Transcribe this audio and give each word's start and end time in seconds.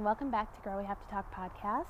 and 0.00 0.06
welcome 0.06 0.30
back 0.30 0.50
to 0.56 0.62
Girl 0.66 0.78
We 0.78 0.86
Have 0.86 0.98
to 0.98 1.14
Talk 1.14 1.30
podcast. 1.30 1.84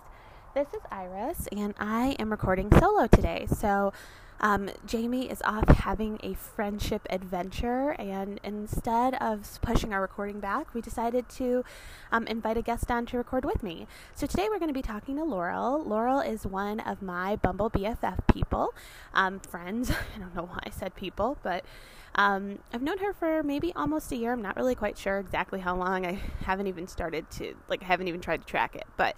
This 0.52 0.66
is 0.74 0.80
Iris, 0.90 1.46
and 1.52 1.74
I 1.78 2.16
am 2.18 2.32
recording 2.32 2.68
solo 2.76 3.06
today. 3.06 3.46
So, 3.48 3.92
um, 4.40 4.68
Jamie 4.84 5.30
is 5.30 5.40
off 5.42 5.68
having 5.68 6.18
a 6.24 6.34
friendship 6.34 7.06
adventure, 7.08 7.90
and 8.00 8.40
instead 8.42 9.14
of 9.22 9.60
pushing 9.62 9.92
our 9.92 10.00
recording 10.00 10.40
back, 10.40 10.74
we 10.74 10.80
decided 10.80 11.28
to 11.28 11.64
um, 12.10 12.26
invite 12.26 12.56
a 12.56 12.62
guest 12.62 12.90
on 12.90 13.06
to 13.06 13.16
record 13.16 13.44
with 13.44 13.62
me. 13.62 13.86
So, 14.16 14.26
today 14.26 14.48
we're 14.50 14.58
going 14.58 14.70
to 14.70 14.74
be 14.74 14.82
talking 14.82 15.14
to 15.14 15.22
Laurel. 15.22 15.80
Laurel 15.84 16.18
is 16.18 16.44
one 16.44 16.80
of 16.80 17.02
my 17.02 17.36
Bumble 17.36 17.70
BFF 17.70 18.26
people, 18.26 18.74
um, 19.14 19.38
friends. 19.38 19.92
I 20.16 20.18
don't 20.18 20.34
know 20.34 20.46
why 20.46 20.58
I 20.66 20.70
said 20.70 20.96
people, 20.96 21.38
but 21.44 21.64
um, 22.14 22.58
I've 22.72 22.82
known 22.82 22.98
her 22.98 23.12
for 23.12 23.42
maybe 23.42 23.72
almost 23.74 24.10
a 24.12 24.16
year. 24.16 24.32
I'm 24.32 24.42
not 24.42 24.56
really 24.56 24.74
quite 24.74 24.98
sure 24.98 25.18
exactly 25.18 25.60
how 25.60 25.76
long. 25.76 26.04
I 26.04 26.18
haven't 26.44 26.66
even 26.66 26.86
started 26.86 27.30
to, 27.32 27.54
like, 27.68 27.82
I 27.82 27.86
haven't 27.86 28.08
even 28.08 28.20
tried 28.20 28.40
to 28.40 28.46
track 28.46 28.74
it. 28.74 28.84
But 28.96 29.16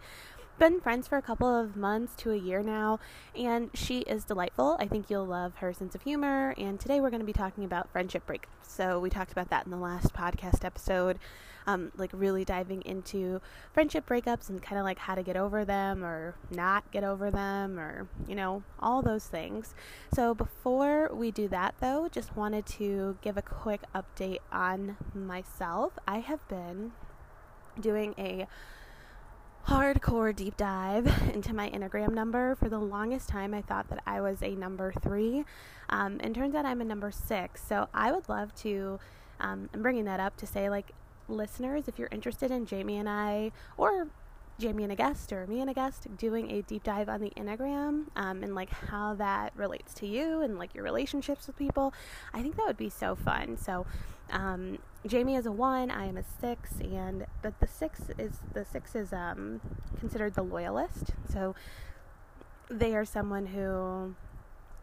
been 0.59 0.81
friends 0.81 1.09
for 1.09 1.17
a 1.17 1.23
couple 1.23 1.49
of 1.49 1.77
months 1.77 2.15
to 2.17 2.31
a 2.31 2.37
year 2.37 2.63
now, 2.63 3.01
and 3.37 3.71
she 3.75 4.01
is 4.01 4.25
delightful. 4.25 4.77
I 4.79 4.87
think 4.87 5.11
you'll 5.11 5.27
love 5.27 5.57
her 5.57 5.73
sense 5.73 5.95
of 5.95 6.03
humor. 6.03 6.55
And 6.57 6.79
today 6.79 7.01
we're 7.01 7.11
going 7.11 7.21
to 7.21 7.27
be 7.27 7.33
talking 7.33 7.65
about 7.65 7.91
friendship 7.91 8.27
breakups. 8.27 8.47
So 8.63 8.99
we 8.99 9.11
talked 9.11 9.33
about 9.33 9.51
that 9.51 9.65
in 9.65 9.71
the 9.71 9.77
last 9.77 10.15
podcast 10.15 10.65
episode, 10.65 11.19
um, 11.67 11.93
like 11.97 12.11
really 12.13 12.45
diving 12.45 12.83
into 12.83 13.41
friendship 13.73 14.07
breakups 14.07 14.49
and 14.49 14.63
kind 14.63 14.79
of 14.79 14.85
like 14.85 14.99
how 14.99 15.15
to 15.15 15.23
get 15.23 15.37
over 15.37 15.65
them 15.65 16.05
or 16.05 16.35
not 16.51 16.91
get 16.91 17.05
over 17.05 17.31
them, 17.31 17.79
or 17.79 18.09
you 18.29 18.35
know 18.35 18.63
all 18.81 19.03
those 19.03 19.27
things. 19.27 19.75
So 20.15 20.35
before 20.35 21.11
we 21.13 21.31
do 21.31 21.49
that, 21.49 21.75
though, 21.81 22.09
just 22.09 22.37
wanted 22.37 22.67
to 22.67 23.17
give 23.21 23.37
a 23.37 23.43
quick 23.43 23.83
update 23.95 24.39
on 24.51 24.97
myself. 25.15 25.99
I 26.07 26.21
have 26.21 26.47
been 26.49 26.93
doing 27.81 28.15
a 28.19 28.47
hardcore 29.69 30.35
deep 30.35 30.57
dive 30.57 31.07
into 31.35 31.55
my 31.55 31.71
Enneagram 31.71 32.13
number. 32.13 32.55
For 32.57 32.69
the 32.69 32.79
longest 32.79 33.29
time, 33.29 33.55
I 33.55 33.63
thought 33.63 33.89
that 33.89 34.03
I 34.07 34.21
was 34.21 34.43
a 34.43 34.55
number 34.55 34.93
three, 35.03 35.45
um, 35.89 36.19
and 36.21 36.35
turns 36.35 36.55
out 36.55 36.67
I'm 36.67 36.81
a 36.81 36.85
number 36.85 37.11
six. 37.11 37.63
So 37.67 37.89
I 37.95 38.13
would 38.13 38.29
love 38.29 38.55
to. 38.57 38.99
Um, 39.41 39.69
I'm 39.75 39.83
bringing 39.83 40.05
that 40.05 40.21
up 40.21 40.37
to 40.39 40.47
say, 40.47 40.71
like, 40.71 40.93
listeners, 41.29 41.89
if 41.89 41.99
you're 41.99 42.09
interested 42.13 42.51
in 42.51 42.67
Jamie 42.67 42.99
and 42.99 43.09
I, 43.09 43.51
or 43.77 44.09
Jamie 44.59 44.85
and 44.85 44.93
a 44.93 44.97
guest 44.97 45.33
or 45.33 45.47
me 45.47 45.61
and 45.61 45.71
a 45.71 45.75
guest 45.75 46.07
doing 46.17 46.51
a 46.51 46.63
deep 46.63 46.85
dive 46.85 47.09
on 47.09 47.21
the 47.21 47.31
Enneagram 47.31 48.05
um, 48.15 48.43
and 48.43 48.55
like 48.55 48.71
how 48.71 49.15
that 49.15 49.53
relates 49.57 49.95
to 49.95 50.07
you 50.07 50.43
and 50.43 50.59
like 50.59 50.75
your 50.75 50.85
relationships 50.85 51.47
with 51.47 51.57
people. 51.57 51.93
I 52.33 52.43
think 52.43 52.57
that 52.57 52.67
would 52.67 52.77
be 52.77 52.91
so 52.91 53.17
fun. 53.17 53.57
So, 53.57 53.87
um, 54.33 54.79
Jamie 55.07 55.37
is 55.37 55.47
a 55.47 55.53
one, 55.53 55.91
I 55.91 56.07
am 56.07 56.17
a 56.17 56.23
six, 56.41 56.73
and 56.81 57.27
but 57.43 57.59
the 57.61 57.67
six 57.67 58.01
is 58.19 58.39
the 58.53 58.65
six 58.65 58.95
is 58.95 59.13
um, 59.13 59.61
considered 59.99 60.35
the 60.35 60.43
loyalist. 60.43 61.13
So 61.33 61.55
they 62.69 62.95
are 62.95 63.05
someone 63.05 63.47
who 63.47 64.15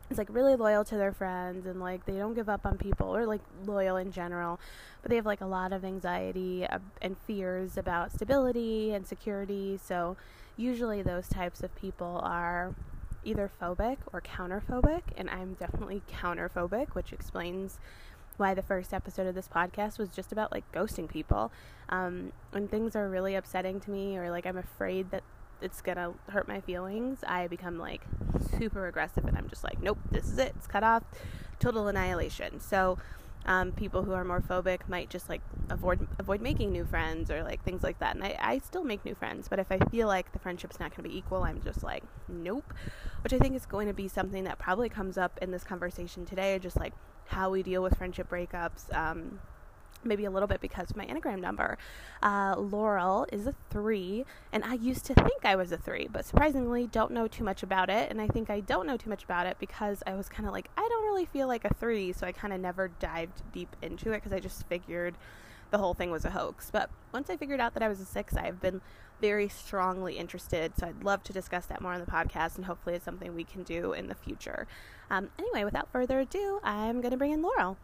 is 0.09 0.17
like 0.17 0.27
really 0.31 0.55
loyal 0.55 0.83
to 0.83 0.97
their 0.97 1.11
friends 1.11 1.65
and 1.65 1.79
like 1.79 2.05
they 2.05 2.17
don't 2.17 2.33
give 2.33 2.49
up 2.49 2.65
on 2.65 2.77
people 2.77 3.15
or 3.15 3.25
like 3.25 3.41
loyal 3.65 3.97
in 3.97 4.11
general 4.11 4.59
but 5.01 5.09
they 5.09 5.15
have 5.15 5.25
like 5.25 5.41
a 5.41 5.45
lot 5.45 5.71
of 5.71 5.85
anxiety 5.85 6.65
and 7.01 7.15
fears 7.27 7.77
about 7.77 8.11
stability 8.11 8.91
and 8.93 9.05
security 9.05 9.79
so 9.81 10.17
usually 10.57 11.01
those 11.01 11.27
types 11.27 11.61
of 11.61 11.73
people 11.75 12.19
are 12.23 12.73
either 13.23 13.51
phobic 13.61 13.97
or 14.11 14.21
counterphobic 14.21 15.01
and 15.15 15.29
i'm 15.29 15.53
definitely 15.55 16.01
counterphobic 16.11 16.89
which 16.93 17.13
explains 17.13 17.79
why 18.39 18.53
the 18.53 18.61
first 18.61 18.93
episode 18.93 19.27
of 19.27 19.35
this 19.35 19.47
podcast 19.47 19.97
was 19.99 20.09
just 20.09 20.31
about 20.31 20.51
like 20.51 20.69
ghosting 20.71 21.07
people 21.07 21.51
um, 21.89 22.31
when 22.51 22.67
things 22.67 22.95
are 22.95 23.09
really 23.09 23.35
upsetting 23.35 23.79
to 23.79 23.91
me 23.91 24.17
or 24.17 24.31
like 24.31 24.45
i'm 24.45 24.57
afraid 24.57 25.11
that 25.11 25.23
it's 25.61 25.81
gonna 25.81 26.13
hurt 26.29 26.47
my 26.47 26.61
feelings, 26.61 27.19
I 27.25 27.47
become 27.47 27.77
like 27.77 28.01
super 28.57 28.87
aggressive 28.87 29.25
and 29.25 29.37
I'm 29.37 29.49
just 29.49 29.63
like, 29.63 29.81
nope, 29.81 29.99
this 30.11 30.25
is 30.25 30.37
it. 30.37 30.53
It's 30.57 30.67
cut 30.67 30.83
off, 30.83 31.03
total 31.59 31.87
annihilation. 31.87 32.59
So, 32.59 32.97
um, 33.45 33.71
people 33.71 34.03
who 34.03 34.11
are 34.11 34.25
more 34.25 34.41
phobic 34.41 34.87
might 34.89 35.09
just 35.09 35.29
like 35.29 35.41
avoid 35.69 36.05
avoid 36.19 36.41
making 36.41 36.71
new 36.71 36.83
friends 36.85 37.31
or 37.31 37.41
like 37.43 37.63
things 37.63 37.83
like 37.83 37.99
that. 37.99 38.15
And 38.15 38.23
I, 38.23 38.37
I 38.39 38.59
still 38.59 38.83
make 38.83 39.03
new 39.05 39.15
friends, 39.15 39.47
but 39.47 39.59
if 39.59 39.71
I 39.71 39.79
feel 39.89 40.07
like 40.07 40.31
the 40.33 40.39
friendship's 40.39 40.79
not 40.79 40.93
to 40.95 41.01
be 41.01 41.17
equal, 41.17 41.43
I'm 41.43 41.61
just 41.61 41.83
like, 41.83 42.03
nope. 42.27 42.73
Which 43.23 43.33
I 43.33 43.39
think 43.39 43.55
is 43.55 43.65
going 43.65 43.87
to 43.87 43.93
be 43.93 44.07
something 44.07 44.43
that 44.43 44.59
probably 44.59 44.89
comes 44.89 45.17
up 45.17 45.39
in 45.41 45.51
this 45.51 45.63
conversation 45.63 46.25
today, 46.25 46.59
just 46.59 46.77
like 46.77 46.93
how 47.29 47.49
we 47.49 47.63
deal 47.63 47.81
with 47.81 47.97
friendship 47.97 48.29
breakups. 48.29 48.93
Um, 48.95 49.39
maybe 50.03 50.25
a 50.25 50.31
little 50.31 50.47
bit 50.47 50.61
because 50.61 50.95
my 50.95 51.05
Enneagram 51.05 51.41
number. 51.41 51.77
Uh, 52.23 52.55
Laurel 52.57 53.25
is 53.31 53.47
a 53.47 53.55
three, 53.69 54.25
and 54.51 54.63
I 54.63 54.75
used 54.75 55.05
to 55.05 55.13
think 55.13 55.43
I 55.43 55.55
was 55.55 55.71
a 55.71 55.77
three, 55.77 56.07
but 56.11 56.25
surprisingly, 56.25 56.87
don't 56.87 57.11
know 57.11 57.27
too 57.27 57.43
much 57.43 57.63
about 57.63 57.89
it. 57.89 58.09
And 58.09 58.21
I 58.21 58.27
think 58.27 58.49
I 58.49 58.61
don't 58.61 58.87
know 58.87 58.97
too 58.97 59.09
much 59.09 59.23
about 59.23 59.45
it 59.45 59.57
because 59.59 60.01
I 60.07 60.15
was 60.15 60.29
kind 60.29 60.47
of 60.47 60.53
like, 60.53 60.69
I 60.77 60.87
don't 60.87 61.03
really 61.03 61.25
feel 61.25 61.47
like 61.47 61.65
a 61.65 61.73
three, 61.73 62.13
so 62.13 62.25
I 62.25 62.31
kind 62.31 62.53
of 62.53 62.59
never 62.61 62.87
dived 62.99 63.41
deep 63.51 63.75
into 63.81 64.11
it 64.11 64.17
because 64.17 64.33
I 64.33 64.39
just 64.39 64.65
figured 64.67 65.15
the 65.71 65.77
whole 65.77 65.93
thing 65.93 66.11
was 66.11 66.25
a 66.25 66.31
hoax. 66.31 66.69
But 66.71 66.89
once 67.13 67.29
I 67.29 67.37
figured 67.37 67.59
out 67.59 67.73
that 67.73 67.83
I 67.83 67.89
was 67.89 67.99
a 67.99 68.05
six, 68.05 68.35
I've 68.35 68.61
been 68.61 68.81
very 69.21 69.49
strongly 69.49 70.17
interested. 70.17 70.73
So 70.77 70.87
I'd 70.87 71.03
love 71.03 71.23
to 71.23 71.33
discuss 71.33 71.65
that 71.67 71.81
more 71.81 71.93
on 71.93 71.99
the 71.99 72.05
podcast, 72.05 72.55
and 72.55 72.65
hopefully, 72.65 72.95
it's 72.95 73.05
something 73.05 73.35
we 73.35 73.43
can 73.43 73.63
do 73.63 73.93
in 73.93 74.07
the 74.07 74.15
future. 74.15 74.67
Um, 75.09 75.29
anyway, 75.37 75.63
without 75.63 75.91
further 75.91 76.19
ado, 76.19 76.59
I'm 76.63 77.01
going 77.01 77.11
to 77.11 77.17
bring 77.17 77.31
in 77.31 77.41
Laurel. 77.41 77.77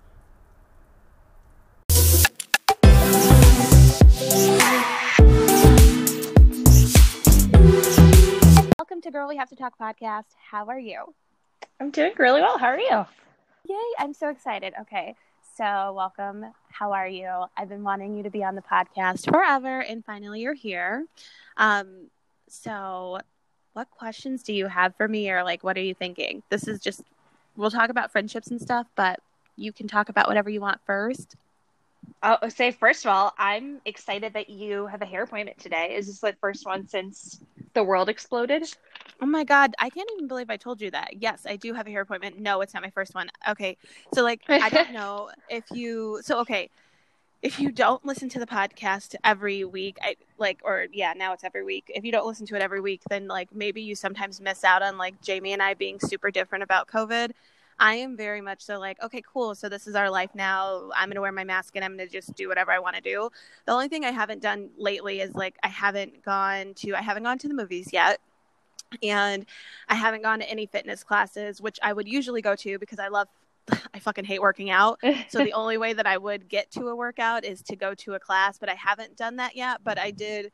Welcome 8.77 9.01
to 9.01 9.11
Girl 9.11 9.27
We 9.27 9.37
Have 9.37 9.49
to 9.49 9.55
Talk 9.55 9.77
podcast. 9.79 10.25
How 10.51 10.67
are 10.67 10.79
you? 10.79 11.13
I'm 11.79 11.91
doing 11.91 12.13
really 12.17 12.41
well. 12.41 12.57
How 12.57 12.67
are 12.67 12.79
you? 12.79 13.05
Yay, 13.67 13.75
I'm 13.99 14.13
so 14.13 14.29
excited. 14.29 14.73
Okay, 14.81 15.15
so 15.55 15.93
welcome. 15.93 16.45
How 16.69 16.91
are 16.91 17.07
you? 17.07 17.29
I've 17.55 17.69
been 17.69 17.83
wanting 17.83 18.17
you 18.17 18.23
to 18.23 18.29
be 18.29 18.43
on 18.43 18.55
the 18.55 18.61
podcast 18.61 19.31
forever, 19.31 19.79
and 19.79 20.03
finally 20.03 20.41
you're 20.41 20.53
here. 20.53 21.05
Um, 21.55 22.07
so, 22.49 23.19
what 23.71 23.89
questions 23.89 24.43
do 24.43 24.53
you 24.53 24.67
have 24.67 24.95
for 24.95 25.07
me, 25.07 25.29
or 25.31 25.43
like, 25.43 25.63
what 25.63 25.77
are 25.77 25.81
you 25.81 25.93
thinking? 25.93 26.43
This 26.49 26.67
is 26.67 26.81
just, 26.81 27.03
we'll 27.55 27.71
talk 27.71 27.89
about 27.89 28.11
friendships 28.11 28.47
and 28.47 28.59
stuff, 28.59 28.87
but 28.97 29.21
you 29.55 29.71
can 29.71 29.87
talk 29.87 30.09
about 30.09 30.27
whatever 30.27 30.49
you 30.49 30.59
want 30.59 30.81
first. 30.85 31.37
I'll 32.21 32.49
say 32.49 32.71
first 32.71 33.05
of 33.05 33.11
all, 33.11 33.33
I'm 33.37 33.79
excited 33.85 34.33
that 34.33 34.49
you 34.49 34.87
have 34.87 35.01
a 35.01 35.05
hair 35.05 35.23
appointment 35.23 35.57
today. 35.57 35.95
Is 35.95 36.07
this 36.07 36.19
the 36.19 36.35
first 36.41 36.65
one 36.65 36.85
since 36.87 37.39
the 37.73 37.83
world 37.83 38.09
exploded? 38.09 38.65
Oh 39.21 39.25
my 39.25 39.43
god, 39.43 39.73
I 39.79 39.89
can't 39.89 40.09
even 40.15 40.27
believe 40.27 40.49
I 40.49 40.57
told 40.57 40.81
you 40.81 40.91
that. 40.91 41.21
Yes, 41.21 41.45
I 41.45 41.55
do 41.55 41.73
have 41.73 41.87
a 41.87 41.89
hair 41.89 42.01
appointment. 42.01 42.39
No, 42.39 42.61
it's 42.61 42.73
not 42.73 42.83
my 42.83 42.89
first 42.89 43.15
one. 43.15 43.29
Okay. 43.49 43.77
So 44.13 44.23
like 44.23 44.41
I 44.49 44.69
don't 44.69 44.91
know 44.91 45.29
if 45.49 45.63
you 45.71 46.19
so 46.21 46.39
okay, 46.41 46.69
if 47.41 47.59
you 47.59 47.71
don't 47.71 48.05
listen 48.05 48.27
to 48.29 48.39
the 48.39 48.45
podcast 48.45 49.15
every 49.23 49.63
week, 49.63 49.97
I 50.01 50.15
like 50.37 50.59
or 50.63 50.87
yeah, 50.91 51.13
now 51.15 51.33
it's 51.33 51.43
every 51.43 51.63
week. 51.63 51.91
If 51.93 52.03
you 52.03 52.11
don't 52.11 52.27
listen 52.27 52.45
to 52.47 52.55
it 52.55 52.61
every 52.61 52.81
week, 52.81 53.01
then 53.09 53.27
like 53.27 53.53
maybe 53.53 53.81
you 53.81 53.95
sometimes 53.95 54.41
miss 54.41 54.63
out 54.63 54.81
on 54.81 54.97
like 54.97 55.21
Jamie 55.21 55.53
and 55.53 55.61
I 55.61 55.73
being 55.73 55.99
super 55.99 56.31
different 56.31 56.63
about 56.63 56.87
COVID 56.87 57.31
I 57.79 57.95
am 57.95 58.15
very 58.15 58.41
much 58.41 58.61
so 58.61 58.79
like, 58.79 59.01
okay, 59.03 59.21
cool. 59.21 59.53
So 59.53 59.67
this 59.67 59.87
is 59.87 59.95
our 59.95 60.09
life 60.09 60.29
now. 60.33 60.89
I'm 60.95 61.09
going 61.09 61.15
to 61.15 61.21
wear 61.21 61.31
my 61.31 61.43
mask 61.43 61.75
and 61.75 61.83
I'm 61.83 61.97
going 61.97 62.07
to 62.07 62.11
just 62.11 62.33
do 62.35 62.47
whatever 62.47 62.71
I 62.71 62.79
want 62.79 62.95
to 62.95 63.01
do. 63.01 63.29
The 63.65 63.73
only 63.73 63.89
thing 63.89 64.05
I 64.05 64.11
haven't 64.11 64.41
done 64.41 64.69
lately 64.77 65.19
is 65.19 65.35
like, 65.35 65.55
I 65.61 65.67
haven't 65.67 66.23
gone 66.23 66.73
to, 66.75 66.95
I 66.95 67.01
haven't 67.01 67.23
gone 67.23 67.37
to 67.39 67.47
the 67.47 67.53
movies 67.53 67.89
yet. 67.91 68.19
And 69.03 69.45
I 69.87 69.95
haven't 69.95 70.23
gone 70.23 70.39
to 70.39 70.49
any 70.49 70.65
fitness 70.65 71.03
classes, 71.03 71.61
which 71.61 71.79
I 71.81 71.93
would 71.93 72.07
usually 72.07 72.41
go 72.41 72.55
to 72.55 72.79
because 72.79 72.99
I 72.99 73.07
love 73.07 73.27
I 73.93 73.99
fucking 73.99 74.25
hate 74.25 74.41
working 74.41 74.69
out. 74.69 74.99
So 75.29 75.43
the 75.43 75.53
only 75.53 75.77
way 75.77 75.93
that 75.93 76.05
I 76.05 76.17
would 76.17 76.47
get 76.47 76.71
to 76.71 76.87
a 76.87 76.95
workout 76.95 77.43
is 77.43 77.61
to 77.63 77.75
go 77.75 77.93
to 77.95 78.13
a 78.13 78.19
class, 78.19 78.57
but 78.57 78.69
I 78.69 78.75
haven't 78.75 79.17
done 79.17 79.37
that 79.37 79.55
yet. 79.55 79.83
But 79.83 79.97
I 79.97 80.11
did 80.11 80.51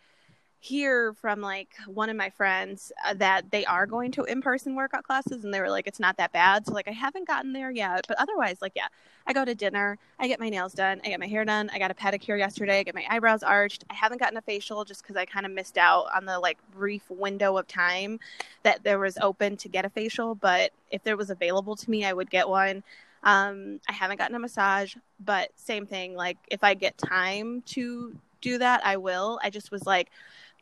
hear 0.63 1.11
from 1.13 1.41
like 1.41 1.69
one 1.87 2.07
of 2.07 2.15
my 2.15 2.29
friends 2.29 2.91
uh, 3.03 3.15
that 3.15 3.49
they 3.49 3.65
are 3.65 3.87
going 3.87 4.11
to 4.11 4.23
in-person 4.25 4.75
workout 4.75 5.03
classes 5.03 5.43
and 5.43 5.51
they 5.51 5.59
were 5.59 5.71
like 5.71 5.87
it's 5.87 5.99
not 5.99 6.15
that 6.17 6.31
bad. 6.31 6.67
So 6.67 6.73
like 6.73 6.87
i 6.87 6.91
haven't 6.91 7.25
gotten 7.25 7.51
there 7.51 7.71
yet 7.71 8.05
but 8.07 8.15
otherwise 8.19 8.57
like 8.61 8.73
yeah 8.75 8.85
i 9.25 9.33
go 9.33 9.43
to 9.43 9.55
dinner 9.55 9.97
i 10.19 10.27
get 10.27 10.39
my 10.39 10.49
nails 10.49 10.73
done 10.73 11.01
i 11.03 11.09
get 11.09 11.19
my 11.19 11.25
hair 11.25 11.43
done 11.45 11.71
i 11.73 11.79
got 11.79 11.89
a 11.89 11.95
pedicure 11.95 12.37
yesterday 12.37 12.79
i 12.79 12.83
get 12.83 12.93
my 12.93 13.05
eyebrows 13.09 13.41
arched. 13.41 13.85
I 13.89 13.95
haven't 13.95 14.19
gotten 14.19 14.37
a 14.37 14.41
facial 14.41 14.85
just 14.85 15.01
because 15.01 15.15
i 15.15 15.25
kind 15.25 15.47
of 15.47 15.51
missed 15.51 15.79
out 15.79 16.05
on 16.15 16.25
the 16.25 16.39
like 16.39 16.59
brief 16.71 17.09
window 17.09 17.57
of 17.57 17.67
time 17.67 18.19
that 18.61 18.83
there 18.83 18.99
was 18.99 19.17
open 19.19 19.57
to 19.57 19.67
get 19.67 19.83
a 19.83 19.89
facial 19.89 20.35
but 20.35 20.69
if 20.91 21.03
there 21.03 21.17
was 21.17 21.31
available 21.31 21.75
to 21.75 21.89
me 21.89 22.05
i 22.05 22.13
would 22.13 22.29
get 22.29 22.47
one. 22.47 22.83
Um, 23.23 23.79
i 23.89 23.93
haven't 23.93 24.17
gotten 24.17 24.35
a 24.35 24.39
massage 24.39 24.95
but 25.19 25.49
same 25.55 25.87
thing 25.87 26.15
like 26.15 26.37
if 26.49 26.63
i 26.63 26.75
get 26.75 26.99
time 26.99 27.63
to 27.67 28.15
do 28.41 28.59
that 28.59 28.85
i 28.85 28.97
will. 28.97 29.39
I 29.43 29.49
just 29.49 29.71
was 29.71 29.85
like 29.87 30.11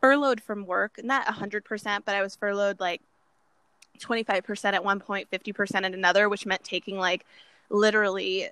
furloughed 0.01 0.41
from 0.41 0.65
work, 0.65 0.99
not 1.03 1.25
100%, 1.25 2.01
but 2.05 2.15
I 2.15 2.21
was 2.21 2.35
furloughed 2.35 2.79
like 2.79 3.01
25% 3.99 4.73
at 4.73 4.83
one 4.83 4.99
point, 4.99 5.29
50% 5.31 5.75
at 5.75 5.93
another, 5.93 6.29
which 6.29 6.45
meant 6.45 6.63
taking 6.63 6.97
like 6.97 7.25
literally 7.69 8.49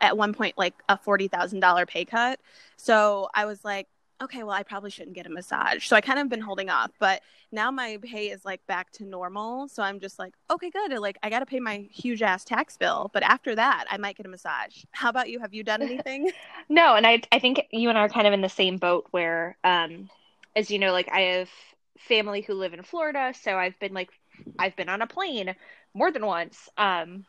at 0.00 0.16
one 0.16 0.32
point 0.32 0.56
like 0.56 0.74
a 0.88 0.96
$40,000 0.96 1.86
pay 1.88 2.04
cut. 2.04 2.38
So 2.76 3.28
I 3.34 3.44
was 3.46 3.64
like, 3.64 3.88
okay, 4.22 4.44
well, 4.44 4.54
I 4.54 4.62
probably 4.62 4.90
shouldn't 4.90 5.14
get 5.14 5.26
a 5.26 5.30
massage. 5.30 5.86
So 5.86 5.96
I 5.96 6.00
kind 6.00 6.20
of 6.20 6.28
been 6.28 6.40
holding 6.40 6.70
off, 6.70 6.92
but 7.00 7.22
now 7.50 7.70
my 7.72 7.98
pay 8.00 8.30
is 8.30 8.44
like 8.44 8.64
back 8.68 8.92
to 8.92 9.04
normal. 9.04 9.66
So 9.66 9.82
I'm 9.82 9.98
just 9.98 10.18
like, 10.18 10.34
okay, 10.50 10.70
good. 10.70 10.92
Like 10.98 11.18
I 11.22 11.30
got 11.30 11.40
to 11.40 11.46
pay 11.46 11.58
my 11.58 11.88
huge 11.90 12.22
ass 12.22 12.44
tax 12.44 12.76
bill, 12.76 13.10
but 13.12 13.24
after 13.24 13.54
that, 13.56 13.86
I 13.90 13.96
might 13.96 14.16
get 14.16 14.26
a 14.26 14.28
massage. 14.28 14.84
How 14.92 15.10
about 15.10 15.28
you? 15.28 15.40
Have 15.40 15.52
you 15.52 15.64
done 15.64 15.82
anything? 15.90 16.30
no, 16.68 16.94
and 16.94 17.06
I 17.06 17.22
I 17.32 17.40
think 17.40 17.66
you 17.72 17.88
and 17.88 17.98
I 17.98 18.02
are 18.02 18.08
kind 18.08 18.26
of 18.26 18.32
in 18.32 18.42
the 18.42 18.48
same 18.48 18.78
boat 18.78 19.08
where 19.10 19.56
um 19.64 20.08
as 20.56 20.70
you 20.70 20.78
know, 20.78 20.92
like 20.92 21.08
I 21.12 21.20
have 21.20 21.50
family 21.98 22.42
who 22.42 22.54
live 22.54 22.74
in 22.74 22.82
Florida, 22.82 23.32
so 23.40 23.56
I've 23.56 23.78
been 23.78 23.92
like 23.94 24.10
I've 24.58 24.76
been 24.76 24.88
on 24.88 25.02
a 25.02 25.06
plane 25.06 25.54
more 25.94 26.10
than 26.10 26.26
once. 26.26 26.68
Um 26.76 27.24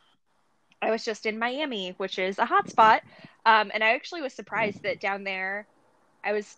I 0.82 0.92
was 0.92 1.06
just 1.06 1.26
in 1.26 1.40
Miami, 1.40 1.92
which 1.98 2.20
is 2.20 2.38
a 2.40 2.46
hotspot. 2.46 3.00
Um, 3.46 3.72
and 3.74 3.84
I 3.84 3.94
actually 3.96 4.22
was 4.22 4.34
surprised 4.34 4.84
that 4.84 5.00
down 5.00 5.24
there, 5.24 5.68
I 6.24 6.34
was 6.34 6.58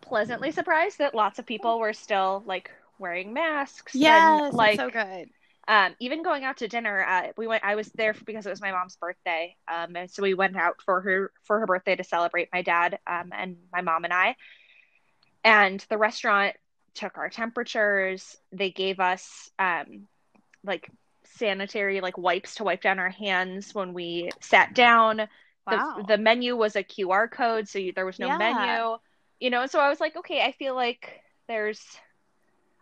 pleasantly 0.00 0.52
surprised 0.52 0.98
that 0.98 1.14
lots 1.14 1.38
of 1.38 1.46
people 1.46 1.78
were 1.78 1.92
still 1.92 2.42
like 2.46 2.70
wearing 2.98 3.32
masks. 3.32 3.94
Yeah, 3.94 4.50
like 4.52 4.76
so 4.76 4.90
good. 4.90 5.28
Um, 5.68 5.94
even 6.00 6.22
going 6.22 6.44
out 6.44 6.58
to 6.58 6.68
dinner, 6.68 7.04
uh, 7.04 7.28
we 7.36 7.46
went. 7.46 7.64
I 7.64 7.76
was 7.76 7.90
there 7.96 8.14
because 8.26 8.46
it 8.46 8.50
was 8.50 8.60
my 8.60 8.72
mom's 8.72 8.96
birthday, 8.96 9.56
um, 9.72 9.94
and 9.96 10.10
so 10.10 10.22
we 10.22 10.34
went 10.34 10.56
out 10.56 10.82
for 10.84 11.00
her 11.02 11.32
for 11.44 11.60
her 11.60 11.66
birthday 11.66 11.94
to 11.96 12.04
celebrate 12.04 12.48
my 12.52 12.62
dad 12.62 12.98
um, 13.06 13.30
and 13.32 13.56
my 13.72 13.80
mom 13.80 14.04
and 14.04 14.12
I. 14.12 14.36
And 15.44 15.84
the 15.88 15.98
restaurant 15.98 16.56
took 16.94 17.18
our 17.18 17.28
temperatures. 17.28 18.36
They 18.52 18.70
gave 18.70 19.00
us 19.00 19.50
um, 19.58 20.06
like 20.64 20.90
sanitary 21.24 22.00
like 22.00 22.18
wipes 22.18 22.56
to 22.56 22.64
wipe 22.64 22.82
down 22.82 22.98
our 22.98 23.10
hands 23.10 23.74
when 23.74 23.92
we 23.94 24.30
sat 24.40 24.74
down. 24.74 25.28
Wow. 25.66 25.94
The, 25.98 26.04
the 26.04 26.18
menu 26.18 26.56
was 26.56 26.76
a 26.76 26.82
QR 26.84 27.28
code, 27.28 27.68
so 27.68 27.78
you, 27.78 27.92
there 27.92 28.06
was 28.06 28.18
no 28.18 28.28
Yeah. 28.28 28.36
menu. 28.36 28.98
You 29.40 29.50
know, 29.50 29.66
so 29.66 29.80
I 29.80 29.88
was 29.88 30.00
like, 30.00 30.16
okay, 30.16 30.42
I 30.42 30.52
feel 30.52 30.74
like 30.74 31.20
there's 31.48 31.80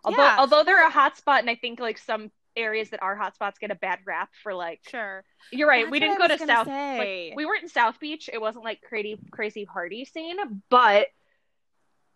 although 0.04 0.22
Yeah. 0.22 0.36
although 0.38 0.64
they're 0.64 0.86
a 0.86 0.90
hotspot, 0.92 1.40
and 1.40 1.50
I 1.50 1.56
think 1.56 1.80
like 1.80 1.98
some 1.98 2.30
areas 2.56 2.90
that 2.90 3.02
are 3.02 3.16
hotspots 3.16 3.58
get 3.60 3.70
a 3.70 3.76
bad 3.76 4.00
rap 4.06 4.30
for 4.42 4.54
like 4.54 4.80
Sure. 4.90 5.24
you're 5.52 5.68
right. 5.68 5.84
That's 5.84 5.92
we 5.92 6.00
didn't 6.00 6.18
go 6.18 6.28
to 6.28 6.38
South. 6.38 6.66
Like, 6.66 7.36
we 7.36 7.46
weren't 7.46 7.62
in 7.62 7.68
South 7.68 7.98
Beach. 8.00 8.28
It 8.32 8.40
wasn't 8.40 8.64
like 8.64 8.80
crazy 8.82 9.18
crazy 9.30 9.66
party 9.66 10.04
scene, 10.04 10.36
but 10.68 11.06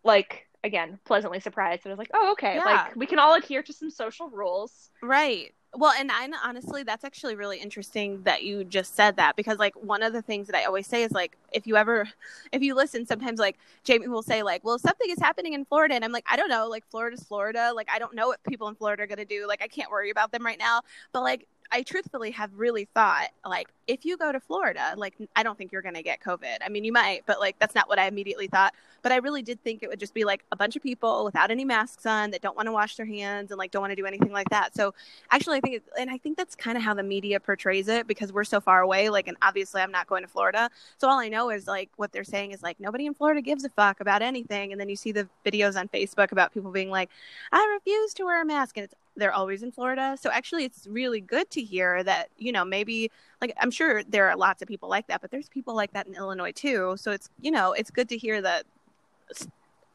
like 0.05 0.47
again, 0.63 0.97
pleasantly 1.05 1.39
surprised. 1.39 1.85
I 1.85 1.89
was 1.89 1.99
like, 1.99 2.11
oh 2.13 2.31
okay, 2.31 2.55
Yeah. 2.55 2.63
like 2.63 2.95
we 2.95 3.05
can 3.05 3.19
all 3.19 3.35
adhere 3.35 3.61
to 3.63 3.73
some 3.73 3.89
social 3.89 4.29
rules. 4.29 4.89
Right. 5.01 5.53
Well, 5.77 5.91
and 5.99 6.09
I 6.09 6.29
honestly, 6.41 6.83
that's 6.83 7.03
actually 7.03 7.35
really 7.35 7.59
interesting 7.59 8.23
that 8.23 8.43
you 8.43 8.63
just 8.63 8.95
said 8.95 9.17
that 9.17 9.35
because, 9.35 9.59
like, 9.59 9.75
one 9.75 10.03
of 10.03 10.13
the 10.13 10.21
things 10.21 10.47
that 10.47 10.55
I 10.55 10.63
always 10.63 10.87
say 10.87 11.03
is 11.03 11.11
like, 11.11 11.35
if 11.51 11.67
you 11.67 11.75
ever, 11.75 12.07
if 12.53 12.61
you 12.61 12.73
listen, 12.75 13.05
sometimes 13.05 13.39
like 13.41 13.57
Jamie 13.83 14.07
will 14.07 14.23
say 14.23 14.41
like, 14.41 14.63
well, 14.63 14.79
something 14.79 15.09
is 15.09 15.19
happening 15.19 15.51
in 15.51 15.65
Florida, 15.65 15.93
and 15.95 16.05
I'm 16.05 16.13
like, 16.13 16.25
I 16.31 16.37
don't 16.37 16.47
know, 16.47 16.69
like 16.69 16.85
Florida's 16.89 17.25
Florida, 17.25 17.73
like 17.75 17.89
I 17.93 17.99
don't 17.99 18.15
know 18.15 18.27
what 18.27 18.41
people 18.47 18.69
in 18.69 18.75
Florida 18.75 19.03
are 19.03 19.07
gonna 19.07 19.25
do, 19.25 19.47
like 19.47 19.61
I 19.61 19.67
can't 19.67 19.91
worry 19.91 20.11
about 20.11 20.31
them 20.31 20.45
right 20.45 20.59
now, 20.59 20.81
but 21.11 21.21
like. 21.23 21.45
I 21.71 21.83
truthfully 21.83 22.31
have 22.31 22.51
really 22.55 22.85
thought, 22.93 23.29
like, 23.45 23.67
if 23.87 24.05
you 24.05 24.17
go 24.17 24.31
to 24.31 24.39
Florida, 24.39 24.93
like, 24.97 25.13
I 25.35 25.43
don't 25.43 25.57
think 25.57 25.71
you're 25.71 25.81
going 25.81 25.95
to 25.95 26.03
get 26.03 26.19
COVID. 26.21 26.57
I 26.65 26.69
mean, 26.69 26.83
you 26.83 26.91
might, 26.91 27.21
but 27.25 27.39
like, 27.39 27.57
that's 27.59 27.75
not 27.75 27.87
what 27.87 27.99
I 27.99 28.07
immediately 28.07 28.47
thought. 28.47 28.73
But 29.03 29.11
I 29.11 29.17
really 29.17 29.43
did 29.43 29.63
think 29.63 29.83
it 29.83 29.89
would 29.89 29.99
just 29.99 30.15
be 30.15 30.23
like 30.23 30.43
a 30.51 30.55
bunch 30.55 30.75
of 30.75 30.81
people 30.81 31.25
without 31.25 31.51
any 31.51 31.63
masks 31.63 32.07
on 32.07 32.31
that 32.31 32.41
don't 32.41 32.55
want 32.55 32.65
to 32.67 32.71
wash 32.71 32.95
their 32.95 33.05
hands 33.05 33.51
and 33.51 33.59
like 33.59 33.69
don't 33.69 33.81
want 33.81 33.91
to 33.91 33.95
do 33.95 34.07
anything 34.07 34.31
like 34.31 34.49
that. 34.49 34.75
So 34.75 34.95
actually 35.31 35.57
i 35.57 35.61
think 35.61 35.83
and 35.99 36.09
i 36.09 36.17
think 36.17 36.37
that's 36.37 36.55
kind 36.55 36.77
of 36.77 36.83
how 36.83 36.93
the 36.93 37.03
media 37.03 37.39
portrays 37.39 37.87
it 37.87 38.07
because 38.07 38.31
we're 38.31 38.43
so 38.43 38.59
far 38.59 38.81
away 38.81 39.09
like 39.09 39.27
and 39.27 39.37
obviously 39.41 39.81
i'm 39.81 39.91
not 39.91 40.07
going 40.07 40.21
to 40.23 40.27
florida 40.27 40.69
so 40.97 41.09
all 41.09 41.19
i 41.19 41.27
know 41.27 41.49
is 41.49 41.67
like 41.67 41.89
what 41.97 42.11
they're 42.11 42.23
saying 42.23 42.51
is 42.51 42.63
like 42.63 42.79
nobody 42.79 43.05
in 43.05 43.13
florida 43.13 43.41
gives 43.41 43.63
a 43.63 43.69
fuck 43.69 43.99
about 43.99 44.21
anything 44.21 44.71
and 44.71 44.79
then 44.79 44.89
you 44.89 44.95
see 44.95 45.11
the 45.11 45.27
videos 45.45 45.79
on 45.79 45.87
facebook 45.89 46.31
about 46.31 46.53
people 46.53 46.71
being 46.71 46.89
like 46.89 47.09
i 47.51 47.73
refuse 47.73 48.13
to 48.13 48.23
wear 48.23 48.41
a 48.41 48.45
mask 48.45 48.77
and 48.77 48.85
it's 48.85 48.95
they're 49.17 49.33
always 49.33 49.63
in 49.63 49.71
florida 49.71 50.17
so 50.19 50.29
actually 50.31 50.65
it's 50.65 50.87
really 50.87 51.21
good 51.21 51.49
to 51.49 51.61
hear 51.61 52.03
that 52.03 52.29
you 52.37 52.51
know 52.51 52.65
maybe 52.65 53.09
like 53.41 53.53
i'm 53.61 53.71
sure 53.71 54.03
there 54.03 54.29
are 54.29 54.37
lots 54.37 54.61
of 54.61 54.67
people 54.67 54.89
like 54.89 55.07
that 55.07 55.21
but 55.21 55.31
there's 55.31 55.49
people 55.49 55.75
like 55.75 55.91
that 55.93 56.07
in 56.07 56.15
illinois 56.15 56.51
too 56.51 56.95
so 56.97 57.11
it's 57.11 57.29
you 57.39 57.51
know 57.51 57.73
it's 57.73 57.91
good 57.91 58.09
to 58.09 58.17
hear 58.17 58.41
that 58.41 58.65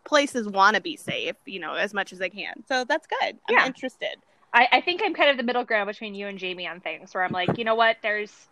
places 0.04 0.48
want 0.48 0.74
to 0.74 0.82
be 0.82 0.96
safe 0.96 1.36
you 1.46 1.60
know 1.60 1.74
as 1.74 1.92
much 1.94 2.12
as 2.12 2.18
they 2.18 2.30
can 2.30 2.54
so 2.66 2.84
that's 2.84 3.06
good 3.06 3.38
i'm 3.46 3.56
Yeah. 3.56 3.66
interested 3.66 4.16
I, 4.52 4.68
I 4.72 4.80
think 4.80 5.02
I'm 5.04 5.14
kind 5.14 5.30
of 5.30 5.36
the 5.36 5.42
middle 5.44 5.64
ground 5.64 5.88
between 5.88 6.14
you 6.14 6.26
and 6.26 6.38
Jamie 6.38 6.66
on 6.66 6.80
things 6.80 7.14
where 7.14 7.24
I'm 7.24 7.32
like, 7.32 7.56
you 7.58 7.64
know 7.64 7.76
what, 7.76 7.98
there's 8.02 8.48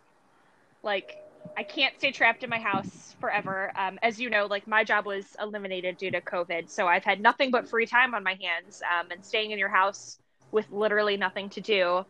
like 0.83 1.17
I 1.57 1.63
can't 1.63 1.95
stay 1.97 2.11
trapped 2.11 2.43
in 2.43 2.49
my 2.49 2.59
house 2.59 3.15
forever. 3.19 3.71
Um, 3.75 3.99
as 4.01 4.19
you 4.19 4.29
know, 4.29 4.45
like 4.45 4.67
my 4.67 4.83
job 4.85 5.05
was 5.05 5.35
eliminated 5.41 5.97
due 5.97 6.11
to 6.11 6.21
COVID, 6.21 6.69
so 6.69 6.87
I've 6.87 7.03
had 7.03 7.19
nothing 7.21 7.51
but 7.51 7.67
free 7.69 7.85
time 7.85 8.13
on 8.15 8.23
my 8.23 8.37
hands. 8.41 8.81
Um, 8.83 9.11
and 9.11 9.25
staying 9.25 9.51
in 9.51 9.59
your 9.59 9.69
house 9.69 10.19
with 10.51 10.69
literally 10.71 11.17
nothing 11.17 11.49
to 11.51 11.61
do 11.61 12.05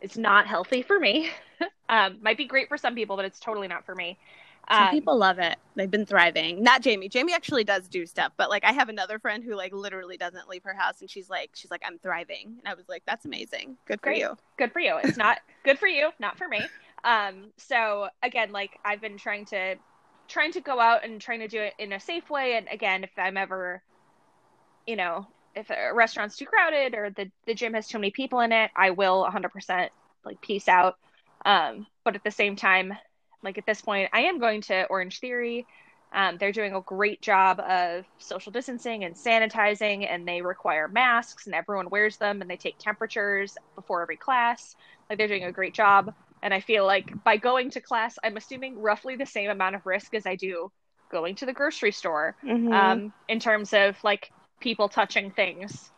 it's 0.00 0.16
not 0.16 0.46
healthy 0.46 0.82
for 0.82 0.98
me. 0.98 1.30
um, 1.88 2.18
might 2.22 2.36
be 2.36 2.46
great 2.46 2.68
for 2.68 2.76
some 2.76 2.94
people, 2.94 3.16
but 3.16 3.24
it's 3.24 3.40
totally 3.40 3.68
not 3.68 3.86
for 3.86 3.94
me. 3.94 4.18
Some 4.70 4.88
Um, 4.88 4.88
people 4.88 5.16
love 5.18 5.38
it. 5.38 5.58
They've 5.76 5.90
been 5.90 6.06
thriving. 6.06 6.62
Not 6.62 6.82
Jamie. 6.82 7.08
Jamie 7.08 7.34
actually 7.34 7.64
does 7.64 7.88
do 7.88 8.06
stuff, 8.06 8.32
but 8.36 8.48
like 8.50 8.64
I 8.64 8.72
have 8.72 8.88
another 8.88 9.18
friend 9.18 9.44
who 9.44 9.54
like 9.54 9.72
literally 9.72 10.16
doesn't 10.16 10.48
leave 10.48 10.64
her 10.64 10.74
house 10.74 11.00
and 11.00 11.10
she's 11.10 11.28
like 11.28 11.50
she's 11.54 11.70
like 11.70 11.82
I'm 11.86 11.98
thriving. 11.98 12.56
And 12.58 12.66
I 12.66 12.74
was 12.74 12.88
like 12.88 13.02
that's 13.06 13.24
amazing. 13.26 13.76
Good 13.86 14.00
for 14.02 14.10
Great. 14.10 14.12
you. 14.12 14.36
good 14.58 14.72
for 14.72 14.80
you. 14.80 14.96
It's 14.98 15.16
not 15.16 15.38
good 15.64 15.78
for 15.78 15.88
you, 15.88 16.10
not 16.18 16.38
for 16.38 16.48
me. 16.48 16.72
Um, 17.04 17.52
so 17.58 18.08
again, 18.22 18.52
like 18.52 18.78
I've 18.84 19.00
been 19.00 19.18
trying 19.18 19.46
to 19.46 19.76
trying 20.28 20.52
to 20.52 20.60
go 20.60 20.80
out 20.80 21.04
and 21.04 21.20
trying 21.20 21.40
to 21.40 21.48
do 21.48 21.60
it 21.60 21.74
in 21.78 21.92
a 21.92 22.00
safe 22.00 22.30
way. 22.30 22.56
And 22.56 22.68
again, 22.70 23.04
if 23.04 23.10
I'm 23.18 23.36
ever, 23.36 23.82
you 24.86 24.96
know, 24.96 25.26
if 25.54 25.70
a 25.70 25.92
restaurant's 25.94 26.36
too 26.36 26.46
crowded 26.46 26.94
or 26.94 27.10
the 27.10 27.30
the 27.46 27.54
gym 27.54 27.74
has 27.74 27.88
too 27.88 27.98
many 27.98 28.10
people 28.10 28.40
in 28.40 28.52
it, 28.52 28.70
I 28.76 28.90
will 28.90 29.22
100% 29.22 29.90
like 30.24 30.40
peace 30.40 30.68
out. 30.68 30.94
Um, 31.44 31.86
but 32.04 32.14
at 32.16 32.24
the 32.24 32.30
same 32.30 32.56
time, 32.56 32.92
like 33.42 33.58
at 33.58 33.66
this 33.66 33.80
point, 33.82 34.10
I 34.12 34.22
am 34.22 34.38
going 34.38 34.62
to 34.62 34.86
Orange 34.86 35.20
Theory. 35.20 35.66
Um, 36.14 36.36
they're 36.38 36.52
doing 36.52 36.74
a 36.74 36.82
great 36.82 37.22
job 37.22 37.58
of 37.60 38.04
social 38.18 38.52
distancing 38.52 39.02
and 39.04 39.14
sanitizing, 39.16 40.06
and 40.08 40.28
they 40.28 40.42
require 40.42 40.86
masks, 40.88 41.46
and 41.46 41.54
everyone 41.54 41.88
wears 41.90 42.18
them, 42.18 42.42
and 42.42 42.50
they 42.50 42.56
take 42.58 42.76
temperatures 42.78 43.56
before 43.74 44.02
every 44.02 44.18
class. 44.18 44.76
Like 45.08 45.18
they're 45.18 45.28
doing 45.28 45.44
a 45.44 45.52
great 45.52 45.74
job. 45.74 46.12
And 46.42 46.52
I 46.52 46.60
feel 46.60 46.84
like 46.84 47.12
by 47.24 47.36
going 47.36 47.70
to 47.70 47.80
class, 47.80 48.16
I'm 48.22 48.36
assuming 48.36 48.78
roughly 48.78 49.16
the 49.16 49.26
same 49.26 49.48
amount 49.50 49.76
of 49.76 49.86
risk 49.86 50.14
as 50.14 50.26
I 50.26 50.36
do 50.36 50.70
going 51.10 51.36
to 51.36 51.46
the 51.46 51.52
grocery 51.52 51.92
store 51.92 52.36
Mhm. 52.42 52.72
um, 52.72 53.12
in 53.28 53.38
terms 53.40 53.72
of 53.72 53.96
like 54.04 54.32
people 54.62 54.88
touching 54.88 55.30
things, 55.32 55.90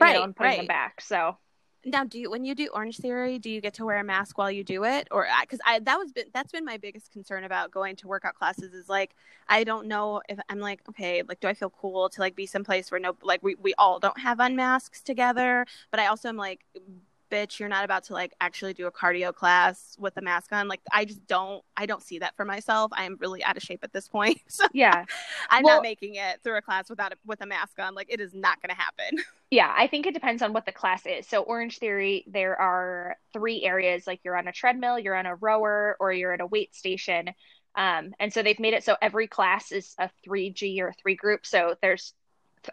you 0.00 0.12
Right, 0.12 0.12
know, 0.12 0.22
and 0.24 0.34
putting 0.36 0.56
them 0.56 0.66
back. 0.66 1.00
So. 1.00 1.38
Now, 1.84 2.04
do 2.04 2.16
you 2.20 2.30
when 2.30 2.44
you 2.44 2.54
do 2.54 2.68
Orange 2.72 2.98
Theory, 2.98 3.40
do 3.40 3.50
you 3.50 3.60
get 3.60 3.74
to 3.74 3.84
wear 3.84 3.98
a 3.98 4.04
mask 4.04 4.38
while 4.38 4.52
you 4.52 4.62
do 4.62 4.84
it, 4.84 5.08
or 5.10 5.26
uh, 5.26 5.40
because 5.40 5.58
I 5.66 5.80
that 5.80 5.96
was 5.98 6.12
been 6.12 6.26
that's 6.32 6.52
been 6.52 6.64
my 6.64 6.76
biggest 6.76 7.10
concern 7.10 7.42
about 7.42 7.72
going 7.72 7.96
to 7.96 8.06
workout 8.06 8.34
classes 8.36 8.72
is 8.72 8.88
like 8.88 9.16
I 9.48 9.64
don't 9.64 9.88
know 9.88 10.22
if 10.28 10.38
I'm 10.48 10.60
like 10.60 10.80
okay, 10.90 11.22
like 11.28 11.40
do 11.40 11.48
I 11.48 11.54
feel 11.54 11.70
cool 11.70 12.08
to 12.10 12.20
like 12.20 12.36
be 12.36 12.46
someplace 12.46 12.92
where 12.92 13.00
no 13.00 13.16
like 13.22 13.42
we 13.42 13.56
we 13.56 13.74
all 13.78 13.98
don't 13.98 14.20
have 14.20 14.38
unmasks 14.38 15.02
together, 15.02 15.66
but 15.90 15.98
I 15.98 16.06
also 16.06 16.28
am 16.28 16.36
like 16.36 16.60
bitch 17.32 17.58
you're 17.58 17.68
not 17.68 17.84
about 17.84 18.04
to 18.04 18.12
like 18.12 18.34
actually 18.40 18.74
do 18.74 18.86
a 18.86 18.92
cardio 18.92 19.34
class 19.34 19.96
with 19.98 20.16
a 20.18 20.20
mask 20.20 20.52
on 20.52 20.68
like 20.68 20.80
i 20.92 21.04
just 21.04 21.26
don't 21.26 21.64
i 21.76 21.86
don't 21.86 22.02
see 22.02 22.18
that 22.18 22.36
for 22.36 22.44
myself 22.44 22.92
i 22.94 23.04
am 23.04 23.16
really 23.20 23.42
out 23.42 23.56
of 23.56 23.62
shape 23.62 23.80
at 23.82 23.92
this 23.92 24.06
point 24.08 24.38
so 24.48 24.66
yeah, 24.72 25.04
i'm 25.50 25.62
Well- 25.62 25.76
not 25.76 25.82
making 25.82 26.16
it 26.16 26.40
through 26.44 26.58
a 26.58 26.62
class 26.62 26.90
without 26.90 27.12
a, 27.12 27.16
with 27.24 27.40
a 27.40 27.46
mask 27.46 27.78
on 27.78 27.94
like 27.94 28.08
it 28.10 28.20
is 28.20 28.34
not 28.34 28.60
going 28.60 28.70
to 28.74 28.80
happen 28.80 29.18
yeah. 29.52 29.72
I 29.76 29.86
think 29.86 30.06
it 30.06 30.14
depends 30.14 30.40
on 30.40 30.54
what 30.54 30.64
the 30.64 30.72
class 30.72 31.04
is. 31.04 31.26
So 31.26 31.42
Orange 31.42 31.78
Theory, 31.78 32.24
there 32.26 32.58
are 32.58 33.16
three 33.34 33.62
areas 33.64 34.06
like 34.06 34.20
you're 34.24 34.36
on 34.36 34.48
a 34.48 34.52
treadmill, 34.52 34.98
you're 34.98 35.14
on 35.14 35.26
a 35.26 35.34
rower, 35.34 35.96
or 36.00 36.10
you're 36.10 36.32
at 36.32 36.40
a 36.40 36.46
weight 36.46 36.74
station. 36.74 37.28
Um, 37.74 38.14
and 38.18 38.32
so 38.32 38.42
they've 38.42 38.58
made 38.58 38.72
it 38.72 38.82
so 38.82 38.96
every 39.02 39.26
class 39.26 39.70
is 39.70 39.94
a 39.98 40.08
3G 40.26 40.80
or 40.80 40.94
three 41.00 41.16
group. 41.16 41.44
So 41.44 41.76
there's 41.82 42.14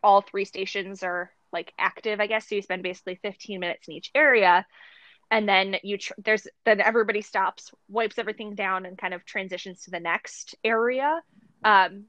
all 0.04 0.22
three 0.22 0.46
stations 0.46 1.04
are 1.04 1.32
like 1.51 1.74
active, 1.77 2.20
I 2.20 2.27
guess. 2.27 2.48
So 2.48 2.56
you 2.56 2.62
spend 2.62 2.84
basically 2.84 3.20
15 3.22 3.60
minutes 3.60 3.88
in 3.88 3.96
each 3.96 4.12
area. 4.13 4.65
And 5.32 5.48
then 5.48 5.75
you 5.84 5.98
tr- 5.98 6.13
there's 6.18 6.48
then 6.65 6.82
everybody 6.82 7.22
stops, 7.22 7.72
wipes 7.88 8.18
everything 8.18 8.56
down, 8.56 8.86
and 8.86 8.98
kind 8.98 9.13
of 9.13 9.25
transitions 9.25 9.84
to 9.84 9.91
the 9.91 10.00
next 10.00 10.56
area. 10.63 11.22
Um, 11.63 12.06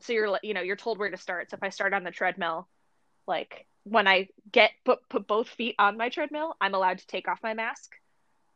so 0.00 0.12
you're 0.12 0.38
you 0.42 0.52
know 0.52 0.60
you're 0.60 0.76
told 0.76 0.98
where 0.98 1.10
to 1.10 1.16
start. 1.16 1.50
So 1.50 1.56
if 1.56 1.62
I 1.62 1.68
start 1.68 1.94
on 1.94 2.02
the 2.02 2.10
treadmill, 2.10 2.68
like 3.28 3.66
when 3.84 4.08
I 4.08 4.28
get 4.50 4.72
put 4.84 5.08
put 5.08 5.28
both 5.28 5.48
feet 5.48 5.76
on 5.78 5.96
my 5.96 6.08
treadmill, 6.08 6.56
I'm 6.60 6.74
allowed 6.74 6.98
to 6.98 7.06
take 7.06 7.28
off 7.28 7.38
my 7.44 7.54
mask. 7.54 7.92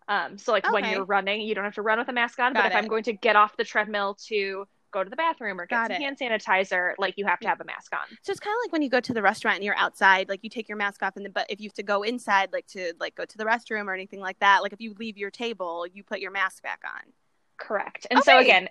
Um, 0.08 0.38
so 0.38 0.52
like 0.52 0.70
when 0.72 0.84
you're 0.84 1.04
running, 1.04 1.40
you 1.40 1.54
don't 1.54 1.64
have 1.64 1.74
to 1.74 1.82
run 1.82 1.98
with 1.98 2.08
a 2.08 2.12
mask 2.12 2.38
on. 2.38 2.52
Got 2.52 2.62
but 2.62 2.72
if 2.72 2.76
it. 2.76 2.78
I'm 2.78 2.88
going 2.88 3.04
to 3.04 3.12
get 3.12 3.36
off 3.36 3.56
the 3.56 3.64
treadmill 3.64 4.16
to 4.26 4.66
go 4.96 5.04
to 5.04 5.10
the 5.10 5.16
bathroom 5.16 5.60
or 5.60 5.66
get 5.66 5.88
some 5.88 6.00
hand 6.00 6.18
sanitizer, 6.18 6.94
like 6.98 7.14
you 7.16 7.26
have 7.26 7.38
to 7.40 7.48
have 7.48 7.60
a 7.60 7.64
mask 7.64 7.92
on. 7.92 8.16
So 8.22 8.30
it's 8.30 8.40
kind 8.40 8.54
of 8.54 8.66
like 8.66 8.72
when 8.72 8.82
you 8.82 8.88
go 8.88 9.00
to 9.00 9.12
the 9.12 9.22
restaurant 9.22 9.56
and 9.56 9.64
you're 9.64 9.76
outside, 9.76 10.28
like 10.28 10.40
you 10.42 10.50
take 10.50 10.68
your 10.68 10.78
mask 10.78 11.02
off, 11.02 11.16
and 11.16 11.24
then 11.24 11.32
but 11.32 11.46
if 11.50 11.60
you 11.60 11.68
have 11.68 11.74
to 11.74 11.82
go 11.82 12.02
inside, 12.02 12.52
like 12.52 12.66
to 12.68 12.94
like 12.98 13.14
go 13.14 13.24
to 13.24 13.38
the 13.38 13.44
restroom 13.44 13.86
or 13.86 13.94
anything 13.94 14.20
like 14.20 14.38
that, 14.40 14.62
like 14.62 14.72
if 14.72 14.80
you 14.80 14.94
leave 14.98 15.16
your 15.18 15.30
table, 15.30 15.86
you 15.92 16.02
put 16.02 16.20
your 16.20 16.30
mask 16.30 16.62
back 16.62 16.80
on. 16.84 17.12
Correct. 17.58 18.06
And 18.10 18.22
so 18.22 18.38
again, 18.38 18.68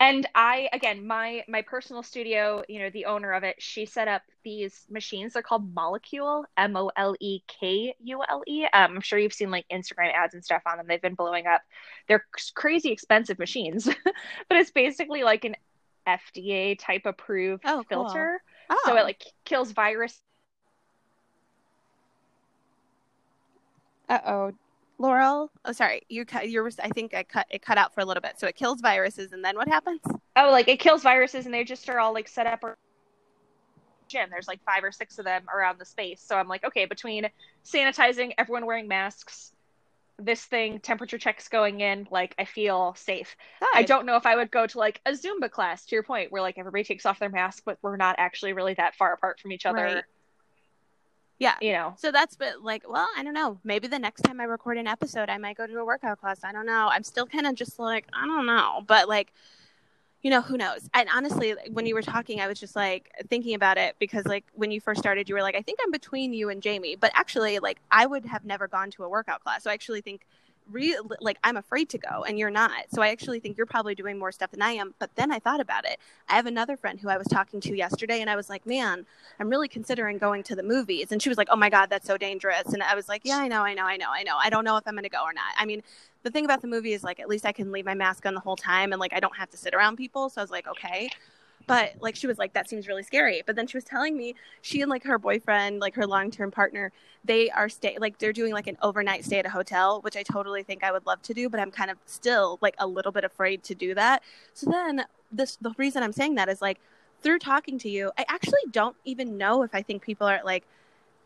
and 0.00 0.26
I 0.34 0.68
again 0.72 1.06
my 1.06 1.44
my 1.48 1.62
personal 1.62 2.02
studio, 2.02 2.62
you 2.68 2.80
know, 2.80 2.90
the 2.90 3.06
owner 3.06 3.32
of 3.32 3.44
it, 3.44 3.56
she 3.62 3.86
set 3.86 4.08
up 4.08 4.22
these 4.44 4.86
machines. 4.90 5.34
They're 5.34 5.42
called 5.42 5.74
Molekule, 5.74 6.44
M 6.56 6.76
O 6.76 6.90
L 6.96 7.14
E 7.20 7.40
K 7.46 7.94
U 8.00 8.22
L 8.28 8.42
E. 8.48 8.64
Um, 8.72 8.96
I'm 8.96 9.00
sure 9.02 9.18
you've 9.18 9.34
seen 9.34 9.50
like 9.50 9.66
Instagram 9.72 10.12
ads 10.14 10.34
and 10.34 10.44
stuff 10.44 10.62
on 10.66 10.78
them. 10.78 10.86
They've 10.88 11.02
been 11.02 11.14
blowing 11.14 11.46
up. 11.46 11.62
They're 12.08 12.26
crazy 12.54 12.90
expensive 12.90 13.38
machines, 13.38 13.84
but 14.48 14.56
it's 14.58 14.70
basically 14.72 15.22
like 15.22 15.44
an 15.44 15.56
FDA 16.06 16.78
type 16.78 17.02
approved 17.06 17.64
Oh, 17.64 17.84
cool. 17.88 17.88
filter. 18.04 18.42
Oh, 18.70 18.82
So 18.86 18.96
it 18.96 19.02
like 19.04 19.22
kills 19.44 19.72
virus. 19.72 20.18
uh 24.08 24.18
oh, 24.26 24.52
Laurel. 25.00 25.50
Oh, 25.64 25.72
sorry, 25.72 26.02
you 26.10 26.26
cut. 26.26 26.50
You 26.50 26.62
were. 26.62 26.70
I 26.82 26.90
think 26.90 27.14
I 27.14 27.22
cut. 27.22 27.46
It 27.50 27.62
cut 27.62 27.78
out 27.78 27.94
for 27.94 28.02
a 28.02 28.04
little 28.04 28.20
bit. 28.20 28.38
So 28.38 28.46
it 28.46 28.54
kills 28.54 28.82
viruses, 28.82 29.32
and 29.32 29.42
then 29.42 29.56
what 29.56 29.66
happens? 29.66 30.00
Oh, 30.36 30.50
like 30.50 30.68
it 30.68 30.78
kills 30.78 31.02
viruses, 31.02 31.46
and 31.46 31.54
they 31.54 31.64
just 31.64 31.88
are 31.88 31.98
all 31.98 32.12
like 32.12 32.28
set 32.28 32.46
up. 32.46 32.62
Or- 32.62 32.76
Gym. 34.08 34.28
There's 34.28 34.46
like 34.46 34.60
five 34.64 34.84
or 34.84 34.92
six 34.92 35.18
of 35.18 35.24
them 35.24 35.44
around 35.52 35.78
the 35.78 35.86
space. 35.86 36.20
So 36.20 36.36
I'm 36.36 36.48
like, 36.48 36.64
okay, 36.64 36.84
between 36.84 37.28
sanitizing, 37.64 38.34
everyone 38.36 38.66
wearing 38.66 38.88
masks, 38.88 39.52
this 40.18 40.44
thing, 40.44 40.80
temperature 40.80 41.16
checks 41.16 41.48
going 41.48 41.80
in, 41.80 42.06
like 42.10 42.34
I 42.38 42.44
feel 42.44 42.94
safe. 42.98 43.36
I 43.74 43.84
don't 43.84 44.04
know 44.04 44.16
if 44.16 44.26
I 44.26 44.36
would 44.36 44.50
go 44.50 44.66
to 44.66 44.78
like 44.78 45.00
a 45.06 45.12
Zumba 45.12 45.50
class, 45.50 45.86
to 45.86 45.96
your 45.96 46.02
point, 46.02 46.30
where 46.30 46.42
like 46.42 46.58
everybody 46.58 46.84
takes 46.84 47.06
off 47.06 47.18
their 47.20 47.30
mask, 47.30 47.62
but 47.64 47.78
we're 47.80 47.96
not 47.96 48.16
actually 48.18 48.52
really 48.52 48.74
that 48.74 48.96
far 48.96 49.14
apart 49.14 49.40
from 49.40 49.52
each 49.52 49.64
other. 49.64 49.82
Right. 49.82 50.04
Yeah. 51.40 51.56
You 51.60 51.72
know. 51.72 51.94
So 51.96 52.12
that's 52.12 52.36
but 52.36 52.62
like, 52.62 52.88
well, 52.88 53.08
I 53.16 53.24
don't 53.24 53.34
know. 53.34 53.58
Maybe 53.64 53.88
the 53.88 53.98
next 53.98 54.20
time 54.20 54.40
I 54.40 54.44
record 54.44 54.76
an 54.76 54.86
episode, 54.86 55.28
I 55.28 55.38
might 55.38 55.56
go 55.56 55.66
to 55.66 55.78
a 55.78 55.84
workout 55.84 56.20
class. 56.20 56.44
I 56.44 56.52
don't 56.52 56.66
know. 56.66 56.88
I'm 56.92 57.02
still 57.02 57.26
kind 57.26 57.46
of 57.46 57.56
just 57.56 57.78
like, 57.78 58.06
I 58.12 58.26
don't 58.26 58.46
know. 58.46 58.84
But 58.86 59.08
like, 59.08 59.32
you 60.22 60.30
know, 60.30 60.42
who 60.42 60.58
knows? 60.58 60.88
And 60.92 61.08
honestly, 61.12 61.54
when 61.72 61.86
you 61.86 61.94
were 61.94 62.02
talking, 62.02 62.40
I 62.40 62.46
was 62.46 62.60
just 62.60 62.76
like 62.76 63.10
thinking 63.30 63.54
about 63.54 63.78
it 63.78 63.96
because 63.98 64.26
like 64.26 64.44
when 64.52 64.70
you 64.70 64.78
first 64.78 65.00
started, 65.00 65.30
you 65.30 65.34
were 65.34 65.40
like, 65.40 65.56
I 65.56 65.62
think 65.62 65.78
I'm 65.82 65.90
between 65.90 66.34
you 66.34 66.50
and 66.50 66.60
Jamie. 66.62 66.94
But 66.94 67.10
actually, 67.14 67.58
like 67.58 67.80
I 67.90 68.04
would 68.04 68.26
have 68.26 68.44
never 68.44 68.68
gone 68.68 68.90
to 68.92 69.04
a 69.04 69.08
workout 69.08 69.42
class. 69.42 69.64
So 69.64 69.70
I 69.70 69.74
actually 69.74 70.02
think 70.02 70.26
real 70.72 71.08
like 71.20 71.38
I'm 71.44 71.56
afraid 71.56 71.88
to 71.90 71.98
go 71.98 72.24
and 72.24 72.38
you're 72.38 72.50
not. 72.50 72.72
So 72.92 73.02
I 73.02 73.08
actually 73.08 73.40
think 73.40 73.56
you're 73.56 73.66
probably 73.66 73.94
doing 73.94 74.18
more 74.18 74.32
stuff 74.32 74.50
than 74.50 74.62
I 74.62 74.72
am. 74.72 74.94
But 74.98 75.14
then 75.16 75.30
I 75.30 75.38
thought 75.38 75.60
about 75.60 75.84
it. 75.84 75.98
I 76.28 76.36
have 76.36 76.46
another 76.46 76.76
friend 76.76 76.98
who 77.00 77.08
I 77.08 77.16
was 77.16 77.26
talking 77.26 77.60
to 77.60 77.76
yesterday 77.76 78.20
and 78.20 78.30
I 78.30 78.36
was 78.36 78.48
like, 78.48 78.66
"Man, 78.66 79.06
I'm 79.38 79.48
really 79.48 79.68
considering 79.68 80.18
going 80.18 80.42
to 80.44 80.56
the 80.56 80.62
movies." 80.62 81.12
And 81.12 81.22
she 81.22 81.28
was 81.28 81.38
like, 81.38 81.48
"Oh 81.50 81.56
my 81.56 81.70
god, 81.70 81.90
that's 81.90 82.06
so 82.06 82.16
dangerous." 82.16 82.72
And 82.72 82.82
I 82.82 82.94
was 82.94 83.08
like, 83.08 83.22
"Yeah, 83.24 83.38
I 83.38 83.48
know, 83.48 83.62
I 83.62 83.74
know, 83.74 83.84
I 83.84 83.96
know, 83.96 84.08
I 84.10 84.22
know. 84.22 84.36
I 84.36 84.50
don't 84.50 84.64
know 84.64 84.76
if 84.76 84.86
I'm 84.86 84.94
going 84.94 85.04
to 85.04 85.08
go 85.08 85.22
or 85.22 85.32
not." 85.32 85.52
I 85.58 85.66
mean, 85.66 85.82
the 86.22 86.30
thing 86.30 86.44
about 86.44 86.60
the 86.62 86.68
movie 86.68 86.92
is 86.92 87.02
like 87.02 87.20
at 87.20 87.28
least 87.28 87.46
I 87.46 87.52
can 87.52 87.72
leave 87.72 87.86
my 87.86 87.94
mask 87.94 88.26
on 88.26 88.34
the 88.34 88.40
whole 88.40 88.56
time 88.56 88.92
and 88.92 89.00
like 89.00 89.12
I 89.12 89.20
don't 89.20 89.36
have 89.36 89.50
to 89.50 89.56
sit 89.56 89.74
around 89.74 89.96
people. 89.96 90.28
So 90.28 90.40
I 90.40 90.44
was 90.44 90.50
like, 90.50 90.66
"Okay." 90.68 91.10
But 91.66 91.94
like 92.00 92.16
she 92.16 92.26
was 92.26 92.38
like 92.38 92.52
that 92.54 92.68
seems 92.68 92.88
really 92.88 93.02
scary. 93.02 93.42
But 93.46 93.56
then 93.56 93.66
she 93.66 93.76
was 93.76 93.84
telling 93.84 94.16
me 94.16 94.34
she 94.62 94.80
and 94.80 94.90
like 94.90 95.04
her 95.04 95.18
boyfriend, 95.18 95.80
like 95.80 95.94
her 95.94 96.06
long-term 96.06 96.50
partner, 96.50 96.92
they 97.24 97.50
are 97.50 97.68
stay 97.68 97.96
like 97.98 98.18
they're 98.18 98.32
doing 98.32 98.52
like 98.52 98.66
an 98.66 98.76
overnight 98.82 99.24
stay 99.24 99.38
at 99.38 99.46
a 99.46 99.50
hotel, 99.50 100.00
which 100.00 100.16
I 100.16 100.22
totally 100.22 100.62
think 100.62 100.82
I 100.82 100.92
would 100.92 101.06
love 101.06 101.22
to 101.22 101.34
do, 101.34 101.48
but 101.48 101.60
I'm 101.60 101.70
kind 101.70 101.90
of 101.90 101.98
still 102.06 102.58
like 102.60 102.74
a 102.78 102.86
little 102.86 103.12
bit 103.12 103.24
afraid 103.24 103.62
to 103.64 103.74
do 103.74 103.94
that. 103.94 104.22
So 104.54 104.70
then 104.70 105.04
this 105.30 105.56
the 105.60 105.72
reason 105.76 106.02
I'm 106.02 106.12
saying 106.12 106.34
that 106.36 106.48
is 106.48 106.60
like 106.60 106.80
through 107.22 107.38
talking 107.38 107.78
to 107.80 107.88
you, 107.88 108.10
I 108.18 108.24
actually 108.28 108.60
don't 108.70 108.96
even 109.04 109.36
know 109.38 109.62
if 109.62 109.74
I 109.74 109.82
think 109.82 110.02
people 110.02 110.26
are 110.26 110.40
like 110.44 110.64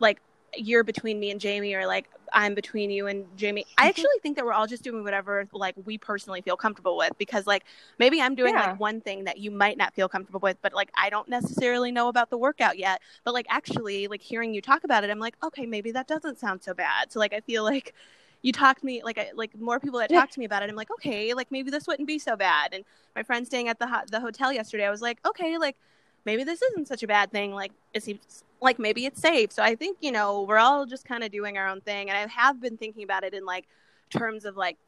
like 0.00 0.20
you're 0.56 0.84
between 0.84 1.20
me 1.20 1.30
and 1.30 1.40
Jamie 1.40 1.74
or 1.74 1.86
like 1.86 2.08
I'm 2.32 2.54
between 2.54 2.90
you 2.90 3.06
and 3.06 3.24
Jamie. 3.36 3.64
I 3.78 3.82
mm-hmm. 3.82 3.88
actually 3.90 4.18
think 4.22 4.36
that 4.36 4.44
we're 4.44 4.52
all 4.52 4.66
just 4.66 4.82
doing 4.82 5.04
whatever 5.04 5.46
like 5.52 5.74
we 5.84 5.98
personally 5.98 6.40
feel 6.42 6.56
comfortable 6.56 6.96
with 6.96 7.12
because 7.18 7.46
like 7.46 7.64
maybe 7.98 8.20
I'm 8.20 8.34
doing 8.34 8.54
Yeah. 8.54 8.70
like 8.70 8.80
one 8.80 9.00
thing 9.00 9.24
that 9.24 9.38
you 9.38 9.50
might 9.50 9.76
not 9.76 9.94
feel 9.94 10.08
comfortable 10.08 10.40
with, 10.40 10.56
but 10.62 10.74
like 10.74 10.90
I 10.96 11.10
don't 11.10 11.28
necessarily 11.28 11.92
know 11.92 12.08
about 12.08 12.30
the 12.30 12.38
workout 12.38 12.78
yet. 12.78 13.00
But 13.24 13.34
like 13.34 13.46
actually 13.48 14.08
like 14.08 14.22
hearing 14.22 14.52
you 14.52 14.60
talk 14.60 14.84
about 14.84 15.04
it, 15.04 15.10
I'm 15.10 15.20
like, 15.20 15.36
okay, 15.42 15.66
maybe 15.66 15.92
that 15.92 16.08
doesn't 16.08 16.38
sound 16.38 16.62
so 16.62 16.74
bad. 16.74 17.12
So 17.12 17.18
like 17.18 17.32
I 17.32 17.40
feel 17.40 17.62
like 17.62 17.94
you 18.42 18.52
talked 18.52 18.80
to 18.80 18.86
me 18.86 19.02
like 19.02 19.18
I, 19.18 19.30
like 19.34 19.58
more 19.58 19.80
people 19.80 19.98
that 20.00 20.10
Yeah. 20.10 20.20
talked 20.20 20.34
to 20.34 20.40
me 20.40 20.44
about 20.44 20.62
it. 20.62 20.68
I'm 20.68 20.76
like, 20.76 20.90
okay, 20.90 21.34
like 21.34 21.50
maybe 21.50 21.70
this 21.70 21.86
wouldn't 21.86 22.08
be 22.08 22.18
so 22.18 22.36
bad. 22.36 22.74
And 22.74 22.84
my 23.14 23.22
friend 23.22 23.46
staying 23.46 23.68
at 23.68 23.78
the 23.78 23.86
ho- 23.86 24.04
the 24.10 24.20
hotel 24.20 24.52
yesterday, 24.52 24.86
I 24.86 24.90
was 24.90 25.02
like, 25.02 25.18
okay, 25.26 25.56
like 25.56 25.76
maybe 26.24 26.44
this 26.44 26.62
isn't 26.62 26.88
such 26.88 27.02
a 27.02 27.06
bad 27.06 27.30
thing. 27.30 27.52
Like 27.52 27.72
it 27.92 28.02
seems 28.02 28.44
like 28.64 28.78
maybe 28.78 29.06
it's 29.06 29.20
safe. 29.20 29.52
So 29.52 29.62
I 29.62 29.74
think 29.76 29.98
you 30.00 30.12
know 30.12 30.42
we're 30.42 30.58
all 30.58 30.86
just 30.86 31.04
kind 31.04 31.24
of 31.24 31.30
doing 31.32 31.58
our 31.58 31.68
own 31.68 31.80
thing. 31.82 32.10
And 32.10 32.18
I 32.18 32.26
have 32.32 32.60
been 32.60 32.76
thinking 32.76 33.04
about 33.04 33.24
it 33.24 33.34
in 33.34 33.44
like 33.44 33.66
terms 34.10 34.44
of 34.44 34.56
like 34.56 34.78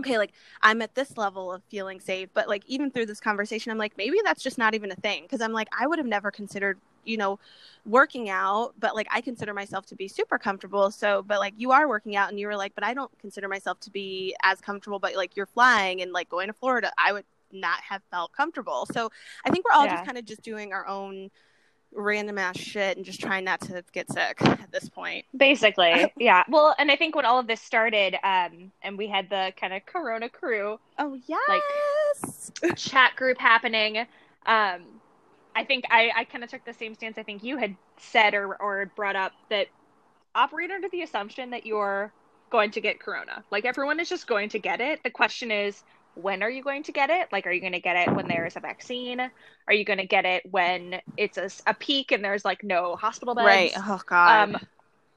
okay 0.00 0.16
like 0.18 0.32
i'm 0.62 0.80
at 0.80 0.94
this 0.94 1.16
level 1.16 1.52
of 1.52 1.62
feeling 1.64 2.00
safe 2.00 2.28
but 2.34 2.48
like 2.48 2.62
even 2.66 2.90
through 2.90 3.06
this 3.06 3.20
conversation 3.20 3.72
i'm 3.72 3.78
like 3.78 3.96
maybe 3.96 4.18
that's 4.24 4.42
just 4.42 4.58
not 4.58 4.74
even 4.74 4.90
a 4.92 4.96
thing 4.96 5.22
because 5.22 5.40
i'm 5.40 5.52
like 5.52 5.68
i 5.78 5.86
would 5.86 5.98
have 5.98 6.06
never 6.06 6.30
considered 6.30 6.78
you 7.04 7.16
know 7.16 7.38
working 7.86 8.28
out 8.28 8.74
but 8.78 8.94
like 8.94 9.08
i 9.10 9.20
consider 9.20 9.52
myself 9.52 9.86
to 9.86 9.96
be 9.96 10.06
super 10.08 10.38
comfortable 10.38 10.90
so 10.90 11.22
but 11.22 11.38
like 11.40 11.54
you 11.56 11.72
are 11.72 11.88
working 11.88 12.16
out 12.16 12.30
and 12.30 12.38
you 12.38 12.46
were 12.46 12.56
like 12.56 12.74
but 12.74 12.84
i 12.84 12.94
don't 12.94 13.10
consider 13.18 13.48
myself 13.48 13.80
to 13.80 13.90
be 13.90 14.34
as 14.42 14.60
comfortable 14.60 14.98
but 14.98 15.16
like 15.16 15.36
you're 15.36 15.46
flying 15.46 16.00
and 16.02 16.12
like 16.12 16.28
going 16.28 16.46
to 16.46 16.52
florida 16.52 16.92
i 16.98 17.12
would 17.12 17.24
not 17.50 17.80
have 17.80 18.02
felt 18.10 18.30
comfortable 18.32 18.86
so 18.92 19.10
i 19.44 19.50
think 19.50 19.64
we're 19.64 19.72
all 19.72 19.86
Yeah. 19.86 19.92
just 19.92 20.04
kind 20.04 20.18
of 20.18 20.24
just 20.24 20.42
doing 20.42 20.72
our 20.72 20.86
own 20.86 21.30
random 21.94 22.38
ass 22.38 22.58
shit 22.58 22.96
and 22.96 23.04
just 23.04 23.20
trying 23.20 23.44
not 23.44 23.60
to 23.60 23.82
get 23.92 24.10
sick 24.10 24.40
at 24.42 24.70
this 24.70 24.88
point 24.88 25.24
Basically, 25.36 26.12
yeah. 26.18 26.44
Well, 26.48 26.74
and 26.78 26.90
I 26.90 26.96
think 26.96 27.16
when 27.16 27.24
all 27.24 27.38
of 27.38 27.46
this 27.46 27.60
started, 27.60 28.14
um, 28.22 28.70
and 28.82 28.98
we 28.98 29.08
had 29.08 29.30
the 29.30 29.52
kind 29.58 29.72
of 29.72 29.84
Corona 29.86 30.28
crew 30.28 30.78
oh 30.98 31.18
yes 31.26 32.50
like 32.62 32.76
chat 32.76 33.16
group 33.16 33.38
happening, 33.38 33.98
um, 34.46 34.82
I 35.56 35.64
think 35.64 35.84
I, 35.90 36.10
I 36.16 36.24
kind 36.24 36.44
of 36.44 36.50
took 36.50 36.64
the 36.64 36.72
same 36.72 36.94
stance 36.94 37.18
I 37.18 37.22
think 37.22 37.42
you 37.42 37.56
had 37.56 37.74
said 37.96 38.34
or, 38.34 38.54
or 38.56 38.90
brought 38.94 39.16
up 39.16 39.32
that 39.50 39.68
operate 40.34 40.70
under 40.70 40.88
the 40.88 41.02
assumption 41.02 41.50
that 41.50 41.66
you're 41.66 42.12
going 42.50 42.70
to 42.70 42.80
get 42.80 43.00
Corona. 43.00 43.42
Like 43.50 43.64
everyone 43.64 44.00
is 44.00 44.08
just 44.08 44.26
going 44.26 44.48
to 44.50 44.58
get 44.58 44.80
it. 44.80 45.02
The 45.02 45.10
question 45.10 45.50
is, 45.50 45.82
when 46.14 46.42
are 46.42 46.50
you 46.50 46.62
going 46.62 46.82
to 46.84 46.92
get 46.92 47.10
it? 47.10 47.28
Like, 47.32 47.46
are 47.46 47.52
you 47.52 47.60
going 47.60 47.72
to 47.72 47.80
get 47.80 47.96
it 47.96 48.14
when 48.14 48.28
there 48.28 48.46
is 48.46 48.56
a 48.56 48.60
vaccine? 48.60 49.20
Are 49.20 49.72
you 49.74 49.84
going 49.84 49.98
to 49.98 50.06
get 50.06 50.24
it 50.24 50.42
when 50.50 51.00
it's 51.16 51.38
a 51.66 51.74
peak 51.74 52.12
and 52.12 52.24
there's 52.24 52.44
like 52.44 52.62
no 52.64 52.96
hospital 52.96 53.34
beds? 53.34 53.66
right 53.66 53.72
oh 53.76 54.00
god 54.06 54.50
um 54.50 54.56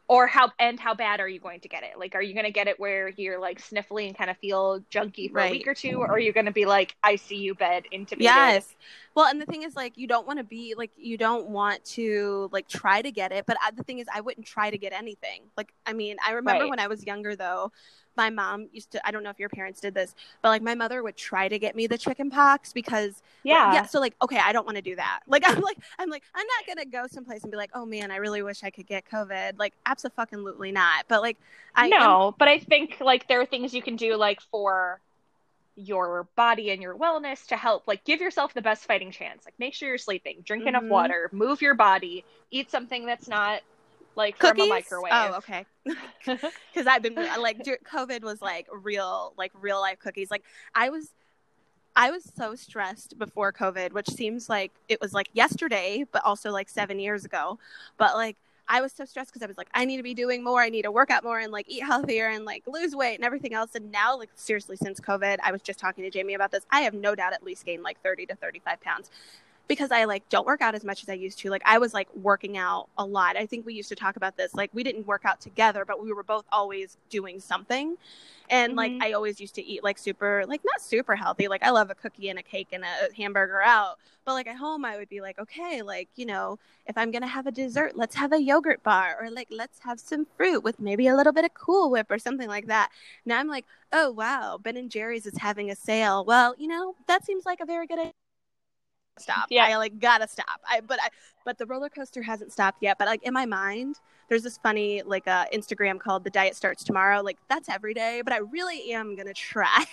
or 0.08 0.28
how 0.28 0.52
and 0.60 0.80
how 0.80 0.94
bad 0.94 1.20
are 1.20 1.28
you 1.30 1.40
going 1.40 1.62
to 1.62 1.70
get 1.70 1.84
it 1.84 1.98
like 1.98 2.16
are 2.16 2.22
you 2.22 2.34
going 2.34 2.46
to 2.46 2.52
get 2.52 2.68
it 2.68 2.80
where 2.80 3.10
you're 3.18 3.40
like 3.40 3.62
sniffly 3.62 4.08
and 4.08 4.18
kind 4.18 4.30
of 4.30 4.38
feel 4.38 4.82
junky 4.92 5.32
for 5.32 5.42
a 5.42 5.48
week 5.48 5.68
or 5.68 5.74
two 5.74 6.00
or 6.00 6.10
are 6.12 6.20
you 6.20 6.34
going 6.34 6.46
to 6.48 6.52
be 6.52 6.66
like 6.66 6.96
icu 7.06 7.58
bed 7.58 7.86
intubated 7.94 8.64
Yes. 8.64 8.76
Well, 9.16 9.26
and 9.26 9.42
the 9.42 9.46
thing 9.48 9.64
is, 9.64 9.76
like, 9.76 9.98
you 9.98 10.06
don't 10.06 10.28
want 10.28 10.38
to 10.40 10.44
be 10.44 10.76
like, 10.78 10.92
you 10.96 11.18
don't 11.18 11.48
want 11.50 11.84
to 11.96 12.50
like 12.52 12.68
try 12.68 13.02
to 13.02 13.12
get 13.12 13.32
it. 13.32 13.46
But 13.48 13.58
I, 13.64 13.72
the 13.72 13.84
thing 13.84 14.00
is, 14.00 14.08
I 14.14 14.22
wouldn't 14.22 14.46
try 14.46 14.70
to 14.70 14.78
get 14.78 14.94
anything. 14.94 15.50
Like, 15.58 15.74
I 15.88 15.94
mean, 15.94 16.18
I 16.26 16.34
remember 16.34 16.68
Right. 16.68 16.68
when 16.68 16.80
I 16.80 16.88
was 16.88 17.06
younger, 17.06 17.36
though, 17.36 17.72
my 18.18 18.30
mom 18.30 18.68
used 18.72 18.92
to. 18.92 19.08
I 19.08 19.12
don't 19.12 19.24
know 19.24 19.30
if 19.30 19.40
your 19.40 19.50
parents 19.50 19.80
did 19.80 19.94
this, 19.94 20.16
but 20.42 20.50
like, 20.50 20.62
my 20.62 20.76
mother 20.76 21.04
would 21.04 21.16
try 21.16 21.48
to 21.48 21.58
get 21.60 21.76
me 21.76 21.88
the 21.88 21.98
chicken 21.98 22.30
pox 22.30 22.74
because 22.74 23.22
yeah 23.44 23.74
yeah. 23.74 23.86
So 23.86 24.00
like, 24.00 24.16
okay, 24.22 24.40
I 24.40 24.52
don't 24.52 24.66
want 24.66 24.76
to 24.78 24.82
do 24.82 24.96
that. 24.96 25.22
Like, 25.28 25.44
I'm 25.48 25.62
like, 25.62 25.78
I'm 26.00 26.10
like, 26.10 26.24
I'm 26.36 26.46
not 26.48 26.68
gonna 26.68 26.86
go 26.86 27.08
someplace 27.08 27.44
and 27.44 27.52
be 27.52 27.58
like, 27.58 27.72
oh 27.74 27.86
man, 27.86 28.12
I 28.12 28.18
really 28.18 28.42
wish 28.42 28.64
I 28.64 28.70
could 28.70 28.88
get 28.88 29.06
COVID. 29.10 29.58
Like, 29.58 29.74
absolutely 29.86 30.72
not. 30.72 31.06
But 31.08 31.22
like, 31.22 31.38
I 31.76 31.88
no 31.88 32.36
but 32.38 32.48
i 32.50 32.60
think 32.60 32.98
like 33.00 33.28
there 33.30 33.40
are 33.40 33.46
things 33.46 33.74
you 33.74 33.82
can 33.82 33.96
do 33.96 34.16
like 34.16 34.42
for 34.42 35.00
your 35.76 36.28
body 36.36 36.70
and 36.72 36.82
your 36.82 36.96
wellness 36.96 37.48
to 37.48 37.56
help 37.56 37.88
like 37.88 38.04
give 38.04 38.20
yourself 38.20 38.54
the 38.54 38.62
best 38.62 38.86
fighting 38.86 39.10
chance 39.10 39.46
like 39.46 39.54
make 39.58 39.74
sure 39.74 39.88
you're 39.88 39.98
sleeping 39.98 40.38
drink 40.44 40.66
enough 40.68 40.84
Mhm. 40.84 40.90
water 40.90 41.30
move 41.32 41.62
your 41.62 41.74
body 41.76 42.26
eat 42.52 42.70
something 42.70 43.06
that's 43.06 43.28
not 43.28 43.62
like 44.16 44.38
from 44.38 44.60
a 44.60 44.68
microwave 44.68 45.12
Oh, 45.14 45.36
okay. 45.38 45.66
because 46.26 46.88
I've 46.88 47.02
been 47.02 47.16
like 47.16 47.64
COVID 47.64 48.22
was 48.22 48.42
like 48.42 48.68
real, 48.72 49.34
like 49.38 49.52
real 49.60 49.80
life 49.80 50.00
cookies. 50.00 50.30
Like 50.32 50.44
I 50.76 50.90
was, 50.90 51.12
I 51.96 52.12
was 52.12 52.24
so 52.36 52.56
stressed 52.56 53.18
before 53.18 53.52
COVID, 53.52 53.92
which 53.92 54.10
seems 54.10 54.48
like 54.50 54.72
it 54.88 55.02
was 55.02 55.14
like 55.14 55.30
yesterday, 55.34 56.06
but 56.12 56.24
also 56.24 56.52
like 56.52 56.70
seven 56.70 57.00
years 57.00 57.26
ago. 57.26 57.60
But 57.98 58.16
like 58.16 58.38
I 58.72 58.80
was 58.80 58.94
so 58.94 59.04
stressed 59.04 59.32
because 59.34 59.44
I 59.44 59.48
was 59.48 59.58
like, 59.58 59.68
I 59.74 59.84
need 59.84 59.98
to 59.98 60.04
be 60.04 60.14
doing 60.14 60.44
more. 60.44 60.62
I 60.62 60.70
need 60.70 60.84
to 60.84 60.92
work 60.92 61.12
out 61.12 61.26
more 61.26 61.40
and 61.40 61.52
like 61.52 61.66
eat 61.68 61.84
healthier 61.84 62.30
and 62.30 62.46
like 62.46 62.64
lose 62.68 62.96
weight 62.96 63.16
and 63.16 63.26
everything 63.26 63.54
else. 63.54 63.76
And 63.76 63.92
now, 63.92 64.18
like 64.18 64.30
seriously, 64.36 64.78
since 64.78 65.02
COVID, 65.02 65.40
I 65.44 65.52
was 65.52 65.62
just 65.62 65.78
talking 65.78 66.06
to 66.06 66.10
Jamie 66.10 66.36
about 66.36 66.52
this. 66.52 66.66
I 66.72 66.82
have 66.82 66.94
no 66.94 67.14
doubt 67.14 67.34
at 67.34 67.44
least 67.44 67.66
gained 67.66 67.84
like 67.84 68.02
thirty 68.02 68.26
to 68.28 68.36
thirty-five 68.36 68.80
pounds. 68.80 69.10
Because 69.72 69.90
I 69.90 70.04
like 70.04 70.28
don't 70.28 70.46
work 70.46 70.62
out 70.62 70.76
as 70.76 70.84
much 70.84 71.02
as 71.02 71.08
I 71.08 71.14
used 71.14 71.40
to. 71.40 71.50
Like 71.50 71.62
I 71.64 71.78
was 71.78 71.94
like 71.94 72.14
working 72.14 72.58
out 72.58 72.90
a 72.98 73.06
lot. 73.06 73.38
I 73.38 73.46
think 73.46 73.66
we 73.66 73.74
used 73.74 73.88
to 73.88 73.96
talk 73.96 74.18
about 74.18 74.36
this. 74.36 74.54
Like 74.54 74.70
we 74.74 74.84
didn't 74.84 75.08
work 75.08 75.22
out 75.24 75.40
together, 75.40 75.86
but 75.86 76.04
we 76.04 76.12
were 76.12 76.24
both 76.24 76.44
always 76.52 76.98
doing 77.10 77.40
something. 77.40 77.96
And 78.50 78.72
mm-hmm. 78.72 78.78
like 78.78 78.92
I 79.00 79.14
always 79.14 79.40
used 79.40 79.56
to 79.56 79.66
eat 79.66 79.82
like 79.82 79.98
super 79.98 80.44
like 80.46 80.60
not 80.66 80.82
super 80.82 81.16
healthy. 81.16 81.48
Like 81.48 81.64
I 81.64 81.70
love 81.70 81.90
a 81.90 81.96
cookie 81.96 82.28
and 82.28 82.38
a 82.38 82.44
cake 82.44 82.68
and 82.74 82.84
a 82.84 83.16
hamburger 83.16 83.62
out. 83.62 83.98
But 84.26 84.34
like 84.34 84.48
at 84.48 84.58
home 84.58 84.84
I 84.84 84.98
would 84.98 85.08
be 85.08 85.22
like, 85.22 85.40
okay, 85.40 85.82
like, 85.82 86.10
you 86.18 86.26
know, 86.26 86.60
if 86.86 86.98
I'm 86.98 87.10
going 87.10 87.22
to 87.22 87.28
have 87.28 87.48
a 87.48 87.52
dessert, 87.52 87.96
let's 87.96 88.16
have 88.16 88.34
a 88.34 88.42
yogurt 88.42 88.84
bar 88.84 89.16
or 89.22 89.32
like 89.32 89.48
let's 89.52 89.80
have 89.80 90.02
some 90.02 90.28
fruit 90.36 90.66
with 90.66 90.82
maybe 90.82 91.08
a 91.08 91.16
little 91.16 91.32
bit 91.32 91.46
of 91.46 91.54
Cool 91.54 91.90
Whip 91.92 92.12
or 92.12 92.20
something 92.20 92.50
like 92.50 92.68
that. 92.68 92.90
Now 93.26 93.40
I'm 93.40 93.48
like, 93.48 93.64
"Oh, 93.94 94.12
wow, 94.12 94.60
Ben 94.62 94.76
and 94.76 94.92
Jerry's 94.92 95.26
is 95.26 95.38
having 95.38 95.72
a 95.72 95.76
sale." 95.76 96.26
Well, 96.26 96.56
you 96.58 96.68
know, 96.68 96.96
that 97.08 97.26
seems 97.26 97.46
like 97.46 97.62
a 97.62 97.66
very 97.66 97.88
good 97.88 98.00
idea 98.00 98.12
stop. 99.20 99.48
Yeah. 99.50 99.66
I 99.66 99.78
like 99.78 100.00
gotta 100.00 100.28
stop. 100.28 100.62
I 100.68 100.82
but 100.82 101.00
I 101.02 101.10
but 101.46 101.58
the 101.58 101.66
roller 101.66 101.90
coaster 101.90 102.22
hasn't 102.22 102.52
stopped 102.52 102.80
yet. 102.82 102.98
But 102.98 103.08
like 103.08 103.24
in 103.24 103.34
my 103.34 103.46
mind, 103.46 103.98
there's 104.30 104.44
this 104.44 104.58
funny 104.58 105.02
like 105.04 105.28
uh 105.28 105.46
Instagram 105.54 106.00
called 106.00 106.24
the 106.24 106.30
diet 106.30 106.56
starts 106.56 106.84
tomorrow. 106.84 107.22
Like 107.22 107.38
that's 107.50 107.70
every 107.70 107.94
day, 107.94 108.22
but 108.24 108.34
I 108.34 108.38
really 108.38 108.92
am 108.94 109.16
gonna 109.16 109.34
try. 109.34 109.86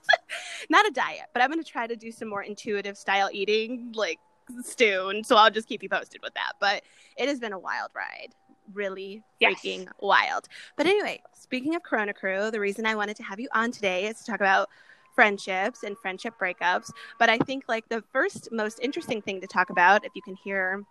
Not 0.70 0.86
a 0.86 0.90
diet, 0.90 1.26
but 1.32 1.42
I'm 1.42 1.50
gonna 1.50 1.64
try 1.64 1.86
to 1.86 1.96
do 1.96 2.12
some 2.12 2.28
more 2.28 2.42
intuitive 2.42 2.96
style 2.96 3.28
eating 3.32 3.92
like 3.94 4.18
soon. 4.62 5.24
So 5.24 5.36
I'll 5.36 5.50
just 5.50 5.68
keep 5.68 5.82
you 5.82 5.88
posted 5.88 6.22
with 6.22 6.34
that. 6.34 6.52
But 6.60 6.82
it 7.16 7.28
has 7.28 7.38
been 7.38 7.52
a 7.52 7.58
wild 7.58 7.90
ride. 7.94 8.28
Really 8.72 9.22
freaking 9.42 9.84
yes. 9.84 9.88
wild. 10.00 10.48
But 10.76 10.86
anyway, 10.86 11.20
speaking 11.34 11.74
of 11.74 11.82
Corona 11.82 12.14
Crew, 12.14 12.50
the 12.50 12.60
reason 12.60 12.86
I 12.86 12.94
wanted 12.94 13.16
to 13.16 13.22
have 13.22 13.40
you 13.40 13.48
on 13.52 13.70
today 13.72 14.06
is 14.06 14.18
to 14.18 14.24
talk 14.24 14.40
about 14.40 14.68
friendships 15.14 15.82
and 15.82 15.96
friendship 15.98 16.34
breakups. 16.40 16.90
But 17.18 17.28
I 17.28 17.38
think 17.38 17.64
like 17.68 17.88
the 17.88 18.02
first 18.12 18.48
most 18.52 18.78
interesting 18.80 19.22
thing 19.22 19.40
to 19.40 19.46
talk 19.46 19.70
about, 19.70 20.04
if 20.04 20.12
you 20.14 20.22
can 20.22 20.34
hear 20.34 20.84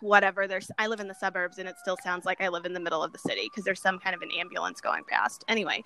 whatever 0.00 0.46
there's 0.46 0.70
i 0.78 0.86
live 0.86 1.00
in 1.00 1.08
the 1.08 1.14
suburbs 1.14 1.58
and 1.58 1.68
it 1.68 1.74
still 1.78 1.96
sounds 2.02 2.24
like 2.26 2.40
i 2.40 2.48
live 2.48 2.66
in 2.66 2.72
the 2.72 2.80
middle 2.80 3.02
of 3.02 3.12
the 3.12 3.18
city 3.18 3.44
because 3.44 3.64
there's 3.64 3.80
some 3.80 3.98
kind 3.98 4.14
of 4.14 4.22
an 4.22 4.28
ambulance 4.38 4.80
going 4.80 5.02
past 5.04 5.44
anyway 5.48 5.82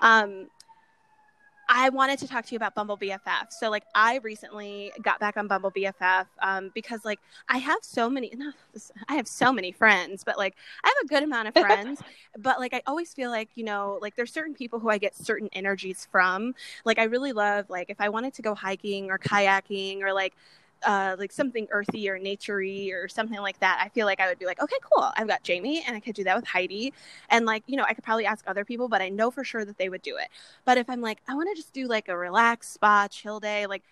um 0.00 0.48
I 1.68 1.88
wanted 1.88 2.18
to 2.20 2.28
talk 2.28 2.46
to 2.46 2.52
you 2.52 2.56
about 2.56 2.74
Bumble 2.74 2.96
BFF. 2.96 3.50
So, 3.50 3.70
like, 3.70 3.84
I 3.94 4.18
recently 4.18 4.92
got 5.02 5.18
back 5.18 5.36
on 5.36 5.48
Bumble 5.48 5.72
BFF 5.72 6.26
um, 6.40 6.70
because, 6.74 7.04
like, 7.04 7.18
I 7.48 7.58
have 7.58 7.78
so 7.82 8.08
many, 8.08 8.32
no, 8.36 8.52
I 9.08 9.14
have 9.14 9.26
so 9.26 9.52
many 9.52 9.72
friends, 9.72 10.22
but 10.22 10.38
like, 10.38 10.54
I 10.84 10.88
have 10.88 11.04
a 11.04 11.08
good 11.08 11.22
amount 11.24 11.48
of 11.48 11.54
friends. 11.60 12.00
but 12.38 12.60
like, 12.60 12.72
I 12.72 12.82
always 12.86 13.12
feel 13.12 13.30
like, 13.30 13.48
you 13.56 13.64
know, 13.64 13.98
like, 14.00 14.14
there's 14.14 14.32
certain 14.32 14.54
people 14.54 14.78
who 14.78 14.90
I 14.90 14.98
get 14.98 15.16
certain 15.16 15.48
energies 15.52 16.06
from. 16.10 16.54
Like, 16.84 16.98
I 16.98 17.04
really 17.04 17.32
love, 17.32 17.68
like, 17.68 17.90
if 17.90 18.00
I 18.00 18.10
wanted 18.10 18.34
to 18.34 18.42
go 18.42 18.54
hiking 18.54 19.10
or 19.10 19.18
kayaking 19.18 20.02
or 20.02 20.12
like, 20.12 20.34
uh, 20.86 21.16
like 21.18 21.32
something 21.32 21.66
earthy 21.70 22.08
or 22.08 22.18
naturey 22.18 22.92
or 22.94 23.08
something 23.08 23.40
like 23.40 23.58
that, 23.58 23.80
I 23.84 23.88
feel 23.88 24.06
like 24.06 24.20
I 24.20 24.28
would 24.28 24.38
be 24.38 24.46
like, 24.46 24.62
okay, 24.62 24.76
cool. 24.80 25.10
I've 25.16 25.26
got 25.26 25.42
Jamie 25.42 25.84
and 25.86 25.96
I 25.96 26.00
could 26.00 26.14
do 26.14 26.24
that 26.24 26.36
with 26.36 26.46
Heidi. 26.46 26.92
And 27.28 27.44
like, 27.44 27.64
you 27.66 27.76
know, 27.76 27.84
I 27.86 27.92
could 27.92 28.04
probably 28.04 28.24
ask 28.24 28.44
other 28.46 28.64
people, 28.64 28.88
but 28.88 29.02
I 29.02 29.08
know 29.08 29.30
for 29.30 29.44
sure 29.44 29.64
that 29.64 29.78
they 29.78 29.88
would 29.88 30.02
do 30.02 30.16
it. 30.16 30.28
But 30.64 30.78
if 30.78 30.88
I'm 30.88 31.00
like, 31.00 31.18
I 31.28 31.34
want 31.34 31.48
to 31.50 31.56
just 31.60 31.72
do 31.72 31.88
like 31.88 32.08
a 32.08 32.16
relaxed 32.16 32.72
spa, 32.72 33.08
chill 33.08 33.40
day, 33.40 33.66
like 33.66 33.82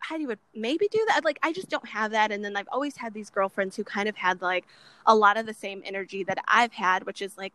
Heidi 0.00 0.26
would 0.26 0.38
maybe 0.54 0.86
do 0.88 1.04
that. 1.08 1.24
Like, 1.24 1.40
I 1.42 1.52
just 1.52 1.68
don't 1.68 1.88
have 1.88 2.12
that. 2.12 2.30
And 2.30 2.44
then 2.44 2.56
I've 2.56 2.68
always 2.70 2.96
had 2.96 3.12
these 3.14 3.30
girlfriends 3.30 3.74
who 3.76 3.82
kind 3.82 4.08
of 4.08 4.16
had 4.16 4.40
like 4.40 4.64
a 5.06 5.14
lot 5.16 5.36
of 5.36 5.44
the 5.44 5.54
same 5.54 5.82
energy 5.84 6.22
that 6.24 6.38
I've 6.46 6.72
had, 6.72 7.04
which 7.04 7.20
is 7.20 7.36
like, 7.36 7.52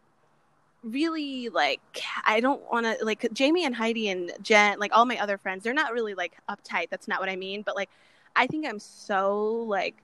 really 0.83 1.47
like 1.47 2.01
I 2.25 2.41
don't 2.41 2.61
want 2.69 2.85
to 2.85 3.05
like 3.05 3.25
Jamie 3.31 3.65
and 3.65 3.73
Heidi 3.73 4.09
and 4.09 4.33
Jen 4.41 4.79
like 4.79 4.91
all 4.93 5.05
my 5.05 5.17
other 5.17 5.37
friends 5.37 5.63
they're 5.63 5.73
not 5.73 5.93
really 5.93 6.13
like 6.13 6.33
uptight 6.49 6.89
that's 6.89 7.07
not 7.07 7.21
what 7.21 7.29
I 7.29 7.37
mean 7.37 7.61
but 7.61 7.77
like 7.77 7.89
I 8.35 8.47
think 8.47 8.65
I'm 8.65 8.79
so 8.79 9.65
like, 9.67 9.95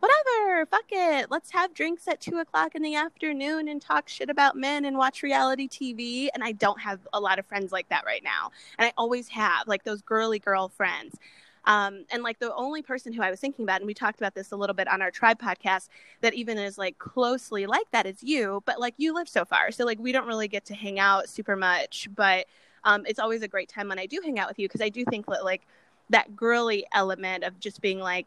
whatever, 0.00 0.66
fuck 0.66 0.84
it. 0.90 1.30
Let's 1.30 1.50
have 1.52 1.74
drinks 1.74 2.06
at 2.08 2.20
two 2.20 2.38
o'clock 2.38 2.74
in 2.74 2.82
the 2.82 2.94
afternoon 2.94 3.68
and 3.68 3.80
talk 3.80 4.08
shit 4.08 4.30
about 4.30 4.56
men 4.56 4.84
and 4.84 4.96
watch 4.96 5.22
reality 5.22 5.68
TV. 5.68 6.28
And 6.34 6.42
I 6.44 6.52
don't 6.52 6.80
have 6.80 7.00
a 7.12 7.20
lot 7.20 7.38
of 7.38 7.46
friends 7.46 7.72
like 7.72 7.88
that 7.88 8.04
right 8.04 8.22
now. 8.22 8.50
And 8.78 8.86
I 8.86 8.92
always 8.96 9.28
have, 9.28 9.66
like 9.66 9.84
those 9.84 10.02
girly 10.02 10.38
girl 10.38 10.68
friends. 10.68 11.16
Um, 11.64 12.04
and 12.12 12.22
like 12.22 12.38
the 12.38 12.54
only 12.54 12.80
person 12.80 13.12
who 13.12 13.22
I 13.22 13.30
was 13.30 13.40
thinking 13.40 13.64
about, 13.64 13.80
and 13.80 13.86
we 13.86 13.94
talked 13.94 14.20
about 14.20 14.34
this 14.34 14.52
a 14.52 14.56
little 14.56 14.74
bit 14.74 14.86
on 14.86 15.02
our 15.02 15.10
tribe 15.10 15.40
podcast, 15.40 15.88
that 16.20 16.34
even 16.34 16.58
is 16.58 16.78
like 16.78 16.98
closely 16.98 17.66
like 17.66 17.90
that 17.90 18.06
is 18.06 18.22
you, 18.22 18.62
but 18.66 18.78
like 18.78 18.94
you 18.98 19.12
live 19.12 19.28
so 19.28 19.44
far. 19.44 19.72
So 19.72 19.84
like 19.84 19.98
we 19.98 20.12
don't 20.12 20.28
really 20.28 20.48
get 20.48 20.64
to 20.66 20.74
hang 20.74 21.00
out 21.00 21.28
super 21.28 21.56
much, 21.56 22.08
but 22.14 22.46
um, 22.84 23.04
it's 23.06 23.18
always 23.18 23.42
a 23.42 23.48
great 23.48 23.68
time 23.68 23.88
when 23.88 23.98
I 23.98 24.06
do 24.06 24.20
hang 24.22 24.38
out 24.38 24.48
with 24.48 24.60
you 24.60 24.68
because 24.68 24.80
I 24.80 24.90
do 24.90 25.04
think 25.04 25.26
that 25.26 25.44
like 25.44 25.66
that 26.10 26.36
girly 26.36 26.86
element 26.92 27.44
of 27.44 27.58
just 27.60 27.80
being 27.80 28.00
like 28.00 28.26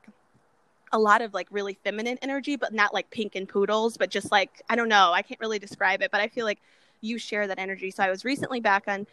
a 0.91 0.99
lot 0.99 1.21
of 1.21 1.33
like 1.33 1.47
really 1.51 1.75
feminine 1.83 2.17
energy, 2.21 2.55
but 2.55 2.73
not 2.73 2.93
like 2.93 3.09
pink 3.11 3.35
and 3.35 3.47
poodles, 3.47 3.97
but 3.97 4.09
just 4.09 4.31
like 4.31 4.61
I 4.69 4.75
don't 4.75 4.89
know, 4.89 5.11
I 5.13 5.21
can't 5.21 5.39
really 5.39 5.59
describe 5.59 6.01
it, 6.01 6.11
but 6.11 6.21
I 6.21 6.27
feel 6.27 6.45
like 6.45 6.59
you 7.01 7.17
share 7.17 7.47
that 7.47 7.59
energy. 7.59 7.91
So 7.91 8.03
I 8.03 8.09
was 8.09 8.25
recently 8.25 8.59
back 8.59 8.83
on 8.87 9.07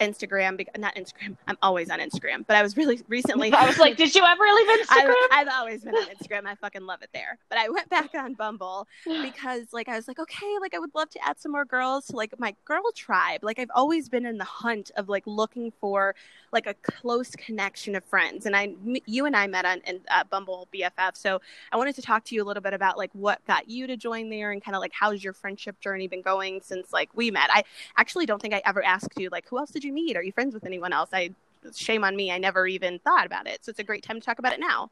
Instagram, 0.00 0.66
not 0.78 0.94
Instagram. 0.96 1.36
I'm 1.46 1.58
always 1.62 1.90
on 1.90 1.98
Instagram, 1.98 2.44
but 2.46 2.56
I 2.56 2.62
was 2.62 2.76
really 2.76 3.00
recently. 3.08 3.52
I 3.52 3.66
was 3.66 3.78
like, 3.78 3.96
did 3.96 4.14
you 4.14 4.24
ever 4.24 4.44
leave 4.44 4.66
Instagram? 4.80 5.14
I, 5.30 5.38
have 5.38 5.48
always 5.48 5.84
been 5.84 5.94
on 5.94 6.08
Instagram. 6.08 6.46
I 6.46 6.54
fucking 6.56 6.84
love 6.84 7.02
it 7.02 7.10
there. 7.12 7.38
But 7.48 7.58
I 7.58 7.68
went 7.68 7.88
back 7.88 8.14
on 8.14 8.34
Bumble 8.34 8.86
because, 9.04 9.72
like, 9.72 9.88
I 9.88 9.96
was 9.96 10.08
like, 10.08 10.18
okay, 10.18 10.54
like, 10.60 10.74
I 10.74 10.78
would 10.78 10.94
love 10.94 11.10
to 11.10 11.24
add 11.26 11.38
some 11.38 11.52
more 11.52 11.64
girls 11.64 12.06
to 12.06 12.16
like 12.16 12.38
my 12.38 12.54
girl 12.64 12.82
tribe. 12.94 13.42
Like, 13.42 13.58
I've 13.58 13.70
always 13.74 14.08
been 14.08 14.26
in 14.26 14.38
the 14.38 14.44
hunt 14.44 14.90
of 14.96 15.08
like 15.08 15.24
looking 15.26 15.72
for 15.80 16.14
like 16.52 16.66
a 16.66 16.74
close 16.74 17.30
connection 17.30 17.94
of 17.94 18.04
friends. 18.04 18.46
And 18.46 18.56
I, 18.56 18.74
you 19.06 19.26
and 19.26 19.36
I 19.36 19.46
met 19.46 19.64
on 19.64 19.80
in, 19.86 20.00
uh, 20.10 20.24
Bumble 20.24 20.68
BFF. 20.72 21.16
So 21.16 21.40
I 21.72 21.76
wanted 21.76 21.94
to 21.96 22.02
talk 22.02 22.24
to 22.24 22.34
you 22.34 22.42
a 22.42 22.46
little 22.46 22.62
bit 22.62 22.74
about 22.74 22.96
like 22.96 23.10
what 23.12 23.44
got 23.46 23.68
you 23.68 23.86
to 23.86 23.96
join 23.96 24.30
there 24.30 24.52
and 24.52 24.62
kind 24.62 24.74
of 24.74 24.80
like 24.80 24.92
how's 24.98 25.22
your 25.22 25.32
friendship 25.32 25.80
journey 25.80 26.08
been 26.08 26.22
going 26.22 26.60
since 26.62 26.92
like 26.92 27.10
we 27.14 27.30
met. 27.30 27.50
I 27.52 27.64
actually 27.96 28.26
don't 28.26 28.40
think 28.40 28.54
I 28.54 28.62
ever 28.64 28.82
asked 28.82 29.18
you 29.18 29.28
like 29.30 29.48
who 29.48 29.58
else 29.58 29.70
did 29.70 29.83
you 29.84 29.92
meet? 29.92 30.16
Are 30.16 30.22
you 30.22 30.32
friends 30.32 30.54
with 30.54 30.64
anyone 30.64 30.92
else? 30.92 31.10
I 31.12 31.30
shame 31.74 32.04
on 32.04 32.14
me. 32.16 32.30
I 32.30 32.38
never 32.38 32.66
even 32.66 32.98
thought 32.98 33.26
about 33.26 33.46
it. 33.46 33.64
So 33.64 33.70
it's 33.70 33.78
a 33.78 33.84
great 33.84 34.02
time 34.02 34.20
to 34.20 34.24
talk 34.24 34.38
about 34.38 34.52
it 34.52 34.60
now. 34.60 34.90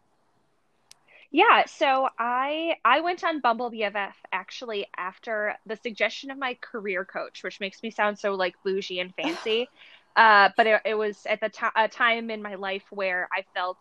Yeah, 1.31 1.64
so 1.64 2.09
I 2.18 2.76
I 2.85 3.00
went 3.00 3.24
on 3.24 3.40
Bumble 3.40 3.70
BFF 3.70 4.12
actually 4.33 4.87
after 4.96 5.57
the 5.64 5.76
suggestion 5.76 6.31
of 6.31 6.38
my 6.38 6.59
career 6.61 7.07
coach, 7.07 7.42
which 7.42 7.59
makes 7.59 7.83
me 7.83 7.90
sound 7.90 8.18
so 8.18 8.35
like 8.35 8.55
bougie 8.64 9.00
and 9.00 9.14
fancy. 9.14 9.68
uh, 10.16 10.50
but 10.59 10.66
it, 10.66 10.83
it, 10.85 10.94
was 10.94 11.24
at 11.24 11.40
the 11.40 11.48
to- 11.48 11.72
a 11.74 11.88
time 11.88 12.31
in 12.31 12.42
my 12.42 12.57
life 12.57 12.85
where 12.90 13.28
I 13.33 13.44
felt 13.55 13.78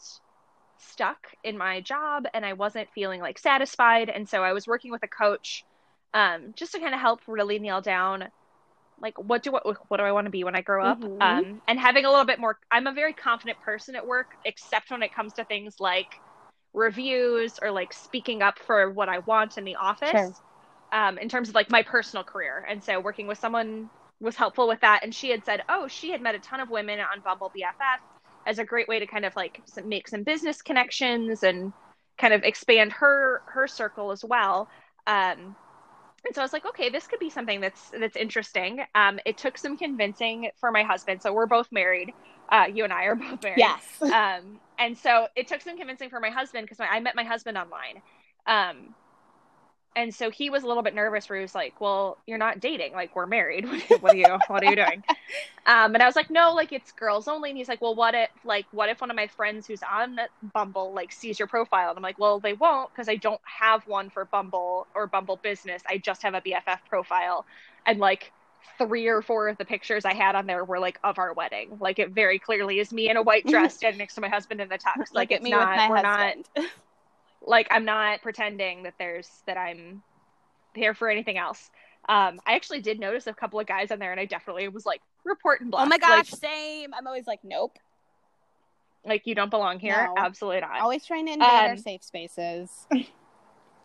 stuck 0.78 1.28
in 1.44 1.58
my 1.58 1.82
job 1.82 2.26
and 2.34 2.46
I 2.46 2.54
wasn't 2.54 2.88
feeling 2.96 3.20
like 3.20 3.38
satisfied, 3.38 4.10
and 4.10 4.30
so 4.30 4.44
I 4.44 4.54
was 4.54 4.66
working 4.66 4.92
with 4.92 5.04
a 5.04 5.10
coach 5.10 5.66
um, 6.14 6.54
just 6.56 6.72
to 6.72 6.80
kind 6.80 6.94
of 6.94 7.02
help 7.02 7.20
really 7.28 7.60
nail 7.60 7.82
down 7.82 8.30
like 9.02 9.18
what 9.18 9.44
do 9.44 9.52
what, 9.52 9.66
what 9.90 9.98
do 9.98 10.04
I 10.04 10.12
want 10.12 10.26
to 10.26 10.32
be 10.32 10.44
when 10.44 10.56
I 10.56 10.62
grow 10.62 10.86
up? 10.86 11.02
Mm-hmm. 11.02 11.22
um, 11.22 11.62
and 11.68 11.80
having 11.80 12.06
a 12.06 12.10
little 12.10 12.26
bit 12.26 12.40
more 12.40 12.58
I'm 12.70 12.88
a 12.88 12.94
very 12.94 13.14
confident 13.14 13.60
person 13.62 13.96
at 13.96 14.06
work 14.06 14.36
except 14.46 14.92
when 14.92 15.04
it 15.04 15.14
comes 15.14 15.34
to 15.34 15.44
things 15.44 15.76
like 15.80 16.16
reviews 16.74 17.60
or 17.62 17.72
like 17.72 17.94
speaking 17.94 18.42
up 18.42 18.58
for 18.60 18.90
what 18.92 19.10
I 19.10 19.20
want 19.20 19.58
in 19.58 19.66
the 19.66 19.76
office. 19.76 20.12
Sure. 20.12 20.34
um, 20.94 21.18
in 21.18 21.30
terms 21.30 21.50
of 21.50 21.56
like 21.56 21.70
my 21.70 21.84
personal 21.84 22.24
career. 22.24 22.66
And 22.70 22.84
so 22.84 23.00
working 23.00 23.28
with 23.28 23.38
someone 23.40 23.90
was 24.20 24.36
helpful 24.36 24.68
with 24.68 24.82
that. 24.82 25.02
And 25.04 25.14
she 25.14 25.30
had 25.30 25.44
said 25.44 25.64
oh 25.70 25.88
she 25.88 26.12
had 26.12 26.22
met 26.22 26.36
a 26.36 26.40
ton 26.40 26.60
of 26.60 26.70
women 26.70 27.00
on 27.00 27.22
Bumble 27.22 27.52
BFF 27.56 28.00
as 28.46 28.60
a 28.60 28.66
great 28.66 28.88
way 28.88 29.00
to 29.00 29.06
kind 29.06 29.26
of 29.26 29.36
like 29.36 29.62
make 29.86 30.08
some 30.08 30.24
business 30.24 30.62
connections 30.62 31.44
and 31.44 31.74
kind 32.18 32.34
of 32.34 32.44
expand 32.44 32.92
her 32.94 33.42
her 33.48 33.68
circle 33.68 34.12
as 34.12 34.24
well. 34.24 34.70
Um, 35.08 35.56
and 36.26 36.36
so 36.36 36.42
I 36.42 36.46
was 36.46 36.54
like, 36.54 36.66
okay, 36.66 36.90
this 36.90 37.08
could 37.08 37.20
be 37.20 37.30
something 37.30 37.62
that's 37.62 37.92
that's 38.00 38.16
interesting. 38.16 38.82
Um, 38.96 39.20
it 39.26 39.38
took 39.38 39.58
some 39.58 39.78
convincing 39.78 40.50
for 40.60 40.72
my 40.72 40.84
husband. 40.84 41.22
So 41.22 41.34
we're 41.34 41.48
both 41.48 41.72
married. 41.72 42.14
Uh, 42.50 42.68
you 42.72 42.84
and 42.84 42.94
I 42.94 43.06
are 43.06 43.16
both 43.30 43.44
married. 43.44 43.60
Yes. 43.60 43.84
Um, 44.02 44.60
and 44.78 44.98
so 44.98 45.28
it 45.36 45.48
took 45.48 45.62
some 45.62 45.78
convincing 45.78 46.10
for 46.10 46.20
my 46.20 46.30
husband 46.30 46.68
because 46.68 46.80
I 46.80 47.00
met 47.00 47.16
my 47.16 47.24
husband 47.24 47.58
online. 47.58 48.02
Um, 48.46 48.96
and 49.96 50.14
so 50.14 50.30
he 50.30 50.50
was 50.50 50.64
a 50.64 50.68
little 50.68 50.84
bit 50.84 50.96
nervous 50.96 51.28
where 51.30 51.38
he 51.38 51.42
was 51.42 51.54
like 51.54 51.80
well 51.82 52.18
you're 52.26 52.38
not 52.38 52.60
dating. 52.60 52.94
Like 52.94 53.16
we're 53.16 53.26
married. 53.26 53.66
What 54.00 54.14
are 54.14 54.18
you 54.18 54.38
what 54.48 54.64
are 54.64 54.70
you 54.70 54.76
doing? 54.76 55.04
Um, 55.64 55.94
and 55.94 56.02
i 56.02 56.08
was 56.08 56.16
like 56.16 56.32
no 56.32 56.54
like 56.54 56.72
it's 56.74 56.92
girls 56.92 57.28
only. 57.28 57.50
And 57.52 57.58
he's 57.58 57.68
like 57.70 57.82
well 57.82 57.94
what 57.94 58.16
if 58.16 58.30
like 58.44 58.66
what 58.72 58.90
if 58.90 59.00
one 59.00 59.10
of 59.12 59.16
my 59.16 59.28
friends 59.28 59.68
who's 59.68 59.82
on 59.84 60.18
bumble 60.54 60.92
like 60.94 61.12
sees 61.12 61.38
your 61.38 61.48
profile? 61.48 61.90
And 61.90 61.98
i'm 61.98 62.04
like 62.04 62.18
well 62.18 62.40
they 62.40 62.54
won't 62.54 62.90
because 62.92 63.08
i 63.08 63.16
don't 63.16 63.40
have 63.44 63.86
one 63.88 64.10
for 64.10 64.26
bumble 64.26 64.88
or 64.96 65.06
bumble 65.08 65.36
business. 65.38 65.84
I 65.88 66.00
just 66.00 66.24
have 66.24 66.34
a 66.34 66.42
bff 66.42 66.80
profile. 66.90 67.46
And 67.86 68.00
like 68.00 68.32
three 68.78 69.08
or 69.08 69.22
four 69.22 69.50
of 69.50 69.58
the 69.58 69.66
pictures 69.66 70.04
i 70.06 70.14
had 70.14 70.36
on 70.36 70.48
there 70.48 70.66
were 70.66 70.80
like 70.80 71.00
of 71.04 71.20
our 71.20 71.34
wedding. 71.34 71.78
Like 71.80 72.00
it 72.00 72.10
very 72.10 72.40
clearly 72.40 72.80
is 72.80 72.92
me 72.92 73.10
in 73.10 73.18
a 73.18 73.22
white 73.22 73.46
dress 73.46 73.76
standing 73.78 74.00
next 74.00 74.16
to 74.16 74.22
my 74.22 74.30
husband 74.30 74.62
in 74.62 74.70
the 74.70 74.78
tux. 74.80 75.14
Like 75.14 75.32
Look 75.32 75.42
it's 75.42 75.50
not 75.50 75.90
we're 75.90 75.98
husband. 75.98 76.46
not 76.56 76.66
like 77.42 77.68
I'm 77.72 77.86
not 77.86 78.22
pretending 78.22 78.84
that 78.84 78.94
there's 79.00 79.30
that 79.48 79.58
I'm 79.58 80.04
here 80.76 80.94
for 80.94 81.10
anything 81.10 81.38
else. 81.38 81.70
Um, 82.10 82.40
I 82.46 82.56
actually 82.56 82.82
did 82.82 83.00
notice 83.00 83.28
a 83.28 83.34
couple 83.34 83.60
of 83.60 83.68
guys 83.68 83.92
on 83.92 84.00
there, 84.00 84.12
and 84.12 84.20
I 84.20 84.26
definitely 84.26 84.68
was 84.68 84.86
like 84.86 85.02
reporting. 85.24 85.70
Oh 85.74 85.86
my 85.86 85.98
gosh, 85.98 86.32
like, 86.32 86.40
same. 86.42 86.94
I'm 86.94 87.08
always 87.08 87.28
like, 87.28 87.40
nope. 87.44 87.78
Like 89.06 89.26
you 89.26 89.36
don't 89.36 89.50
belong 89.50 89.80
here. 89.80 90.10
No. 90.16 90.22
Absolutely 90.22 90.62
not. 90.62 90.80
Always 90.80 91.06
trying 91.06 91.26
to 91.26 91.34
invade 91.34 91.50
our 91.50 91.72
Um, 91.72 91.78
safe 91.78 92.04
spaces. 92.04 92.88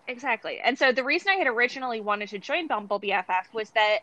Exactly. 0.08 0.60
And 0.62 0.78
so 0.78 0.92
the 0.92 1.02
reason 1.02 1.30
I 1.30 1.34
had 1.34 1.46
originally 1.46 2.00
wanted 2.00 2.28
to 2.30 2.38
join 2.38 2.68
Bumble 2.68 3.00
BFF 3.00 3.52
was 3.52 3.70
that 3.70 4.00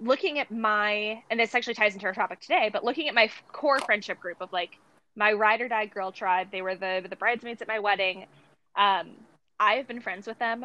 looking 0.00 0.38
at 0.38 0.50
my, 0.50 1.22
and 1.30 1.38
this 1.38 1.54
actually 1.54 1.74
ties 1.74 1.94
into 1.94 2.06
our 2.06 2.14
topic 2.14 2.40
today, 2.40 2.70
but 2.72 2.84
looking 2.84 3.08
at 3.08 3.14
my 3.14 3.30
core 3.52 3.78
friendship 3.80 4.20
group 4.20 4.38
of 4.40 4.52
like 4.52 4.78
my 5.16 5.32
ride 5.32 5.60
or 5.60 5.68
die 5.68 5.86
girl 5.86 6.12
tribe, 6.12 6.48
they 6.50 6.62
were 6.62 6.74
the 6.74 7.04
the 7.08 7.16
bridesmaids 7.16 7.62
at 7.62 7.68
my 7.68 7.78
wedding. 7.78 8.26
Um, 8.76 9.16
I've 9.58 9.86
been 9.86 10.00
friends 10.00 10.26
with 10.26 10.38
them 10.38 10.64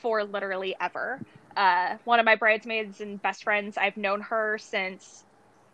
for 0.00 0.24
literally 0.24 0.74
ever. 0.80 1.20
Uh, 1.56 1.96
one 2.04 2.18
of 2.18 2.24
my 2.24 2.36
bridesmaids 2.36 3.00
and 3.00 3.20
best 3.20 3.44
friends, 3.44 3.76
I've 3.76 3.96
known 3.96 4.22
her 4.22 4.58
since 4.58 5.24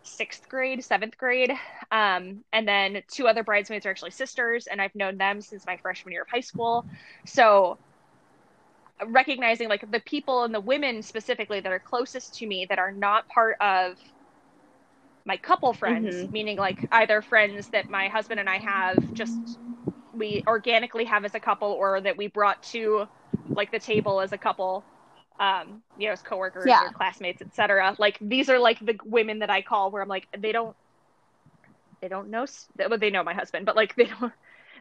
sixth 0.02 0.48
grade, 0.48 0.84
seventh 0.84 1.16
grade. 1.16 1.52
Um, 1.90 2.44
and 2.52 2.66
then 2.66 3.02
two 3.12 3.28
other 3.28 3.44
bridesmaids 3.44 3.86
are 3.86 3.90
actually 3.90 4.10
sisters, 4.12 4.66
and 4.66 4.80
I've 4.80 4.94
known 4.94 5.18
them 5.18 5.40
since 5.40 5.66
my 5.66 5.76
freshman 5.78 6.12
year 6.12 6.22
of 6.22 6.28
high 6.30 6.40
school. 6.40 6.86
So 7.26 7.78
recognizing 9.06 9.68
like 9.68 9.84
the 9.88 10.00
people 10.00 10.44
and 10.44 10.54
the 10.54 10.60
women 10.60 11.02
specifically 11.02 11.60
that 11.60 11.72
are 11.72 11.78
closest 11.80 12.34
to 12.36 12.46
me 12.46 12.66
that 12.68 12.78
are 12.78 12.92
not 12.92 13.28
part 13.28 13.56
of 13.60 13.96
my 15.24 15.36
couple 15.36 15.72
friends, 15.74 16.24
Mhm. 16.24 16.32
meaning 16.32 16.56
like 16.56 16.86
either 16.90 17.22
friends 17.22 17.68
that 17.70 17.88
my 17.88 18.08
husband 18.08 18.40
and 18.40 18.48
I 18.48 18.58
have 18.58 18.96
just 19.14 19.58
we 20.18 20.42
organically 20.46 21.04
have 21.04 21.24
as 21.24 21.34
a 21.34 21.40
couple 21.40 21.68
or 21.68 22.00
that 22.00 22.16
we 22.16 22.26
brought 22.28 22.62
to 22.62 23.06
like 23.54 23.70
the 23.70 23.78
table 23.78 24.20
as 24.20 24.32
a 24.32 24.38
couple 24.38 24.84
um 25.40 25.82
you 25.96 26.06
know 26.06 26.12
as 26.12 26.22
coworkers 26.22 26.66
Yeah. 26.66 26.86
or 26.86 26.92
classmates 26.92 27.40
etc 27.42 27.94
like 27.98 28.18
these 28.20 28.48
are 28.50 28.58
like 28.58 28.78
the 28.80 28.98
women 29.04 29.38
that 29.40 29.50
i 29.50 29.62
call 29.62 29.90
where 29.90 30.02
i'm 30.02 30.08
like 30.08 30.26
they 30.36 30.52
don't 30.52 30.76
they 32.00 32.08
don't 32.08 32.30
know 32.30 32.46
well, 32.76 32.98
they 32.98 33.10
know 33.10 33.22
my 33.22 33.34
husband 33.34 33.66
but 33.66 33.76
like 33.76 33.94
they 33.96 34.04
don't 34.06 34.32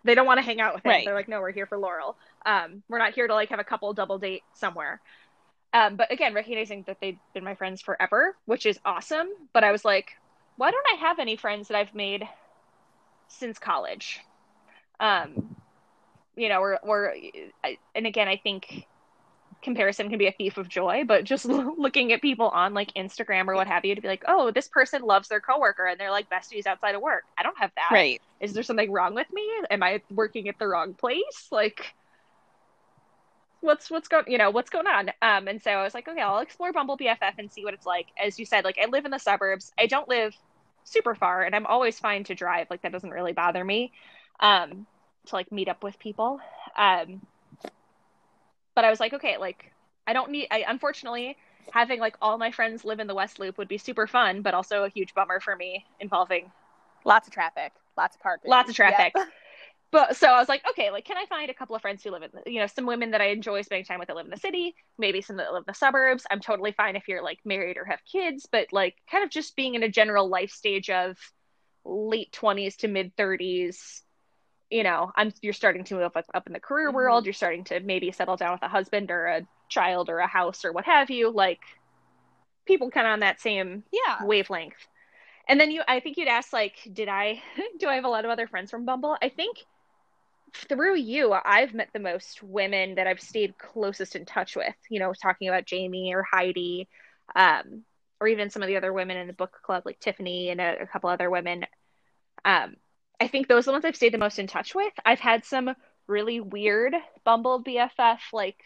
they 0.03 0.15
don't 0.15 0.25
want 0.27 0.37
to 0.37 0.43
hang 0.43 0.61
out 0.61 0.75
with 0.75 0.85
him. 0.85 0.91
Right. 0.91 1.05
they're 1.05 1.15
like 1.15 1.27
no 1.27 1.41
we're 1.41 1.51
here 1.51 1.65
for 1.65 1.77
laurel. 1.77 2.17
Um 2.45 2.83
we're 2.87 2.99
not 2.99 3.13
here 3.13 3.27
to 3.27 3.33
like 3.33 3.49
have 3.49 3.59
a 3.59 3.63
couple 3.63 3.91
double 3.93 4.19
date 4.19 4.43
somewhere. 4.53 5.01
Um 5.73 5.95
but 5.95 6.11
again 6.11 6.33
recognizing 6.33 6.83
that 6.87 6.97
they've 7.01 7.17
been 7.33 7.43
my 7.43 7.55
friends 7.55 7.81
forever 7.81 8.35
which 8.45 8.65
is 8.65 8.79
awesome 8.85 9.27
but 9.53 9.63
i 9.63 9.71
was 9.71 9.83
like 9.83 10.11
why 10.55 10.71
don't 10.71 10.85
i 10.93 10.97
have 11.07 11.19
any 11.19 11.35
friends 11.35 11.67
that 11.67 11.77
i've 11.77 11.93
made 11.93 12.27
since 13.27 13.59
college 13.59 14.21
um 14.99 15.55
you 16.35 16.49
know 16.49 16.61
we're 16.61 16.77
we're 16.83 17.13
I- 17.63 17.77
and 17.95 18.05
again 18.07 18.27
i 18.27 18.37
think 18.37 18.85
comparison 19.63 20.09
can 20.09 20.19
be 20.19 20.27
a 20.27 20.31
thief 20.31 20.57
of 20.57 20.69
joy 20.69 21.03
but 21.05 21.23
just 21.23 21.45
looking 21.77 22.13
at 22.13 22.21
people 22.21 22.47
on 22.49 22.73
like 22.73 22.93
instagram 22.93 23.47
or 23.47 23.55
what 23.55 23.67
have 23.67 23.83
you 23.85 23.95
to 23.95 24.01
be 24.01 24.07
like 24.07 24.23
oh 24.27 24.51
this 24.51 24.67
person 24.67 25.01
loves 25.01 25.27
their 25.27 25.41
coworker 25.41 25.85
and 25.87 25.99
they're 25.99 26.11
like 26.11 26.29
besties 26.29 26.67
outside 26.67 26.95
of 26.95 27.01
work. 27.01 27.23
I 27.37 27.43
don't 27.43 27.57
have 27.57 27.71
that. 27.75 27.89
Right. 27.91 28.21
is 28.39 28.53
there 28.53 28.63
something 28.63 28.91
wrong 28.91 29.15
with 29.15 29.27
me? 29.33 29.47
Am 29.71 29.83
i 29.83 30.01
working 30.11 30.47
at 30.47 30.59
the 30.59 30.67
wrong 30.67 30.93
place? 30.93 31.47
Like 31.51 31.93
what's 33.61 33.89
what's 33.89 34.07
going 34.07 34.25
you 34.27 34.37
know 34.37 34.51
what's 34.51 34.69
going 34.69 34.87
on? 34.87 35.09
Um 35.21 35.47
and 35.47 35.61
so 35.61 35.71
i 35.71 35.83
was 35.83 35.93
like 35.95 36.07
okay 36.07 36.21
i'll 36.21 36.39
explore 36.39 36.71
bumble 36.71 36.97
bff 36.97 37.17
and 37.37 37.51
see 37.51 37.63
what 37.65 37.73
it's 37.73 37.85
like. 37.85 38.07
As 38.23 38.37
you 38.37 38.45
said 38.45 38.63
like 38.63 38.77
i 38.81 38.85
live 38.85 39.05
in 39.05 39.11
the 39.11 39.17
suburbs. 39.17 39.71
I 39.77 39.87
don't 39.87 40.07
live 40.07 40.35
super 40.83 41.15
far 41.15 41.43
and 41.43 41.55
i'm 41.55 41.65
always 41.65 41.99
fine 41.99 42.23
to 42.25 42.35
drive. 42.35 42.67
Like 42.69 42.83
that 42.83 42.91
doesn't 42.91 43.09
really 43.09 43.33
bother 43.33 43.63
me 43.65 43.91
um 44.39 44.85
to 45.25 45.35
like 45.35 45.51
meet 45.51 45.67
up 45.67 45.83
with 45.83 45.97
people 45.99 46.39
um 46.77 47.21
but 48.75 48.85
i 48.85 48.89
was 48.89 48.99
like 48.99 49.13
okay 49.13 49.37
like 49.37 49.71
i 50.05 50.13
don't 50.13 50.31
need 50.31 50.47
i 50.51 50.63
unfortunately 50.67 51.35
having 51.71 51.99
like 51.99 52.15
all 52.21 52.37
my 52.37 52.51
friends 52.51 52.85
live 52.85 52.99
in 52.99 53.07
the 53.07 53.15
west 53.15 53.39
loop 53.39 53.57
would 53.57 53.67
be 53.67 53.77
super 53.77 54.07
fun 54.07 54.41
but 54.41 54.53
also 54.53 54.83
a 54.83 54.89
huge 54.89 55.13
bummer 55.13 55.39
for 55.39 55.55
me 55.55 55.85
involving 55.99 56.49
Lots 57.07 57.25
of 57.25 57.33
traffic. 57.33 57.71
Lots 57.97 58.15
of 58.17 58.21
parking. 58.21 58.51
lots 58.51 58.69
of 58.69 58.75
traffic. 58.75 59.13
Yep. 59.15 59.27
But 59.89 60.17
so 60.17 60.27
I 60.27 60.37
was 60.37 60.49
like, 60.49 60.61
okay, 60.69 60.91
like, 60.91 61.05
can 61.05 61.15
I 61.15 61.25
find 61.27 61.49
a 61.49 61.53
couple 61.53 61.73
of 61.73 61.81
friends 61.81 62.03
who 62.03 62.11
live 62.11 62.21
in, 62.21 62.29
you 62.45 62.59
know, 62.59 62.67
some 62.67 62.85
women 62.85 63.11
that 63.11 63.21
I 63.21 63.27
enjoy 63.27 63.61
spending 63.61 63.85
time 63.85 63.99
with 63.99 64.09
that 64.09 64.17
live 64.17 64.25
in 64.25 64.31
the 64.31 64.37
city, 64.37 64.75
maybe 64.97 65.21
some 65.21 65.37
that 65.37 65.53
live 65.53 65.61
in 65.61 65.65
the 65.65 65.73
suburbs. 65.73 66.25
I'm 66.29 66.41
totally 66.41 66.73
fine 66.73 66.97
if 66.97 67.07
you're 67.07 67.23
like 67.23 67.39
married 67.45 67.77
or 67.77 67.85
have 67.85 68.01
kids, 68.03 68.45
but 68.51 68.67
like, 68.73 68.95
kind 69.09 69.23
of 69.23 69.29
just 69.29 69.55
being 69.55 69.75
in 69.75 69.83
a 69.83 69.89
general 69.89 70.27
life 70.27 70.51
stage 70.51 70.89
of 70.89 71.17
late 71.85 72.33
20s 72.33 72.75
to 72.79 72.89
mid 72.89 73.15
30s. 73.15 74.01
You 74.69 74.83
know, 74.83 75.11
I'm 75.15 75.31
you're 75.41 75.53
starting 75.53 75.83
to 75.85 75.95
move 75.95 76.03
up, 76.03 76.25
up 76.33 76.47
in 76.47 76.53
the 76.53 76.59
career 76.59 76.91
Mhm. 76.91 76.93
world. 76.93 77.25
You're 77.25 77.33
starting 77.33 77.63
to 77.65 77.79
maybe 77.79 78.11
settle 78.11 78.35
down 78.35 78.53
with 78.53 78.63
a 78.63 78.67
husband 78.67 79.11
or 79.11 79.25
a 79.27 79.47
child 79.69 80.09
or 80.09 80.19
a 80.19 80.27
house 80.27 80.65
or 80.65 80.73
what 80.73 80.85
have 80.85 81.09
you. 81.09 81.29
Like, 81.31 81.61
people 82.65 82.91
kind 82.91 83.07
of 83.07 83.13
on 83.13 83.19
that 83.21 83.39
same 83.39 83.83
Yeah. 83.91 84.23
wavelength. 84.25 84.87
And 85.47 85.59
then 85.59 85.71
you, 85.71 85.81
I 85.87 86.01
think 86.01 86.17
you'd 86.17 86.27
ask, 86.27 86.51
like, 86.51 86.75
did 86.91 87.07
I, 87.07 87.41
do 87.79 87.87
I 87.87 87.95
have 87.95 88.05
a 88.05 88.09
lot 88.09 88.25
of 88.25 88.31
other 88.31 88.47
friends 88.47 88.69
from 88.71 88.85
Bumble? 88.85 89.17
I 89.21 89.29
think 89.29 89.57
through 90.53 90.95
you, 90.97 91.33
I've 91.33 91.73
met 91.73 91.89
the 91.93 91.99
most 91.99 92.41
women 92.43 92.95
that 92.95 93.07
I've 93.07 93.21
stayed 93.21 93.57
closest 93.57 94.15
in 94.15 94.25
touch 94.25 94.55
with, 94.55 94.75
you 94.89 94.99
know, 94.99 95.13
talking 95.13 95.47
about 95.47 95.65
Jamie 95.65 96.13
or 96.13 96.23
Heidi, 96.23 96.87
um, 97.35 97.83
or 98.19 98.27
even 98.27 98.49
some 98.49 98.63
of 98.63 98.67
the 98.67 98.77
other 98.77 98.91
women 98.91 99.17
in 99.17 99.27
the 99.27 99.33
book 99.33 99.57
club, 99.63 99.83
like 99.85 99.99
Tiffany 99.99 100.49
and 100.49 100.59
a, 100.59 100.81
a 100.81 100.87
couple 100.87 101.09
other 101.09 101.29
women. 101.29 101.65
Um, 102.43 102.75
I 103.19 103.27
think 103.27 103.47
those 103.47 103.63
are 103.67 103.71
the 103.71 103.73
ones 103.73 103.85
I've 103.85 103.95
stayed 103.95 104.13
the 104.13 104.17
most 104.19 104.39
in 104.39 104.47
touch 104.47 104.75
with. 104.75 104.93
I've 105.05 105.19
had 105.19 105.43
some 105.45 105.73
really 106.07 106.39
weird 106.39 106.95
Bumble 107.23 107.63
BFF, 107.63 108.19
like, 108.31 108.59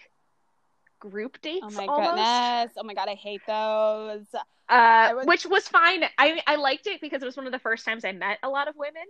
group 0.99 1.41
dates 1.41 1.65
Oh 1.67 1.71
my 1.71 1.85
almost. 1.87 2.15
goodness. 2.15 2.71
Oh 2.77 2.83
my 2.83 2.93
god, 2.93 3.09
I 3.09 3.15
hate 3.15 3.41
those. 3.47 4.25
uh, 4.69 5.13
which 5.25 5.45
was 5.45 5.67
fine. 5.67 6.03
I 6.17 6.41
I 6.45 6.55
liked 6.55 6.87
it 6.87 7.01
because 7.01 7.21
it 7.23 7.25
was 7.25 7.37
one 7.37 7.45
of 7.47 7.51
the 7.51 7.59
first 7.59 7.85
times 7.85 8.05
I 8.05 8.11
met 8.11 8.37
a 8.43 8.49
lot 8.49 8.67
of 8.67 8.75
women 8.75 9.03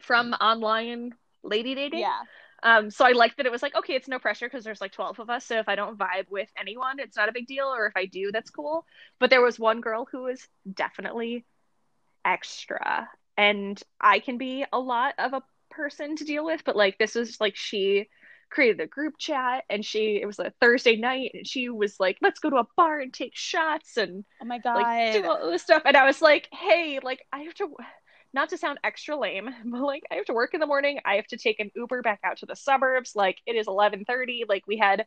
from 0.00 0.32
online 0.34 1.12
lady 1.42 1.74
dating. 1.74 2.00
Yeah. 2.00 2.20
Um, 2.64 2.90
so 2.90 3.04
I 3.04 3.12
liked 3.12 3.38
that 3.38 3.46
it 3.46 3.50
was 3.52 3.62
like, 3.62 3.74
okay, 3.74 3.94
it's 3.94 4.06
no 4.06 4.20
pressure 4.20 4.46
because 4.46 4.62
there's 4.64 4.80
like 4.80 4.92
12 4.92 5.18
of 5.18 5.30
us. 5.30 5.44
So 5.44 5.58
if 5.58 5.68
I 5.68 5.74
don't 5.74 5.98
vibe 5.98 6.30
with 6.30 6.48
anyone, 6.56 7.00
it's 7.00 7.16
not 7.16 7.28
a 7.28 7.32
big 7.32 7.46
deal. 7.48 7.66
Or 7.66 7.86
if 7.86 7.96
I 7.96 8.04
do, 8.06 8.30
that's 8.30 8.50
cool. 8.50 8.84
But 9.18 9.30
there 9.30 9.40
was 9.42 9.58
one 9.58 9.80
girl 9.80 10.06
who 10.10 10.24
was 10.24 10.46
definitely 10.72 11.44
extra. 12.24 13.08
And 13.36 13.80
I 14.00 14.20
can 14.20 14.38
be 14.38 14.64
a 14.72 14.78
lot 14.78 15.14
of 15.18 15.32
a 15.32 15.42
person 15.70 16.16
to 16.16 16.24
deal 16.24 16.44
with. 16.44 16.62
But 16.64 16.76
like, 16.76 16.98
this 16.98 17.14
was 17.14 17.40
like, 17.40 17.56
she 17.56 18.08
created 18.50 18.80
a 18.80 18.86
group 18.86 19.14
chat 19.18 19.64
and 19.70 19.84
she, 19.84 20.20
it 20.20 20.26
was 20.26 20.38
a 20.38 20.52
Thursday 20.60 20.96
night 20.96 21.30
and 21.34 21.46
she 21.46 21.68
was 21.70 21.98
like, 21.98 22.18
let's 22.20 22.40
go 22.40 22.50
to 22.50 22.56
a 22.56 22.66
bar 22.76 23.00
and 23.00 23.12
take 23.12 23.34
shots 23.34 23.96
and 23.96 24.24
Oh 24.42 24.44
my 24.44 24.58
god. 24.58 24.76
like 24.76 25.12
do 25.12 25.24
all 25.24 25.50
this 25.50 25.62
stuff. 25.62 25.82
And 25.84 25.96
I 25.96 26.04
was 26.04 26.20
like, 26.20 26.48
hey, 26.52 27.00
like 27.02 27.24
I 27.32 27.40
have 27.40 27.54
to 27.54 27.74
not 28.34 28.48
to 28.50 28.58
sound 28.58 28.78
extra 28.84 29.16
lame, 29.16 29.50
but 29.64 29.80
like 29.80 30.02
I 30.10 30.16
have 30.16 30.26
to 30.26 30.34
work 30.34 30.54
in 30.54 30.60
the 30.60 30.66
morning. 30.66 31.00
I 31.04 31.16
have 31.16 31.26
to 31.28 31.36
take 31.36 31.60
an 31.60 31.70
Uber 31.74 32.02
back 32.02 32.20
out 32.24 32.38
to 32.38 32.46
the 32.46 32.56
suburbs. 32.56 33.14
Like 33.14 33.38
it 33.46 33.56
is 33.56 33.68
eleven 33.68 34.04
thirty. 34.04 34.44
Like 34.48 34.66
we 34.66 34.76
had, 34.78 35.06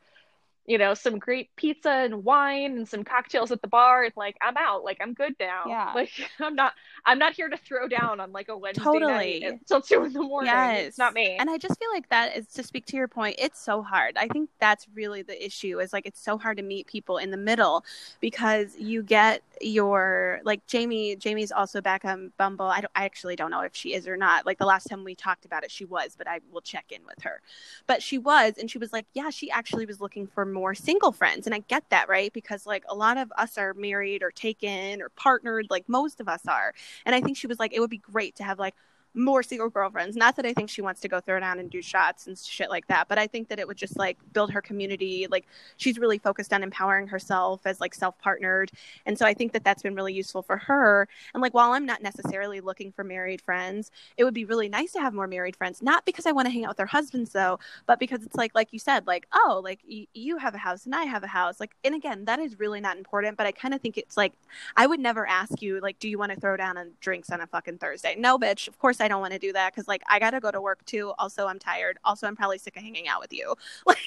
you 0.68 0.78
know, 0.78 0.94
some 0.94 1.20
great 1.20 1.56
pizza 1.56 1.90
and 1.90 2.24
wine 2.24 2.78
and 2.78 2.88
some 2.88 3.04
cocktails 3.04 3.52
at 3.52 3.62
the 3.62 3.68
bar. 3.68 4.04
And 4.04 4.14
like 4.16 4.36
I'm 4.42 4.58
out. 4.58 4.84
Like 4.84 4.98
I'm 5.02 5.14
good 5.14 5.36
now. 5.40 5.64
Yeah. 5.68 5.94
Like 5.96 6.12
I'm 6.40 6.56
not 6.56 6.74
I'm 7.06 7.20
not 7.20 7.34
here 7.34 7.48
to 7.48 7.56
throw 7.56 7.88
down 7.88 8.20
on 8.20 8.32
like 8.34 8.50
a 8.50 8.58
Wednesday 8.58 8.84
Totally. 8.84 9.40
night 9.40 9.44
until 9.44 9.82
two 9.82 10.04
in 10.04 10.12
the 10.12 10.22
morning. 10.22 10.52
Yes. 10.52 10.88
It's 10.88 10.98
not 10.98 11.14
me. 11.14 11.38
And 11.38 11.50
I 11.50 11.58
just 11.58 11.80
feel 11.80 11.90
like 11.94 12.10
that 12.10 12.36
is 12.36 12.48
to 12.48 12.64
speak 12.64 12.86
to 12.88 12.98
your 12.98 13.08
point, 13.08 13.36
it's 13.40 13.60
so 13.60 13.82
hard. 13.82 14.18
I 14.18 14.28
think 14.28 14.50
that's 14.60 14.88
really 14.94 15.22
the 15.22 15.44
issue 15.44 15.80
is 15.80 15.94
like 15.94 16.06
it's 16.06 16.20
so 16.20 16.38
hard 16.38 16.58
to 16.58 16.64
meet 16.64 16.88
people 16.88 17.18
in 17.18 17.32
the 17.32 17.38
middle 17.38 17.86
because 18.20 18.76
you 18.78 19.04
get 19.04 19.42
your 19.62 20.40
like 20.44 20.66
Jamie 20.68 21.16
Jamie's 21.16 21.52
also 21.52 21.82
back 21.82 22.06
on 22.06 22.32
Bumble. 22.38 22.66
I 22.66 22.82
don't 22.82 22.92
I 22.96 23.06
actually 23.06 23.36
don't 23.36 23.52
know 23.52 23.62
if 23.62 23.76
she 23.76 23.94
is 23.94 24.08
or 24.08 24.18
not. 24.18 24.46
Like 24.46 24.58
the 24.58 24.66
last 24.66 24.86
time 24.86 25.04
we 25.04 25.16
talked 25.16 25.46
about 25.46 25.64
it 25.64 25.72
she 25.72 25.86
was, 25.86 26.16
but 26.18 26.28
I 26.28 26.40
will 26.52 26.62
check 26.62 26.92
in 26.92 27.02
with 27.06 27.24
her. 27.24 27.42
But 27.88 28.02
she 28.04 28.18
was 28.18 28.54
and 28.58 28.70
she 28.70 28.78
was 28.78 28.94
like, 28.94 29.06
"Yeah, 29.14 29.30
she 29.30 29.50
actually 29.52 29.86
was 29.86 30.02
looking 30.02 30.28
for 30.28 30.46
more 30.46 30.76
single 30.76 31.12
friends." 31.12 31.46
And 31.46 31.56
I 31.56 31.60
get 31.60 31.90
that, 31.90 32.10
right? 32.10 32.32
Because 32.34 32.66
like 32.66 32.84
a 32.88 32.96
lot 32.96 33.18
of 33.18 33.32
us 33.38 33.58
are 33.58 33.74
married 33.74 34.24
or 34.24 34.32
taken 34.32 35.02
or 35.02 35.10
partnered, 35.10 35.68
like 35.70 35.88
most 35.90 36.20
of 36.20 36.28
us 36.28 36.42
are. 36.48 36.74
And 37.06 37.16
I 37.16 37.22
think 37.22 37.38
she 37.38 37.48
was 37.48 37.60
like, 37.60 37.74
it 37.74 37.80
would 37.80 37.90
be 37.90 37.98
great 37.98 38.36
to 38.38 38.44
have 38.44 38.60
like 38.60 38.76
more 39.16 39.44
single 39.44 39.70
girlfriends. 39.70 40.16
Not 40.16 40.36
that 40.36 40.46
I 40.46 40.54
think 40.54 40.70
she 40.70 40.82
wants 40.82 41.02
to 41.02 41.08
go 41.08 41.20
throw 41.20 41.40
down 41.40 41.60
and 41.60 41.70
do 41.70 41.82
shots 41.82 42.28
and 42.28 42.38
shit 42.38 42.70
like 42.70 42.88
that, 42.88 43.08
but 43.08 43.18
I 43.18 43.28
think 43.28 43.50
that 43.50 43.60
it 43.60 43.68
would 43.68 43.78
just 43.78 43.98
like 43.98 44.18
build 44.34 44.52
her 44.52 44.62
community. 44.62 45.28
Like 45.30 45.48
she's 45.78 45.98
really 45.98 46.18
focused 46.18 46.54
on 46.54 46.64
empowering 46.64 47.08
herself 47.08 47.62
as 47.66 47.80
like 47.80 47.94
self 47.94 48.18
partnered. 48.20 48.72
And 49.06 49.18
so 49.18 49.26
I 49.26 49.34
think 49.34 49.54
that 49.54 49.64
that's 49.64 49.84
been 49.84 49.96
really 49.96 50.14
useful 50.14 50.42
for 50.42 50.58
her. 50.58 51.08
And 51.34 51.42
like 51.42 51.54
while 51.54 51.72
I'm 51.72 51.86
not 51.86 52.02
necessarily 52.02 52.60
looking 52.60 52.92
for 52.92 53.04
married 53.04 53.42
friends, 53.42 53.92
it 54.18 54.24
would 54.24 54.34
be 54.34 54.46
really 54.46 54.70
nice 54.70 54.92
to 54.94 55.00
have 55.00 55.14
more 55.14 55.28
married 55.28 55.56
friends. 55.56 55.82
Not 55.82 56.06
because 56.06 56.26
I 56.26 56.32
want 56.32 56.48
to 56.48 56.52
hang 56.52 56.66
out 56.66 56.70
with 56.70 56.78
their 56.78 56.86
husbands 56.86 57.32
though, 57.32 57.60
but 57.86 58.00
because 58.00 58.24
it's 58.24 58.36
like, 58.36 58.54
like 58.54 58.70
you 58.72 58.80
said, 58.80 59.08
like, 59.08 59.28
oh, 59.34 59.62
like 59.64 59.80
y- 59.90 60.08
you 60.14 60.38
have 60.38 60.56
a 60.56 60.60
house 60.60 60.86
and 60.86 60.96
I 60.96 61.04
have 61.04 61.24
a 61.24 61.28
house. 61.28 61.60
Like, 61.60 61.76
and 61.84 61.96
again, 61.96 62.26
that 62.26 62.40
is 62.40 62.60
really 62.60 62.82
not 62.82 62.98
important, 62.98 63.38
but 63.38 63.48
I 63.48 63.52
kind 63.52 63.74
of 63.74 63.82
think 63.82 63.98
it's 63.98 64.18
like, 64.18 64.34
I 64.76 64.88
would 64.88 65.00
never 65.00 65.28
ask 65.28 65.62
you, 65.62 65.80
like, 65.80 66.00
do 66.00 66.10
you 66.10 66.18
want 66.18 66.34
to 66.34 66.40
throw 66.40 66.58
down 66.58 66.78
on 66.78 66.92
drinks 67.00 67.30
on 67.30 67.42
a 67.42 67.48
fucking 67.48 67.78
Thursday? 67.78 68.16
No, 68.18 68.38
bitch. 68.38 68.68
Of 68.68 68.80
course 68.80 69.00
I 69.02 69.05
don't 69.08 69.22
want 69.22 69.34
to 69.34 69.40
do 69.40 69.54
that 69.54 69.74
because, 69.74 69.88
like, 69.88 70.02
I 70.08 70.20
got 70.20 70.32
to 70.32 70.40
go 70.40 70.52
to 70.52 70.62
work 70.62 70.84
too. 70.86 71.14
Also, 71.18 71.48
I'm 71.48 71.60
tired. 71.60 71.98
Also, 72.04 72.28
I'm 72.28 72.36
probably 72.36 72.58
sick 72.58 72.76
of 72.78 72.84
hanging 72.84 73.08
out 73.08 73.22
with 73.22 73.34
you. 73.34 73.56
Like, 73.86 73.98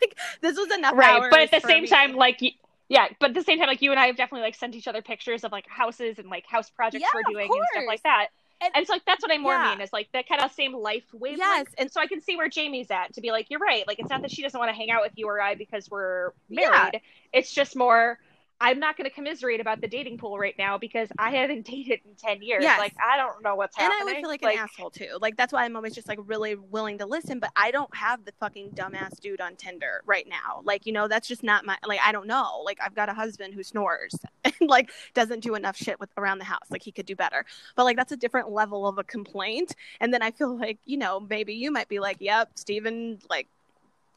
like 0.00 0.18
this 0.40 0.56
was 0.56 0.70
enough 0.72 0.94
right 0.96 1.30
but 1.30 1.40
at 1.40 1.50
the 1.50 1.60
same 1.66 1.82
me. 1.82 1.88
time 1.88 2.14
like 2.14 2.38
y- 2.40 2.52
yeah 2.88 3.08
but 3.20 3.30
at 3.30 3.34
the 3.34 3.42
same 3.42 3.58
time 3.58 3.66
like 3.68 3.82
you 3.82 3.90
and 3.90 3.98
i 4.00 4.06
have 4.06 4.16
definitely 4.16 4.42
like 4.46 4.54
sent 4.54 4.74
each 4.74 4.86
other 4.88 5.02
pictures 5.02 5.44
of 5.44 5.52
like 5.52 5.66
houses 5.68 6.18
and 6.18 6.28
like 6.28 6.46
house 6.46 6.70
projects 6.70 7.02
Yeah, 7.02 7.08
we're 7.14 7.32
doing 7.32 7.48
and 7.50 7.60
stuff 7.72 7.84
like 7.86 8.02
that 8.04 8.28
And, 8.60 8.70
and 8.74 8.82
it's 8.82 8.90
like 8.90 9.02
that's 9.06 9.22
what 9.22 9.30
I 9.32 9.38
more 9.38 9.52
Yeah. 9.54 9.70
mean 9.70 9.80
is 9.80 9.92
like 9.92 10.08
that 10.12 10.28
kind 10.28 10.40
of 10.42 10.50
same 10.52 10.74
life 10.74 11.04
wavelength. 11.12 11.38
Yes, 11.40 11.66
and- 11.78 11.90
so 11.90 12.00
I 12.00 12.06
can 12.06 12.20
see 12.20 12.36
where 12.36 12.48
Jamie's 12.48 12.90
at 12.90 13.12
to 13.14 13.20
be 13.20 13.30
like, 13.30 13.50
you're 13.50 13.60
right. 13.60 13.86
Like 13.86 13.98
it's 13.98 14.08
not 14.10 14.22
that 14.22 14.30
she 14.30 14.42
doesn't 14.42 14.58
want 14.58 14.70
to 14.70 14.74
hang 14.76 14.90
out 14.90 15.02
with 15.02 15.12
you 15.16 15.26
or 15.28 15.40
I 15.40 15.54
because 15.56 15.90
we're 15.90 16.32
Yeah. 16.48 16.70
married. 16.70 17.02
It's 17.32 17.52
just 17.52 17.76
more. 17.76 18.18
I'm 18.60 18.80
not 18.80 18.96
going 18.96 19.08
to 19.08 19.14
commiserate 19.14 19.60
about 19.60 19.80
the 19.80 19.88
dating 19.88 20.16
pool 20.18 20.38
right 20.38 20.54
now 20.58 20.78
because 20.78 21.08
I 21.18 21.30
haven't 21.30 21.66
dated 21.66 22.00
in 22.04 22.14
ten 22.16 22.42
years. 22.42 22.62
Yes. 22.62 22.78
Like 22.78 22.94
I 23.02 23.16
don't 23.16 23.42
know 23.42 23.54
what's 23.54 23.76
happening. 23.76 23.98
and 24.00 24.08
I 24.08 24.12
would 24.12 24.20
feel 24.20 24.30
like, 24.30 24.42
an 24.42 24.58
asshole 24.58 24.90
too. 24.90 25.18
Like 25.20 25.36
that's 25.36 25.52
why 25.52 25.64
I'm 25.64 25.76
always 25.76 25.94
just 25.94 26.08
like 26.08 26.18
really 26.24 26.54
willing 26.54 26.98
to 26.98 27.06
listen, 27.06 27.38
but 27.38 27.50
I 27.56 27.70
don't 27.70 27.94
have 27.94 28.24
the 28.24 28.32
fucking 28.40 28.70
dumbass 28.70 29.20
dude 29.20 29.40
on 29.40 29.56
Tinder 29.56 30.02
right 30.06 30.26
now. 30.28 30.62
Like, 30.64 30.86
you 30.86 30.92
know, 30.92 31.08
that's 31.08 31.28
just 31.28 31.42
not 31.42 31.66
my 31.66 31.76
like 31.86 32.00
I 32.04 32.12
don't 32.12 32.26
know. 32.26 32.62
Like 32.64 32.78
I've 32.82 32.94
got 32.94 33.08
a 33.08 33.14
husband 33.14 33.54
who 33.54 33.62
snores 33.62 34.16
and 34.44 34.54
like 34.62 34.90
doesn't 35.14 35.40
do 35.40 35.54
enough 35.54 35.76
shit 35.76 36.00
with 36.00 36.10
around 36.16 36.38
the 36.38 36.44
house. 36.44 36.70
Like 36.70 36.82
he 36.82 36.92
could 36.92 37.06
do 37.06 37.16
better. 37.16 37.44
But 37.74 37.84
like 37.84 37.96
that's 37.96 38.12
a 38.12 38.16
different 38.16 38.50
level 38.50 38.86
of 38.86 38.98
a 38.98 39.04
complaint. 39.04 39.74
And 40.00 40.14
then 40.14 40.22
I 40.22 40.30
feel 40.30 40.56
like, 40.56 40.78
you 40.84 40.96
know, 40.96 41.20
maybe 41.20 41.54
you 41.54 41.70
might 41.70 41.88
be 41.88 41.98
like, 41.98 42.16
Yep, 42.20 42.52
Steven 42.58 43.18
like 43.28 43.48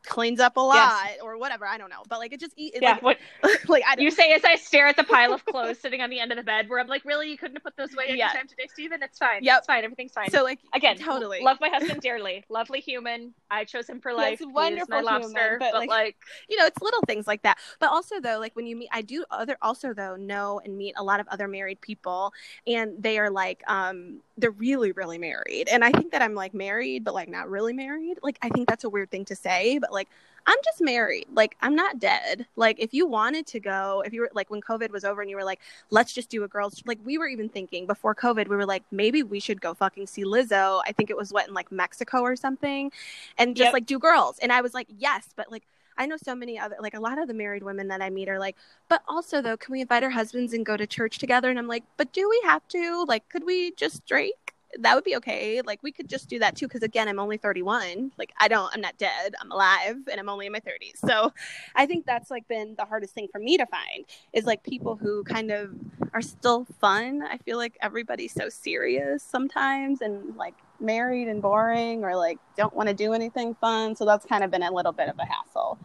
cleans 0.05 0.39
up 0.39 0.57
a 0.57 0.61
lot 0.61 1.07
or 1.21 1.37
whatever. 1.37 1.65
I 1.65 1.77
don't 1.77 1.89
know. 1.89 2.03
But 2.07 2.19
like 2.19 2.33
it 2.33 2.39
just 2.39 2.53
eat 2.55 2.75
yeah. 2.81 2.91
like, 2.91 3.01
what 3.01 3.17
like 3.67 3.83
I 3.87 3.95
don't 3.95 4.03
you 4.05 4.11
say 4.11 4.33
as 4.33 4.43
I 4.43 4.55
stare 4.55 4.87
at 4.87 4.95
the 4.95 5.03
pile 5.03 5.33
of 5.33 5.45
clothes 5.45 5.79
sitting 5.79 6.01
on 6.01 6.09
the 6.09 6.19
end 6.19 6.31
of 6.31 6.37
the 6.37 6.43
bed, 6.43 6.69
where 6.69 6.79
I'm 6.79 6.87
like, 6.87 7.05
really, 7.05 7.29
you 7.29 7.37
couldn't 7.37 7.55
have 7.57 7.63
put 7.63 7.75
those 7.77 7.93
away 7.93 8.05
Yeah. 8.09 8.29
anytime 8.29 8.47
today, 8.47 8.67
Steven? 8.71 9.01
It's 9.03 9.17
fine. 9.17 9.43
Yep. 9.43 9.57
It's 9.59 9.67
fine. 9.67 9.83
Everything's 9.83 10.13
fine. 10.13 10.29
so 10.29 10.43
like 10.43 10.59
Again, 10.73 10.97
totally 10.97 11.41
love 11.41 11.57
my 11.61 11.69
husband 11.69 12.01
dearly. 12.01 12.45
Lovely 12.49 12.79
human. 12.79 13.33
I 13.51 13.63
chose 13.65 13.87
him 13.89 13.99
for 13.99 14.13
life. 14.13 14.39
Yes, 14.39 14.39
He 14.39 14.45
is 14.45 14.53
wonderful 14.53 15.01
my 15.03 15.19
human, 15.19 15.33
but, 15.59 15.71
but 15.71 15.79
like- 15.79 15.89
like 15.89 16.15
you 16.47 16.57
know 16.57 16.65
it's 16.65 16.81
little 16.81 17.01
things 17.07 17.27
like 17.27 17.41
that. 17.43 17.57
But 17.79 17.89
also 17.89 18.19
though 18.19 18.39
like 18.39 18.55
when 18.55 18.65
you 18.67 18.75
meet 18.75 18.89
i 18.91 19.01
do 19.01 19.25
other 19.31 19.57
also 19.61 19.93
though 19.93 20.15
know 20.15 20.61
and 20.63 20.77
meet 20.77 20.93
a 20.97 21.03
lot 21.03 21.19
of 21.19 21.27
other 21.29 21.47
married 21.47 21.81
people 21.81 22.33
and 22.67 23.01
they 23.01 23.17
are 23.19 23.29
like 23.29 23.63
um 23.67 24.19
they're 24.37 24.51
really 24.51 24.91
really 24.91 25.17
married. 25.17 25.67
And 25.69 25.83
i 25.83 25.91
think 25.91 26.11
that 26.11 26.21
i'm 26.21 26.35
like 26.35 26.53
married 26.53 27.03
but 27.03 27.13
like 27.13 27.29
not 27.29 27.49
really 27.49 27.73
married. 27.73 28.19
Like 28.21 28.37
i 28.41 28.49
think 28.49 28.67
that's 28.67 28.83
a 28.83 28.89
weird 28.89 29.09
thing 29.11 29.25
to 29.25 29.35
say 29.35 29.79
but 29.79 29.91
like 29.91 30.09
i'm 30.47 30.57
just 30.63 30.81
married 30.81 31.25
like 31.33 31.55
i'm 31.61 31.75
not 31.75 31.99
dead 31.99 32.45
like 32.55 32.77
if 32.79 32.93
you 32.93 33.07
wanted 33.07 33.45
to 33.45 33.59
go 33.59 34.03
if 34.05 34.13
you 34.13 34.21
were 34.21 34.29
like 34.33 34.49
when 34.49 34.61
covid 34.61 34.89
was 34.91 35.03
over 35.03 35.21
and 35.21 35.29
you 35.29 35.35
were 35.35 35.43
like 35.43 35.59
let's 35.89 36.13
just 36.13 36.29
do 36.29 36.43
a 36.43 36.47
girls 36.47 36.81
like 36.85 36.99
we 37.03 37.17
were 37.17 37.27
even 37.27 37.49
thinking 37.49 37.85
before 37.85 38.15
covid 38.15 38.47
we 38.47 38.55
were 38.55 38.65
like 38.65 38.83
maybe 38.91 39.23
we 39.23 39.39
should 39.39 39.61
go 39.61 39.73
fucking 39.73 40.07
see 40.07 40.23
lizzo 40.23 40.81
i 40.85 40.91
think 40.91 41.09
it 41.09 41.17
was 41.17 41.31
what 41.31 41.47
in 41.47 41.53
like 41.53 41.71
mexico 41.71 42.21
or 42.21 42.35
something 42.35 42.91
and 43.37 43.55
just 43.55 43.65
Yep. 43.65 43.73
like 43.73 43.85
do 43.85 43.99
girls 43.99 44.37
and 44.39 44.51
i 44.51 44.61
was 44.61 44.73
like 44.73 44.87
yes 44.97 45.29
but 45.35 45.51
like 45.51 45.63
I 45.97 46.05
know 46.05 46.15
so 46.15 46.33
many 46.33 46.57
other, 46.57 46.77
like 46.79 46.93
a 46.93 46.99
lot 47.01 47.17
of 47.19 47.27
the 47.27 47.33
married 47.33 47.61
women 47.61 47.89
that 47.89 48.01
I 48.01 48.09
meet 48.09 48.29
are 48.29 48.39
like, 48.39 48.55
but 48.87 49.01
also 49.05 49.41
though, 49.41 49.57
can 49.57 49.73
we 49.73 49.81
invite 49.81 50.01
our 50.01 50.11
husbands 50.11 50.53
and 50.53 50.65
go 50.65 50.77
to 50.77 50.87
church 50.87 51.17
together? 51.17 51.49
And 51.49 51.59
I'm 51.59 51.67
like, 51.67 51.83
but 51.97 52.13
do 52.13 52.29
we 52.29 52.41
have 52.45 52.65
to? 52.69 53.03
Like, 53.05 53.27
could 53.27 53.45
we 53.45 53.71
just 53.71 54.05
drink? 54.05 54.55
That 54.77 54.95
would 54.95 55.03
be 55.03 55.15
okay. 55.17 55.61
Like, 55.61 55.81
we 55.81 55.91
could 55.91 56.07
just 56.07 56.29
do 56.29 56.39
that 56.39 56.55
too. 56.55 56.67
Cause 56.67 56.83
again, 56.83 57.07
I'm 57.07 57.19
only 57.19 57.37
31. 57.37 58.11
Like, 58.17 58.31
I 58.37 58.47
don't, 58.47 58.71
I'm 58.73 58.81
not 58.81 58.97
dead. 58.97 59.35
I'm 59.41 59.51
alive 59.51 59.97
and 60.11 60.19
I'm 60.19 60.29
only 60.29 60.45
in 60.45 60.51
my 60.51 60.59
30s. 60.59 60.97
So 61.05 61.33
I 61.75 61.85
think 61.85 62.05
that's 62.05 62.29
like 62.29 62.47
been 62.47 62.75
the 62.77 62.85
hardest 62.85 63.13
thing 63.13 63.27
for 63.31 63.39
me 63.39 63.57
to 63.57 63.65
find 63.65 64.05
is 64.33 64.45
like 64.45 64.63
people 64.63 64.95
who 64.95 65.23
kind 65.23 65.51
of 65.51 65.71
are 66.13 66.21
still 66.21 66.65
fun. 66.79 67.23
I 67.23 67.37
feel 67.37 67.57
like 67.57 67.77
everybody's 67.81 68.33
so 68.33 68.49
serious 68.49 69.23
sometimes 69.23 70.01
and 70.01 70.35
like 70.35 70.55
married 70.79 71.27
and 71.27 71.41
boring 71.41 72.03
or 72.03 72.15
like 72.15 72.37
don't 72.55 72.73
want 72.73 72.89
to 72.89 72.95
do 72.95 73.13
anything 73.13 73.55
fun. 73.55 73.95
So 73.95 74.05
that's 74.05 74.25
kind 74.25 74.43
of 74.43 74.51
been 74.51 74.63
a 74.63 74.71
little 74.71 74.91
bit 74.91 75.09
of 75.09 75.17
a 75.17 75.25
hassle. 75.25 75.77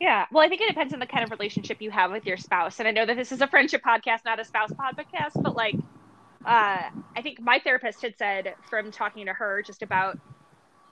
Yeah. 0.00 0.26
Well, 0.32 0.44
I 0.44 0.48
think 0.48 0.62
it 0.62 0.68
depends 0.68 0.94
on 0.94 1.00
the 1.00 1.06
kind 1.06 1.22
of 1.22 1.30
relationship 1.30 1.82
you 1.82 1.90
have 1.90 2.10
with 2.10 2.24
your 2.24 2.38
spouse. 2.38 2.78
And 2.78 2.88
I 2.88 2.90
know 2.90 3.04
that 3.04 3.16
this 3.16 3.32
is 3.32 3.42
a 3.42 3.46
friendship 3.46 3.82
podcast, 3.86 4.24
not 4.24 4.40
a 4.40 4.44
spouse 4.44 4.72
podcast, 4.72 5.42
but 5.42 5.54
like, 5.54 5.74
uh, 6.44 6.88
I 7.16 7.22
think 7.22 7.40
my 7.40 7.60
therapist 7.62 8.02
had 8.02 8.16
said 8.16 8.54
from 8.68 8.90
talking 8.90 9.26
to 9.26 9.32
her 9.32 9.62
just 9.62 9.82
about 9.82 10.16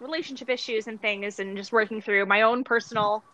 relationship 0.01 0.49
issues 0.51 0.87
and 0.87 1.01
things 1.01 1.39
and 1.39 1.57
just 1.57 1.73
working 1.73 2.01
through 2.01 2.27
my 2.27 2.43
own 2.43 2.65
personal, 2.65 3.25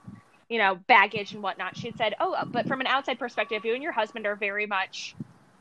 you 0.49 0.59
know, 0.59 0.77
baggage 0.89 1.33
and 1.33 1.43
whatnot. 1.43 1.77
She 1.77 1.89
had 1.89 1.97
said, 1.97 2.15
Oh, 2.21 2.37
but 2.53 2.67
from 2.69 2.81
an 2.81 2.87
outside 2.87 3.19
perspective, 3.19 3.65
you 3.65 3.75
and 3.75 3.83
your 3.83 3.93
husband 3.93 4.27
are 4.27 4.37
very 4.37 4.67
much 4.67 5.17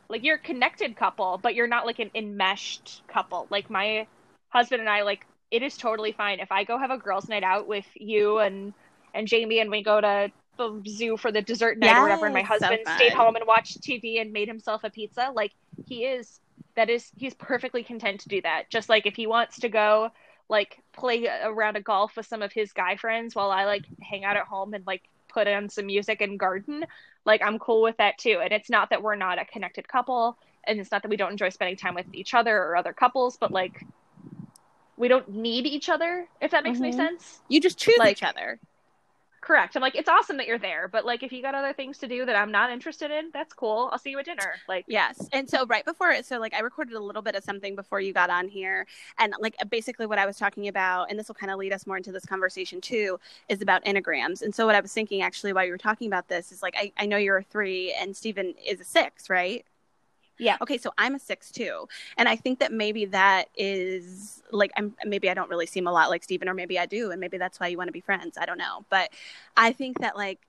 like 0.09 0.23
you're 0.23 0.35
a 0.37 0.39
connected 0.39 0.95
couple, 0.95 1.39
but 1.41 1.55
you're 1.55 1.67
not 1.67 1.85
like 1.85 1.99
an 1.99 2.11
enmeshed 2.15 3.03
couple. 3.07 3.47
Like 3.49 3.69
my 3.69 4.07
husband 4.49 4.81
and 4.81 4.89
I, 4.89 5.01
like, 5.03 5.25
it 5.51 5.63
is 5.63 5.77
totally 5.77 6.11
fine 6.13 6.39
if 6.39 6.51
I 6.51 6.63
go 6.63 6.77
have 6.77 6.91
a 6.91 6.97
girls' 6.97 7.29
night 7.29 7.43
out 7.43 7.67
with 7.67 7.85
you 7.95 8.39
and 8.39 8.73
and 9.13 9.27
Jamie 9.27 9.59
and 9.59 9.69
we 9.71 9.83
go 9.83 10.01
to 10.01 10.31
the 10.57 10.83
zoo 10.87 11.17
for 11.17 11.31
the 11.31 11.41
dessert 11.41 11.77
night 11.77 11.97
or 11.97 12.01
whatever 12.01 12.25
and 12.25 12.33
my 12.33 12.41
Yes, 12.41 12.57
so 12.57 12.67
husband 12.67 12.87
stayed 12.87 13.13
home 13.13 13.35
and 13.35 13.45
watched 13.47 13.83
TV 13.83 14.19
and 14.19 14.31
made 14.31 14.47
himself 14.47 14.83
a 14.83 14.89
pizza 14.89 15.31
like 15.33 15.51
he 15.85 16.05
is 16.05 16.39
that 16.75 16.89
is 16.89 17.11
he's 17.17 17.33
perfectly 17.35 17.83
content 17.83 18.19
to 18.21 18.29
do 18.29 18.41
that 18.41 18.69
just 18.69 18.89
like 18.89 19.05
if 19.05 19.15
he 19.15 19.27
wants 19.27 19.59
to 19.59 19.69
go 19.69 20.09
like 20.49 20.79
play 20.91 21.27
around 21.43 21.75
a 21.77 21.81
golf 21.81 22.15
with 22.17 22.25
some 22.25 22.41
of 22.41 22.51
his 22.51 22.73
guy 22.73 22.95
friends 22.95 23.35
while 23.35 23.51
I 23.51 23.65
like 23.65 23.85
hang 24.01 24.25
out 24.25 24.37
at 24.37 24.45
home 24.45 24.73
and 24.73 24.85
like 24.85 25.03
put 25.29 25.47
on 25.47 25.69
some 25.69 25.85
music 25.87 26.21
and 26.21 26.39
garden 26.39 26.85
like 27.25 27.41
I'm 27.43 27.59
cool 27.59 27.81
with 27.81 27.97
that 27.97 28.17
too 28.17 28.39
and 28.43 28.51
it's 28.51 28.69
not 28.69 28.89
that 28.89 29.01
we're 29.01 29.15
not 29.15 29.39
a 29.39 29.45
connected 29.45 29.87
couple 29.87 30.37
and 30.65 30.79
it's 30.79 30.91
not 30.91 31.01
that 31.03 31.09
we 31.09 31.17
don't 31.17 31.31
enjoy 31.31 31.49
spending 31.49 31.75
time 31.77 31.95
with 31.95 32.05
each 32.13 32.33
other 32.33 32.55
or 32.57 32.75
other 32.75 32.93
couples 32.93 33.37
but 33.37 33.51
like 33.51 33.83
we 34.97 35.07
don't 35.07 35.29
need 35.29 35.65
each 35.65 35.89
other 35.89 36.27
if 36.41 36.51
that 36.51 36.63
makes 36.63 36.79
any 36.79 36.91
Mhm. 36.91 36.95
sense 36.95 37.39
You 37.47 37.59
just 37.61 37.77
choose 37.79 37.97
Like- 37.97 38.17
each 38.17 38.23
other. 38.23 38.59
Correct. 39.43 39.75
I'm 39.75 39.81
like, 39.81 39.95
it's 39.95 40.07
awesome 40.07 40.37
that 40.37 40.47
you're 40.47 40.57
there, 40.57 40.87
but 40.87 41.03
like, 41.05 41.21
if 41.21 41.33
you 41.33 41.41
got 41.41 41.53
other 41.53 41.73
things 41.73 41.97
to 41.97 42.07
do 42.07 42.25
that 42.25 42.33
I'm 42.33 42.49
not 42.49 42.71
interested 42.71 43.11
in, 43.11 43.29
that's 43.33 43.53
cool. 43.53 43.89
I'll 43.91 43.99
see 43.99 44.11
you 44.11 44.19
at 44.19 44.23
dinner. 44.25 44.55
Like, 44.69 44.85
Yes. 44.87 45.27
And 45.33 45.49
so 45.49 45.65
right 45.65 45.83
before 45.83 46.11
it, 46.11 46.25
so 46.25 46.39
like 46.39 46.53
I 46.53 46.59
recorded 46.61 46.93
a 46.93 46.99
little 47.01 47.21
bit 47.21 47.35
of 47.35 47.43
something 47.43 47.75
before 47.75 47.99
you 47.99 48.13
got 48.13 48.29
on 48.29 48.47
here. 48.47 48.87
And 49.19 49.33
like 49.41 49.55
basically 49.69 50.05
what 50.05 50.17
I 50.17 50.25
was 50.25 50.37
talking 50.37 50.69
about, 50.69 51.09
and 51.09 51.19
this 51.19 51.27
will 51.27 51.35
kind 51.35 51.51
of 51.51 51.59
lead 51.59 51.73
us 51.73 51.85
more 51.85 51.97
into 51.97 52.13
this 52.13 52.25
conversation 52.25 52.79
too, 52.79 53.19
is 53.49 53.61
about 53.61 53.83
enneagrams. 53.83 54.41
And 54.41 54.55
so 54.55 54.65
what 54.65 54.75
I 54.75 54.79
was 54.79 54.93
thinking 54.93 55.21
actually 55.21 55.51
while 55.51 55.65
you 55.65 55.71
were 55.71 55.77
talking 55.77 56.07
about 56.07 56.29
this 56.29 56.53
is 56.53 56.63
like, 56.63 56.75
I, 56.77 56.93
I 56.97 57.05
know 57.05 57.17
you're 57.17 57.37
a 57.39 57.43
three 57.43 57.93
and 57.99 58.15
Steven 58.15 58.53
is 58.65 58.79
a 58.79 58.85
six, 58.85 59.29
right? 59.29 59.65
Yeah. 60.39 60.57
Okay, 60.61 60.77
so 60.77 60.91
I'm 60.97 61.15
a 61.15 61.19
six 61.19 61.51
too, 61.51 61.87
and 62.17 62.27
I 62.27 62.35
think 62.35 62.59
that 62.59 62.71
maybe 62.71 63.05
that 63.05 63.49
is 63.55 64.41
like 64.51 64.71
I'm 64.75 64.95
maybe 65.05 65.29
I 65.29 65.33
don't 65.35 65.49
really 65.49 65.67
seem 65.67 65.85
a 65.87 65.91
lot 65.91 66.09
like 66.09 66.23
Steven, 66.23 66.49
or 66.49 66.53
maybe 66.55 66.79
I 66.79 66.85
do, 66.87 67.11
and 67.11 67.19
maybe 67.21 67.37
that's 67.37 67.59
why 67.59 67.67
you 67.67 67.77
want 67.77 67.87
to 67.87 67.91
be 67.93 68.01
friends. 68.01 68.37
I 68.37 68.45
don't 68.45 68.57
know, 68.57 68.83
but 68.89 69.11
I 69.55 69.73
think 69.73 69.99
that 69.99 70.15
like 70.17 70.39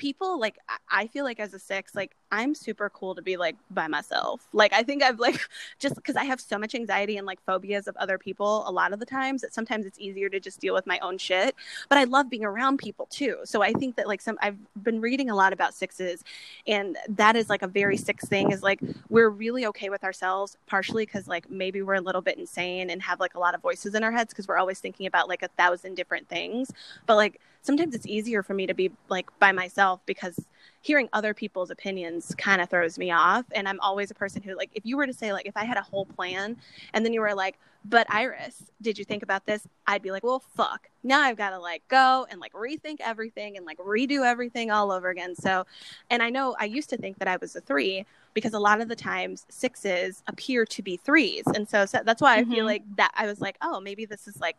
people 0.00 0.40
like 0.40 0.58
I- 0.88 1.06
feel 1.06 1.24
like 1.24 1.38
as 1.38 1.52
a 1.52 1.58
six, 1.58 1.94
like 1.94 2.16
I'm 2.32 2.54
super 2.54 2.88
cool 2.88 3.14
to 3.14 3.22
be 3.22 3.36
like 3.36 3.56
by 3.70 3.86
myself. 3.86 4.48
Like 4.52 4.72
I 4.72 4.82
think 4.82 5.02
I've 5.02 5.20
like 5.20 5.40
just 5.78 5.94
because 5.94 6.16
I 6.16 6.24
have 6.24 6.40
so 6.40 6.58
much 6.58 6.74
anxiety 6.74 7.18
and 7.18 7.26
like 7.26 7.38
phobias 7.44 7.86
of 7.86 7.96
other 7.98 8.16
people 8.16 8.64
a 8.66 8.72
lot 8.72 8.92
of 8.92 8.98
the 8.98 9.06
times 9.06 9.42
that 9.42 9.52
sometimes 9.52 9.84
it's 9.84 9.98
easier 9.98 10.30
to 10.30 10.40
just 10.40 10.58
deal 10.58 10.72
with 10.72 10.86
my 10.86 10.98
own 11.00 11.18
shit. 11.18 11.54
But 11.90 11.98
I 11.98 12.04
love 12.04 12.30
being 12.30 12.44
around 12.44 12.78
people 12.78 13.06
too. 13.10 13.36
So 13.44 13.62
I 13.62 13.72
think 13.74 13.96
that 13.96 14.08
like 14.08 14.22
some 14.22 14.38
I've 14.40 14.56
been 14.82 15.00
reading 15.02 15.28
a 15.28 15.34
lot 15.36 15.52
about 15.52 15.74
sixes 15.74 16.24
and 16.66 16.96
that 17.08 17.36
is 17.36 17.50
like 17.50 17.62
a 17.62 17.68
very 17.68 17.98
six 17.98 18.26
thing 18.26 18.52
is 18.52 18.62
like 18.62 18.80
we're 19.10 19.28
really 19.28 19.66
okay 19.66 19.90
with 19.90 20.02
ourselves 20.02 20.56
partially 20.66 21.04
because 21.04 21.28
like 21.28 21.50
maybe 21.50 21.82
we're 21.82 21.94
a 21.94 22.00
little 22.00 22.22
bit 22.22 22.38
insane 22.38 22.88
and 22.88 23.02
have 23.02 23.20
like 23.20 23.34
a 23.34 23.38
lot 23.38 23.54
of 23.54 23.60
voices 23.60 23.94
in 23.94 24.02
our 24.02 24.12
heads 24.12 24.32
because 24.32 24.48
we're 24.48 24.56
always 24.56 24.78
thinking 24.78 25.06
about 25.06 25.28
like 25.28 25.42
a 25.42 25.48
thousand 25.58 25.94
different 25.94 26.26
things 26.28 26.70
but 27.06 27.16
like 27.16 27.38
sometimes 27.62 27.94
it's 27.94 28.06
easier 28.06 28.42
for 28.42 28.54
me 28.54 28.66
to 28.66 28.74
be 28.74 28.90
like 29.08 29.28
by 29.38 29.52
myself 29.52 30.00
because 30.06 30.38
hearing 30.82 31.08
other 31.12 31.34
people's 31.34 31.70
opinions 31.70 32.34
kind 32.38 32.60
of 32.62 32.70
throws 32.70 32.98
me 32.98 33.10
off 33.10 33.44
and 33.52 33.68
i'm 33.68 33.78
always 33.80 34.10
a 34.10 34.14
person 34.14 34.42
who 34.42 34.54
like 34.56 34.70
if 34.74 34.84
you 34.86 34.96
were 34.96 35.06
to 35.06 35.12
say 35.12 35.32
like 35.32 35.46
if 35.46 35.56
i 35.56 35.64
had 35.64 35.76
a 35.76 35.82
whole 35.82 36.06
plan 36.06 36.56
and 36.94 37.04
then 37.04 37.12
you 37.12 37.20
were 37.20 37.34
like 37.34 37.58
but 37.84 38.06
iris 38.10 38.62
did 38.82 38.98
you 38.98 39.04
think 39.04 39.22
about 39.22 39.44
this? 39.46 39.66
I'd 39.86 40.02
be 40.02 40.10
like 40.10 40.24
well 40.24 40.40
fuck. 40.56 40.88
Now 41.02 41.20
i've 41.20 41.36
got 41.36 41.50
to 41.50 41.58
like 41.58 41.82
go 41.88 42.26
and 42.30 42.40
like 42.40 42.52
rethink 42.52 42.96
everything 43.00 43.56
and 43.56 43.66
like 43.66 43.78
redo 43.78 44.24
everything 44.24 44.70
all 44.70 44.90
over 44.90 45.08
again. 45.10 45.34
So 45.34 45.66
and 46.10 46.22
i 46.22 46.30
know 46.30 46.56
i 46.58 46.64
used 46.64 46.90
to 46.90 46.96
think 46.96 47.18
that 47.18 47.28
i 47.28 47.36
was 47.36 47.56
a 47.56 47.60
three 47.60 48.04
because 48.34 48.54
a 48.54 48.58
lot 48.58 48.80
of 48.80 48.88
the 48.88 48.96
times 48.96 49.46
sixes 49.50 50.22
appear 50.28 50.64
to 50.66 50.82
be 50.82 50.96
threes 50.96 51.44
and 51.54 51.68
so, 51.68 51.84
so 51.86 52.00
that's 52.04 52.22
why 52.22 52.36
i 52.38 52.44
feel 52.44 52.64
Mhm. 52.64 52.68
like 52.68 52.96
that 52.96 53.12
i 53.16 53.26
was 53.26 53.40
like 53.40 53.56
oh 53.62 53.80
maybe 53.80 54.04
this 54.06 54.28
is 54.28 54.40
like 54.40 54.56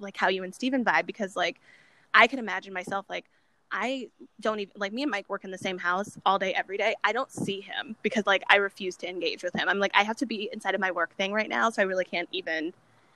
like 0.00 0.16
how 0.16 0.28
you 0.28 0.42
and 0.42 0.54
Steven 0.54 0.84
vibe 0.84 1.06
because 1.06 1.36
like 1.36 1.60
I 2.14 2.26
can 2.26 2.38
imagine 2.38 2.72
myself 2.72 3.06
like 3.08 3.26
I 3.72 4.10
don't 4.40 4.60
even 4.60 4.74
like 4.76 4.92
me 4.92 5.02
and 5.02 5.10
Mike 5.10 5.28
work 5.30 5.44
in 5.44 5.50
the 5.50 5.58
same 5.58 5.78
house 5.78 6.18
all 6.26 6.38
day 6.38 6.52
every 6.52 6.76
day. 6.76 6.94
I 7.04 7.12
don't 7.12 7.30
see 7.30 7.60
him 7.62 7.96
because 8.02 8.26
like 8.26 8.42
I 8.50 8.56
refuse 8.56 8.96
to 8.96 9.08
engage 9.08 9.42
with 9.42 9.54
him. 9.54 9.68
I'm 9.68 9.78
like 9.78 9.92
I 9.94 10.02
have 10.02 10.16
to 10.18 10.26
be 10.26 10.50
inside 10.52 10.74
of 10.74 10.80
my 10.80 10.90
work 10.90 11.16
thing 11.16 11.32
right 11.32 11.48
now, 11.48 11.70
so 11.70 11.80
I 11.80 11.86
really 11.86 12.04
can't 12.04 12.28
even 12.32 12.74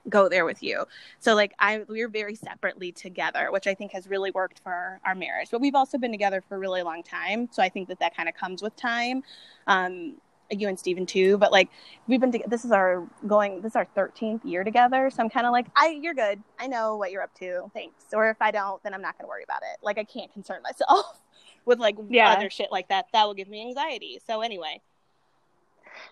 go 0.08 0.28
there 0.28 0.44
with 0.44 0.62
you. 0.62 0.84
So 1.20 1.34
like 1.34 1.52
I 1.58 1.84
we're 1.88 2.08
very 2.08 2.34
separately 2.34 2.90
together, 2.90 3.50
which 3.52 3.66
I 3.66 3.74
think 3.74 3.92
has 3.92 4.08
really 4.08 4.30
worked 4.30 4.60
for 4.60 4.98
our 5.04 5.14
marriage. 5.14 5.48
But 5.50 5.60
we've 5.60 5.74
also 5.74 5.98
been 5.98 6.12
together 6.12 6.40
for 6.48 6.56
a 6.56 6.58
really 6.58 6.82
long 6.82 7.02
time, 7.02 7.48
so 7.52 7.62
I 7.62 7.68
think 7.68 7.88
that 7.88 7.98
that 8.00 8.16
kind 8.16 8.28
of 8.28 8.34
comes 8.34 8.62
with 8.62 8.74
time. 8.76 9.22
Um 9.66 10.14
you 10.50 10.68
and 10.68 10.78
Steven 10.78 11.06
too, 11.06 11.38
but 11.38 11.52
like 11.52 11.68
we've 12.06 12.20
been 12.20 12.32
to, 12.32 12.42
this 12.46 12.64
is 12.64 12.72
our 12.72 13.06
going 13.26 13.62
this 13.62 13.72
is 13.72 13.76
our 13.76 13.86
13th 13.96 14.44
year 14.44 14.62
together 14.64 15.10
so 15.10 15.22
i'm 15.22 15.28
kind 15.30 15.46
of 15.46 15.52
like 15.52 15.66
i 15.76 15.88
you're 15.88 16.14
good 16.14 16.42
i 16.58 16.66
know 16.66 16.96
what 16.96 17.10
you're 17.10 17.22
up 17.22 17.34
to 17.34 17.70
thanks 17.74 18.04
or 18.12 18.30
if 18.30 18.36
i 18.40 18.50
don't 18.50 18.82
then 18.82 18.94
i'm 18.94 19.02
not 19.02 19.16
going 19.18 19.24
to 19.24 19.28
worry 19.28 19.42
about 19.44 19.62
it 19.62 19.78
like 19.82 19.98
i 19.98 20.04
can't 20.04 20.32
concern 20.32 20.62
myself 20.62 21.20
with 21.64 21.78
like 21.78 21.96
Yeah. 22.08 22.32
other 22.32 22.50
shit 22.50 22.70
like 22.70 22.88
that 22.88 23.06
that 23.12 23.24
will 23.24 23.34
give 23.34 23.48
me 23.48 23.60
anxiety 23.66 24.20
so 24.26 24.40
anyway 24.40 24.80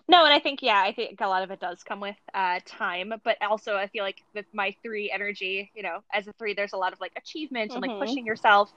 No, 0.07 0.23
and 0.25 0.33
I 0.33 0.39
think 0.39 0.61
yeah, 0.61 0.81
I 0.81 0.93
think 0.93 1.19
a 1.21 1.27
lot 1.27 1.43
of 1.43 1.51
it 1.51 1.59
does 1.59 1.83
come 1.83 1.99
with 1.99 2.15
uh, 2.33 2.59
time, 2.65 3.13
but 3.23 3.37
also 3.41 3.75
I 3.75 3.87
feel 3.87 4.03
like 4.03 4.21
with 4.33 4.45
my 4.53 4.75
three 4.83 5.09
energy, 5.11 5.71
you 5.75 5.83
know, 5.83 5.99
as 6.13 6.27
a 6.27 6.33
three, 6.33 6.53
there's 6.53 6.73
a 6.73 6.77
lot 6.77 6.93
of 6.93 6.99
like 6.99 7.13
achievement 7.17 7.73
and 7.73 7.81
like 7.81 7.91
Mhm. 7.91 7.99
pushing 7.99 8.25
yourself. 8.25 8.71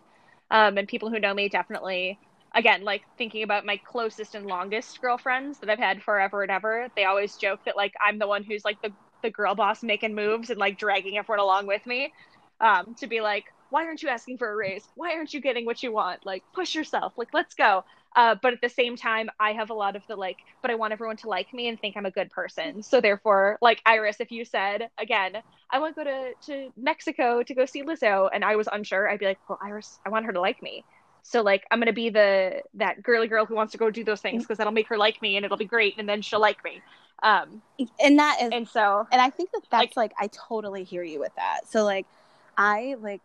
Um, 0.50 0.78
and 0.78 0.88
people 0.88 1.10
who 1.10 1.20
know 1.20 1.34
me 1.34 1.48
definitely, 1.50 2.18
again, 2.54 2.82
like 2.82 3.02
thinking 3.16 3.42
about 3.42 3.66
my 3.66 3.78
closest 3.78 4.34
and 4.34 4.46
longest 4.46 5.00
girlfriends 5.00 5.58
that 5.60 5.70
I've 5.70 5.78
had 5.78 6.02
forever 6.02 6.42
and 6.42 6.50
ever. 6.50 6.88
They 6.96 7.04
always 7.04 7.36
joke 7.36 7.60
that 7.66 7.76
like 7.76 7.92
I'm 8.04 8.18
the 8.18 8.26
one 8.26 8.44
who's 8.44 8.64
like 8.64 8.78
the 8.82 8.92
the 9.22 9.30
girl 9.30 9.54
boss 9.54 9.82
making 9.82 10.14
moves 10.14 10.50
and 10.50 10.58
like 10.58 10.78
dragging 10.78 11.18
everyone 11.18 11.40
along 11.40 11.66
with 11.66 11.84
me. 11.86 12.12
Um, 12.60 12.94
to 12.98 13.06
be 13.06 13.20
like, 13.20 13.44
why 13.70 13.84
aren't 13.84 14.02
you 14.02 14.08
asking 14.08 14.38
for 14.38 14.50
a 14.50 14.56
raise? 14.56 14.88
Why 14.94 15.14
aren't 15.14 15.32
you 15.32 15.40
getting 15.40 15.64
what 15.64 15.82
you 15.82 15.92
want? 15.92 16.24
Like, 16.24 16.44
push 16.54 16.74
yourself. 16.74 17.12
Like, 17.16 17.28
let's 17.32 17.54
go. 17.54 17.84
Uh, 18.16 18.34
but 18.42 18.52
at 18.54 18.60
the 18.62 18.68
same 18.68 18.96
time, 18.96 19.28
I 19.38 19.52
have 19.52 19.70
a 19.70 19.74
lot 19.74 19.94
of 19.94 20.02
the 20.08 20.16
like, 20.16 20.38
but 20.62 20.70
I 20.70 20.74
want 20.74 20.92
everyone 20.92 21.18
to 21.18 21.28
like 21.28 21.52
me 21.52 21.68
and 21.68 21.78
think 21.78 21.96
I'm 21.96 22.06
a 22.06 22.10
good 22.10 22.30
person. 22.30 22.82
So 22.82 23.00
therefore, 23.00 23.58
like 23.60 23.80
Iris, 23.86 24.16
if 24.20 24.30
you 24.32 24.44
said 24.44 24.88
again, 24.98 25.34
I 25.70 25.78
want 25.78 25.94
to 25.96 26.04
go 26.04 26.10
to 26.10 26.32
to 26.46 26.70
Mexico 26.76 27.42
to 27.42 27.54
go 27.54 27.66
see 27.66 27.82
Lizzo, 27.84 28.28
and 28.32 28.44
I 28.44 28.56
was 28.56 28.68
unsure, 28.72 29.08
I'd 29.08 29.20
be 29.20 29.26
like, 29.26 29.38
well, 29.48 29.58
Iris, 29.62 30.00
I 30.06 30.08
want 30.08 30.26
her 30.26 30.32
to 30.32 30.40
like 30.40 30.62
me. 30.62 30.84
So 31.28 31.42
like, 31.42 31.66
I'm 31.70 31.78
gonna 31.78 31.92
be 31.92 32.08
the 32.08 32.62
that 32.74 33.02
girly 33.02 33.28
girl 33.28 33.44
who 33.44 33.54
wants 33.54 33.72
to 33.72 33.78
go 33.78 33.90
do 33.90 34.02
those 34.02 34.22
things 34.22 34.44
because 34.44 34.56
that'll 34.56 34.72
make 34.72 34.88
her 34.88 34.96
like 34.96 35.20
me 35.20 35.36
and 35.36 35.44
it'll 35.44 35.58
be 35.58 35.66
great, 35.66 35.94
and 35.98 36.08
then 36.08 36.22
she'll 36.22 36.40
like 36.40 36.64
me. 36.64 36.80
Um, 37.22 37.60
And 38.00 38.18
that 38.18 38.38
is 38.40 38.50
and 38.52 38.66
so 38.66 39.06
and 39.12 39.20
I 39.20 39.28
think 39.28 39.50
that 39.52 39.62
that's 39.70 39.96
like, 39.96 40.12
I 40.18 40.28
totally 40.28 40.84
hear 40.84 41.02
you 41.02 41.20
with 41.20 41.34
that. 41.36 41.68
So 41.68 41.84
like 41.84 42.06
I 42.56 42.96
like 43.00 43.20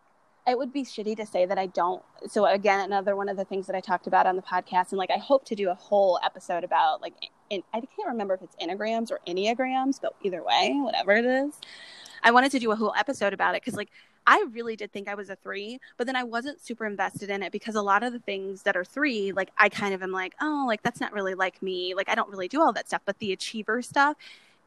it 0.45 0.57
would 0.57 0.73
be 0.73 0.83
shitty 0.83 1.15
to 1.15 1.25
say 1.25 1.45
that 1.45 1.57
I 1.57 1.67
don't. 1.67 2.03
So 2.27 2.45
again, 2.45 2.81
another 2.81 3.15
one 3.15 3.29
of 3.29 3.37
the 3.37 3.45
things 3.45 3.67
that 3.67 3.75
I 3.77 3.79
talked 3.79 4.07
about 4.07 4.25
on 4.25 4.35
the 4.35 4.41
podcast, 4.41 4.89
and 4.89 4.97
like 4.97 5.11
I 5.11 5.17
hope 5.17 5.45
to 5.45 5.55
do 5.55 5.69
a 5.69 5.75
whole 5.75 6.19
episode 6.25 6.65
about 6.65 7.01
like 7.01 7.13
in, 7.49 7.63
I 7.73 7.79
can't 7.79 8.09
remember 8.09 8.33
if 8.33 8.41
it's 8.41 8.55
enneagrams 8.57 9.11
or 9.11 9.21
enneagrams, 9.25 10.01
but 10.01 10.13
either 10.23 10.43
way, 10.43 10.73
whatever 10.73 11.13
it 11.13 11.23
is, 11.23 11.53
I 12.21 12.31
wanted 12.31 12.51
to 12.51 12.59
do 12.59 12.71
a 12.71 12.75
whole 12.75 12.93
episode 12.97 13.31
about 13.31 13.55
it 13.55 13.61
because 13.61 13.75
like 13.75 13.91
I 14.25 14.45
really 14.51 14.75
did 14.75 14.91
think 14.91 15.07
I 15.07 15.15
was 15.15 15.29
a 15.29 15.35
three, 15.35 15.79
but 15.97 16.07
then 16.07 16.15
I 16.15 16.23
wasn't 16.23 16.61
super 16.61 16.85
invested 16.85 17.29
in 17.29 17.43
it 17.43 17.51
because 17.51 17.75
a 17.75 17.81
lot 17.81 18.03
of 18.03 18.13
the 18.13 18.19
things 18.19 18.63
that 18.63 18.75
are 18.77 18.85
three, 18.85 19.31
like 19.31 19.51
I 19.57 19.69
kind 19.69 19.93
of 19.93 20.01
am 20.01 20.11
like, 20.11 20.35
oh, 20.41 20.65
like 20.67 20.81
that's 20.83 21.01
not 21.01 21.13
really 21.13 21.35
like 21.35 21.61
me. 21.61 21.93
Like 21.95 22.09
I 22.09 22.15
don't 22.15 22.29
really 22.29 22.47
do 22.47 22.61
all 22.61 22.73
that 22.73 22.87
stuff, 22.87 23.01
but 23.05 23.19
the 23.19 23.33
achiever 23.33 23.81
stuff 23.81 24.15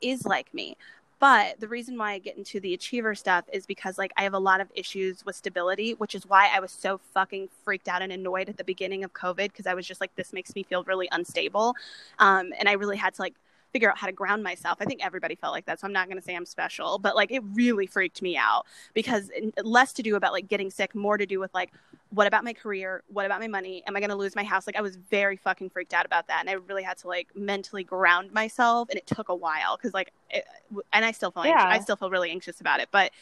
is 0.01 0.25
like 0.25 0.53
me. 0.53 0.77
But 1.19 1.61
the 1.61 1.69
reason 1.69 1.97
why 1.97 2.12
I 2.12 2.19
get 2.19 2.37
into 2.37 2.61
the 2.61 2.75
achiever 2.75 3.14
stuff 3.14 3.47
is 3.51 3.64
because 3.64 3.97
like 3.97 4.12
I 4.19 4.23
have 4.25 4.35
a 4.35 4.38
lot 4.38 4.61
of 4.61 4.69
issues 4.75 5.25
with 5.25 5.35
stability, 5.35 5.95
which 5.95 6.14
is 6.14 6.27
why 6.27 6.51
I 6.55 6.61
was 6.61 6.71
so 6.71 7.01
fucking 7.14 7.49
freaked 7.64 7.88
out 7.88 8.03
and 8.03 8.12
annoyed 8.12 8.51
at 8.51 8.59
the 8.59 8.64
beginning 8.64 9.03
of 9.03 9.14
COVID 9.14 9.49
because 9.49 9.66
I 9.66 9.73
was 9.73 9.87
just 9.87 10.01
like, 10.01 10.14
this 10.16 10.35
makes 10.35 10.55
me 10.55 10.62
feel 10.62 10.85
really 10.85 11.09
unstable. 11.12 11.75
Um, 12.19 12.53
and 12.59 12.69
I 12.69 12.73
really 12.73 12.99
had 12.99 13.14
to 13.14 13.23
like 13.23 13.35
figure 13.77 13.91
out 13.91 13.99
how 13.99 14.07
to 14.07 14.12
ground 14.12 14.43
myself. 14.43 14.79
I 14.81 14.87
think 14.87 15.05
everybody 15.05 15.35
felt 15.35 15.53
like 15.53 15.67
that. 15.67 15.79
So 15.79 15.87
I'm 15.87 15.93
not 15.93 16.07
going 16.09 16.17
to 16.17 16.23
say 16.23 16.35
I'm 16.35 16.47
special, 16.47 16.99
but 16.99 17.15
like 17.15 17.31
it 17.31 17.43
really 17.53 17.85
freaked 17.87 18.23
me 18.23 18.35
out 18.35 18.65
because 18.95 19.31
less 19.62 19.93
to 19.93 20.03
do 20.03 20.17
about 20.17 20.33
like 20.33 20.49
getting 20.49 20.71
sick, 20.71 20.95
more 20.95 21.19
to 21.19 21.27
do 21.27 21.39
with 21.39 21.53
like, 21.53 21.75
what 22.09 22.27
about 22.27 22.43
my 22.43 22.55
career? 22.55 23.03
What 23.09 23.27
about 23.27 23.39
my 23.39 23.49
money? 23.49 23.83
Am 23.87 23.95
I 23.95 24.01
going 24.01 24.09
to 24.09 24.17
lose 24.17 24.35
my 24.35 24.45
house? 24.45 24.67
Like 24.67 24.77
I 24.77 24.81
was 24.81 24.97
very 24.97 25.37
fucking 25.37 25.69
freaked 25.69 25.93
out 25.93 26.07
about 26.07 26.27
that. 26.29 26.41
And 26.41 26.49
I 26.49 26.55
really 26.55 26.85
had 26.85 26.97
to 26.99 27.09
like 27.09 27.29
mentally 27.37 27.85
ground 27.85 28.33
myself. 28.33 28.89
And 28.89 28.97
it 28.97 29.07
took 29.07 29.29
a 29.29 29.35
while 29.35 29.77
because 29.77 29.93
like, 29.93 30.11
it, 30.31 30.47
and 30.95 31.05
I 31.05 31.12
still 31.12 31.31
feel, 31.31 31.45
Yeah. 31.45 31.61
anxious. 31.61 31.81
I 31.81 31.83
still 31.83 31.97
feel 31.97 32.09
really 32.09 32.31
anxious 32.31 32.62
about 32.62 32.81
it. 32.81 32.89
But 32.91 33.12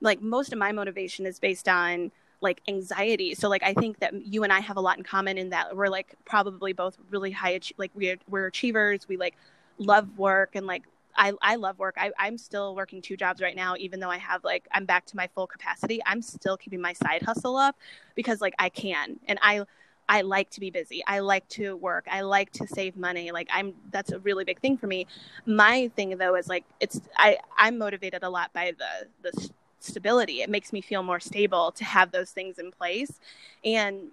like 0.00 0.22
most 0.22 0.54
of 0.54 0.58
my 0.58 0.72
motivation 0.72 1.26
is 1.26 1.38
based 1.38 1.68
on 1.68 2.12
like 2.40 2.60
anxiety. 2.66 3.34
So 3.34 3.48
like 3.48 3.62
I 3.62 3.72
think 3.74 4.00
that 4.00 4.26
you 4.26 4.42
and 4.42 4.52
I 4.52 4.60
have 4.60 4.78
a 4.78 4.80
lot 4.80 4.98
in 4.98 5.04
common 5.04 5.36
in 5.38 5.50
that 5.50 5.76
we're 5.76 5.88
like 5.88 6.14
probably 6.24 6.72
both 6.72 6.98
really 7.10 7.30
high 7.30 7.60
like 7.76 7.92
we're 7.94 8.18
we're 8.28 8.46
achievers. 8.46 9.06
We 9.06 9.16
like 9.16 9.36
love 9.78 10.18
work 10.18 10.50
and 10.54 10.66
like 10.66 10.84
I, 11.14 11.32
I 11.42 11.56
love 11.56 11.78
work. 11.78 11.96
I, 11.98 12.10
I'm 12.18 12.38
still 12.38 12.74
working 12.74 13.02
two 13.02 13.16
jobs 13.16 13.42
right 13.42 13.54
now, 13.54 13.74
even 13.78 14.00
though 14.00 14.10
I 14.10 14.18
have 14.18 14.44
like 14.44 14.66
I'm 14.72 14.86
back 14.86 15.04
to 15.06 15.16
my 15.16 15.28
full 15.34 15.46
capacity. 15.46 16.00
I'm 16.06 16.22
still 16.22 16.56
keeping 16.56 16.80
my 16.80 16.94
side 16.94 17.22
hustle 17.22 17.56
up 17.56 17.76
because 18.14 18.40
like 18.40 18.54
I 18.58 18.68
can 18.68 19.18
and 19.28 19.38
I 19.42 19.64
I 20.08 20.22
like 20.22 20.50
to 20.50 20.60
be 20.60 20.70
busy. 20.70 21.02
I 21.06 21.20
like 21.20 21.48
to 21.50 21.76
work. 21.76 22.06
I 22.10 22.22
like 22.22 22.50
to 22.52 22.66
save 22.66 22.96
money. 22.96 23.30
Like 23.30 23.48
I'm 23.52 23.74
that's 23.90 24.12
a 24.12 24.18
really 24.20 24.44
big 24.44 24.60
thing 24.60 24.76
for 24.76 24.86
me. 24.86 25.06
My 25.46 25.90
thing 25.96 26.16
though 26.18 26.34
is 26.34 26.48
like 26.48 26.64
it's 26.80 27.00
I 27.16 27.38
I'm 27.56 27.78
motivated 27.78 28.22
a 28.22 28.30
lot 28.30 28.52
by 28.52 28.72
the 28.78 29.30
the 29.30 29.50
stability. 29.80 30.42
It 30.42 30.50
makes 30.50 30.72
me 30.72 30.80
feel 30.80 31.02
more 31.02 31.20
stable 31.20 31.72
to 31.72 31.84
have 31.84 32.12
those 32.12 32.30
things 32.30 32.58
in 32.58 32.70
place. 32.70 33.20
And 33.64 34.08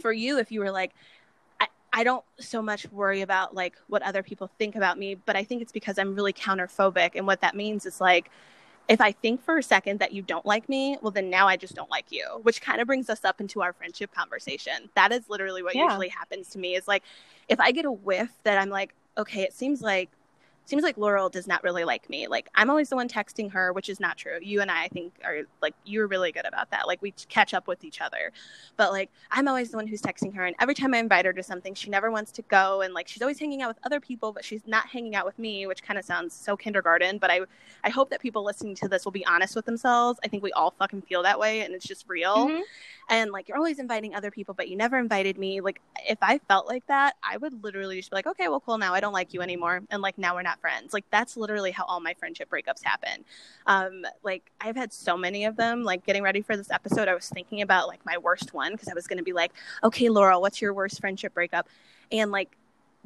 for 0.00 0.12
you 0.12 0.38
if 0.38 0.50
you 0.50 0.60
were 0.60 0.70
like 0.70 0.92
I, 1.92 2.04
don't 2.04 2.24
so 2.38 2.62
much 2.62 2.90
worry 2.92 3.20
about 3.20 3.54
like 3.54 3.74
what 3.88 4.02
other 4.02 4.22
people 4.22 4.50
think 4.58 4.76
about 4.76 4.98
me, 4.98 5.14
but 5.14 5.36
I 5.36 5.44
think 5.44 5.62
it's 5.62 5.72
because 5.72 5.98
I'm 5.98 6.14
really 6.14 6.32
counterphobic. 6.32 7.12
And 7.14 7.26
what 7.26 7.40
that 7.40 7.54
means 7.54 7.86
is 7.86 8.00
like, 8.00 8.30
if 8.88 9.00
I 9.00 9.12
think 9.12 9.42
for 9.42 9.58
a 9.58 9.62
second 9.62 10.00
that 10.00 10.12
you 10.12 10.22
don't 10.22 10.44
like 10.44 10.68
me, 10.68 10.98
well, 11.00 11.12
then 11.12 11.30
now 11.30 11.46
I 11.46 11.56
just 11.56 11.74
don't 11.74 11.90
like 11.90 12.06
you, 12.10 12.40
which 12.42 12.60
kind 12.60 12.80
of 12.80 12.86
brings 12.86 13.08
us 13.08 13.24
up 13.24 13.40
into 13.40 13.62
our 13.62 13.72
friendship 13.72 14.12
conversation. 14.12 14.90
That 14.94 15.12
is 15.12 15.28
literally 15.28 15.62
what 15.62 15.76
Yeah. 15.76 15.84
usually 15.84 16.08
happens 16.08 16.48
to 16.50 16.58
me 16.58 16.74
is 16.74 16.88
like, 16.88 17.04
if 17.48 17.60
I 17.60 17.70
get 17.70 17.84
a 17.84 17.92
whiff 17.92 18.30
that 18.42 18.58
I'm 18.58 18.70
like, 18.70 18.94
okay, 19.16 19.42
it 19.42 19.52
seems 19.52 19.80
like, 19.80 20.10
seems 20.70 20.82
like 20.82 20.96
Laurel 20.96 21.28
does 21.28 21.46
not 21.46 21.62
really 21.64 21.84
like 21.84 22.08
me. 22.08 22.28
Like 22.28 22.48
I'm 22.54 22.70
always 22.70 22.88
the 22.88 22.96
one 22.96 23.08
texting 23.08 23.50
her, 23.52 23.72
which 23.72 23.88
is 23.88 24.00
not 24.00 24.16
true. 24.16 24.38
You 24.40 24.60
and 24.60 24.70
I, 24.70 24.84
I 24.84 24.88
think, 24.88 25.12
are 25.24 25.42
like 25.60 25.74
you're 25.84 26.06
really 26.06 26.32
good 26.32 26.46
about 26.46 26.70
that. 26.70 26.86
Like 26.86 27.02
we 27.02 27.12
catch 27.28 27.52
up 27.52 27.66
with 27.66 27.84
each 27.84 28.00
other, 28.00 28.32
but 28.76 28.92
like 28.92 29.10
I'm 29.30 29.48
always 29.48 29.70
the 29.70 29.76
one 29.76 29.86
who's 29.86 30.00
texting 30.00 30.34
her, 30.36 30.46
and 30.46 30.56
every 30.60 30.74
time 30.74 30.94
I 30.94 30.98
invite 30.98 31.24
her 31.24 31.32
to 31.32 31.42
something, 31.42 31.74
she 31.74 31.90
never 31.90 32.10
wants 32.10 32.32
to 32.32 32.42
go, 32.42 32.80
and 32.80 32.94
like 32.94 33.08
she's 33.08 33.20
always 33.22 33.38
hanging 33.38 33.62
out 33.62 33.68
with 33.68 33.78
other 33.84 34.00
people, 34.00 34.32
but 34.32 34.44
she's 34.44 34.62
not 34.66 34.86
hanging 34.86 35.14
out 35.14 35.26
with 35.26 35.38
me, 35.38 35.66
which 35.66 35.82
kind 35.82 35.98
of 35.98 36.04
sounds 36.04 36.34
so 36.34 36.56
kindergarten. 36.56 37.18
But 37.18 37.30
I, 37.30 37.40
I 37.84 37.90
hope 37.90 38.10
that 38.10 38.20
people 38.20 38.44
listening 38.44 38.74
to 38.76 38.88
this 38.88 39.04
will 39.04 39.12
be 39.12 39.26
honest 39.26 39.56
with 39.56 39.66
themselves. 39.66 40.18
I 40.24 40.28
think 40.28 40.42
we 40.42 40.52
all 40.52 40.70
fucking 40.78 41.02
feel 41.02 41.22
that 41.24 41.38
way, 41.38 41.60
and 41.62 41.74
it's 41.74 41.86
just 41.86 42.08
real. 42.08 42.48
Mhm. 42.48 42.62
And 43.10 43.32
like 43.32 43.48
you're 43.48 43.58
always 43.58 43.78
inviting 43.80 44.14
other 44.14 44.30
people, 44.30 44.54
but 44.54 44.68
you 44.68 44.76
never 44.76 44.96
invited 44.98 45.36
me. 45.36 45.60
Like 45.60 45.80
if 46.08 46.18
I 46.22 46.38
felt 46.48 46.68
like 46.68 46.86
that, 46.86 47.16
I 47.22 47.36
would 47.36 47.62
literally 47.62 47.96
just 47.96 48.10
be 48.10 48.16
like, 48.16 48.26
okay, 48.26 48.48
well, 48.48 48.60
cool. 48.60 48.78
Now 48.78 48.94
I 48.94 49.00
don't 49.00 49.12
like 49.12 49.34
you 49.34 49.42
anymore, 49.42 49.82
and 49.90 50.00
like 50.00 50.16
now 50.16 50.34
we're 50.34 50.42
not 50.42 50.60
friends. 50.60 50.94
Like 50.94 51.04
that's 51.10 51.36
literally 51.36 51.72
how 51.72 51.84
all 51.84 52.00
my 52.00 52.14
friendship 52.14 52.48
breakups 52.48 52.82
happen. 52.84 53.24
Um, 53.66 54.06
like 54.22 54.50
I've 54.60 54.76
had 54.76 54.92
so 54.92 55.16
many 55.16 55.44
of 55.44 55.56
them. 55.56 55.82
Like 55.82 56.06
getting 56.06 56.22
ready 56.22 56.40
for 56.40 56.56
this 56.56 56.70
episode, 56.70 57.08
I 57.08 57.14
was 57.14 57.28
thinking 57.28 57.62
about 57.62 57.88
like 57.88 58.06
my 58.06 58.16
worst 58.16 58.54
one 58.54 58.72
because 58.72 58.88
I 58.88 58.94
was 58.94 59.06
going 59.06 59.18
to 59.18 59.24
be 59.24 59.32
like, 59.32 59.52
okay, 59.82 60.08
Laurel, 60.08 60.40
what's 60.40 60.62
your 60.62 60.72
worst 60.72 61.00
friendship 61.00 61.34
breakup? 61.34 61.68
And 62.12 62.30
like 62.30 62.56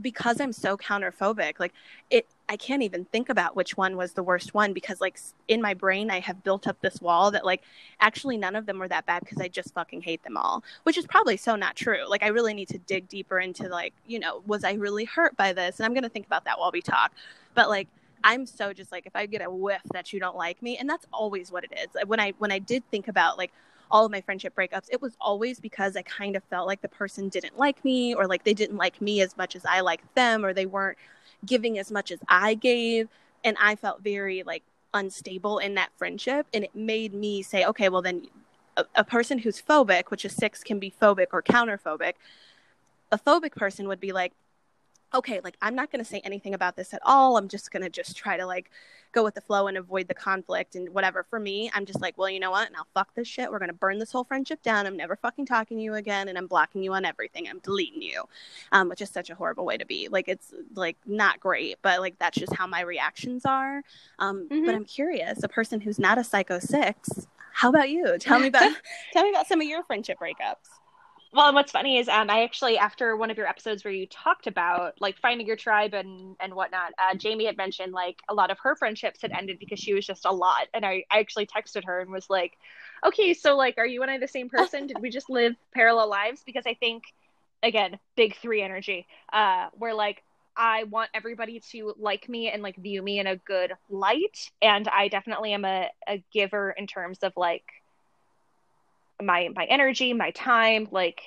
because 0.00 0.40
I'm 0.40 0.52
so 0.52 0.76
counterphobic, 0.76 1.60
like 1.60 1.72
it, 2.10 2.26
I 2.48 2.56
can't 2.56 2.82
even 2.82 3.06
think 3.06 3.30
about 3.30 3.56
which 3.56 3.76
one 3.76 3.96
was 3.96 4.12
the 4.12 4.22
worst 4.22 4.52
one 4.52 4.74
because 4.74 5.00
like 5.00 5.18
in 5.48 5.62
my 5.62 5.72
brain 5.72 6.10
I 6.10 6.20
have 6.20 6.44
built 6.44 6.66
up 6.66 6.78
this 6.80 7.00
wall 7.00 7.30
that 7.30 7.44
like 7.44 7.62
actually 8.00 8.36
none 8.36 8.54
of 8.54 8.66
them 8.66 8.78
were 8.78 8.88
that 8.88 9.06
bad 9.06 9.20
because 9.20 9.38
I 9.38 9.48
just 9.48 9.72
fucking 9.72 10.02
hate 10.02 10.22
them 10.24 10.36
all, 10.36 10.62
which 10.82 10.98
is 10.98 11.06
probably 11.06 11.38
so 11.38 11.56
not 11.56 11.74
true. 11.74 12.06
Like 12.06 12.22
I 12.22 12.28
really 12.28 12.52
need 12.52 12.68
to 12.68 12.78
dig 12.78 13.08
deeper 13.08 13.38
into 13.40 13.68
like, 13.68 13.94
you 14.06 14.18
know, 14.18 14.42
was 14.46 14.62
I 14.62 14.72
really 14.74 15.04
hurt 15.04 15.36
by 15.36 15.52
this? 15.54 15.78
And 15.78 15.86
I'm 15.86 15.94
going 15.94 16.02
to 16.02 16.10
think 16.10 16.26
about 16.26 16.44
that 16.44 16.58
while 16.58 16.70
we 16.70 16.82
talk. 16.82 17.12
But 17.54 17.70
like 17.70 17.88
I'm 18.24 18.46
so 18.46 18.72
just 18.72 18.90
like 18.92 19.06
if 19.06 19.14
I 19.14 19.26
get 19.26 19.42
a 19.42 19.50
whiff 19.50 19.82
that 19.92 20.12
you 20.12 20.18
don't 20.18 20.36
like 20.36 20.62
me, 20.62 20.78
and 20.78 20.88
that's 20.88 21.06
always 21.12 21.52
what 21.52 21.64
it 21.64 21.72
is. 21.78 22.06
When 22.06 22.18
I 22.20 22.32
when 22.38 22.50
I 22.50 22.58
did 22.58 22.82
think 22.90 23.08
about 23.08 23.36
like 23.38 23.52
all 23.90 24.06
of 24.06 24.10
my 24.10 24.22
friendship 24.22 24.54
breakups, 24.54 24.88
it 24.90 25.00
was 25.00 25.14
always 25.20 25.60
because 25.60 25.94
I 25.94 26.02
kind 26.02 26.34
of 26.34 26.42
felt 26.44 26.66
like 26.66 26.80
the 26.80 26.88
person 26.88 27.28
didn't 27.28 27.58
like 27.58 27.84
me 27.84 28.14
or 28.14 28.26
like 28.26 28.42
they 28.44 28.54
didn't 28.54 28.78
like 28.78 29.00
me 29.00 29.20
as 29.20 29.36
much 29.36 29.54
as 29.54 29.64
I 29.64 29.80
liked 29.80 30.12
them 30.14 30.44
or 30.44 30.52
they 30.54 30.66
weren't 30.66 30.98
giving 31.46 31.78
as 31.78 31.90
much 31.90 32.10
as 32.10 32.20
I 32.28 32.54
gave 32.54 33.08
and 33.44 33.56
I 33.60 33.76
felt 33.76 34.02
very 34.02 34.42
like 34.42 34.62
unstable 34.92 35.58
in 35.58 35.74
that 35.74 35.90
friendship 35.96 36.46
and 36.54 36.64
it 36.64 36.74
made 36.74 37.14
me 37.14 37.42
say 37.42 37.64
okay, 37.64 37.88
well 37.88 38.02
then 38.02 38.28
a, 38.76 38.84
a 38.96 39.04
person 39.04 39.38
who's 39.38 39.60
phobic, 39.60 40.10
which 40.10 40.24
is 40.24 40.34
6 40.34 40.62
can 40.64 40.78
be 40.78 40.92
phobic 41.00 41.28
or 41.32 41.42
counterphobic, 41.42 42.14
a 43.12 43.18
phobic 43.18 43.52
person 43.54 43.88
would 43.88 44.00
be 44.00 44.12
like 44.12 44.32
okay, 45.14 45.40
like 45.44 45.56
I'm 45.62 45.74
not 45.74 45.90
going 45.92 46.04
to 46.04 46.08
say 46.10 46.20
anything 46.24 46.54
about 46.54 46.76
this 46.76 46.92
at 46.92 47.00
all. 47.04 47.36
I'm 47.36 47.48
just 47.48 47.70
going 47.70 47.82
to 47.84 47.88
just 47.90 48.16
try 48.16 48.36
to 48.36 48.44
like 48.46 48.70
go 49.12 49.22
with 49.22 49.34
the 49.34 49.40
flow 49.40 49.68
and 49.68 49.76
avoid 49.78 50.08
the 50.08 50.14
conflict 50.14 50.74
and 50.74 50.88
whatever. 50.92 51.22
For 51.22 51.38
me, 51.38 51.70
I'm 51.72 51.86
just 51.86 52.00
like, 52.00 52.18
well, 52.18 52.28
you 52.28 52.40
know 52.40 52.50
what? 52.50 52.72
Now 52.72 52.84
fuck 52.94 53.14
this 53.14 53.28
shit. 53.28 53.50
We're 53.50 53.60
going 53.60 53.68
to 53.70 53.74
burn 53.74 53.98
this 54.00 54.10
whole 54.10 54.24
friendship 54.24 54.60
down. 54.62 54.86
I'm 54.86 54.96
never 54.96 55.14
fucking 55.16 55.46
talking 55.46 55.76
to 55.78 55.82
you 55.82 55.94
again 55.94 56.28
and 56.28 56.36
I'm 56.36 56.48
blocking 56.48 56.82
you 56.82 56.92
on 56.94 57.04
everything. 57.04 57.48
I'm 57.48 57.60
deleting 57.60 58.02
you. 58.02 58.24
Um, 58.72 58.88
which 58.88 59.00
is 59.00 59.10
such 59.10 59.30
a 59.30 59.34
horrible 59.36 59.64
way 59.64 59.76
to 59.76 59.86
be. 59.86 60.08
Like 60.08 60.28
it's 60.28 60.52
like 60.74 60.96
not 61.06 61.38
great, 61.38 61.76
but 61.82 62.00
like 62.00 62.18
that's 62.18 62.36
just 62.38 62.54
how 62.54 62.66
my 62.66 62.80
reactions 62.80 63.44
are. 63.46 63.82
Um, 64.18 64.48
Mhm. 64.50 64.66
but 64.66 64.74
I'm 64.74 64.84
curious, 64.84 65.42
a 65.44 65.48
person 65.48 65.80
who's 65.80 65.98
not 65.98 66.18
a 66.18 66.24
psycho 66.24 66.58
6, 66.58 67.26
how 67.52 67.68
about 67.68 67.88
you? 67.88 68.18
Tell 68.18 68.40
me 68.40 68.48
about 68.48 68.72
tell 69.12 69.22
me 69.22 69.30
about 69.30 69.46
some 69.46 69.60
of 69.60 69.66
your 69.68 69.84
friendship 69.84 70.18
breakups. 70.18 70.80
Well, 71.34 71.48
and 71.48 71.56
what's 71.56 71.72
funny 71.72 71.98
is 71.98 72.08
um, 72.08 72.30
I 72.30 72.44
actually 72.44 72.78
after 72.78 73.16
one 73.16 73.30
of 73.30 73.36
your 73.36 73.48
episodes 73.48 73.84
where 73.84 73.92
you 73.92 74.06
talked 74.06 74.46
about 74.46 74.94
like 75.00 75.18
finding 75.18 75.48
your 75.48 75.56
tribe 75.56 75.92
and 75.92 76.36
and 76.40 76.54
whatnot, 76.54 76.92
uh, 76.98 77.16
Jamie 77.16 77.46
had 77.46 77.56
mentioned 77.56 77.92
like 77.92 78.22
a 78.28 78.34
lot 78.34 78.52
of 78.52 78.58
her 78.60 78.76
friendships 78.76 79.20
had 79.22 79.32
ended 79.32 79.58
because 79.58 79.80
she 79.80 79.94
was 79.94 80.06
just 80.06 80.26
a 80.26 80.32
lot, 80.32 80.68
and 80.72 80.86
I, 80.86 81.04
I 81.10 81.18
actually 81.18 81.46
texted 81.46 81.86
her 81.86 82.00
and 82.00 82.10
was 82.12 82.30
like, 82.30 82.56
okay, 83.04 83.34
so 83.34 83.56
like, 83.56 83.78
are 83.78 83.86
you 83.86 84.02
and 84.02 84.12
I 84.12 84.18
the 84.18 84.28
same 84.28 84.48
person? 84.48 84.86
Did 84.86 85.00
we 85.02 85.10
just 85.10 85.28
live 85.28 85.56
parallel 85.74 86.08
lives? 86.08 86.42
Because 86.46 86.64
I 86.66 86.74
think 86.74 87.02
again, 87.64 87.98
big 88.16 88.36
three 88.36 88.62
energy, 88.62 89.06
uh, 89.32 89.70
where 89.74 89.94
like 89.94 90.22
I 90.56 90.84
want 90.84 91.10
everybody 91.14 91.60
to 91.72 91.94
like 91.98 92.28
me 92.28 92.48
and 92.50 92.62
like 92.62 92.76
view 92.76 93.02
me 93.02 93.18
in 93.18 93.26
a 93.26 93.36
good 93.36 93.72
light. 93.90 94.52
And 94.62 94.86
I 94.88 95.08
definitely 95.08 95.52
am 95.52 95.64
a, 95.64 95.90
a 96.08 96.22
giver 96.32 96.70
in 96.70 96.86
terms 96.86 97.18
of 97.24 97.32
like 97.36 97.64
my 99.22 99.50
my 99.54 99.64
energy, 99.64 100.12
my 100.12 100.30
time, 100.30 100.88
like 100.90 101.20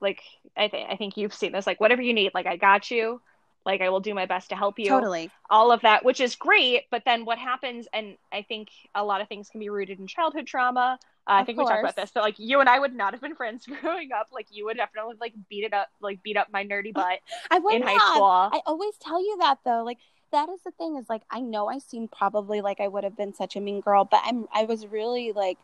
like 0.00 0.20
I 0.56 0.68
think 0.68 0.90
I 0.90 0.96
think 0.96 1.16
you've 1.16 1.34
seen 1.34 1.52
this, 1.52 1.66
like 1.66 1.80
whatever 1.80 2.02
you 2.02 2.14
need, 2.14 2.32
like 2.34 2.46
I 2.46 2.56
got 2.56 2.90
you. 2.90 3.20
Like 3.66 3.80
I 3.80 3.88
will 3.88 4.00
do 4.00 4.12
my 4.12 4.26
best 4.26 4.50
to 4.50 4.56
help 4.56 4.78
you. 4.78 4.88
Totally. 4.90 5.30
All 5.48 5.72
of 5.72 5.80
that, 5.82 6.04
which 6.04 6.20
is 6.20 6.36
great. 6.36 6.82
But 6.90 7.02
then 7.06 7.24
what 7.24 7.38
happens, 7.38 7.88
and 7.94 8.18
I 8.30 8.42
think 8.42 8.68
a 8.94 9.02
lot 9.02 9.22
of 9.22 9.28
things 9.28 9.48
can 9.48 9.58
be 9.58 9.70
rooted 9.70 9.98
in 9.98 10.06
childhood 10.06 10.46
trauma. 10.46 10.98
Uh, 11.26 11.32
I 11.32 11.44
think 11.44 11.56
we 11.56 11.64
talked 11.64 11.80
about 11.80 11.96
this, 11.96 12.10
but 12.12 12.22
like 12.22 12.34
you 12.38 12.60
and 12.60 12.68
I 12.68 12.78
would 12.78 12.94
not 12.94 13.14
have 13.14 13.22
been 13.22 13.34
friends 13.36 13.66
growing 13.66 14.12
up. 14.12 14.28
Like 14.32 14.48
you 14.50 14.66
would 14.66 14.76
definitely 14.76 15.16
like 15.18 15.32
beat 15.48 15.64
it 15.64 15.72
up, 15.72 15.88
like 16.02 16.22
beat 16.22 16.36
up 16.36 16.48
my 16.52 16.64
nerdy 16.64 16.92
butt 16.92 17.20
I 17.50 17.58
would 17.58 17.74
in 17.74 17.80
not. 17.80 17.90
high 17.90 18.14
school. 18.14 18.24
I 18.24 18.60
always 18.66 18.94
tell 19.00 19.20
you 19.20 19.38
that 19.40 19.58
though. 19.64 19.82
Like 19.82 19.98
that 20.32 20.50
is 20.50 20.60
the 20.62 20.72
thing 20.72 20.96
is 20.96 21.08
like 21.08 21.22
I 21.30 21.40
know 21.40 21.68
I 21.68 21.78
seem 21.78 22.08
probably 22.08 22.60
like 22.60 22.80
I 22.80 22.88
would 22.88 23.04
have 23.04 23.16
been 23.16 23.32
such 23.32 23.56
a 23.56 23.60
mean 23.60 23.80
girl, 23.80 24.04
but 24.04 24.20
I'm 24.24 24.46
I 24.52 24.64
was 24.64 24.86
really 24.86 25.32
like 25.32 25.56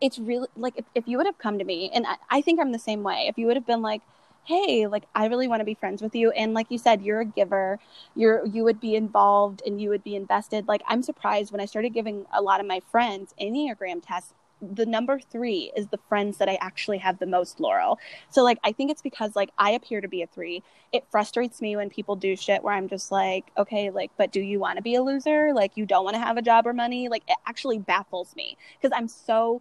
it's 0.00 0.18
really 0.18 0.48
like 0.56 0.74
if, 0.76 0.84
if 0.94 1.08
you 1.08 1.16
would 1.16 1.26
have 1.26 1.38
come 1.38 1.58
to 1.58 1.64
me 1.64 1.90
and 1.94 2.06
I, 2.06 2.16
I 2.30 2.40
think 2.40 2.60
I'm 2.60 2.72
the 2.72 2.78
same 2.78 3.02
way. 3.02 3.26
If 3.28 3.38
you 3.38 3.46
would 3.46 3.56
have 3.56 3.66
been 3.66 3.82
like, 3.82 4.02
hey, 4.44 4.86
like 4.86 5.04
I 5.14 5.26
really 5.26 5.48
want 5.48 5.60
to 5.60 5.64
be 5.64 5.74
friends 5.74 6.02
with 6.02 6.14
you 6.14 6.30
and 6.32 6.54
like 6.54 6.70
you 6.70 6.78
said, 6.78 7.02
you're 7.02 7.20
a 7.20 7.24
giver, 7.24 7.78
you're 8.14 8.46
you 8.46 8.64
would 8.64 8.80
be 8.80 8.94
involved 8.94 9.62
and 9.66 9.80
you 9.80 9.88
would 9.90 10.04
be 10.04 10.14
invested. 10.16 10.68
Like 10.68 10.82
I'm 10.86 11.02
surprised 11.02 11.52
when 11.52 11.60
I 11.60 11.66
started 11.66 11.90
giving 11.94 12.26
a 12.32 12.42
lot 12.42 12.60
of 12.60 12.66
my 12.66 12.80
friends 12.90 13.34
Enneagram 13.40 14.02
tests 14.06 14.34
the 14.62 14.86
number 14.86 15.18
three 15.18 15.70
is 15.76 15.88
the 15.88 15.98
friends 16.08 16.38
that 16.38 16.48
I 16.48 16.56
actually 16.60 16.98
have 16.98 17.18
the 17.18 17.26
most, 17.26 17.60
Laurel. 17.60 17.98
So 18.30 18.42
like 18.42 18.58
I 18.64 18.72
think 18.72 18.90
it's 18.90 19.02
because 19.02 19.36
like 19.36 19.50
I 19.58 19.72
appear 19.72 20.00
to 20.00 20.08
be 20.08 20.22
a 20.22 20.26
three. 20.26 20.62
It 20.92 21.04
frustrates 21.10 21.60
me 21.60 21.76
when 21.76 21.90
people 21.90 22.16
do 22.16 22.36
shit 22.36 22.62
where 22.62 22.74
I'm 22.74 22.88
just 22.88 23.12
like, 23.12 23.50
okay, 23.58 23.90
like, 23.90 24.10
but 24.16 24.32
do 24.32 24.40
you 24.40 24.58
want 24.58 24.76
to 24.76 24.82
be 24.82 24.94
a 24.94 25.02
loser? 25.02 25.52
Like 25.52 25.76
you 25.76 25.84
don't 25.84 26.04
want 26.04 26.14
to 26.14 26.20
have 26.20 26.36
a 26.36 26.42
job 26.42 26.66
or 26.66 26.72
money? 26.72 27.08
Like 27.08 27.24
it 27.28 27.36
actually 27.46 27.78
baffles 27.78 28.34
me 28.34 28.56
because 28.80 28.96
I'm 28.96 29.08
so 29.08 29.60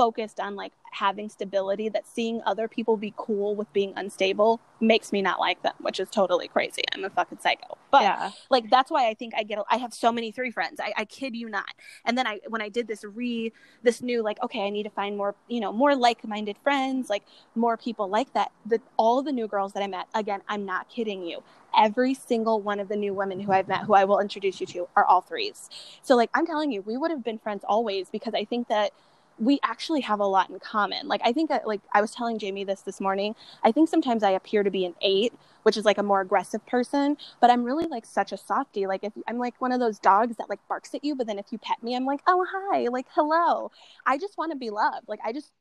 focused 0.00 0.40
on 0.40 0.56
like 0.56 0.72
having 0.92 1.28
stability 1.28 1.90
that 1.90 2.06
seeing 2.06 2.40
other 2.46 2.66
people 2.66 2.96
be 2.96 3.12
cool 3.18 3.54
with 3.54 3.70
being 3.74 3.92
unstable 3.96 4.58
makes 4.80 5.12
me 5.12 5.20
not 5.20 5.38
like 5.38 5.62
them, 5.62 5.74
which 5.80 6.00
is 6.00 6.08
totally 6.08 6.48
crazy. 6.48 6.82
I'm 6.94 7.04
a 7.04 7.10
fucking 7.10 7.36
psycho. 7.38 7.76
But 7.90 8.02
yeah. 8.04 8.30
like 8.48 8.70
that's 8.70 8.90
why 8.90 9.08
I 9.10 9.12
think 9.12 9.34
I 9.36 9.42
get 9.42 9.58
I 9.70 9.76
have 9.76 9.92
so 9.92 10.10
many 10.10 10.32
three 10.32 10.50
friends. 10.50 10.80
I, 10.80 10.94
I 10.96 11.04
kid 11.04 11.36
you 11.36 11.50
not. 11.50 11.74
And 12.06 12.16
then 12.16 12.26
I 12.26 12.40
when 12.48 12.62
I 12.62 12.70
did 12.70 12.88
this 12.88 13.04
re 13.04 13.52
this 13.82 14.00
new 14.00 14.22
like 14.22 14.42
okay 14.42 14.66
I 14.66 14.70
need 14.70 14.84
to 14.84 14.90
find 14.90 15.18
more 15.18 15.34
you 15.48 15.60
know 15.60 15.70
more 15.70 15.94
like 15.94 16.26
minded 16.26 16.56
friends 16.62 17.10
like 17.10 17.24
more 17.54 17.76
people 17.76 18.08
like 18.08 18.32
that. 18.32 18.52
The 18.64 18.80
all 18.96 19.22
the 19.22 19.32
new 19.32 19.48
girls 19.48 19.74
that 19.74 19.82
I 19.82 19.86
met 19.86 20.06
again 20.14 20.40
I'm 20.48 20.64
not 20.64 20.88
kidding 20.88 21.26
you. 21.26 21.42
Every 21.76 22.14
single 22.14 22.62
one 22.62 22.80
of 22.80 22.88
the 22.88 22.96
new 22.96 23.12
women 23.12 23.38
who 23.38 23.52
I've 23.52 23.68
met 23.68 23.82
who 23.84 23.92
I 23.92 24.06
will 24.06 24.20
introduce 24.20 24.62
you 24.62 24.66
to 24.68 24.88
are 24.96 25.04
all 25.04 25.20
threes. 25.20 25.68
So 26.00 26.16
like 26.16 26.30
I'm 26.32 26.46
telling 26.46 26.72
you 26.72 26.80
we 26.80 26.96
would 26.96 27.10
have 27.10 27.22
been 27.22 27.38
friends 27.38 27.64
always 27.68 28.08
because 28.08 28.32
I 28.32 28.46
think 28.46 28.68
that 28.68 28.92
we 29.40 29.58
actually 29.64 30.02
have 30.02 30.20
a 30.20 30.26
lot 30.26 30.50
in 30.50 30.60
common. 30.60 31.08
Like 31.08 31.22
I 31.24 31.32
think 31.32 31.48
that 31.48 31.66
like 31.66 31.80
I 31.92 32.00
was 32.02 32.12
telling 32.12 32.38
Jamie 32.38 32.64
this 32.64 32.82
this 32.82 33.00
morning. 33.00 33.34
I 33.64 33.72
think 33.72 33.88
sometimes 33.88 34.22
I 34.22 34.30
appear 34.30 34.62
to 34.62 34.70
be 34.70 34.84
an 34.84 34.94
8, 35.00 35.32
which 35.62 35.76
is 35.78 35.84
like 35.86 35.98
a 35.98 36.02
more 36.02 36.20
aggressive 36.20 36.64
person, 36.66 37.16
but 37.40 37.50
I'm 37.50 37.64
really 37.64 37.86
like 37.86 38.04
such 38.04 38.32
a 38.32 38.36
softie. 38.36 38.86
Like 38.86 39.02
if 39.02 39.14
I'm 39.26 39.38
like 39.38 39.60
one 39.60 39.72
of 39.72 39.80
those 39.80 39.98
dogs 39.98 40.36
that 40.36 40.50
like 40.50 40.60
barks 40.68 40.94
at 40.94 41.04
you, 41.04 41.14
but 41.16 41.26
then 41.26 41.38
if 41.38 41.46
you 41.52 41.58
pet 41.58 41.82
me, 41.82 41.96
I'm 41.96 42.04
like, 42.04 42.20
"Oh, 42.26 42.46
hi." 42.50 42.88
Like, 42.88 43.06
"Hello." 43.14 43.70
I 44.06 44.18
just 44.18 44.36
want 44.38 44.52
to 44.52 44.58
be 44.58 44.70
loved. 44.70 45.08
Like 45.08 45.20
I 45.24 45.32
just 45.32 45.52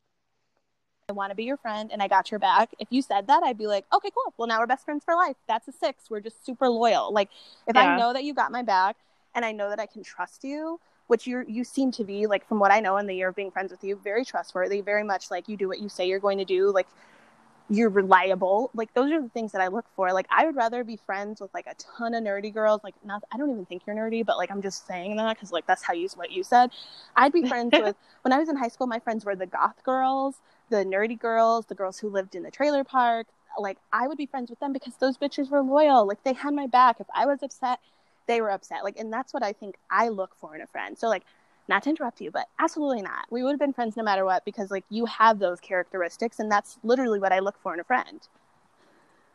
I 1.09 1.13
want 1.13 1.31
to 1.31 1.35
be 1.35 1.43
your 1.43 1.57
friend 1.57 1.89
and 1.91 2.03
I 2.03 2.07
got 2.07 2.29
your 2.29 2.39
back. 2.39 2.69
If 2.79 2.87
you 2.91 3.01
said 3.01 3.27
that, 3.27 3.41
I'd 3.43 3.57
be 3.57 3.65
like, 3.67 3.85
okay, 3.91 4.09
cool. 4.13 4.33
Well, 4.37 4.47
now 4.47 4.59
we're 4.59 4.67
best 4.67 4.85
friends 4.85 5.03
for 5.03 5.15
life. 5.15 5.37
That's 5.47 5.67
a 5.67 5.71
six. 5.71 6.09
We're 6.09 6.19
just 6.19 6.45
super 6.45 6.69
loyal. 6.69 7.11
Like, 7.11 7.29
if 7.67 7.75
Yeah. 7.75 7.81
I 7.81 7.97
know 7.97 8.13
that 8.13 8.23
you 8.23 8.33
got 8.35 8.51
my 8.51 8.61
back 8.61 8.95
and 9.33 9.43
I 9.43 9.51
know 9.51 9.69
that 9.69 9.79
I 9.79 9.87
can 9.87 10.03
trust 10.03 10.43
you, 10.43 10.79
which 11.09 11.25
you 11.25 11.43
you 11.47 11.63
seem 11.63 11.91
to 11.91 12.03
be 12.03 12.27
like 12.27 12.47
from 12.47 12.59
what 12.59 12.71
I 12.71 12.79
know 12.79 12.97
in 12.97 13.07
the 13.07 13.15
year 13.15 13.29
of 13.29 13.35
being 13.35 13.49
friends 13.49 13.71
with 13.71 13.83
you, 13.83 13.99
very 14.03 14.23
trustworthy, 14.23 14.81
very 14.81 15.03
much 15.03 15.31
like 15.31 15.49
you 15.49 15.57
do 15.57 15.67
what 15.67 15.79
you 15.79 15.89
say 15.89 16.07
you're 16.07 16.19
going 16.19 16.37
to 16.37 16.45
do, 16.45 16.71
like 16.71 16.87
you're 17.67 17.89
reliable. 17.89 18.69
Like 18.75 18.93
those 18.93 19.11
are 19.11 19.19
the 19.19 19.29
things 19.29 19.51
that 19.53 19.61
I 19.61 19.69
look 19.69 19.85
for. 19.95 20.13
Like 20.13 20.27
I 20.29 20.45
would 20.45 20.55
rather 20.55 20.83
be 20.83 20.97
friends 20.97 21.41
with 21.41 21.51
like 21.51 21.65
a 21.65 21.73
ton 21.97 22.13
of 22.13 22.23
nerdy 22.23 22.53
girls. 22.53 22.81
Like 22.83 22.93
not 23.03 23.23
I 23.31 23.37
don't 23.37 23.49
even 23.49 23.65
think 23.65 23.87
you're 23.87 23.95
nerdy, 23.95 24.23
but 24.23 24.37
like 24.37 24.51
I'm 24.51 24.61
just 24.61 24.85
saying 24.85 25.15
that 25.15 25.35
because 25.35 25.51
like 25.51 25.65
that's 25.65 25.81
how 25.81 25.93
you 25.93 26.07
what 26.15 26.31
you 26.31 26.43
said. 26.43 26.69
I'd 27.15 27.33
be 27.33 27.47
friends 27.47 27.71
with 27.73 27.95
when 28.21 28.31
I 28.31 28.37
was 28.37 28.47
in 28.47 28.55
high 28.55 28.67
school. 28.67 28.85
My 28.85 28.99
friends 28.99 29.25
were 29.25 29.35
the 29.35 29.47
goth 29.47 29.83
girls, 29.83 30.35
the 30.69 30.85
nerdy 30.85 31.19
girls, 31.19 31.65
the 31.65 31.75
girls 31.75 31.97
who 31.97 32.09
lived 32.09 32.35
in 32.35 32.43
the 32.43 32.51
trailer 32.51 32.83
park. 32.83 33.25
Like 33.57 33.79
I 33.91 34.07
would 34.07 34.17
be 34.19 34.27
friends 34.27 34.51
with 34.51 34.59
them 34.59 34.73
because 34.73 34.95
those 34.97 35.17
bitches 35.17 35.49
were 35.49 35.63
loyal. 35.63 36.07
Like 36.07 36.23
they 36.23 36.33
had 36.33 36.53
my 36.53 36.67
back. 36.67 36.97
If 36.99 37.07
I 37.15 37.25
was 37.25 37.41
upset, 37.41 37.79
they 38.29 38.41
were 38.41 38.51
upset. 38.51 38.85
Like, 38.85 38.97
and 38.99 39.13
that's 39.13 39.33
what 39.35 39.43
I 39.43 39.53
think 39.53 39.77
I 39.91 40.09
look 40.09 40.35
for 40.37 40.55
in 40.55 40.61
a 40.63 40.67
friend. 40.67 40.97
So, 40.97 41.09
like, 41.09 41.25
not 41.69 41.83
to 41.83 41.91
interrupt 41.91 42.21
you, 42.21 42.31
but 42.31 42.47
absolutely 42.59 43.03
not. 43.03 43.25
We 43.31 43.43
would 43.43 43.51
have 43.53 43.59
been 43.59 43.73
friends 43.73 43.97
no 43.97 44.03
matter 44.03 44.25
what 44.25 44.45
because, 44.45 44.71
like, 44.71 44.85
you 44.89 45.05
have 45.07 45.39
those 45.39 45.61
characteristics, 45.61 46.39
and 46.39 46.51
that's 46.51 46.79
literally 46.83 47.19
what 47.19 47.33
I 47.33 47.39
look 47.41 47.59
for 47.61 47.73
in 47.75 47.81
a 47.81 47.85
friend. 47.85 48.21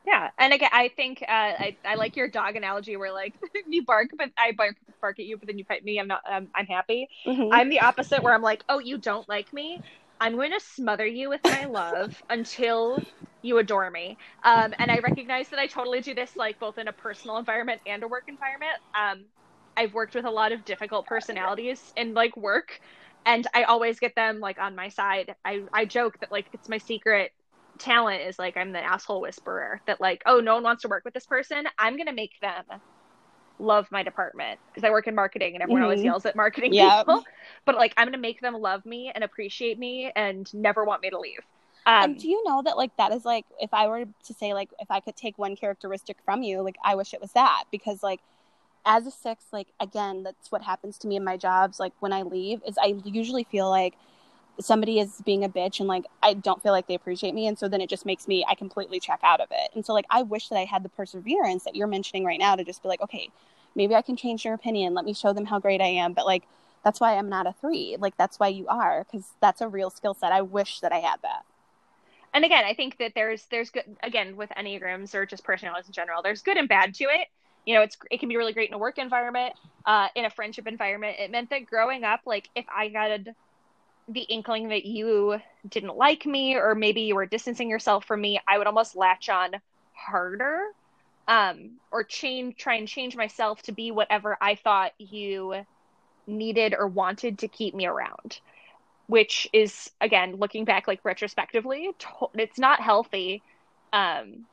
Yeah, 0.07 0.31
and 0.39 0.53
again, 0.53 0.69
I 0.73 0.89
think 0.89 1.23
uh, 1.23 1.27
I 1.31 1.79
I 1.85 1.95
like 1.95 2.17
your 2.17 2.29
dog 2.29 2.57
analogy 2.57 2.97
where 2.97 3.13
like 3.13 3.39
you 3.67 3.85
bark, 3.85 4.11
but 4.19 4.31
I 4.37 4.53
bark 4.53 4.77
bark 5.01 5.19
at 5.19 5.25
you, 5.25 5.39
but 5.39 5.47
then 5.49 5.57
you 5.59 5.65
pet 5.65 5.83
me. 5.83 5.99
I'm 5.99 6.09
not. 6.09 6.21
I'm, 6.27 6.51
I'm 6.55 6.67
happy. 6.67 7.09
Mhm. 7.27 7.51
I'm 7.51 7.71
the 7.71 7.81
opposite 7.81 8.23
where 8.23 8.35
I'm 8.35 8.43
like, 8.43 8.65
oh, 8.69 8.79
you 8.81 8.99
don't 8.99 9.29
like 9.29 9.53
me. 9.53 9.81
I'm 10.21 10.37
going 10.37 10.53
to 10.53 10.61
smother 10.61 11.07
you 11.07 11.29
with 11.31 11.41
my 11.47 11.65
love 11.67 12.13
until 12.29 13.05
you 13.45 13.59
adore 13.59 13.91
me. 13.91 14.19
Um, 14.45 14.75
and 14.81 14.91
I 14.91 15.01
recognize 15.01 15.51
that 15.51 15.61
I 15.61 15.69
totally 15.69 16.03
do 16.03 16.15
this 16.15 16.37
like 16.37 16.59
both 16.61 16.79
in 16.79 16.89
a 16.89 16.93
personal 16.95 17.39
environment 17.39 17.83
and 17.87 18.03
a 18.05 18.09
work 18.09 18.25
environment. 18.29 18.73
Um, 18.99 19.27
I've 19.77 19.95
worked 19.95 20.17
with 20.17 20.27
a 20.27 20.31
lot 20.31 20.53
of 20.53 20.65
difficult 20.65 21.07
personalities 21.07 21.93
in 21.97 22.15
like 22.15 22.37
work, 22.37 22.81
and 23.27 23.47
I 23.55 23.65
always 23.65 24.01
get 24.01 24.15
them 24.17 24.41
like 24.41 24.59
on 24.61 24.77
my 24.77 24.89
side. 24.91 25.35
I 25.45 25.63
I 25.75 25.87
joke 25.87 26.19
that 26.21 26.33
like 26.33 26.49
it's 26.53 26.69
my 26.69 26.79
secret 26.79 27.33
talent 27.81 28.23
is 28.23 28.39
like 28.39 28.57
I'm 28.57 28.73
the 28.73 28.81
asshole 28.85 29.23
whisperer 29.23 29.83
that 29.87 30.01
like 30.01 30.23
oh 30.27 30.41
no 30.41 30.55
one 30.55 30.65
wants 30.65 30.83
to 30.83 30.89
work 30.89 31.05
with 31.05 31.15
this 31.15 31.27
person. 31.27 31.65
I'm 31.79 31.97
gonna 31.99 32.13
make 32.15 32.33
them 32.43 32.65
love 33.59 33.87
my 33.93 34.03
department 34.03 34.61
because 34.73 34.85
I 34.87 34.91
work 34.91 35.07
in 35.09 35.15
marketing 35.15 35.55
and 35.55 35.63
everyone 35.63 35.83
always 35.83 36.03
Mhm. 36.03 36.05
yells 36.05 36.27
at 36.27 36.37
marketing 36.37 36.77
Yep. 36.77 37.07
people. 37.07 37.23
But 37.67 37.77
like 37.77 37.95
I'm 37.97 38.07
gonna 38.09 38.19
make 38.19 38.41
them 38.41 38.55
love 38.55 38.85
me 38.87 39.13
and 39.15 39.25
appreciate 39.25 39.79
me 39.79 40.13
and 40.15 40.47
never 40.55 40.85
want 40.85 41.03
me 41.03 41.11
to 41.11 41.19
leave. 41.21 41.39
Um, 41.87 42.05
and 42.05 42.19
do 42.19 42.29
you 42.29 42.43
know 42.45 42.63
that 42.63 42.77
like 42.77 42.97
that 42.97 43.13
is 43.13 43.25
like 43.25 43.45
if 43.61 43.75
I 43.75 43.89
were 43.89 44.05
to 44.05 44.35
say 44.35 44.55
like 44.55 44.71
if 44.81 44.91
I 44.91 45.01
could 45.01 45.17
take 45.17 45.37
one 45.39 45.55
characteristic 45.57 46.17
from 46.25 46.43
you, 46.43 46.63
like 46.63 46.77
I 46.85 46.95
wish 46.95 47.13
it 47.13 47.21
was 47.21 47.33
that 47.33 47.65
because 47.71 48.03
like 48.03 48.21
as 48.87 49.07
a 49.07 49.11
six, 49.11 49.47
like 49.53 49.69
again, 49.81 50.23
that's 50.23 50.51
what 50.51 50.63
happens 50.63 50.99
to 50.99 51.09
me 51.09 51.17
in 51.17 51.25
my 51.25 51.37
jobs. 51.37 51.79
Like 51.81 51.93
when 52.01 52.13
I 52.13 52.23
leave, 52.23 52.61
is 52.67 52.77
I 52.79 52.95
usually 53.05 53.45
feel 53.45 53.69
like 53.69 53.95
somebody 54.61 55.01
is 55.01 55.21
being 55.25 55.45
a 55.45 55.49
bitch 55.49 55.81
and 55.81 55.89
like 55.89 56.05
I 56.23 56.35
don't 56.35 56.63
feel 56.63 56.73
like 56.73 56.87
they 56.87 56.95
appreciate 56.95 57.35
me, 57.35 57.47
and 57.47 57.59
so 57.59 57.69
then 57.69 57.81
it 57.83 57.91
just 57.91 58.07
makes 58.07 58.27
me 58.29 58.45
I 58.49 58.55
completely 58.55 59.01
check 59.01 59.21
out 59.23 59.41
of 59.41 59.49
it. 59.51 59.71
And 59.75 59.85
so 59.85 59.93
like 59.93 60.07
I 60.11 60.23
wish 60.23 60.49
that 60.49 60.57
I 60.57 60.65
had 60.65 60.83
the 60.83 60.89
perseverance 60.91 61.65
that 61.65 61.77
you're 61.77 61.87
mentioning 61.87 62.25
right 62.25 62.39
now 62.39 62.57
to 62.57 62.65
just 62.65 62.83
be 62.83 62.89
like, 62.89 63.03
okay, 63.03 63.29
maybe 63.75 63.95
I 63.95 64.03
can 64.03 64.17
change 64.17 64.45
your 64.45 64.55
opinion. 64.55 64.95
Let 64.95 65.05
me 65.05 65.15
show 65.15 65.33
them 65.35 65.47
how 65.47 65.59
great 65.59 65.81
I 65.81 65.87
am. 65.87 66.15
But 66.15 66.27
like 66.27 66.45
that's 66.85 67.01
why 67.01 67.17
I'm 67.17 67.29
not 67.29 67.47
a 67.47 67.55
three. 67.61 67.97
Like 67.99 68.17
that's 68.17 68.39
why 68.39 68.49
you 68.49 68.67
are 68.69 69.05
because 69.05 69.33
that's 69.41 69.61
a 69.61 69.69
real 69.69 69.91
skill 69.91 70.15
set. 70.15 70.33
I 70.33 70.43
wish 70.43 70.81
that 70.81 70.93
I 70.93 70.99
had 70.99 71.21
that. 71.23 71.45
And 72.35 72.45
again, 72.45 72.65
I 72.65 72.75
think 72.75 72.99
that 72.99 73.13
there's 73.15 73.47
there's 73.51 73.71
good 73.71 73.85
again 74.03 74.37
with 74.37 74.51
enneagrams 74.51 75.15
or 75.15 75.25
just 75.25 75.45
personalities 75.45 75.87
in 75.87 75.93
general. 75.93 76.23
There's 76.23 76.43
good 76.43 76.57
and 76.57 76.69
bad 76.69 76.95
to 76.97 77.05
it. 77.05 77.29
You 77.65 77.75
know, 77.75 77.83
it's 77.83 77.97
it 78.11 78.19
can 78.19 78.29
be 78.29 78.37
really 78.37 78.53
great 78.53 78.69
in 78.69 78.75
a 78.75 78.79
work 78.79 78.99
environment, 78.99 79.55
uh, 79.87 80.09
in 80.17 80.25
a 80.25 80.31
friendship 80.31 80.67
environment. 80.67 81.17
It 81.21 81.31
meant 81.31 81.51
that 81.51 81.67
growing 81.67 82.03
up, 82.03 82.21
like 82.27 82.49
if 82.57 82.67
I 82.75 82.89
got 82.89 83.21
the 84.09 84.21
inkling 84.23 84.69
that 84.69 84.85
you 84.85 85.41
didn't 85.69 85.97
like 85.97 86.27
me 86.27 86.57
or 86.57 86.75
maybe 86.75 87.03
you 87.03 87.15
were 87.15 87.25
distancing 87.25 87.71
yourself 87.71 88.05
from 88.05 88.21
me, 88.21 88.41
I 88.47 88.59
would 88.59 88.67
almost 88.67 88.97
latch 88.97 89.29
on 89.29 89.53
harder, 89.95 90.61
um, 91.29 91.79
or 91.93 92.03
change 92.03 92.57
try 92.57 92.75
and 92.75 92.89
change 92.89 93.17
myself 93.17 93.63
to 93.63 93.73
be 93.73 93.93
whatever 93.93 94.37
I 94.41 94.57
thought 94.57 94.93
you 94.99 95.65
needed 96.27 96.75
or 96.77 96.89
wanted 96.89 97.39
to 97.39 97.49
keep 97.49 97.75
me 97.75 97.87
around 97.87 98.41
which 99.07 99.49
is 99.53 99.91
again 100.01 100.37
looking 100.37 100.65
back 100.65 100.89
like 100.89 101.01
retrospectively 101.05 101.91
it's 102.35 102.59
not 102.59 102.81
healthy 102.81 103.43
um 103.93 104.47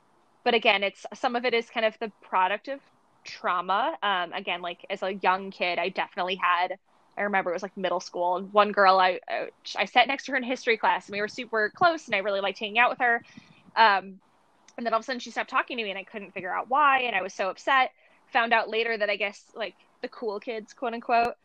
but 0.44 0.54
again 0.54 0.84
it's 0.84 1.06
some 1.14 1.36
of 1.36 1.46
it 1.46 1.54
is 1.54 1.70
kind 1.70 1.86
of 1.86 1.98
the 2.00 2.12
product 2.22 2.68
of 2.68 2.80
trauma. 3.24 3.98
Um 4.02 4.34
again 4.34 4.62
like 4.62 4.86
as 4.90 5.04
a 5.04 5.14
young 5.14 5.52
kid 5.52 5.78
i 5.78 5.90
definitely 5.90 6.36
had 6.36 6.78
i 7.18 7.22
remember 7.22 7.52
it 7.52 7.54
was 7.54 7.64
like 7.64 7.76
middle 7.78 8.00
school 8.00 8.38
and 8.38 8.52
one 8.52 8.72
girl 8.72 8.98
i 8.98 9.20
i, 9.30 9.50
I 9.78 9.86
sat 9.86 10.08
next 10.08 10.26
to 10.26 10.32
her 10.32 10.38
in 10.38 10.44
history 10.44 10.78
class 10.78 11.08
and 11.08 11.14
we 11.14 11.22
were 11.22 11.28
super 11.28 11.72
close 11.74 12.08
and 12.08 12.16
i 12.16 12.20
really 12.20 12.42
liked 12.42 12.60
hanging 12.60 12.80
out 12.80 12.90
with 12.90 13.00
her. 13.00 13.22
Um 13.76 14.20
and 14.78 14.86
then 14.86 14.94
all 14.94 15.00
of 15.00 15.04
a 15.04 15.06
sudden 15.06 15.20
she 15.20 15.32
stopped 15.32 15.50
talking 15.50 15.78
to 15.78 15.84
me 15.84 15.92
and 15.92 16.00
i 16.00 16.04
couldn't 16.04 16.34
figure 16.34 16.54
out 16.54 16.70
why 16.70 17.02
and 17.02 17.16
i 17.16 17.22
was 17.22 17.34
so 17.34 17.50
upset. 17.50 17.92
Found 18.34 18.54
out 18.54 18.70
later 18.70 18.98
that 18.98 19.10
i 19.10 19.16
guess 19.16 19.44
like 19.56 19.76
the 20.02 20.08
cool 20.08 20.40
kids 20.40 20.74
quote 20.74 20.94
unquote 20.94 21.36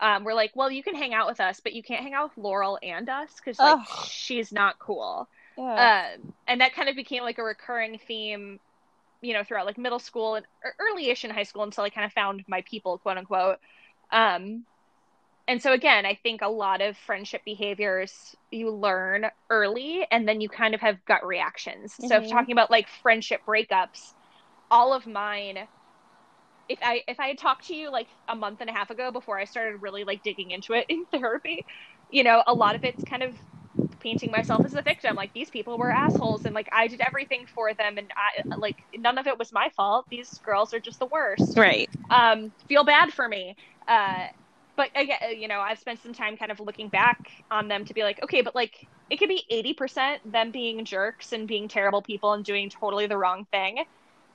um, 0.00 0.24
we're 0.24 0.34
like, 0.34 0.52
well, 0.54 0.70
you 0.70 0.82
can 0.82 0.94
hang 0.94 1.14
out 1.14 1.26
with 1.26 1.40
us, 1.40 1.60
but 1.60 1.72
you 1.72 1.82
can't 1.82 2.02
hang 2.02 2.14
out 2.14 2.30
with 2.30 2.44
Laurel 2.44 2.78
and 2.82 3.08
us 3.08 3.30
because 3.36 3.58
like 3.58 3.78
Ugh. 3.78 4.06
she's 4.08 4.52
not 4.52 4.78
cool. 4.78 5.28
Yeah. 5.56 6.10
Um, 6.14 6.32
and 6.46 6.60
that 6.60 6.74
kind 6.74 6.88
of 6.88 6.96
became 6.96 7.22
like 7.22 7.38
a 7.38 7.42
recurring 7.42 7.98
theme 8.06 8.60
you 9.20 9.32
know, 9.32 9.42
throughout 9.44 9.66
like 9.66 9.78
middle 9.78 9.98
school 9.98 10.36
and 10.36 10.46
early-ish 10.78 11.24
in 11.24 11.30
high 11.30 11.42
school 11.42 11.62
until 11.62 11.84
I 11.84 11.90
kind 11.90 12.04
of 12.04 12.12
found 12.12 12.44
my 12.48 12.62
people, 12.62 12.98
quote 12.98 13.16
unquote. 13.16 13.58
Um, 14.10 14.64
and 15.48 15.62
so 15.62 15.72
again, 15.72 16.04
I 16.06 16.18
think 16.22 16.42
a 16.42 16.48
lot 16.48 16.80
of 16.80 16.96
friendship 16.96 17.42
behaviors 17.44 18.36
you 18.50 18.70
learn 18.70 19.26
early, 19.48 20.06
and 20.10 20.28
then 20.28 20.40
you 20.40 20.48
kind 20.48 20.74
of 20.74 20.80
have 20.80 21.04
gut 21.04 21.24
reactions. 21.24 21.92
Mm-hmm. 21.92 22.08
So 22.08 22.16
if 22.16 22.30
talking 22.30 22.52
about 22.52 22.70
like 22.70 22.88
friendship 23.02 23.42
breakups, 23.46 24.12
all 24.70 24.92
of 24.92 25.06
mine 25.06 25.66
if 26.68 26.78
I 26.82 27.02
if 27.08 27.20
I 27.20 27.28
had 27.28 27.38
talked 27.38 27.66
to 27.66 27.74
you 27.74 27.90
like 27.90 28.08
a 28.28 28.36
month 28.36 28.60
and 28.60 28.70
a 28.70 28.72
half 28.72 28.90
ago 28.90 29.10
before 29.12 29.38
I 29.38 29.44
started 29.44 29.82
really 29.82 30.04
like 30.04 30.22
digging 30.22 30.50
into 30.50 30.72
it 30.74 30.86
in 30.90 31.04
therapy, 31.12 31.64
you 32.08 32.24
know, 32.24 32.42
a 32.46 32.54
lot 32.54 32.74
of 32.76 32.84
it's 32.84 33.02
kind 33.02 33.22
of 33.22 33.36
painting 34.00 34.30
myself 34.30 34.64
as 34.64 34.72
the 34.72 34.82
victim. 34.82 35.16
Like 35.16 35.32
these 35.34 35.50
people 35.50 35.78
were 35.78 35.90
assholes 35.92 36.44
and 36.44 36.54
like 36.54 36.68
I 36.72 36.88
did 36.88 37.00
everything 37.00 37.46
for 37.54 37.72
them 37.74 37.98
and 37.98 38.10
I 38.16 38.56
like 38.58 38.76
none 38.94 39.18
of 39.18 39.26
it 39.26 39.38
was 39.38 39.52
my 39.52 39.70
fault. 39.76 40.06
These 40.10 40.40
girls 40.44 40.74
are 40.74 40.80
just 40.80 40.98
the 40.98 41.06
worst. 41.06 41.56
Right. 41.56 41.88
Um, 42.10 42.52
feel 42.68 42.84
bad 42.84 43.12
for 43.12 43.28
me. 43.28 43.56
Uh, 43.88 44.26
but 44.76 44.90
again, 44.94 45.18
you 45.36 45.48
know, 45.48 45.60
I've 45.60 45.78
spent 45.78 46.00
some 46.02 46.12
time 46.12 46.36
kind 46.36 46.52
of 46.52 46.60
looking 46.60 46.90
back 46.90 47.18
on 47.50 47.68
them 47.68 47.84
to 47.86 47.94
be 47.94 48.02
like, 48.02 48.20
okay, 48.22 48.42
but 48.42 48.54
like 48.54 48.74
it 49.08 49.18
could 49.18 49.28
be 49.28 49.44
80% 49.50 50.18
them 50.30 50.50
being 50.50 50.84
jerks 50.84 51.32
and 51.32 51.48
being 51.48 51.68
terrible 51.68 52.02
people 52.02 52.32
and 52.32 52.44
doing 52.44 52.70
totally 52.70 53.06
the 53.06 53.16
wrong 53.18 53.46
thing 53.52 53.78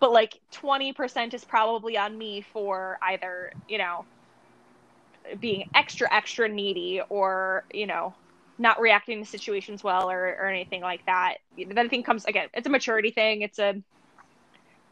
but 0.02 0.12
like 0.12 0.42
20% 0.52 1.34
is 1.36 1.46
probably 1.46 1.96
on 1.96 2.18
me 2.18 2.42
for 2.42 2.98
either, 3.04 3.54
you 3.70 3.78
know, 3.78 4.04
being 5.40 5.70
extra, 5.76 6.12
extra 6.12 6.50
needy 6.50 7.02
or, 7.08 7.64
you 7.72 7.86
know, 7.86 8.14
not 8.58 8.82
reacting 8.82 9.24
to 9.24 9.30
situations 9.30 9.84
well 9.84 10.10
or, 10.10 10.36
or 10.40 10.48
anything 10.48 10.82
like 10.82 11.06
that. 11.06 11.36
That 11.56 11.78
I 11.78 11.88
think 11.88 12.06
comes 12.06 12.26
again, 12.26 12.50
it's 12.56 12.66
a 12.66 12.70
maturity 12.70 13.12
thing. 13.12 13.44
It's 13.44 13.60
a 13.60 13.76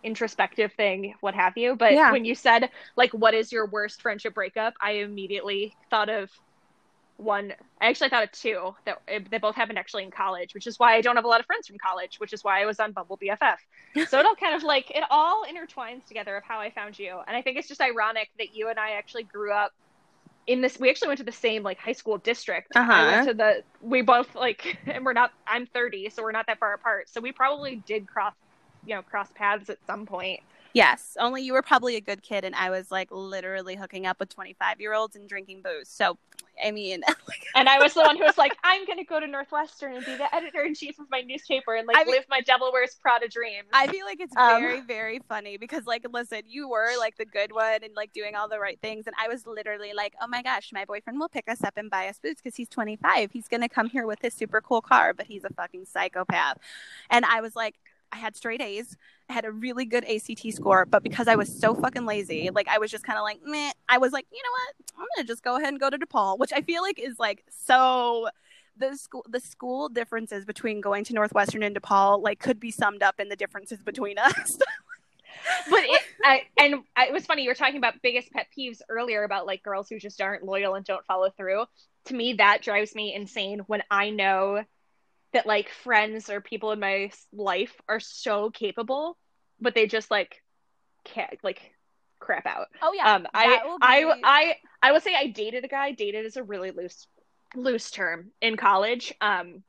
introspective 0.04 0.74
thing, 0.74 1.16
what 1.22 1.34
have 1.34 1.58
you. 1.58 1.76
But 1.76 1.94
yeah. 1.94 2.12
when 2.12 2.24
you 2.24 2.36
said 2.36 2.70
like, 2.96 3.12
what 3.12 3.34
is 3.34 3.52
your 3.52 3.66
worst 3.66 4.04
friendship 4.04 4.36
breakup? 4.36 4.76
I 4.80 4.92
immediately 4.92 5.76
thought 5.90 6.10
of 6.10 6.30
one 7.20 7.54
i 7.82 7.88
actually 7.90 8.10
thought 8.10 8.24
of 8.24 8.32
two 8.32 8.74
that 8.86 9.02
they 9.30 9.38
both 9.38 9.56
happened 9.56 9.78
actually 9.78 10.04
in 10.04 10.12
college 10.12 10.54
which 10.54 10.66
is 10.66 10.80
why 10.80 10.96
i 10.96 11.02
don't 11.02 11.18
have 11.18 11.26
a 11.26 11.28
lot 11.28 11.40
of 11.40 11.46
friends 11.46 11.68
from 11.68 11.78
college 11.78 12.18
which 12.18 12.32
is 12.32 12.44
why 12.44 12.62
i 12.62 12.66
was 12.66 12.80
on 12.80 12.94
bumble 12.94 13.18
bff 13.18 13.58
so 14.08 14.20
it 14.20 14.26
all 14.26 14.36
kind 14.36 14.56
of 14.56 14.64
like 14.64 14.90
it 14.92 15.04
all 15.10 15.44
intertwines 15.46 16.06
together 16.06 16.38
of 16.38 16.44
how 16.44 16.60
i 16.60 16.70
found 16.72 16.98
you. 16.98 17.20
And 17.28 17.36
i 17.36 17.42
think 17.42 17.58
it's 17.58 17.68
just 17.68 17.82
ironic 17.82 18.30
that 18.38 18.56
you 18.56 18.70
and 18.70 18.80
i 18.80 18.92
actually 18.92 19.24
grew 19.24 19.52
up 19.52 19.74
in 20.48 20.62
this 20.62 20.80
we 20.80 20.90
actually 20.90 21.10
went 21.10 21.18
to 21.18 21.24
the 21.24 21.32
same 21.32 21.62
like 21.62 21.78
high 21.78 21.92
school 21.92 22.18
district. 22.18 22.72
Uh-huh. 22.76 22.92
i 22.92 23.12
went 23.12 23.28
to 23.28 23.34
the 23.34 23.64
we 23.82 24.02
both 24.02 24.34
like 24.36 24.78
and 24.86 25.04
we're 25.04 25.14
not 25.14 25.32
i'm 25.46 25.66
30 25.66 26.10
so 26.10 26.24
we're 26.24 26.32
not 26.32 26.48
that 26.48 26.60
far 26.60 26.74
apart. 26.74 27.10
So 27.10 27.20
we 27.22 27.32
probably 27.32 27.84
did 27.86 28.08
cross 28.08 28.34
you 28.86 28.96
know 28.96 29.02
cross 29.02 29.28
paths 29.36 29.70
at 29.70 29.78
some 29.86 30.06
point 30.06 30.40
Yes, 30.74 31.18
only 31.20 31.42
you 31.42 31.54
were 31.54 31.62
probably 31.62 31.96
a 31.96 32.02
good 32.02 32.22
kid, 32.22 32.44
and 32.44 32.56
I 32.56 32.70
was 32.70 32.92
like 32.92 33.10
literally 33.12 33.76
hooking 33.76 34.06
up 34.06 34.20
with 34.20 34.30
25 34.30 34.80
year 34.80 34.94
olds 34.94 35.16
and 35.16 35.28
drinking 35.28 35.62
booze. 35.64 35.90
So, 35.90 36.18
I 36.64 36.72
mean, 36.72 37.02
and 37.56 37.68
I 37.68 37.80
was 37.80 37.96
the 37.96 38.02
one 38.02 38.18
who 38.18 38.24
was 38.24 38.38
like, 38.38 38.56
I'm 38.64 38.86
going 38.86 39.00
to 39.00 39.04
go 39.04 39.20
to 39.20 39.26
Northwestern 39.26 39.96
and 39.96 40.06
be 40.06 40.16
the 40.16 40.34
editor 40.34 40.62
in 40.62 40.76
chief 40.76 41.00
of 41.00 41.08
my 41.10 41.22
newspaper 41.22 41.74
and 41.76 41.88
like 41.88 41.98
I 41.98 42.04
live 42.04 42.26
my 42.30 42.42
Devil 42.42 42.72
Wears 42.72 42.96
Prada 43.02 43.28
dream. 43.28 43.64
I 43.74 43.88
feel 43.88 44.06
like 44.06 44.20
it's 44.20 44.36
um, 44.38 44.62
very, 44.62 44.82
very 44.82 45.20
funny 45.28 45.58
because, 45.58 45.86
like, 45.88 46.06
listen, 46.12 46.42
you 46.48 46.70
were 46.70 46.90
like 47.00 47.18
the 47.18 47.26
good 47.26 47.52
one 47.52 47.84
and 47.84 47.96
like 47.96 48.14
doing 48.14 48.36
all 48.36 48.48
the 48.48 48.60
right 48.60 48.80
things. 48.80 49.08
And 49.08 49.16
I 49.20 49.28
was 49.28 49.48
literally 49.48 49.94
like, 49.94 50.14
oh 50.22 50.28
my 50.28 50.44
gosh, 50.44 50.70
my 50.72 50.86
boyfriend 50.86 51.20
will 51.20 51.30
pick 51.30 51.50
us 51.50 51.64
up 51.64 51.78
and 51.78 51.90
buy 51.90 52.08
us 52.08 52.20
booze 52.22 52.36
because 52.36 52.56
he's 52.56 52.70
25. 52.70 53.32
He's 53.32 53.48
going 53.48 53.62
to 53.62 53.70
come 53.70 53.90
here 53.90 54.06
with 54.06 54.20
his 54.22 54.34
super 54.36 54.62
cool 54.62 54.82
car, 54.82 55.14
but 55.14 55.26
he's 55.26 55.44
a 55.44 55.54
fucking 55.54 55.86
psychopath. 55.86 56.58
And 57.10 57.26
I 57.26 57.42
was 57.42 57.56
like, 57.56 57.76
I 58.12 58.18
had 58.18 58.36
straight 58.36 58.62
A's. 58.62 58.98
I 59.30 59.34
had 59.34 59.46
a 59.46 59.52
really 59.52 59.86
good 59.86 60.06
ACT 60.06 60.54
score, 60.54 60.86
but 60.86 61.04
because 61.04 61.28
I 61.28 61.36
was 61.36 61.60
so 61.60 61.76
fucking 61.76 62.06
lazy, 62.06 62.50
like 62.52 62.68
I 62.68 62.78
was 62.80 62.92
just 62.92 63.04
kind 63.04 63.18
of 63.18 63.24
like, 63.24 63.40
meh. 63.44 63.72
I 63.88 63.98
was 63.98 64.12
like, 64.12 64.26
you 64.32 64.42
know 64.44 64.52
what? 64.52 65.02
I'm 65.02 65.08
gonna 65.16 65.28
just 65.28 65.44
go 65.44 65.58
ahead 65.58 65.70
and 65.70 65.80
go 65.80 65.90
to 65.90 65.98
DePaul, 65.98 66.40
which 66.40 66.52
I 66.54 66.62
feel 66.62 66.82
like 66.82 67.00
is 67.00 67.20
like 67.20 67.44
so. 67.50 68.30
The 68.78 68.96
school, 68.96 69.26
the 69.28 69.42
school 69.42 69.90
differences 69.90 70.46
between 70.46 70.80
going 70.80 71.04
to 71.04 71.14
Northwestern 71.14 71.64
and 71.64 71.76
DePaul, 71.76 72.24
like, 72.24 72.40
could 72.40 72.62
be 72.62 72.72
summed 72.72 73.04
up 73.04 73.20
in 73.20 73.28
the 73.28 73.36
differences 73.36 73.80
between 73.80 74.18
us. 74.18 74.58
but 75.70 75.84
it, 75.84 76.02
I, 76.24 76.44
and 76.58 76.76
it 76.98 77.14
was 77.14 77.26
funny 77.26 77.44
you 77.44 77.50
were 77.50 77.56
talking 77.56 77.78
about 77.78 78.02
biggest 78.02 78.32
pet 78.32 78.48
peeves 78.58 78.82
earlier 78.88 79.24
about 79.24 79.46
like 79.46 79.64
girls 79.64 79.90
who 79.90 80.00
just 80.00 80.22
aren't 80.22 80.44
loyal 80.44 80.76
and 80.76 80.86
don't 80.86 81.06
follow 81.06 81.30
through. 81.30 81.66
To 82.06 82.14
me, 82.14 82.34
that 82.34 82.62
drives 82.62 82.96
me 82.96 83.14
insane 83.14 83.60
when 83.68 83.84
I 83.92 84.12
know 84.12 84.64
that 85.34 85.46
like 85.46 85.70
friends 85.70 86.30
or 86.30 86.42
people 86.42 86.72
in 86.72 86.80
my 86.80 87.12
life 87.32 87.76
are 87.88 88.00
so 88.00 88.50
capable, 88.50 89.18
but 89.60 89.76
they 89.76 89.88
just 89.88 90.10
like 90.10 90.42
can't 91.04 91.38
like 91.44 91.74
crap 92.20 92.46
out. 92.46 92.68
Oh 92.82 92.94
yeah. 92.94 93.16
Um, 93.16 93.28
I 93.34 93.48
be... 93.48 93.64
I 93.82 94.14
I 94.24 94.56
I 94.82 94.92
would 94.92 95.04
say 95.04 95.16
I 95.16 95.28
dated 95.28 95.66
a 95.66 95.68
guy. 95.68 95.92
Dated 95.92 96.26
is 96.26 96.38
a 96.38 96.44
really 96.44 96.72
loose 96.72 97.08
loose 97.56 97.92
term 97.92 98.32
in 98.42 98.58
college. 98.58 99.14
Um, 99.22 99.64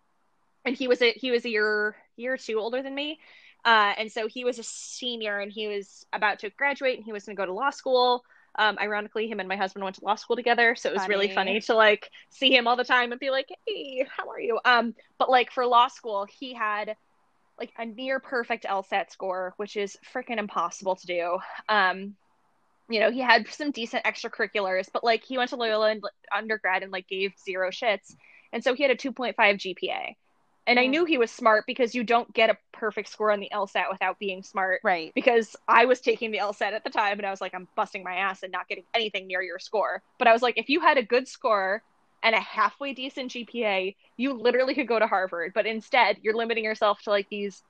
and 0.65 0.77
he 0.77 0.89
was 0.89 1.01
a 1.03 1.13
he 1.13 1.31
was 1.31 1.45
a 1.45 1.51
year 1.51 1.97
year 2.17 2.35
or 2.35 2.39
two 2.39 2.59
older 2.59 2.83
than 2.83 2.95
me. 2.95 3.19
Uh, 3.65 3.93
and 3.99 4.11
so 4.11 4.27
he 4.27 4.45
was 4.45 4.59
a 4.59 4.63
senior 4.63 5.39
and 5.39 5.53
he 5.53 5.69
was 5.69 6.07
about 6.13 6.39
to 6.39 6.51
graduate 6.51 6.97
and 6.97 7.05
he 7.05 7.13
was 7.13 7.25
going 7.25 7.37
to 7.37 7.41
go 7.41 7.47
to 7.47 7.53
law 7.53 7.71
school. 7.71 8.25
Um, 8.57 8.79
ironically, 8.81 9.29
him 9.29 9.41
and 9.41 9.49
my 9.49 9.57
husband 9.57 9.85
went 9.85 9.97
to 9.97 10.05
law 10.05 10.17
school 10.17 10.37
together, 10.37 10.75
so 10.75 10.89
it 10.89 10.93
was 10.93 11.03
funny. 11.03 11.15
really 11.15 11.35
funny 11.35 11.61
to 11.61 11.75
like 11.75 12.11
see 12.31 12.55
him 12.55 12.67
all 12.67 12.77
the 12.77 12.85
time 12.85 13.13
and 13.13 13.21
be 13.21 13.31
like, 13.31 13.49
"Hey, 13.67 14.07
how 14.17 14.29
are 14.29 14.41
you?" 14.41 14.59
Um, 14.65 14.95
but 15.19 15.31
like 15.31 15.53
for 15.53 15.67
law 15.67 15.89
school, 15.89 16.27
he 16.27 16.53
had 16.55 16.97
like 17.59 17.73
a 17.79 17.87
near 17.87 18.19
perfect 18.19 18.65
LSAT 18.65 19.11
score, 19.11 19.55
which 19.57 19.77
is 19.77 19.97
freaking 20.13 20.39
impossible 20.39 20.97
to 20.97 21.07
do. 21.07 21.39
Um, 21.69 22.17
you 22.89 22.99
know, 22.99 23.11
he 23.11 23.21
had 23.21 23.47
some 23.49 23.71
decent 23.71 24.05
extracurriculars, 24.05 24.89
but 24.93 25.05
like 25.05 25.23
he 25.23 25.39
went 25.39 25.51
to 25.51 25.57
Loyola 25.57 25.97
undergrad 26.35 26.83
and 26.83 26.91
like 26.91 27.07
gave 27.07 27.33
zero 27.39 27.71
shits, 27.71 28.15
and 28.53 28.65
so 28.65 28.75
he 28.75 28.83
had 28.83 28.91
a 28.91 28.97
2.5 28.97 29.35
GPA. 29.37 30.17
And 30.67 30.79
I 30.79 30.87
knew 30.87 31.05
he 31.05 31.19
was 31.19 31.31
smart 31.31 31.65
because 31.67 31.95
you 31.95 32.05
don't 32.05 32.33
get 32.33 32.51
a 32.51 32.57
perfect 32.73 33.09
score 33.09 33.33
on 33.33 33.41
the 33.41 33.51
LSAT 33.53 33.91
without 33.91 34.19
being 34.19 34.43
smart. 34.43 34.81
Right. 34.85 35.13
Because 35.15 35.57
I 35.67 35.87
was 35.87 36.01
taking 36.01 36.31
the 36.31 36.39
LSAT 36.39 36.73
at 36.73 36.85
the 36.85 36.91
time 36.91 37.19
and 37.19 37.27
I 37.27 37.31
was 37.31 37.41
like, 37.41 37.55
I'm 37.55 37.67
busting 37.75 38.05
my 38.05 38.15
ass 38.15 38.43
and 38.43 38.53
not 38.53 38.69
getting 38.69 38.85
anything 38.95 39.27
near 39.27 39.43
your 39.43 39.59
score. 39.59 40.03
But 40.19 40.29
I 40.29 40.33
was 40.33 40.43
like, 40.43 40.59
if 40.59 40.69
you 40.69 40.81
had 40.81 40.97
a 40.97 41.03
good 41.03 41.27
score 41.27 41.83
and 42.23 42.35
a 42.35 42.41
halfway 42.41 42.93
decent 42.93 43.33
GPA, 43.33 43.97
you 44.17 44.33
literally 44.35 44.75
could 44.75 44.87
go 44.87 44.99
to 44.99 45.07
Harvard. 45.07 45.53
But 45.55 45.67
instead, 45.67 46.19
you're 46.23 46.37
limiting 46.37 46.65
yourself 46.65 47.03
to 47.03 47.11
like 47.11 47.29
these 47.31 47.63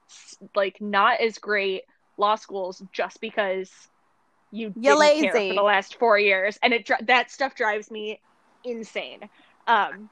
like 0.54 0.80
not 0.80 1.20
as 1.20 1.38
great 1.38 1.84
law 2.16 2.34
schools 2.34 2.82
just 2.92 3.20
because 3.20 3.70
you 4.50 4.72
You're 4.76 4.98
lazy. 4.98 5.28
for 5.28 5.54
the 5.54 5.62
last 5.62 5.98
four 5.98 6.18
years, 6.18 6.58
and 6.62 6.74
it 6.74 6.90
that 7.02 7.30
stuff 7.30 7.54
drives 7.54 7.90
me 7.90 8.20
insane. 8.64 9.28
Um, 9.66 10.10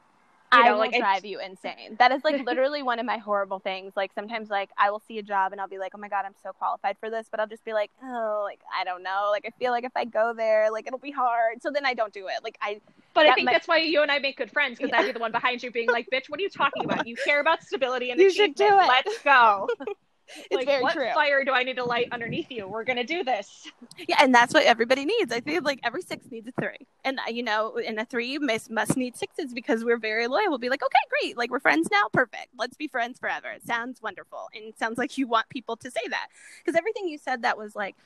you 0.52 0.58
know, 0.58 0.64
I 0.64 0.70
will 0.72 0.78
like, 0.78 0.96
drive 0.96 1.24
you 1.24 1.40
insane. 1.40 1.96
That 1.98 2.12
is 2.12 2.24
like 2.24 2.44
literally 2.44 2.82
one 2.82 2.98
of 2.98 3.06
my 3.06 3.18
horrible 3.18 3.58
things. 3.58 3.92
Like 3.96 4.12
sometimes, 4.14 4.50
like 4.50 4.70
I 4.78 4.90
will 4.90 5.02
see 5.06 5.18
a 5.18 5.22
job 5.22 5.52
and 5.52 5.60
I'll 5.60 5.68
be 5.68 5.78
like, 5.78 5.92
"Oh 5.94 5.98
my 5.98 6.08
god, 6.08 6.24
I'm 6.24 6.34
so 6.42 6.52
qualified 6.52 6.96
for 6.98 7.10
this," 7.10 7.28
but 7.30 7.40
I'll 7.40 7.46
just 7.46 7.64
be 7.64 7.72
like, 7.72 7.90
"Oh, 8.02 8.42
like 8.44 8.60
I 8.78 8.84
don't 8.84 9.02
know. 9.02 9.28
Like 9.30 9.44
I 9.46 9.50
feel 9.58 9.72
like 9.72 9.84
if 9.84 9.92
I 9.96 10.04
go 10.04 10.32
there, 10.34 10.70
like 10.70 10.86
it'll 10.86 10.98
be 10.98 11.10
hard." 11.10 11.62
So 11.62 11.70
then 11.70 11.84
I 11.84 11.94
don't 11.94 12.12
do 12.12 12.26
it. 12.28 12.42
Like 12.42 12.58
I. 12.62 12.80
But 13.14 13.26
I 13.26 13.34
think 13.34 13.50
that's 13.50 13.66
why 13.66 13.78
you 13.78 14.02
and 14.02 14.10
I 14.10 14.18
make 14.20 14.36
good 14.36 14.50
friends 14.50 14.78
because 14.78 14.90
yeah. 14.90 15.00
I'd 15.00 15.06
be 15.06 15.12
the 15.12 15.18
one 15.18 15.32
behind 15.32 15.62
you 15.62 15.70
being 15.70 15.88
like, 15.88 16.08
"Bitch, 16.12 16.28
what 16.28 16.38
are 16.40 16.42
you 16.42 16.50
talking 16.50 16.84
about? 16.84 17.06
You 17.06 17.16
care 17.16 17.40
about 17.40 17.62
stability 17.62 18.10
and 18.12 18.20
you 18.20 18.28
achievement. 18.28 18.58
Should 18.58 18.68
do 18.68 18.78
it. 18.78 18.88
Let's 18.88 19.18
go." 19.22 19.68
it's 20.36 20.54
like, 20.54 20.66
very 20.66 20.82
what 20.82 20.94
true. 20.94 21.10
fire 21.14 21.44
do 21.44 21.52
I 21.52 21.62
need 21.62 21.76
to 21.76 21.84
light 21.84 22.08
underneath 22.12 22.50
you? 22.50 22.68
We're 22.68 22.84
gonna 22.84 23.04
do 23.04 23.24
this. 23.24 23.68
Yeah, 24.06 24.16
and 24.20 24.32
that's 24.34 24.54
what 24.54 24.62
everybody 24.64 25.04
needs. 25.04 25.32
I 25.32 25.40
feel 25.40 25.62
like 25.62 25.80
every 25.82 26.02
six 26.02 26.30
needs 26.30 26.48
a 26.48 26.52
three, 26.52 26.86
and 27.04 27.18
uh, 27.18 27.30
you 27.30 27.42
know, 27.42 27.76
in 27.76 27.98
a 27.98 28.04
three 28.04 28.38
must 28.38 28.70
must 28.70 28.96
need 28.96 29.16
sixes 29.16 29.52
because 29.52 29.84
we're 29.84 29.98
very 29.98 30.28
loyal. 30.28 30.48
We'll 30.48 30.58
be 30.58 30.68
like, 30.68 30.82
okay, 30.82 30.98
great, 31.10 31.36
like 31.36 31.50
we're 31.50 31.58
friends 31.58 31.88
now, 31.90 32.04
perfect. 32.12 32.48
Let's 32.56 32.76
be 32.76 32.86
friends 32.86 33.18
forever. 33.18 33.50
It 33.50 33.66
sounds 33.66 34.00
wonderful, 34.00 34.48
and 34.54 34.64
it 34.64 34.78
sounds 34.78 34.98
like 34.98 35.18
you 35.18 35.26
want 35.26 35.48
people 35.48 35.76
to 35.78 35.90
say 35.90 36.00
that 36.10 36.28
because 36.64 36.78
everything 36.78 37.08
you 37.08 37.18
said 37.18 37.42
that 37.42 37.58
was 37.58 37.74
like 37.74 37.96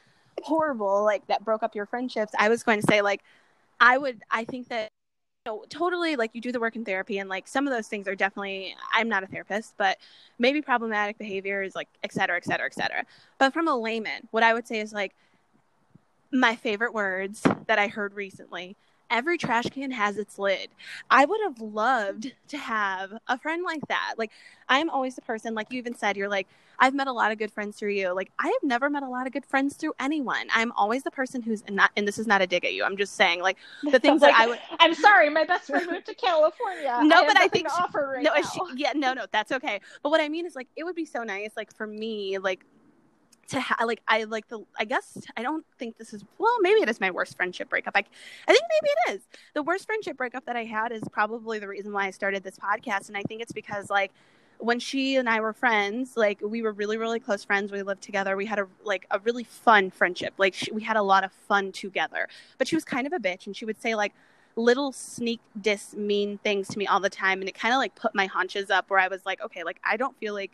horrible, 0.42 1.04
like 1.04 1.26
that 1.26 1.44
broke 1.44 1.62
up 1.62 1.74
your 1.74 1.86
friendships. 1.86 2.32
I 2.38 2.48
was 2.48 2.62
going 2.62 2.80
to 2.80 2.86
say 2.88 3.02
like, 3.02 3.22
I 3.80 3.98
would, 3.98 4.22
I 4.30 4.44
think 4.44 4.68
that 4.68 4.90
know, 5.46 5.64
totally 5.68 6.16
like 6.16 6.30
you 6.34 6.40
do 6.40 6.52
the 6.52 6.60
work 6.60 6.76
in 6.76 6.84
therapy 6.84 7.18
and 7.18 7.28
like 7.28 7.48
some 7.48 7.66
of 7.66 7.72
those 7.72 7.88
things 7.88 8.06
are 8.06 8.14
definitely 8.14 8.76
i'm 8.94 9.08
not 9.08 9.22
a 9.22 9.26
therapist 9.26 9.74
but 9.76 9.98
maybe 10.38 10.62
problematic 10.62 11.18
behaviors 11.18 11.74
like 11.74 11.88
et 12.04 12.12
cetera 12.12 12.36
et 12.36 12.44
cetera 12.44 12.66
et 12.66 12.74
cetera. 12.74 13.04
But 13.38 13.52
from 13.52 13.68
a 13.68 13.76
layman 13.76 14.28
what 14.30 14.42
i 14.42 14.54
would 14.54 14.66
say 14.66 14.80
is 14.80 14.92
like 14.92 15.14
my 16.30 16.54
favorite 16.54 16.94
words 16.94 17.42
that 17.66 17.78
i 17.78 17.88
heard 17.88 18.14
recently 18.14 18.76
every 19.12 19.38
trash 19.38 19.66
can 19.66 19.90
has 19.92 20.16
its 20.16 20.38
lid. 20.38 20.70
I 21.10 21.24
would 21.24 21.40
have 21.44 21.60
loved 21.60 22.32
to 22.48 22.58
have 22.58 23.12
a 23.28 23.38
friend 23.38 23.62
like 23.62 23.86
that. 23.88 24.14
Like, 24.16 24.32
I'm 24.68 24.90
always 24.90 25.14
the 25.14 25.22
person, 25.22 25.54
like 25.54 25.70
you 25.70 25.78
even 25.78 25.94
said, 25.94 26.16
you're 26.16 26.28
like, 26.28 26.48
I've 26.78 26.94
met 26.94 27.06
a 27.06 27.12
lot 27.12 27.30
of 27.30 27.38
good 27.38 27.52
friends 27.52 27.76
through 27.76 27.92
you. 27.92 28.12
Like, 28.12 28.32
I 28.40 28.46
have 28.46 28.62
never 28.62 28.90
met 28.90 29.04
a 29.04 29.08
lot 29.08 29.26
of 29.26 29.32
good 29.32 29.44
friends 29.44 29.76
through 29.76 29.92
anyone. 30.00 30.48
I'm 30.52 30.72
always 30.72 31.04
the 31.04 31.10
person 31.10 31.42
who's 31.42 31.62
not, 31.68 31.90
and 31.96 32.08
this 32.08 32.18
is 32.18 32.26
not 32.26 32.42
a 32.42 32.46
dig 32.46 32.64
at 32.64 32.72
you. 32.72 32.82
I'm 32.82 32.96
just 32.96 33.14
saying, 33.14 33.40
like, 33.40 33.58
the 33.84 34.00
things 34.00 34.22
like, 34.22 34.32
that 34.32 34.40
I 34.40 34.46
would. 34.48 34.58
I'm 34.80 34.94
sorry, 34.94 35.28
my 35.30 35.44
best 35.44 35.66
friend 35.66 35.88
moved 35.88 36.06
to 36.06 36.14
California. 36.14 37.00
No, 37.12 37.22
I 37.22 37.26
but 37.26 37.40
I 37.40 37.48
think. 37.48 37.68
She, 37.68 37.98
right 37.98 38.22
no, 38.22 38.32
she, 38.34 38.60
yeah, 38.76 38.92
no, 38.94 39.12
no, 39.12 39.26
that's 39.30 39.52
okay. 39.52 39.80
But 40.02 40.10
what 40.10 40.20
I 40.20 40.28
mean 40.28 40.46
is, 40.46 40.56
like, 40.56 40.68
it 40.74 40.84
would 40.84 40.96
be 40.96 41.04
so 41.04 41.22
nice, 41.22 41.50
like, 41.56 41.74
for 41.74 41.86
me, 41.86 42.38
like, 42.38 42.64
to 43.52 43.60
ha- 43.60 43.84
like 43.84 44.02
I 44.08 44.24
like 44.24 44.48
the 44.48 44.64
I 44.78 44.84
guess 44.84 45.18
I 45.36 45.42
don't 45.42 45.64
think 45.78 45.98
this 45.98 46.12
is 46.12 46.24
well 46.38 46.56
maybe 46.60 46.80
it 46.80 46.88
is 46.88 47.00
my 47.00 47.10
worst 47.10 47.36
friendship 47.36 47.68
breakup. 47.68 47.92
I 47.94 48.00
I 48.48 48.52
think 48.52 48.64
maybe 48.70 48.90
it 49.06 49.14
is. 49.16 49.28
The 49.54 49.62
worst 49.62 49.86
friendship 49.86 50.16
breakup 50.16 50.46
that 50.46 50.56
I 50.56 50.64
had 50.64 50.92
is 50.92 51.02
probably 51.12 51.58
the 51.58 51.68
reason 51.68 51.92
why 51.92 52.06
I 52.06 52.10
started 52.10 52.42
this 52.42 52.58
podcast 52.58 53.08
and 53.08 53.16
I 53.16 53.22
think 53.22 53.42
it's 53.42 53.52
because 53.52 53.90
like 53.90 54.10
when 54.58 54.78
she 54.78 55.16
and 55.16 55.28
I 55.28 55.40
were 55.40 55.52
friends, 55.52 56.16
like 56.16 56.40
we 56.42 56.62
were 56.62 56.72
really 56.72 56.96
really 56.96 57.20
close 57.20 57.44
friends. 57.44 57.70
We 57.70 57.82
lived 57.82 58.02
together. 58.02 58.36
We 58.36 58.46
had 58.46 58.58
a 58.58 58.66
like 58.84 59.06
a 59.10 59.18
really 59.20 59.44
fun 59.44 59.90
friendship. 59.90 60.34
Like 60.38 60.54
she, 60.54 60.72
we 60.72 60.82
had 60.82 60.96
a 60.96 61.02
lot 61.02 61.24
of 61.24 61.32
fun 61.32 61.72
together. 61.72 62.28
But 62.58 62.68
she 62.68 62.74
was 62.74 62.84
kind 62.84 63.06
of 63.06 63.12
a 63.12 63.18
bitch 63.18 63.46
and 63.46 63.56
she 63.56 63.64
would 63.64 63.80
say 63.80 63.94
like 63.94 64.12
little 64.56 64.92
sneak 64.92 65.40
diss 65.60 65.94
mean 65.94 66.38
things 66.38 66.68
to 66.68 66.78
me 66.78 66.86
all 66.86 67.00
the 67.00 67.08
time 67.08 67.40
and 67.40 67.48
it 67.48 67.54
kind 67.54 67.72
of 67.72 67.78
like 67.78 67.94
put 67.94 68.14
my 68.14 68.26
haunches 68.26 68.68
up 68.70 68.90
where 68.90 69.00
I 69.00 69.08
was 69.08 69.24
like, 69.24 69.40
okay, 69.42 69.62
like 69.64 69.78
I 69.84 69.96
don't 69.96 70.16
feel 70.18 70.34
like 70.34 70.52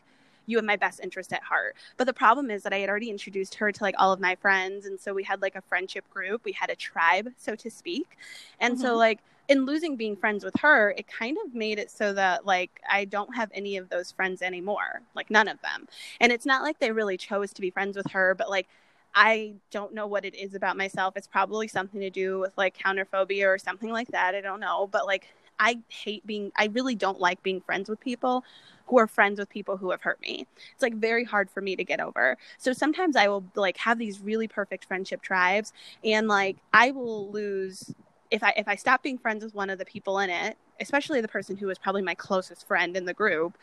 you 0.48 0.56
have 0.56 0.64
my 0.64 0.76
best 0.76 0.98
interest 1.00 1.32
at 1.32 1.42
heart. 1.42 1.76
But 1.96 2.08
the 2.08 2.12
problem 2.12 2.50
is 2.50 2.64
that 2.64 2.72
I 2.72 2.78
had 2.78 2.88
already 2.88 3.10
introduced 3.10 3.54
her 3.56 3.70
to 3.70 3.82
like 3.82 3.94
all 3.98 4.12
of 4.12 4.18
my 4.18 4.34
friends. 4.34 4.86
And 4.86 4.98
so 4.98 5.14
we 5.14 5.22
had 5.22 5.40
like 5.42 5.54
a 5.54 5.62
friendship 5.62 6.08
group, 6.10 6.44
we 6.44 6.52
had 6.52 6.70
a 6.70 6.74
tribe, 6.74 7.28
so 7.36 7.54
to 7.54 7.70
speak. 7.70 8.16
And 8.58 8.74
mm-hmm. 8.74 8.82
so, 8.82 8.96
like, 8.96 9.20
in 9.48 9.64
losing 9.64 9.96
being 9.96 10.16
friends 10.16 10.44
with 10.44 10.54
her, 10.60 10.90
it 10.96 11.06
kind 11.08 11.36
of 11.44 11.54
made 11.54 11.78
it 11.78 11.90
so 11.90 12.12
that 12.12 12.44
like 12.44 12.82
I 12.88 13.06
don't 13.06 13.34
have 13.34 13.50
any 13.54 13.76
of 13.78 13.88
those 13.88 14.12
friends 14.12 14.42
anymore, 14.42 15.00
like 15.14 15.30
none 15.30 15.48
of 15.48 15.60
them. 15.62 15.88
And 16.20 16.32
it's 16.32 16.44
not 16.44 16.62
like 16.62 16.78
they 16.78 16.92
really 16.92 17.16
chose 17.16 17.52
to 17.54 17.62
be 17.62 17.70
friends 17.70 17.96
with 17.96 18.10
her, 18.10 18.34
but 18.34 18.50
like 18.50 18.68
I 19.14 19.54
don't 19.70 19.94
know 19.94 20.06
what 20.06 20.26
it 20.26 20.34
is 20.34 20.54
about 20.54 20.76
myself. 20.76 21.16
It's 21.16 21.26
probably 21.26 21.66
something 21.66 22.00
to 22.00 22.10
do 22.10 22.38
with 22.38 22.52
like 22.58 22.76
counterphobia 22.76 23.46
or 23.46 23.58
something 23.58 23.90
like 23.90 24.08
that. 24.08 24.34
I 24.34 24.42
don't 24.42 24.60
know, 24.60 24.86
but 24.86 25.06
like 25.06 25.28
I 25.58 25.78
hate 25.88 26.26
being 26.26 26.52
I 26.54 26.66
really 26.66 26.94
don't 26.94 27.18
like 27.18 27.42
being 27.42 27.60
friends 27.62 27.88
with 27.88 28.00
people 28.00 28.44
who 28.88 28.98
are 28.98 29.06
friends 29.06 29.38
with 29.38 29.48
people 29.48 29.76
who 29.76 29.90
have 29.90 30.02
hurt 30.02 30.20
me. 30.20 30.46
It's 30.72 30.82
like 30.82 30.94
very 30.94 31.24
hard 31.24 31.50
for 31.50 31.60
me 31.60 31.76
to 31.76 31.84
get 31.84 32.00
over. 32.00 32.36
So 32.58 32.72
sometimes 32.72 33.16
I 33.16 33.28
will 33.28 33.44
like 33.54 33.76
have 33.78 33.98
these 33.98 34.20
really 34.20 34.48
perfect 34.48 34.84
friendship 34.86 35.22
tribes 35.22 35.72
and 36.04 36.28
like 36.28 36.56
I 36.72 36.90
will 36.90 37.30
lose 37.30 37.94
if 38.30 38.42
I 38.42 38.52
if 38.56 38.68
I 38.68 38.76
stop 38.76 39.02
being 39.02 39.18
friends 39.18 39.44
with 39.44 39.54
one 39.54 39.70
of 39.70 39.78
the 39.78 39.84
people 39.84 40.18
in 40.18 40.30
it, 40.30 40.56
especially 40.80 41.20
the 41.20 41.28
person 41.28 41.56
who 41.56 41.66
was 41.66 41.78
probably 41.78 42.02
my 42.02 42.14
closest 42.14 42.66
friend 42.66 42.96
in 42.96 43.04
the 43.04 43.14
group, 43.14 43.56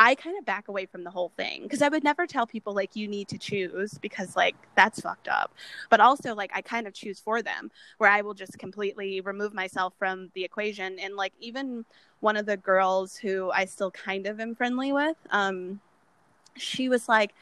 I 0.00 0.14
kind 0.14 0.38
of 0.38 0.44
back 0.46 0.68
away 0.68 0.86
from 0.86 1.02
the 1.02 1.10
whole 1.10 1.32
thing 1.36 1.64
because 1.64 1.82
I 1.82 1.88
would 1.88 2.04
never 2.04 2.24
tell 2.24 2.46
people 2.46 2.72
like 2.72 2.94
you 2.94 3.08
need 3.08 3.26
to 3.28 3.38
choose 3.38 3.98
because 3.98 4.36
like 4.36 4.54
that's 4.76 5.00
fucked 5.00 5.26
up. 5.26 5.52
But 5.90 5.98
also 5.98 6.36
like 6.36 6.52
I 6.54 6.62
kind 6.62 6.86
of 6.86 6.94
choose 6.94 7.18
for 7.18 7.42
them 7.42 7.72
where 7.98 8.08
I 8.08 8.20
will 8.20 8.32
just 8.32 8.60
completely 8.60 9.20
remove 9.20 9.52
myself 9.52 9.94
from 9.98 10.30
the 10.34 10.44
equation 10.44 11.00
and 11.00 11.16
like 11.16 11.32
even 11.40 11.84
one 12.20 12.36
of 12.36 12.46
the 12.46 12.56
girls 12.56 13.16
who 13.16 13.50
I 13.50 13.64
still 13.64 13.90
kind 13.90 14.28
of 14.28 14.38
am 14.38 14.54
friendly 14.54 14.92
with, 14.92 15.16
um 15.30 15.80
she 16.56 16.88
was 16.88 17.08
like 17.08 17.34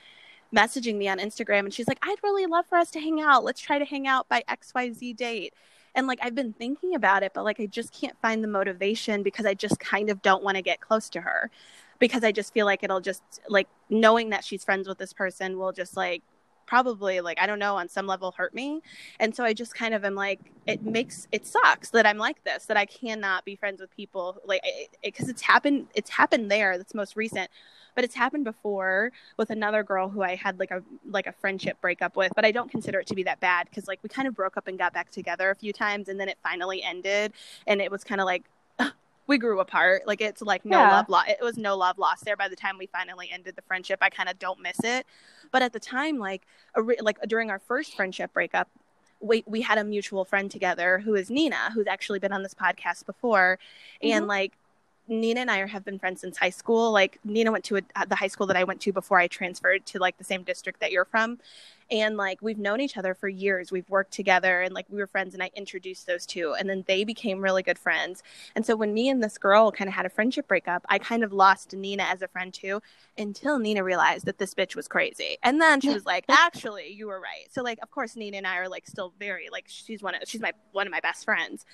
messaging 0.55 0.97
me 0.97 1.09
on 1.09 1.19
Instagram 1.19 1.61
and 1.61 1.75
she's 1.75 1.89
like 1.89 1.99
I'd 2.03 2.17
really 2.23 2.47
love 2.47 2.65
for 2.67 2.79
us 2.79 2.91
to 2.93 3.01
hang 3.01 3.21
out. 3.21 3.45
Let's 3.45 3.61
try 3.61 3.79
to 3.79 3.85
hang 3.85 4.07
out 4.07 4.31
by 4.31 4.43
XYZ 4.49 5.15
date. 5.15 5.53
And 5.95 6.07
like 6.07 6.21
I've 6.23 6.35
been 6.35 6.55
thinking 6.55 6.95
about 6.95 7.23
it, 7.23 7.33
but 7.35 7.45
like 7.45 7.61
I 7.61 7.67
just 7.67 7.93
can't 7.93 8.17
find 8.23 8.43
the 8.43 8.49
motivation 8.49 9.23
because 9.23 9.45
I 9.45 9.53
just 9.53 9.79
kind 9.79 10.09
of 10.09 10.23
don't 10.23 10.43
want 10.43 10.57
to 10.57 10.63
get 10.63 10.81
close 10.81 11.11
to 11.11 11.21
her 11.21 11.51
because 11.99 12.25
I 12.25 12.33
just 12.33 12.53
feel 12.53 12.67
like 12.67 12.83
it'll 12.83 13.01
just 13.01 13.23
like 13.49 13.69
knowing 13.91 14.31
that 14.31 14.45
she's 14.45 14.65
friends 14.65 14.89
with 14.89 14.99
this 14.99 15.13
person 15.13 15.59
will 15.59 15.73
just 15.73 15.97
like 15.97 16.23
probably 16.67 17.21
like 17.21 17.41
I 17.41 17.47
don't 17.47 17.59
know 17.59 17.77
on 17.77 17.89
some 17.89 18.07
level 18.07 18.35
hurt 18.37 18.55
me. 18.55 18.83
And 19.21 19.35
so 19.35 19.45
I 19.45 19.53
just 19.53 19.75
kind 19.75 19.95
of 19.95 20.05
am 20.05 20.15
like 20.15 20.41
it 20.67 20.83
makes 20.83 21.29
it 21.33 21.47
sucks 21.47 21.91
that 21.91 22.07
I'm 22.07 22.19
like 22.19 22.43
this 22.45 22.67
that 22.67 22.77
I 22.77 22.87
cannot 22.87 23.45
be 23.45 23.57
friends 23.57 23.81
with 23.81 23.95
people 23.97 24.37
like 24.45 24.63
because 25.03 25.29
it, 25.29 25.33
it's 25.33 25.43
happened 25.43 25.87
it's 25.95 26.11
happened 26.11 26.51
there 26.51 26.77
that's 26.77 26.95
most 26.95 27.17
recent 27.17 27.51
but 27.95 28.05
it's 28.05 28.15
happened 28.15 28.45
before 28.45 29.11
with 29.39 29.51
another 29.51 29.83
girl 29.83 30.09
who 30.09 30.23
I 30.23 30.35
had 30.35 30.59
like 30.59 30.71
a 30.71 30.83
like 31.09 31.27
a 31.27 31.33
friendship 31.33 31.81
breakup 31.81 32.17
with 32.17 32.33
but 32.35 32.45
I 32.45 32.51
don't 32.51 32.71
consider 32.71 33.01
it 33.01 33.07
to 33.09 33.15
be 33.15 33.23
that 33.25 33.41
bad 33.41 33.69
because 33.69 33.87
like 33.87 34.01
we 34.03 34.09
kind 34.09 34.29
of 34.29 34.35
broke 34.35 34.57
up 34.57 34.67
and 34.67 34.79
got 34.79 34.93
back 34.93 35.11
together 35.11 35.51
a 35.51 35.55
few 35.55 35.73
times 35.73 36.09
and 36.09 36.19
then 36.19 36.29
it 36.29 36.39
finally 36.43 36.83
ended 36.83 37.33
and 37.67 37.81
it 37.81 37.91
was 37.91 38.05
kind 38.05 38.21
of 38.21 38.27
like 38.27 38.45
we 39.27 39.39
grew 39.39 39.61
apart. 39.61 40.07
Like 40.07 40.21
it's 40.21 40.43
like 40.43 40.65
no 40.65 40.79
yeah. 40.79 40.91
love 40.91 41.09
lost. 41.09 41.29
It 41.29 41.43
was 41.43 41.57
no 41.57 41.77
love 41.77 41.99
lost 41.99 42.25
there 42.25 42.37
by 42.37 42.49
the 42.49 42.57
time 42.57 42.79
we 42.79 42.87
finally 42.87 43.31
ended 43.33 43.57
the 43.57 43.63
friendship. 43.63 43.99
I 44.03 44.11
kind 44.11 44.29
of 44.29 44.39
don't 44.39 44.61
miss 44.61 44.79
it, 44.85 45.07
but 45.51 45.63
at 45.63 45.73
the 45.73 45.81
time, 45.81 46.19
like 46.19 46.43
a 46.75 46.83
re- 46.83 46.99
like 47.01 47.21
during 47.29 47.51
our 47.51 47.59
first 47.59 47.97
friendship 47.97 48.33
breakup, 48.33 48.69
we 49.21 49.43
we 49.47 49.63
had 49.63 49.79
a 49.79 49.85
mutual 49.85 50.25
friend 50.25 50.51
together 50.51 50.99
who 50.99 51.15
is 51.15 51.31
Nina, 51.31 51.71
who's 51.75 51.87
actually 51.87 52.19
been 52.19 52.33
on 52.33 52.43
this 52.43 52.55
podcast 52.55 53.07
before, 53.07 53.59
mm-hmm. 54.03 54.17
and 54.17 54.27
like 54.27 54.53
Nina 55.09 55.41
and 55.41 55.51
I 55.51 55.67
have 55.67 55.85
been 55.85 55.99
friends 55.99 56.21
since 56.21 56.37
high 56.37 56.51
school. 56.51 56.93
Like 56.93 57.19
Nina 57.25 57.53
went 57.53 57.65
to 57.65 57.77
a, 57.77 58.07
the 58.07 58.17
high 58.17 58.27
school 58.29 58.47
that 58.49 58.57
I 58.57 58.65
went 58.65 58.81
to 58.83 58.93
before 58.93 59.19
I 59.19 59.29
transferred 59.29 59.87
to 59.87 59.99
like 59.99 60.19
the 60.19 60.25
same 60.25 60.43
district 60.43 60.81
that 60.81 60.93
you're 60.93 61.05
from, 61.05 61.39
and 61.91 62.17
like 62.17 62.43
we've 62.43 62.59
known 62.59 62.81
each 62.81 62.97
other 62.97 63.15
for 63.15 63.29
years. 63.29 63.71
We've 63.71 63.89
worked 63.89 64.13
together 64.13 64.63
and 64.63 64.75
like 64.75 64.87
we 64.89 64.99
were 64.99 65.07
friends 65.07 65.35
and 65.35 65.43
i 65.43 65.51
introduced 65.55 66.07
those 66.07 66.27
two 66.27 66.55
and 66.55 66.69
then 66.69 66.85
they 66.87 67.05
became 67.05 67.41
really 67.41 67.63
good 67.63 67.79
friends. 67.79 68.23
And 68.55 68.65
so 68.67 68.77
when 68.77 68.93
me 68.93 69.09
and 69.09 69.23
this 69.23 69.39
girl 69.39 69.71
kind 69.71 69.89
of 69.89 69.95
had 69.95 70.07
a 70.07 70.11
friendship 70.11 70.49
breakup 70.49 70.85
i 70.89 70.99
kind 70.99 71.23
of 71.23 71.33
lost 71.33 71.75
nina 71.75 72.03
as 72.05 72.23
a 72.23 72.29
friend 72.29 72.53
too 72.53 72.81
until 73.19 73.59
nina 73.59 73.83
realized 73.83 74.27
that 74.27 74.39
this 74.39 74.55
bitch 74.55 74.75
was 74.75 74.89
crazy. 74.89 75.39
And 75.43 75.61
then 75.61 75.81
she 75.81 75.89
was 75.95 76.05
like 76.05 76.25
actually 76.29 76.93
you 76.93 77.07
were 77.07 77.21
right. 77.21 77.47
So 77.51 77.63
like 77.63 77.79
of 77.83 77.91
course 77.91 78.17
nina 78.17 78.39
and 78.39 78.47
i 78.47 78.57
are 78.59 78.69
like 78.69 78.87
still 78.87 79.13
very 79.19 79.49
like 79.51 79.65
she's 79.69 80.03
one 80.03 80.15
of 80.15 80.23
she's 80.27 80.41
my 80.41 80.53
one 80.73 80.87
of 80.87 80.91
my 80.91 81.01
best 81.01 81.25
friends. 81.25 81.65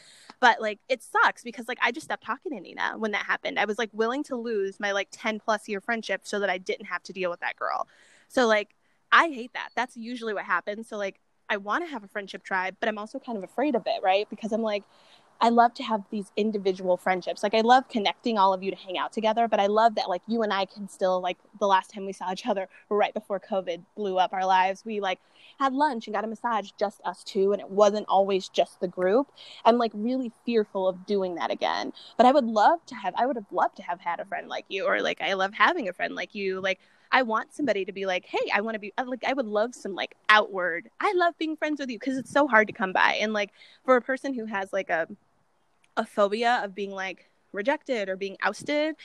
But 0.40 0.60
like 0.60 0.80
it 0.88 1.02
sucks 1.02 1.42
because 1.42 1.68
like 1.68 1.78
i 1.82 1.90
just 1.90 2.06
stopped 2.06 2.24
talking 2.24 2.52
to 2.52 2.60
nina 2.60 2.94
when 2.98 3.12
that 3.12 3.24
happened. 3.26 3.58
I 3.58 3.64
was 3.64 3.78
like 3.78 3.90
willing 3.92 4.22
to 4.24 4.36
lose 4.36 4.78
my 4.78 4.92
like 4.92 5.08
10 5.10 5.40
plus 5.40 5.68
year 5.68 5.80
friendship 5.80 6.22
so 6.24 6.40
that 6.40 6.50
i 6.50 6.58
didn't 6.58 6.86
have 6.86 7.02
to 7.04 7.12
deal 7.12 7.30
with 7.30 7.40
that 7.40 7.56
girl. 7.56 7.88
So 8.28 8.46
like 8.46 8.74
I 9.12 9.28
hate 9.28 9.52
that. 9.52 9.68
That's 9.76 9.96
usually 9.96 10.34
what 10.34 10.44
happens. 10.46 10.88
So 10.88 10.96
like 10.96 11.20
I 11.48 11.58
want 11.58 11.84
to 11.84 11.90
have 11.90 12.02
a 12.02 12.08
friendship 12.08 12.42
tribe, 12.42 12.76
but 12.80 12.88
I'm 12.88 12.98
also 12.98 13.18
kind 13.18 13.36
of 13.36 13.44
afraid 13.44 13.76
of 13.76 13.82
it, 13.86 14.02
right? 14.02 14.28
Because 14.30 14.52
I'm 14.52 14.62
like 14.62 14.84
I 15.40 15.48
love 15.48 15.74
to 15.74 15.82
have 15.82 16.04
these 16.10 16.30
individual 16.36 16.96
friendships. 16.96 17.42
Like 17.42 17.52
I 17.52 17.62
love 17.62 17.88
connecting 17.88 18.38
all 18.38 18.54
of 18.54 18.62
you 18.62 18.70
to 18.70 18.76
hang 18.76 18.96
out 18.96 19.12
together, 19.12 19.48
but 19.48 19.58
I 19.58 19.66
love 19.66 19.96
that 19.96 20.08
like 20.08 20.22
you 20.28 20.42
and 20.42 20.52
I 20.52 20.66
can 20.66 20.88
still 20.88 21.20
like 21.20 21.36
the 21.58 21.66
last 21.66 21.92
time 21.92 22.06
we 22.06 22.12
saw 22.12 22.30
each 22.30 22.46
other 22.46 22.68
right 22.88 23.12
before 23.12 23.40
COVID 23.40 23.82
blew 23.96 24.18
up 24.18 24.32
our 24.32 24.46
lives, 24.46 24.84
we 24.84 25.00
like 25.00 25.18
had 25.58 25.72
lunch 25.72 26.06
and 26.06 26.14
got 26.14 26.22
a 26.24 26.28
massage 26.28 26.70
just 26.78 27.00
us 27.04 27.24
two 27.24 27.52
and 27.52 27.60
it 27.60 27.68
wasn't 27.68 28.06
always 28.08 28.48
just 28.48 28.80
the 28.80 28.86
group. 28.86 29.32
I'm 29.64 29.78
like 29.78 29.90
really 29.94 30.30
fearful 30.46 30.86
of 30.86 31.04
doing 31.06 31.34
that 31.34 31.50
again. 31.50 31.92
But 32.16 32.26
I 32.26 32.32
would 32.32 32.46
love 32.46 32.86
to 32.86 32.94
have 32.94 33.12
I 33.16 33.26
would 33.26 33.36
have 33.36 33.50
loved 33.50 33.76
to 33.78 33.82
have 33.82 34.00
had 34.00 34.20
a 34.20 34.24
friend 34.24 34.48
like 34.48 34.66
you 34.68 34.86
or 34.86 35.02
like 35.02 35.20
I 35.20 35.32
love 35.32 35.54
having 35.54 35.88
a 35.88 35.92
friend 35.92 36.14
like 36.14 36.36
you. 36.36 36.60
Like 36.60 36.78
I 37.12 37.22
want 37.22 37.54
somebody 37.54 37.84
to 37.84 37.92
be 37.92 38.06
like, 38.06 38.24
hey, 38.24 38.50
I 38.52 38.62
want 38.62 38.74
to 38.74 38.78
be 38.78 38.92
uh, 38.96 39.04
like, 39.06 39.22
I 39.24 39.34
would 39.34 39.46
love 39.46 39.74
some 39.74 39.94
like 39.94 40.16
outward. 40.28 40.90
I 40.98 41.12
love 41.14 41.34
being 41.38 41.56
friends 41.56 41.78
with 41.78 41.90
you 41.90 41.98
because 41.98 42.16
it's 42.16 42.30
so 42.30 42.48
hard 42.48 42.66
to 42.68 42.72
come 42.72 42.92
by. 42.92 43.18
And 43.20 43.32
like 43.34 43.50
for 43.84 43.96
a 43.96 44.02
person 44.02 44.32
who 44.32 44.46
has 44.46 44.72
like 44.72 44.90
a 44.90 45.06
a 45.96 46.06
phobia 46.06 46.62
of 46.64 46.74
being 46.74 46.90
like 46.90 47.28
rejected 47.52 48.08
or 48.08 48.16
being 48.16 48.36
ousted 48.42 48.96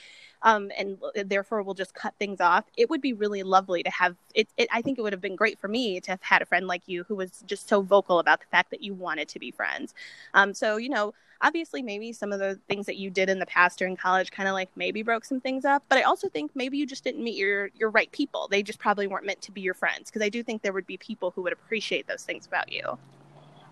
um, 0.42 0.70
and 0.76 0.98
therefore 1.26 1.62
will 1.62 1.74
just 1.74 1.94
cut 1.94 2.14
things 2.18 2.40
off. 2.40 2.64
It 2.76 2.90
would 2.90 3.00
be 3.00 3.12
really 3.12 3.42
lovely 3.42 3.82
to 3.82 3.90
have 3.90 4.16
it, 4.34 4.48
it, 4.56 4.68
i 4.72 4.82
think 4.82 4.98
it 4.98 5.02
would 5.02 5.12
have 5.12 5.22
been 5.22 5.36
great 5.36 5.58
for 5.58 5.68
me 5.68 6.00
to 6.00 6.12
have 6.12 6.22
had 6.22 6.42
a 6.42 6.46
friend 6.46 6.66
like 6.66 6.82
you 6.86 7.04
who 7.04 7.16
was 7.16 7.42
just 7.46 7.68
so 7.68 7.82
vocal 7.82 8.18
about 8.18 8.40
the 8.40 8.46
fact 8.46 8.70
that 8.70 8.82
you 8.82 8.94
wanted 8.94 9.28
to 9.28 9.38
be 9.38 9.50
friends. 9.50 9.94
Um, 10.34 10.54
so 10.54 10.76
you 10.76 10.88
know 10.88 11.14
obviously 11.40 11.82
maybe 11.82 12.12
some 12.12 12.32
of 12.32 12.40
the 12.40 12.58
things 12.68 12.86
that 12.86 12.96
you 12.96 13.10
did 13.10 13.28
in 13.28 13.38
the 13.38 13.46
past 13.46 13.78
during 13.78 13.96
college 13.96 14.30
kind 14.32 14.48
of 14.48 14.54
like 14.54 14.68
maybe 14.74 15.02
broke 15.02 15.24
some 15.24 15.40
things 15.40 15.64
up 15.64 15.84
but 15.88 15.96
i 15.96 16.02
also 16.02 16.28
think 16.28 16.50
maybe 16.54 16.76
you 16.76 16.84
just 16.84 17.04
didn't 17.04 17.22
meet 17.22 17.36
your 17.36 17.70
your 17.76 17.90
right 17.90 18.10
people. 18.10 18.48
They 18.50 18.62
just 18.62 18.78
probably 18.78 19.06
weren't 19.06 19.24
meant 19.24 19.40
to 19.42 19.52
be 19.52 19.60
your 19.60 19.74
friends 19.74 20.10
because 20.10 20.22
i 20.22 20.28
do 20.28 20.42
think 20.42 20.62
there 20.62 20.72
would 20.72 20.86
be 20.86 20.96
people 20.96 21.30
who 21.30 21.42
would 21.42 21.52
appreciate 21.52 22.06
those 22.06 22.24
things 22.24 22.46
about 22.46 22.72
you. 22.72 22.98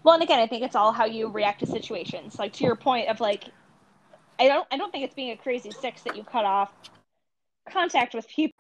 Well 0.03 0.14
and 0.14 0.22
again 0.22 0.39
i 0.39 0.47
think 0.47 0.62
it's 0.62 0.77
all 0.77 0.93
how 0.93 1.05
you 1.05 1.29
react 1.29 1.61
to 1.61 1.66
situations. 1.66 2.39
Like 2.39 2.53
to 2.55 2.64
your 2.64 2.77
point 2.77 3.09
of 3.09 3.20
like 3.20 3.45
i 4.39 4.49
don't 4.49 4.66
i 4.70 4.76
don't 4.76 4.93
think 4.93 5.05
it's 5.05 5.14
being 5.14 5.30
a 5.30 5.37
crazy 5.37 5.70
six 5.70 6.03
that 6.03 6.16
you 6.16 6.24
cut 6.24 6.45
off 6.45 6.72
contact 7.70 8.14
with 8.14 8.28
people 8.28 8.57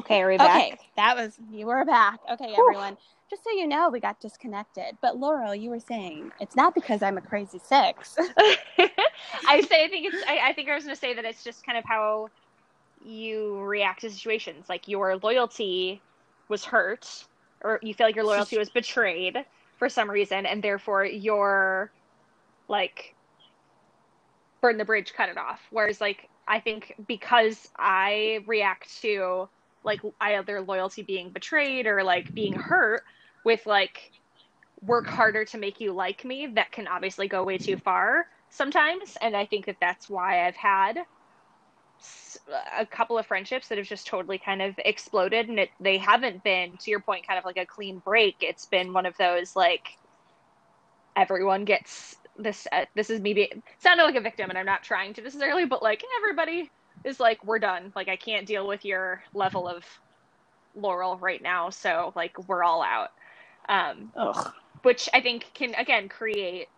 okay 0.00 0.22
are 0.22 0.28
we 0.28 0.38
back 0.38 0.62
okay 0.62 0.78
that 0.96 1.16
was 1.16 1.38
you 1.50 1.66
were 1.66 1.84
back 1.84 2.18
okay 2.30 2.52
Whew. 2.54 2.68
everyone 2.68 2.96
just 3.32 3.44
so 3.44 3.50
you 3.50 3.66
know, 3.66 3.88
we 3.88 3.98
got 3.98 4.20
disconnected. 4.20 4.98
But 5.00 5.16
Laurel, 5.16 5.54
you 5.54 5.70
were 5.70 5.80
saying 5.80 6.32
it's 6.38 6.54
not 6.54 6.74
because 6.74 7.02
I'm 7.02 7.16
a 7.16 7.22
crazy 7.22 7.58
six. 7.58 8.14
I 9.48 9.62
say 9.62 9.84
I 9.84 9.88
think 9.88 10.12
it's 10.12 10.22
I, 10.28 10.50
I 10.50 10.52
think 10.52 10.68
I 10.68 10.74
was 10.74 10.84
gonna 10.84 10.94
say 10.94 11.14
that 11.14 11.24
it's 11.24 11.42
just 11.42 11.64
kind 11.64 11.78
of 11.78 11.84
how 11.86 12.28
you 13.02 13.58
react 13.60 14.02
to 14.02 14.10
situations. 14.10 14.68
Like 14.68 14.86
your 14.86 15.16
loyalty 15.16 16.02
was 16.48 16.62
hurt, 16.62 17.24
or 17.62 17.80
you 17.82 17.94
feel 17.94 18.06
like 18.06 18.16
your 18.16 18.26
loyalty 18.26 18.58
was 18.58 18.68
betrayed 18.68 19.46
for 19.78 19.88
some 19.88 20.10
reason, 20.10 20.44
and 20.44 20.62
therefore 20.62 21.06
your 21.06 21.90
like 22.68 23.14
burn 24.62 24.78
the 24.78 24.84
bridge, 24.86 25.12
cut 25.14 25.28
it 25.28 25.38
off. 25.38 25.60
Whereas 25.70 26.00
like 26.00 26.30
I 26.48 26.60
think 26.60 26.94
because 27.06 27.68
I 27.78 28.40
react 28.46 29.02
to 29.02 29.48
like 29.84 30.00
either 30.20 30.62
loyalty 30.62 31.02
being 31.02 31.30
betrayed 31.32 31.86
or 31.86 32.04
like 32.04 32.34
being 32.34 32.54
hurt, 32.54 33.02
with 33.44 33.66
like 33.66 34.12
work 34.80 35.08
harder 35.08 35.44
to 35.46 35.58
make 35.58 35.80
you 35.80 35.92
like 35.92 36.24
me 36.24 36.48
that 36.54 36.72
can 36.72 36.88
obviously 36.88 37.28
go 37.28 37.44
way 37.44 37.58
too 37.58 37.76
far 37.76 38.26
sometimes. 38.50 39.16
And 39.20 39.36
i 39.36 39.46
think 39.46 39.66
that 39.66 39.78
that's 39.80 40.08
why 40.10 40.46
i've 40.46 40.56
had 40.56 40.98
a 42.78 42.86
couple 42.86 43.18
of 43.18 43.26
friendships 43.26 43.68
that 43.68 43.78
have 43.78 43.86
just 43.86 44.06
totally 44.06 44.38
kind 44.38 44.62
of 44.62 44.74
exploded. 44.84 45.48
And 45.48 45.58
it 45.60 45.70
they 45.80 45.98
haven't 45.98 46.42
been 46.42 46.76
to 46.78 46.90
your 46.90 47.00
point 47.00 47.26
kind 47.26 47.38
of 47.38 47.44
like 47.44 47.56
a 47.56 47.66
clean 47.66 48.00
break. 48.04 48.36
It's 48.40 48.66
been 48.66 48.92
one 48.92 49.06
of 49.06 49.16
those 49.18 49.54
like 49.56 49.88
everyone 51.16 51.64
gets 51.64 52.16
this 52.38 52.66
uh, 52.72 52.84
this 52.94 53.10
is 53.10 53.20
me 53.20 53.34
being 53.34 53.62
sounding 53.78 54.06
like 54.06 54.16
a 54.16 54.20
victim 54.20 54.48
and 54.48 54.58
i'm 54.58 54.66
not 54.66 54.82
trying 54.82 55.12
to 55.14 55.22
necessarily 55.22 55.64
but 55.64 55.82
like 55.82 56.02
everybody 56.18 56.70
is 57.04 57.20
like 57.20 57.44
we're 57.44 57.58
done 57.58 57.92
like 57.94 58.08
i 58.08 58.16
can't 58.16 58.46
deal 58.46 58.66
with 58.66 58.84
your 58.84 59.22
level 59.34 59.68
of 59.68 59.84
laurel 60.74 61.18
right 61.18 61.42
now 61.42 61.68
so 61.68 62.12
like 62.16 62.32
we're 62.48 62.62
all 62.62 62.82
out 62.82 63.10
um 63.68 64.10
Ugh. 64.16 64.52
which 64.82 65.08
i 65.12 65.20
think 65.20 65.44
can 65.54 65.74
again 65.74 66.08
create 66.08 66.68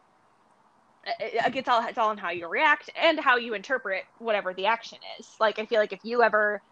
it's 1.21 1.69
all 1.69 1.87
it's 1.87 1.99
all 1.99 2.11
on 2.11 2.19
how 2.19 2.31
you 2.31 2.49
react 2.49 2.91
and 3.01 3.19
how 3.19 3.37
you 3.37 3.55
interpret 3.55 4.05
whatever 4.19 4.55
the 4.55 4.67
action 4.67 4.99
is. 5.19 5.29
Like 5.41 5.59
I 5.59 5.67
feel 5.67 5.81
like 5.81 5.93
if 5.93 6.01
you 6.03 6.23
ever 6.23 6.63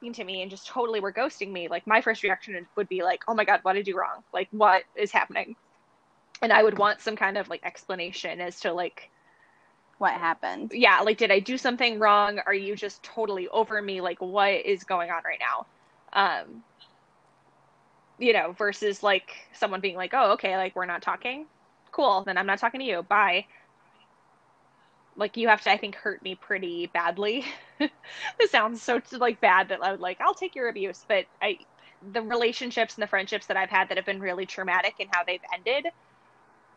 mean 0.00 0.12
to 0.14 0.24
me 0.24 0.42
and 0.42 0.50
just 0.50 0.66
totally 0.66 1.00
were 1.00 1.12
ghosting 1.12 1.52
me, 1.52 1.68
like 1.68 1.86
my 1.86 2.00
first 2.00 2.22
reaction 2.22 2.66
would 2.76 2.88
be 2.88 3.02
like, 3.02 3.20
"Oh 3.28 3.34
my 3.34 3.44
god, 3.44 3.60
what 3.62 3.74
did 3.74 3.80
I 3.80 3.82
do 3.82 3.96
wrong? 3.96 4.22
Like 4.32 4.48
what 4.50 4.82
is 4.96 5.12
happening?" 5.12 5.56
And 6.42 6.52
I 6.52 6.62
would 6.62 6.76
want 6.76 7.00
some 7.00 7.16
kind 7.16 7.38
of 7.38 7.48
like 7.48 7.64
explanation 7.64 8.40
as 8.42 8.60
to 8.60 8.72
like 8.74 9.10
What 9.98 10.12
happened? 10.14 10.72
yeah, 10.74 11.00
like 11.00 11.18
did 11.18 11.30
I 11.30 11.40
do 11.40 11.56
something 11.58 11.98
wrong? 11.98 12.40
Are 12.46 12.54
you 12.54 12.76
just 12.76 13.02
totally 13.02 13.48
over 13.48 13.80
me? 13.80 14.00
Like 14.00 14.20
what 14.20 14.52
is 14.66 14.84
going 14.84 15.10
on 15.10 15.22
right 15.24 15.40
now? 15.40 15.66
Um 16.44 16.64
you 18.18 18.32
know, 18.32 18.52
versus 18.52 19.02
like 19.02 19.30
someone 19.54 19.80
being 19.80 19.96
like, 19.96 20.12
"Oh, 20.14 20.32
okay, 20.32 20.56
like 20.56 20.74
we're 20.76 20.86
not 20.86 21.02
talking." 21.02 21.48
Cool, 21.92 22.24
then 22.24 22.38
I'm 22.38 22.46
not 22.46 22.58
talking 22.58 22.80
to 22.80 22.86
you. 22.86 23.02
Bye. 23.02 23.46
Like 25.16 25.36
you 25.36 25.48
have 25.48 25.60
to 25.62 25.70
I 25.70 25.76
think 25.76 25.94
hurt 25.96 26.22
me 26.22 26.34
pretty 26.36 26.86
badly. 26.86 27.44
this 27.78 28.50
sounds 28.50 28.82
so 28.82 29.00
like 29.12 29.40
bad 29.40 29.68
that 29.68 29.82
I 29.82 29.90
would 29.92 30.00
like, 30.00 30.20
"I'll 30.20 30.34
take 30.34 30.54
your 30.54 30.68
abuse," 30.68 31.04
but 31.08 31.26
I 31.42 31.58
the 32.00 32.22
relationships 32.22 32.96
and 32.96 33.02
the 33.02 33.06
friendships 33.08 33.46
that 33.46 33.56
I've 33.56 33.70
had 33.70 33.88
that 33.88 33.96
have 33.98 34.06
been 34.06 34.20
really 34.20 34.46
traumatic 34.46 34.96
and 35.00 35.08
how 35.12 35.22
they've 35.24 35.40
ended 35.54 35.86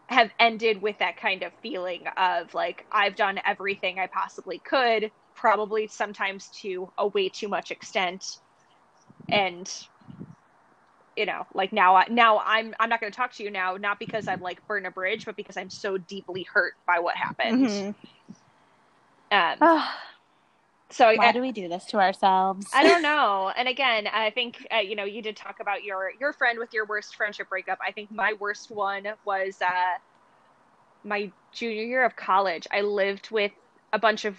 have 0.09 0.31
ended 0.39 0.81
with 0.81 0.97
that 0.99 1.17
kind 1.17 1.43
of 1.43 1.53
feeling 1.61 2.03
of 2.17 2.53
like 2.53 2.85
I've 2.91 3.15
done 3.15 3.39
everything 3.45 3.99
I 3.99 4.07
possibly 4.07 4.59
could, 4.59 5.11
probably 5.35 5.87
sometimes 5.87 6.49
to 6.61 6.91
a 6.97 7.07
way 7.07 7.29
too 7.29 7.47
much 7.47 7.71
extent, 7.71 8.25
and 9.29 9.69
you 11.15 11.25
know, 11.25 11.43
like 11.53 11.71
now 11.71 11.95
I 11.95 12.05
now 12.09 12.41
I'm 12.45 12.73
I'm 12.79 12.89
not 12.89 12.99
going 12.99 13.11
to 13.11 13.15
talk 13.15 13.33
to 13.35 13.43
you 13.43 13.49
now, 13.51 13.77
not 13.77 13.99
because 13.99 14.27
I'm 14.27 14.41
like 14.41 14.59
burn 14.67 14.85
a 14.85 14.91
bridge, 14.91 15.25
but 15.25 15.35
because 15.37 15.55
I'm 15.57 15.69
so 15.69 15.97
deeply 15.97 16.45
hurt 16.53 16.73
by 16.85 16.99
what 16.99 17.15
happened. 17.15 17.69
Mhm. 17.69 17.95
Um, 19.31 19.69
so 20.95 21.13
Why 21.13 21.27
I, 21.27 21.31
do 21.33 21.41
we 21.41 21.51
do 21.51 21.67
this 21.67 21.83
to 21.87 21.97
ourselves? 21.97 22.67
I 22.73 22.83
don't 22.83 23.01
know. 23.01 23.51
And 23.57 23.67
again, 23.67 24.07
I 24.07 24.29
think 24.29 24.65
uh, 24.73 24.77
you 24.77 24.95
know 24.95 25.03
you 25.03 25.21
did 25.21 25.35
talk 25.35 25.59
about 25.59 25.83
your 25.83 26.11
your 26.21 26.31
friend 26.31 26.57
with 26.57 26.73
your 26.73 26.85
worst 26.85 27.17
friendship 27.17 27.49
breakup. 27.49 27.79
I 27.85 27.91
think 27.91 28.11
my 28.11 28.31
worst 28.39 28.71
one 28.71 29.03
was 29.25 29.61
uh, 29.61 29.97
my 31.03 31.29
junior 31.51 31.83
year 31.83 32.05
of 32.05 32.15
college. 32.15 32.65
I 32.71 32.79
lived 32.79 33.29
with 33.29 33.51
a 33.91 33.99
bunch 33.99 34.23
of 34.23 34.37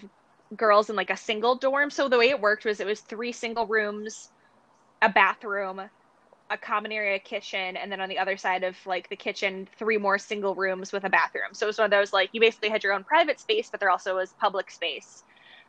girls 0.56 0.88
in 0.88 0.96
like 0.96 1.10
a 1.10 1.16
single 1.16 1.56
dorm. 1.56 1.90
So 1.90 2.08
the 2.08 2.16
way 2.16 2.30
it 2.30 2.40
worked 2.40 2.64
was 2.64 2.80
it 2.80 2.86
was 2.86 3.00
three 3.00 3.32
single 3.32 3.66
rooms, 3.66 4.30
a 5.02 5.10
bathroom, 5.10 5.82
a 6.48 6.56
common 6.56 6.90
area 6.90 7.18
kitchen, 7.18 7.76
and 7.76 7.92
then 7.92 8.00
on 8.00 8.08
the 8.08 8.18
other 8.18 8.38
side 8.38 8.64
of 8.64 8.78
like 8.86 9.10
the 9.10 9.16
kitchen, 9.16 9.68
three 9.78 9.98
more 9.98 10.16
single 10.16 10.54
rooms 10.54 10.90
with 10.90 11.04
a 11.04 11.10
bathroom. 11.10 11.52
So 11.52 11.66
it 11.66 11.68
was 11.68 11.76
one 11.76 11.84
of 11.84 11.90
those 11.90 12.14
like 12.14 12.30
you 12.32 12.40
basically 12.40 12.70
had 12.70 12.82
your 12.82 12.94
own 12.94 13.04
private 13.04 13.40
space, 13.40 13.68
but 13.70 13.78
there 13.78 13.90
also 13.90 14.16
was 14.16 14.32
public 14.40 14.70
space. 14.70 15.22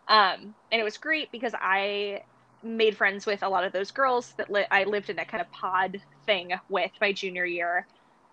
Um, 0.08 0.55
and 0.72 0.82
it 0.82 0.84
was 0.84 0.97
great 0.97 1.32
because 1.32 1.53
I 1.60 2.22
made 2.64 2.97
friends 2.97 3.26
with 3.26 3.43
a 3.43 3.49
lot 3.49 3.64
of 3.64 3.74
those 3.74 3.91
girls 3.91 4.34
that 4.38 4.51
li- 4.51 4.66
I 4.72 4.86
lived 4.86 5.10
in 5.10 5.18
that 5.18 5.30
kind 5.30 5.41
of 5.41 5.51
pod 5.51 6.01
thing 6.26 6.51
with 6.70 6.91
my 6.99 7.12
junior 7.12 7.45
year. 7.45 7.86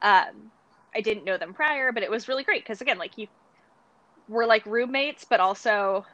Um, 0.02 0.50
I 0.94 1.00
didn't 1.00 1.24
know 1.24 1.38
them 1.38 1.54
prior, 1.54 1.92
but 1.92 2.02
it 2.02 2.10
was 2.10 2.28
really 2.28 2.44
great 2.44 2.62
because 2.62 2.80
again, 2.80 2.98
like 2.98 3.18
you 3.18 3.26
were 4.28 4.46
like 4.46 4.64
roommates, 4.66 5.24
but 5.28 5.40
also 5.40 6.04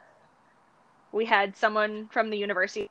we 1.11 1.25
had 1.25 1.55
someone 1.55 2.07
from 2.11 2.29
the 2.29 2.37
university 2.37 2.87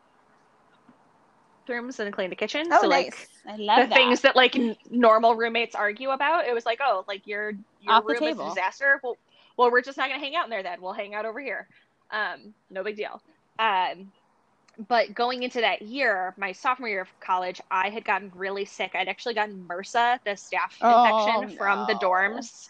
rooms 1.68 2.00
and 2.00 2.12
clean 2.12 2.30
the 2.30 2.36
kitchen. 2.36 2.68
Oh, 2.70 2.82
so 2.82 2.88
nice. 2.88 3.06
like 3.06 3.28
I 3.46 3.56
the 3.56 3.62
love 3.62 3.88
that. 3.88 3.94
things 3.94 4.20
that 4.22 4.36
like 4.36 4.56
n- 4.56 4.76
normal 4.90 5.36
roommates 5.36 5.74
argue 5.74 6.10
about, 6.10 6.46
it 6.46 6.54
was 6.54 6.66
like, 6.66 6.80
oh, 6.82 7.04
like 7.08 7.26
your 7.26 7.52
your 7.80 7.94
Off 7.94 8.04
room 8.06 8.22
is 8.22 8.38
a 8.38 8.48
disaster. 8.48 9.00
Well, 9.02 9.16
well, 9.56 9.70
we're 9.70 9.82
just 9.82 9.98
not 9.98 10.08
gonna 10.08 10.20
hang 10.20 10.36
out 10.36 10.44
in 10.44 10.50
there 10.50 10.62
then. 10.62 10.80
We'll 10.80 10.92
hang 10.92 11.14
out 11.14 11.26
over 11.26 11.40
here. 11.40 11.68
Um, 12.12 12.54
no 12.70 12.82
big 12.82 12.96
deal. 12.96 13.20
Um, 13.58 14.12
but 14.88 15.14
going 15.14 15.42
into 15.42 15.60
that 15.60 15.82
year, 15.82 16.34
my 16.38 16.52
sophomore 16.52 16.88
year 16.88 17.02
of 17.02 17.20
college, 17.20 17.60
I 17.70 17.90
had 17.90 18.04
gotten 18.04 18.32
really 18.34 18.64
sick. 18.64 18.92
I'd 18.94 19.08
actually 19.08 19.34
gotten 19.34 19.66
MRSA, 19.68 20.20
the 20.24 20.30
staph 20.30 20.76
Oh, 20.80 21.04
infection 21.04 21.56
from 21.58 21.86
the 21.86 21.94
dorms. 21.94 22.68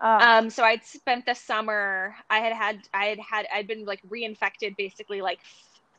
Ugh. 0.00 0.22
Um, 0.22 0.50
so 0.50 0.64
I'd 0.64 0.84
spent 0.84 1.26
the 1.26 1.34
summer. 1.34 2.14
I 2.30 2.38
had 2.38 2.52
had. 2.52 2.80
I 2.92 3.06
had 3.06 3.18
had. 3.18 3.46
I'd 3.52 3.66
been 3.66 3.84
like 3.84 4.00
reinfected 4.08 4.76
basically 4.76 5.20
like 5.20 5.40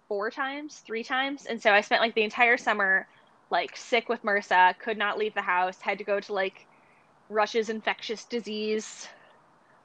four 0.08 0.32
times, 0.32 0.82
three 0.86 1.04
times, 1.04 1.46
and 1.46 1.62
so 1.62 1.72
I 1.72 1.82
spent 1.82 2.02
like 2.02 2.16
the 2.16 2.24
entire 2.24 2.58
summer 2.58 3.08
like 3.52 3.76
sick 3.78 4.10
with 4.10 4.24
MRSA. 4.24 4.78
Could 4.80 4.98
not 4.98 5.18
leave 5.18 5.34
the 5.34 5.42
house. 5.42 5.80
Had 5.82 6.00
to 6.00 6.04
go 6.04 6.20
to 6.20 6.34
like 6.34 6.66
Rush's 7.30 7.70
infectious 7.70 8.26
disease 8.26 9.08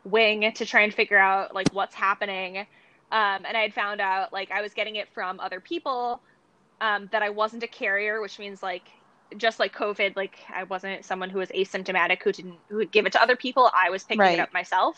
wing 0.04 0.50
to 0.54 0.64
try 0.64 0.82
and 0.82 0.94
figure 0.94 1.18
out 1.18 1.54
like 1.54 1.72
what's 1.72 1.94
happening. 1.94 2.66
Um, 3.12 3.44
and 3.46 3.56
I 3.56 3.62
had 3.62 3.74
found 3.74 4.00
out 4.00 4.32
like 4.32 4.50
I 4.50 4.62
was 4.62 4.74
getting 4.74 4.96
it 4.96 5.08
from 5.14 5.40
other 5.40 5.60
people. 5.60 6.22
Um, 6.80 7.08
that 7.12 7.22
I 7.22 7.30
wasn't 7.30 7.62
a 7.62 7.68
carrier, 7.68 8.20
which 8.22 8.38
means 8.38 8.62
like 8.62 8.88
just 9.36 9.58
like 9.60 9.74
COVID, 9.74 10.16
like 10.16 10.38
I 10.54 10.64
wasn't 10.64 11.04
someone 11.04 11.30
who 11.30 11.38
was 11.38 11.50
asymptomatic 11.50 12.22
who 12.24 12.32
didn't 12.32 12.60
who 12.70 12.76
would 12.78 12.92
give 12.92 13.06
it 13.06 13.12
to 13.12 13.22
other 13.22 13.36
people. 13.36 13.70
I 13.74 13.90
was 13.90 14.04
picking 14.04 14.20
Right. 14.20 14.34
it 14.34 14.40
up 14.40 14.52
myself. 14.52 14.96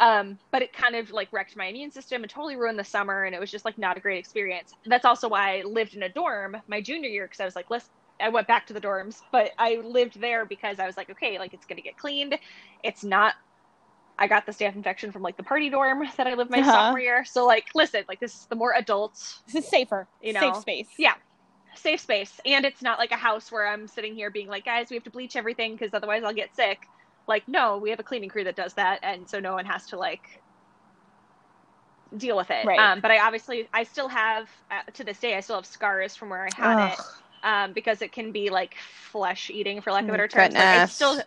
Um, 0.00 0.38
but 0.52 0.62
it 0.62 0.72
kind 0.72 0.94
of 0.94 1.10
like 1.10 1.28
wrecked 1.32 1.56
my 1.56 1.66
immune 1.66 1.90
system 1.90 2.22
and 2.22 2.30
totally 2.30 2.56
ruined 2.56 2.78
the 2.78 2.84
summer, 2.84 3.24
and 3.24 3.34
it 3.34 3.40
was 3.40 3.50
just 3.50 3.64
like 3.64 3.78
not 3.78 3.96
a 3.96 4.00
great 4.00 4.18
experience. 4.18 4.72
That's 4.86 5.04
also 5.04 5.28
why 5.28 5.58
I 5.58 5.62
lived 5.64 5.94
in 5.94 6.02
a 6.04 6.08
dorm 6.08 6.56
my 6.68 6.80
junior 6.80 7.08
year 7.10 7.26
because 7.26 7.40
I 7.40 7.44
was 7.44 7.56
like, 7.56 7.66
let's. 7.70 7.88
I 8.20 8.30
went 8.30 8.48
back 8.48 8.66
to 8.66 8.72
the 8.72 8.80
dorms, 8.80 9.22
but 9.30 9.52
I 9.58 9.76
lived 9.76 10.20
there 10.20 10.44
because 10.44 10.80
I 10.80 10.86
was 10.86 10.96
like, 10.96 11.08
okay, 11.10 11.38
like 11.38 11.54
it's 11.54 11.66
gonna 11.66 11.82
get 11.82 11.96
cleaned. 11.96 12.36
It's 12.82 13.04
not. 13.04 13.34
I 14.18 14.26
got 14.26 14.46
the 14.46 14.52
staph 14.52 14.74
infection 14.74 15.12
from 15.12 15.22
like 15.22 15.36
the 15.36 15.42
party 15.42 15.70
dorm 15.70 16.02
that 16.16 16.26
I 16.26 16.34
lived 16.34 16.50
my 16.50 16.60
Uh-huh. 16.60 16.72
sophomore 16.72 17.00
year. 17.00 17.24
So 17.24 17.46
like, 17.46 17.66
listen, 17.74 18.04
like 18.08 18.20
this 18.20 18.34
is 18.34 18.46
the 18.50 18.56
more 18.56 18.74
adults 18.76 19.40
this 19.46 19.64
is 19.64 19.70
safer. 19.70 20.08
you 20.20 20.32
know, 20.32 20.40
Safe 20.40 20.56
space. 20.56 20.88
Yeah. 20.98 21.14
safe 21.76 22.00
space 22.00 22.40
and 22.44 22.64
it's 22.64 22.82
not 22.82 22.98
like 22.98 23.12
a 23.12 23.16
house 23.16 23.52
where 23.52 23.66
i'm 23.68 23.86
sitting 23.86 24.14
here 24.14 24.30
being 24.30 24.48
like 24.48 24.64
guys 24.64 24.88
we 24.90 24.96
have 24.96 25.04
to 25.04 25.10
bleach 25.10 25.36
everything 25.36 25.72
because 25.72 25.94
otherwise 25.94 26.24
i'll 26.24 26.34
get 26.34 26.54
sick 26.54 26.78
like 27.28 27.44
no 27.46 27.78
we 27.78 27.90
have 27.90 28.00
a 28.00 28.04
cleaning 28.04 28.28
crew 28.28 28.44
that 28.44 28.56
does 28.56 28.74
that 28.74 28.98
and 29.02 29.28
so 29.28 29.38
no 29.38 29.52
one 29.54 29.66
has 29.66 29.86
to 29.86 29.96
like 29.98 30.42
deal 32.16 32.36
with 32.36 32.50
it 32.50 32.66
Right. 32.66 32.78
um, 32.78 33.00
but 33.00 33.10
i 33.10 33.18
obviously 33.20 33.68
i 33.72 33.84
still 33.84 34.08
have 34.08 34.48
uh, 34.70 34.82
to 34.94 35.04
this 35.04 35.18
day 35.20 35.36
i 35.36 35.40
still 35.40 35.56
have 35.56 35.66
scars 35.66 36.16
from 36.16 36.30
where 36.30 36.44
i 36.46 36.50
had 36.50 36.78
it 36.78 36.98
um, 37.44 37.72
because 37.72 38.02
it 38.02 38.12
can 38.12 38.32
be 38.32 38.50
like 38.50 38.74
flesh 39.12 39.50
eating 39.50 39.80
for 39.80 39.92
lack 39.92 40.02
of 40.02 40.08
a 40.08 40.12
Oh, 40.12 40.12
better 40.12 40.28
term. 40.28 40.54
Like, 40.56 40.72
I 40.72 40.80
still 40.80 41.20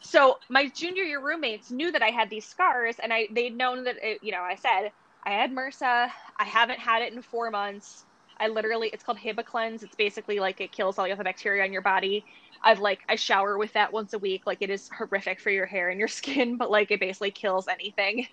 so 0.00 0.38
my 0.48 0.68
junior 0.68 1.02
year 1.02 1.20
roommates 1.20 1.70
knew 1.70 1.90
that 1.92 2.02
I 2.02 2.10
had 2.10 2.30
these 2.30 2.46
scars, 2.46 2.96
and 3.02 3.12
I 3.12 3.28
they'd 3.32 3.56
known 3.56 3.84
that 3.84 3.96
it, 4.02 4.22
you 4.22 4.32
know 4.32 4.42
I 4.42 4.56
said 4.56 4.92
I 5.24 5.30
had 5.30 5.50
MRSA. 5.50 6.10
I 6.38 6.44
haven't 6.44 6.78
had 6.78 7.02
it 7.02 7.12
in 7.12 7.22
four 7.22 7.50
months. 7.50 8.04
I 8.40 8.48
literally 8.48 8.88
it's 8.92 9.02
called 9.02 9.18
Hibiclens. 9.18 9.82
It's 9.82 9.96
basically 9.96 10.38
like 10.38 10.60
it 10.60 10.72
kills 10.72 10.98
all 10.98 11.04
the 11.04 11.12
other 11.12 11.24
bacteria 11.24 11.64
on 11.64 11.72
your 11.72 11.82
body. 11.82 12.24
I've 12.62 12.80
like 12.80 13.00
I 13.08 13.16
shower 13.16 13.58
with 13.58 13.72
that 13.72 13.92
once 13.92 14.12
a 14.12 14.18
week. 14.18 14.46
Like 14.46 14.58
it 14.60 14.70
is 14.70 14.88
horrific 14.96 15.40
for 15.40 15.50
your 15.50 15.66
hair 15.66 15.90
and 15.90 15.98
your 15.98 16.08
skin, 16.20 16.56
but 16.56 16.70
like 16.70 16.90
it 16.90 17.00
basically 17.00 17.30
kills 17.30 17.68
anything 17.68 18.26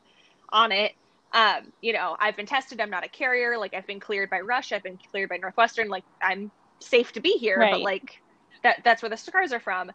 on 0.50 0.72
it. 0.72 0.94
Um, 1.34 1.74
you 1.82 1.92
know, 1.92 2.16
I've 2.20 2.38
been 2.38 2.46
tested. 2.46 2.80
I'm 2.80 2.90
not 2.90 3.04
a 3.04 3.10
carrier. 3.10 3.58
Like 3.58 3.74
I've 3.74 3.88
been 3.88 4.00
cleared 4.00 4.30
by 4.30 4.40
Rush. 4.40 4.72
I've 4.72 4.84
been 4.84 5.00
cleared 5.12 5.30
by 5.30 5.38
Northwestern. 5.38 5.90
Like 5.90 6.04
I'm 6.22 6.52
safe 6.80 7.12
to 7.14 7.20
be 7.20 7.32
here, 7.34 7.58
but 7.72 7.82
like 7.82 8.22
that 8.64 8.82
that's 8.84 9.02
where 9.02 9.10
the 9.10 9.18
scars 9.18 9.52
are 9.52 9.60
from. 9.60 9.92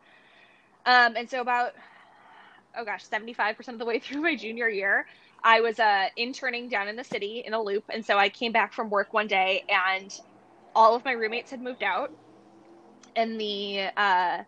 Um, 0.86 1.16
and 1.16 1.28
so 1.30 1.40
about 1.40 1.72
oh 2.76 2.84
gosh, 2.84 3.04
75% 3.08 3.68
of 3.74 3.78
the 3.78 3.84
way 3.84 3.98
through 4.00 4.22
my 4.22 4.36
junior 4.36 4.68
year, 4.68 5.06
I 5.44 5.60
was 5.60 5.78
uh 5.78 6.08
interning 6.16 6.68
down 6.68 6.88
in 6.88 6.96
the 6.96 7.04
city 7.04 7.42
in 7.46 7.54
a 7.54 7.62
loop, 7.62 7.84
and 7.92 8.04
so 8.04 8.18
I 8.18 8.28
came 8.28 8.52
back 8.52 8.72
from 8.74 8.90
work 8.90 9.12
one 9.12 9.26
day 9.28 9.64
and 9.68 10.10
all 10.74 10.94
of 10.94 11.04
my 11.04 11.12
roommates 11.12 11.50
had 11.50 11.62
moved 11.62 11.82
out. 11.82 12.10
And 13.16 13.40
the 13.40 13.90
uh 13.96 14.44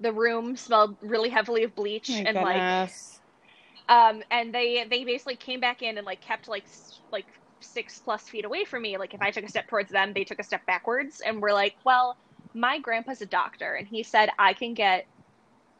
the 0.00 0.12
room 0.12 0.56
smelled 0.56 0.96
really 1.00 1.30
heavily 1.30 1.64
of 1.64 1.74
bleach 1.74 2.10
My 2.10 2.22
and 2.26 2.40
like 2.40 2.72
um 3.88 4.22
and 4.30 4.54
they 4.54 4.86
they 4.90 5.04
basically 5.04 5.36
came 5.36 5.60
back 5.60 5.82
in 5.82 5.96
and 5.98 6.06
like 6.06 6.20
kept 6.20 6.48
like 6.48 6.66
like 7.12 7.26
six 7.62 8.00
plus 8.00 8.24
feet 8.24 8.44
away 8.44 8.64
from 8.64 8.82
me. 8.82 8.98
Like 8.98 9.14
if 9.14 9.22
i 9.22 9.30
took 9.30 9.44
a 9.44 9.48
step 9.48 9.68
towards 9.68 9.90
them 9.90 10.12
they 10.14 10.24
took 10.24 10.40
a 10.40 10.44
step 10.44 10.62
backwards. 10.66 11.20
And 11.24 11.40
were 11.40 11.52
like 11.52 11.76
well 11.84 12.16
my 12.54 12.78
grandpa's 12.80 13.20
a 13.22 13.26
doctor 13.26 13.74
and 13.74 13.86
he 13.86 14.02
said 14.02 14.30
i 14.38 14.54
can 14.54 14.74
get 14.74 15.06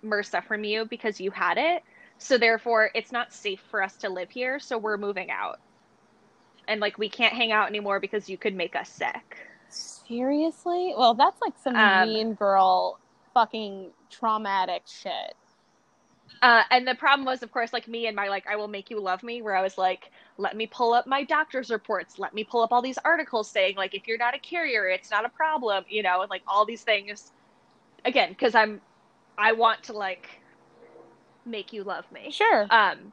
mrsa 0.07 0.45
from 0.45 0.65
you 0.65 0.85
because 0.85 1.21
you 1.21 1.31
had 1.31 1.59
it 1.59 1.83
so 2.19 2.39
therefore 2.39 2.91
it's 2.95 3.13
not 3.13 3.33
safe 3.33 3.61
for 3.71 3.83
us 3.83 3.97
to 3.97 4.09
live 4.09 4.31
here 4.31 4.59
so 4.59 4.79
we're 4.79 4.97
moving 4.97 5.31
out 5.31 5.59
and 6.69 6.81
like 6.81 6.99
we 6.99 7.09
can't 7.09 7.35
hang 7.35 7.53
out 7.53 7.69
anymore 7.69 8.01
because 8.01 8.29
you 8.29 8.39
could 8.39 8.55
make 8.55 8.77
us 8.77 8.89
sick. 8.89 9.39
Seriously? 9.69 10.95
Well, 10.97 11.15
that's 11.15 11.41
like 11.41 11.55
some 11.63 11.77
Um, 11.77 12.09
mean 12.09 12.35
girl 12.35 12.99
fucking 13.35 13.91
traumatic 14.11 14.83
shit. 14.87 15.35
Uh, 16.43 16.63
and 16.71 16.87
the 16.87 16.95
problem 16.95 17.25
was, 17.25 17.43
of 17.43 17.51
course, 17.51 17.73
like 17.73 17.89
me 17.89 18.07
and 18.07 18.17
my 18.17 18.29
like, 18.29 18.47
I 18.47 18.57
will 18.57 18.69
make 18.69 18.91
you 18.91 19.01
love 19.01 19.23
me, 19.23 19.43
where 19.43 19.57
I 19.57 19.63
was 19.63 19.79
like, 19.79 20.11
let 20.39 20.57
me 20.57 20.67
pull 20.67 20.93
up 20.93 21.07
my 21.07 21.25
doctor's 21.25 21.71
reports, 21.71 22.19
let 22.19 22.35
me 22.35 22.45
pull 22.45 22.63
up 22.63 22.73
all 22.73 22.83
these 22.83 22.99
articles 22.99 23.51
saying 23.51 23.77
like, 23.77 23.95
if 23.95 24.07
you're 24.07 24.19
not 24.19 24.35
a 24.35 24.39
carrier, 24.39 24.89
it's 24.89 25.11
not 25.11 25.25
a 25.25 25.29
problem, 25.31 25.85
you 25.89 26.03
know, 26.03 26.21
and 26.23 26.31
like 26.31 26.43
all 26.47 26.67
these 26.67 26.83
things. 26.83 27.33
Again, 28.05 28.31
because 28.31 28.55
I'm, 28.55 28.81
I 29.39 29.53
want 29.53 29.85
to 29.85 29.93
like 29.93 30.29
make 31.45 31.73
you 31.73 31.85
love 31.85 32.11
me. 32.11 32.31
Sure. 32.31 32.67
Um, 32.71 33.13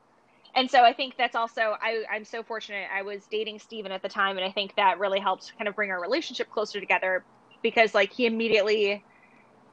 and 0.56 0.70
so 0.70 0.84
I 0.84 0.94
think 0.94 1.16
that's 1.18 1.36
also 1.36 1.76
I 1.82 2.04
I'm 2.12 2.26
so 2.26 2.44
fortunate. 2.44 2.88
I 2.94 3.02
was 3.02 3.26
dating 3.28 3.60
Steven 3.60 3.92
at 3.92 4.02
the 4.02 4.10
time, 4.10 4.38
and 4.38 4.46
I 4.46 4.52
think 4.52 4.76
that 4.76 5.00
really 5.00 5.20
helped 5.20 5.54
kind 5.58 5.68
of 5.68 5.76
bring 5.76 5.92
our 5.92 6.02
relationship 6.02 6.50
closer 6.50 6.80
together 6.80 7.26
because 7.62 7.94
like 7.94 8.14
he 8.14 8.26
immediately 8.26 9.04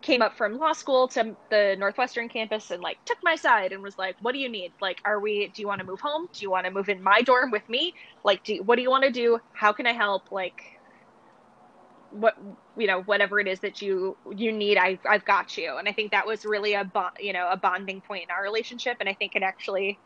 came 0.03 0.23
up 0.23 0.35
from 0.35 0.59
law 0.59 0.73
school 0.73 1.09
to 1.09 1.37
the 1.51 1.77
Northwestern 1.79 2.29
campus 2.31 2.71
and 2.71 2.83
like 2.83 2.97
took 3.05 3.19
my 3.23 3.37
side 3.37 3.73
and 3.73 3.83
was 3.83 3.99
like, 3.99 4.17
"What 4.23 4.33
do 4.33 4.39
you 4.39 4.49
need? 4.49 4.73
Like, 4.81 5.01
are 5.05 5.21
we? 5.21 5.49
Do 5.49 5.61
you 5.61 5.69
want 5.69 5.81
to 5.81 5.87
move 5.87 6.01
home? 6.01 6.29
Do 6.33 6.43
you 6.43 6.51
want 6.51 6.65
to 6.65 6.73
move 6.73 6.89
in 6.89 7.03
my 7.03 7.21
dorm 7.21 7.51
with 7.51 7.69
me? 7.69 7.95
Like, 8.25 8.43
do 8.45 8.63
what 8.63 8.77
do 8.77 8.83
you 8.83 8.91
want 8.91 9.05
to 9.05 9.11
do? 9.11 9.39
How 9.53 9.73
can 9.73 9.87
I 9.87 9.93
help? 9.93 10.33
Like." 10.33 10.80
What 12.11 12.35
you 12.77 12.87
know 12.87 13.03
whatever 13.03 13.41
it 13.41 13.49
is 13.49 13.61
that 13.61 13.81
you 13.81 14.19
you 14.33 14.53
need 14.53 14.79
I 14.79 14.99
I've 15.09 15.25
got 15.25 15.57
you 15.57 15.77
and 15.79 15.89
I 15.89 15.93
think 15.93 16.13
that 16.13 16.27
was 16.27 16.45
really 16.45 16.75
a 16.75 16.85
bond 16.85 17.13
you 17.21 17.33
know 17.33 17.49
a 17.51 17.57
bonding 17.57 18.03
point 18.03 18.25
in 18.25 18.31
our 18.31 18.43
relationship 18.43 18.99
and 19.01 19.09
I 19.09 19.15
think 19.15 19.37
it 19.37 19.43
actually 19.43 20.01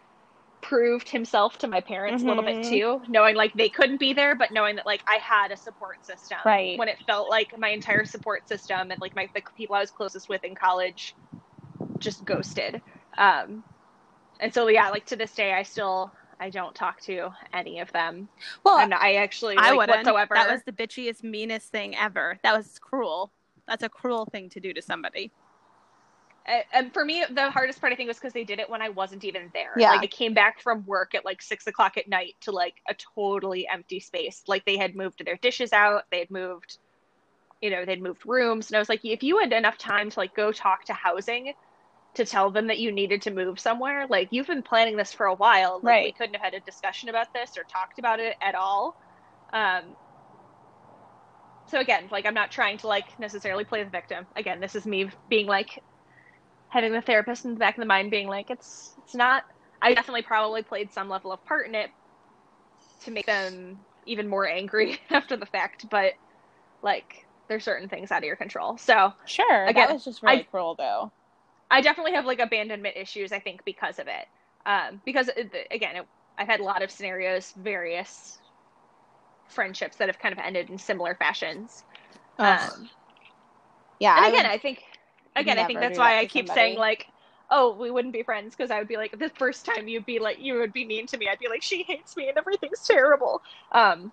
proved 0.63 1.11
himself 1.11 1.59
to 1.59 1.69
my 1.69 1.81
parents 1.81 2.25
a 2.25 2.27
little 2.27 2.45
bit 2.45 2.57
Mhm. 2.57 2.63
too 2.63 3.03
knowing 3.09 3.37
like 3.37 3.53
they 3.55 3.71
couldn't 3.71 4.01
be 4.01 4.15
there 4.15 4.35
but 4.37 4.53
knowing 4.53 4.77
that 4.77 4.87
like 4.87 5.03
I 5.09 5.17
had 5.17 5.53
a 5.53 5.57
support 5.57 6.05
system 6.05 6.39
Right. 6.45 6.77
when 6.77 6.89
it 6.89 6.99
felt 7.07 7.31
like 7.31 7.51
my 7.59 7.71
entire 7.71 8.05
support 8.05 8.49
system 8.49 8.91
and 8.91 9.01
like 9.01 9.15
my 9.17 9.29
the 9.35 9.43
people 9.57 9.77
I 9.77 9.81
was 9.81 9.91
closest 9.91 10.29
with 10.29 10.45
in 10.45 10.55
college 10.55 11.17
just 12.01 12.25
ghosted 12.25 12.83
um 13.19 13.65
and 14.41 14.55
so 14.55 14.69
yeah 14.69 14.91
like 14.91 15.07
to 15.07 15.17
this 15.17 15.35
day 15.35 15.53
I 15.53 15.63
still 15.65 16.13
I 16.45 16.51
don't 16.51 16.75
talk 16.75 17.01
to 17.03 17.31
any 17.55 17.81
of 17.81 17.91
them 17.93 18.29
Well, 18.65 18.79
and 18.79 18.93
I 18.93 19.15
actually 19.15 19.57
I 19.57 19.71
like 19.71 19.79
wouldn't. 19.79 20.05
whatsoever 20.05 20.35
That 20.35 20.51
was 20.51 20.63
the 20.65 20.73
bitchiest, 20.73 21.23
meanest 21.23 21.73
thing 21.73 21.97
ever. 21.97 22.39
That 22.43 22.55
was 22.55 22.79
cruel. 22.79 23.33
That's 23.67 23.83
a 23.83 23.89
cruel 23.89 24.27
thing 24.27 24.51
to 24.51 24.61
do 24.61 24.75
to 24.75 24.83
somebody. 24.83 25.33
And 26.75 26.93
for 26.93 27.03
me 27.03 27.25
the 27.31 27.51
hardest 27.51 27.81
part 27.81 27.95
i 27.95 27.97
think 27.97 28.09
was 28.09 28.19
because 28.19 28.35
they 28.35 28.45
did 28.45 28.59
it 28.59 28.69
when 28.69 28.83
i 28.83 28.91
wasn't 28.91 29.25
even 29.25 29.51
there 29.55 29.73
Yeah. 29.79 29.93
like 29.93 30.03
i 30.03 30.07
came 30.07 30.35
back 30.35 30.61
from 30.61 30.85
work 30.85 31.15
at 31.15 31.25
like 31.25 31.41
six 31.41 31.67
o'clock 31.67 31.97
at 31.97 32.07
night 32.07 32.35
to 32.43 32.51
like 32.53 32.75
a 32.87 32.95
totally 33.15 33.67
empty 33.67 33.99
space 33.99 34.43
like 34.47 34.67
they 34.67 34.77
had 34.77 34.95
moved 34.95 35.25
their 35.25 35.37
dishes 35.37 35.73
out 35.73 36.03
they 36.11 36.19
had 36.19 36.31
moved 36.31 36.77
you 37.63 37.71
know 37.71 37.87
they'd 37.87 38.03
moved 38.03 38.27
rooms 38.27 38.69
and 38.69 38.77
i 38.77 38.79
was 38.79 38.91
like 38.91 39.03
if 39.07 39.23
you 39.23 39.39
had 39.39 39.55
enough 39.55 39.79
time 39.79 40.11
to 40.11 40.21
like 40.21 40.37
go 40.37 40.53
talk 40.53 40.85
to 40.85 40.93
housing 40.93 41.55
to 42.15 42.25
tell 42.25 42.51
them 42.51 42.69
that 42.69 42.79
you 42.79 42.93
needed 42.93 43.23
to 43.23 43.31
move 43.31 43.59
somewhere. 43.59 44.07
Like 44.09 44.29
you've 44.31 44.47
been 44.47 44.63
planning 44.63 44.97
this 44.97 45.13
for 45.13 45.27
a 45.27 45.35
while. 45.35 45.81
Like 45.83 46.05
we 46.05 46.13
couldn't 46.13 46.35
have 46.35 46.43
had 46.43 46.55
a 46.55 46.61
discussion 46.61 47.09
about 47.09 47.27
this 47.35 47.57
or 47.57 47.65
talked 47.65 47.99
about 47.99 48.21
it 48.21 48.37
at 48.41 48.55
all. 48.55 48.97
Um 49.53 49.95
so 51.69 51.81
again 51.81 52.09
like 52.11 52.27
i'm 52.27 52.35
not 52.35 52.51
trying 52.51 52.77
to 52.77 52.87
like 52.87 53.19
necessarily 53.19 53.65
play 53.65 53.83
the 53.83 53.91
victim. 53.91 54.27
Again 54.37 54.61
this 54.61 54.75
is 54.75 54.87
me 54.87 55.11
being 55.29 55.47
like 55.47 55.83
having 56.69 56.93
the 56.93 57.01
therapist 57.01 57.45
in 57.45 57.55
the 57.55 57.59
back 57.59 57.77
of 57.77 57.81
the 57.81 57.87
mind 57.87 58.11
being 58.11 58.29
like 58.29 58.51
it's 58.51 58.93
it's 59.05 59.15
not 59.15 59.45
i 59.81 59.95
definitely 59.95 60.23
probably 60.23 60.63
played 60.63 60.93
some 60.93 61.09
level 61.09 61.31
of 61.33 61.45
part 61.45 61.69
in 61.69 61.75
it 61.75 61.91
to 63.05 63.13
make 63.13 63.27
them 63.27 63.79
even 64.07 64.29
more 64.29 64.47
angry 64.47 64.99
after 65.11 65.37
the 65.37 65.47
fact 65.47 65.87
but 65.89 66.15
like 66.83 67.25
there's 67.49 67.65
certain 67.65 67.89
things 67.89 68.11
out 68.11 68.19
of 68.19 68.25
your 68.25 68.37
control. 68.37 68.79
So 68.79 69.13
Sure. 69.27 69.67
Again, 69.67 69.89
that 69.89 69.95
was 69.95 70.05
just 70.05 70.23
really 70.23 70.41
I- 70.41 70.43
cruel, 70.45 70.75
though. 70.79 71.13
I 71.75 71.81
definitely 71.81 72.13
have 72.13 72.25
like 72.25 72.39
abandonment 72.39 72.97
issues 72.97 73.33
i 73.33 73.39
think 73.39 73.65
because 73.65 73.99
of 73.99 74.07
it 74.07 74.27
um 74.67 75.01
because 75.05 75.29
again 75.71 75.97
it, 75.97 76.07
i've 76.39 76.47
had 76.47 76.61
a 76.61 76.65
lot 76.65 76.83
of 76.83 76.91
scenarios 76.91 77.53
various 77.57 78.39
friendships 79.49 79.97
that 79.97 80.09
have 80.09 80.19
kind 80.19 80.33
of 80.33 80.39
ended 80.39 80.71
in 80.71 80.79
similar 80.79 81.15
fashions 81.15 81.85
um, 82.39 82.89
yeah. 84.01 84.17
and 84.17 84.25
I 84.25 84.29
again 84.29 84.47
i 84.47 84.59
think 84.59 84.83
again 85.37 85.59
i 85.59 85.67
think 85.67 85.81
that's 85.81 85.95
do 85.97 86.01
why 86.01 86.15
that 86.15 86.21
i 86.21 86.27
keep 86.27 86.47
somebody. 86.47 86.61
saying 86.61 86.79
like 86.79 87.07
oh 87.51 87.77
we 87.79 87.91
wouldn't 87.91 88.13
be 88.13 88.23
friends 88.23 88.55
because 88.57 88.71
i 88.71 88.79
would 88.79 88.89
be 88.89 88.97
like 88.97 89.17
the 89.19 89.29
first 89.31 89.67
time 89.67 89.87
you'd 89.87 90.07
be 90.07 90.19
like 90.19 90.39
you 90.41 90.55
would 90.55 90.73
be 90.73 90.85
mean 90.85 91.07
to 91.07 91.19
me 91.19 91.29
i'd 91.29 91.39
be 91.39 91.49
like 91.49 91.63
she 91.63 91.83
hates 91.83 92.17
me 92.17 92.29
and 92.29 92.39
everything's 92.39 92.87
terrible 92.87 93.43
um 93.73 94.13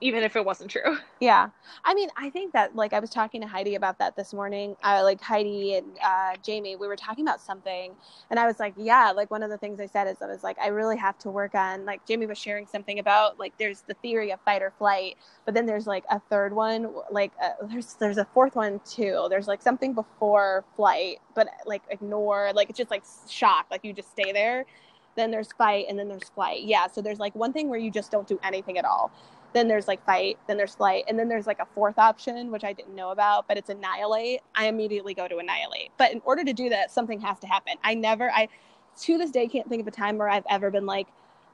even 0.00 0.22
if 0.22 0.36
it 0.36 0.44
wasn't 0.44 0.70
true 0.70 0.96
Yeah. 1.20 1.48
I 1.84 1.94
mean, 1.94 2.10
I 2.16 2.30
think 2.30 2.52
that, 2.52 2.76
like, 2.76 2.92
I 2.92 3.00
was 3.00 3.10
talking 3.10 3.40
to 3.40 3.46
Heidi 3.46 3.74
about 3.74 3.98
that 3.98 4.14
this 4.14 4.32
morning. 4.32 4.76
Uh, 4.84 5.00
like, 5.02 5.20
Heidi 5.20 5.74
and 5.74 5.86
uh, 6.04 6.34
Jamie, 6.42 6.76
we 6.76 6.86
were 6.86 6.94
talking 6.96 7.26
about 7.26 7.40
something. 7.40 7.92
And 8.30 8.38
I 8.38 8.46
was 8.46 8.60
like, 8.60 8.74
yeah, 8.76 9.10
like, 9.10 9.30
one 9.30 9.42
of 9.42 9.50
the 9.50 9.58
things 9.58 9.80
I 9.80 9.86
said 9.86 10.06
is 10.06 10.22
I 10.22 10.26
was 10.26 10.44
like, 10.44 10.58
I 10.60 10.68
really 10.68 10.96
have 10.96 11.18
to 11.20 11.30
work 11.30 11.56
on, 11.56 11.84
like, 11.84 12.06
Jamie 12.06 12.26
was 12.26 12.38
sharing 12.38 12.66
something 12.66 13.00
about, 13.00 13.38
like, 13.40 13.58
there's 13.58 13.80
the 13.82 13.94
theory 13.94 14.30
of 14.30 14.40
fight 14.42 14.62
or 14.62 14.72
flight, 14.78 15.16
but 15.44 15.54
then 15.54 15.66
there's, 15.66 15.88
like, 15.88 16.04
a 16.08 16.20
third 16.20 16.52
one. 16.52 16.92
Like, 17.10 17.32
uh, 17.42 17.66
there's, 17.66 17.94
there's 17.94 18.18
a 18.18 18.26
fourth 18.26 18.54
one, 18.54 18.80
too. 18.88 19.26
There's, 19.28 19.48
like, 19.48 19.60
something 19.60 19.92
before 19.92 20.64
flight, 20.76 21.18
but, 21.34 21.48
like, 21.66 21.82
ignore, 21.90 22.52
like, 22.54 22.70
it's 22.70 22.78
just, 22.78 22.92
like, 22.92 23.02
shock. 23.28 23.66
Like, 23.72 23.84
you 23.84 23.92
just 23.92 24.12
stay 24.12 24.30
there. 24.30 24.64
Then 25.16 25.32
there's 25.32 25.50
fight, 25.52 25.86
and 25.88 25.98
then 25.98 26.06
there's 26.06 26.28
flight. 26.28 26.62
Yeah. 26.62 26.86
So 26.86 27.02
there's, 27.02 27.18
like, 27.18 27.34
one 27.34 27.52
thing 27.52 27.68
where 27.68 27.78
you 27.80 27.90
just 27.90 28.12
don't 28.12 28.28
do 28.28 28.38
anything 28.44 28.78
at 28.78 28.84
all 28.84 29.10
then 29.52 29.68
there's 29.68 29.88
like 29.88 30.04
fight, 30.04 30.38
then 30.46 30.56
there's 30.56 30.74
flight, 30.74 31.04
and 31.08 31.18
then 31.18 31.28
there's 31.28 31.46
like 31.46 31.58
a 31.58 31.66
fourth 31.74 31.98
option, 31.98 32.50
which 32.50 32.64
I 32.64 32.72
didn't 32.72 32.94
know 32.94 33.10
about, 33.10 33.48
but 33.48 33.56
it's 33.56 33.70
annihilate. 33.70 34.40
I 34.54 34.66
immediately 34.66 35.14
go 35.14 35.28
to 35.28 35.38
annihilate. 35.38 35.90
But 35.96 36.12
in 36.12 36.20
order 36.24 36.44
to 36.44 36.52
do 36.52 36.68
that, 36.70 36.90
something 36.90 37.20
has 37.20 37.38
to 37.40 37.46
happen. 37.46 37.74
I 37.82 37.94
never, 37.94 38.30
I 38.30 38.48
to 39.00 39.18
this 39.18 39.30
day 39.30 39.48
can't 39.48 39.68
think 39.68 39.80
of 39.80 39.86
a 39.86 39.92
time 39.92 40.18
where 40.18 40.28
I've 40.28 40.44
ever 40.50 40.70
been 40.70 40.86
like, 40.86 41.06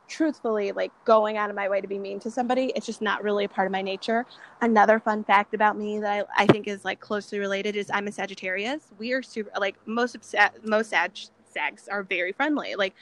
truthfully, 0.09 0.73
like 0.73 0.93
going 1.05 1.37
out 1.37 1.51
of 1.51 1.57
my 1.57 1.69
way 1.69 1.81
to 1.81 1.87
be 1.87 1.99
mean 1.99 2.21
to 2.21 2.31
somebody. 2.31 2.73
It's 2.77 2.87
just 2.87 3.01
not 3.01 3.23
really 3.23 3.45
a 3.45 3.49
part 3.49 3.67
of 3.67 3.73
my 3.73 3.83
nature. 3.83 4.27
Another 4.61 4.99
fun 4.99 5.25
fact 5.25 5.55
about 5.55 5.77
me 5.79 6.01
that 6.01 6.27
I, 6.37 6.43
I 6.43 6.47
think 6.47 6.67
is 6.67 6.85
like 6.85 7.01
closely 7.01 7.39
related 7.39 7.77
is 7.77 7.91
I'm 7.93 8.07
a 8.07 8.13
Sagittarius. 8.13 8.91
We 8.99 9.13
are 9.13 9.23
super, 9.23 9.51
like 9.59 9.77
most 9.87 10.17
most 10.63 10.91
Sag, 10.91 11.13
Sags 11.45 11.89
are 11.89 12.03
very 12.03 12.33
friendly. 12.33 12.75
Like 12.75 12.95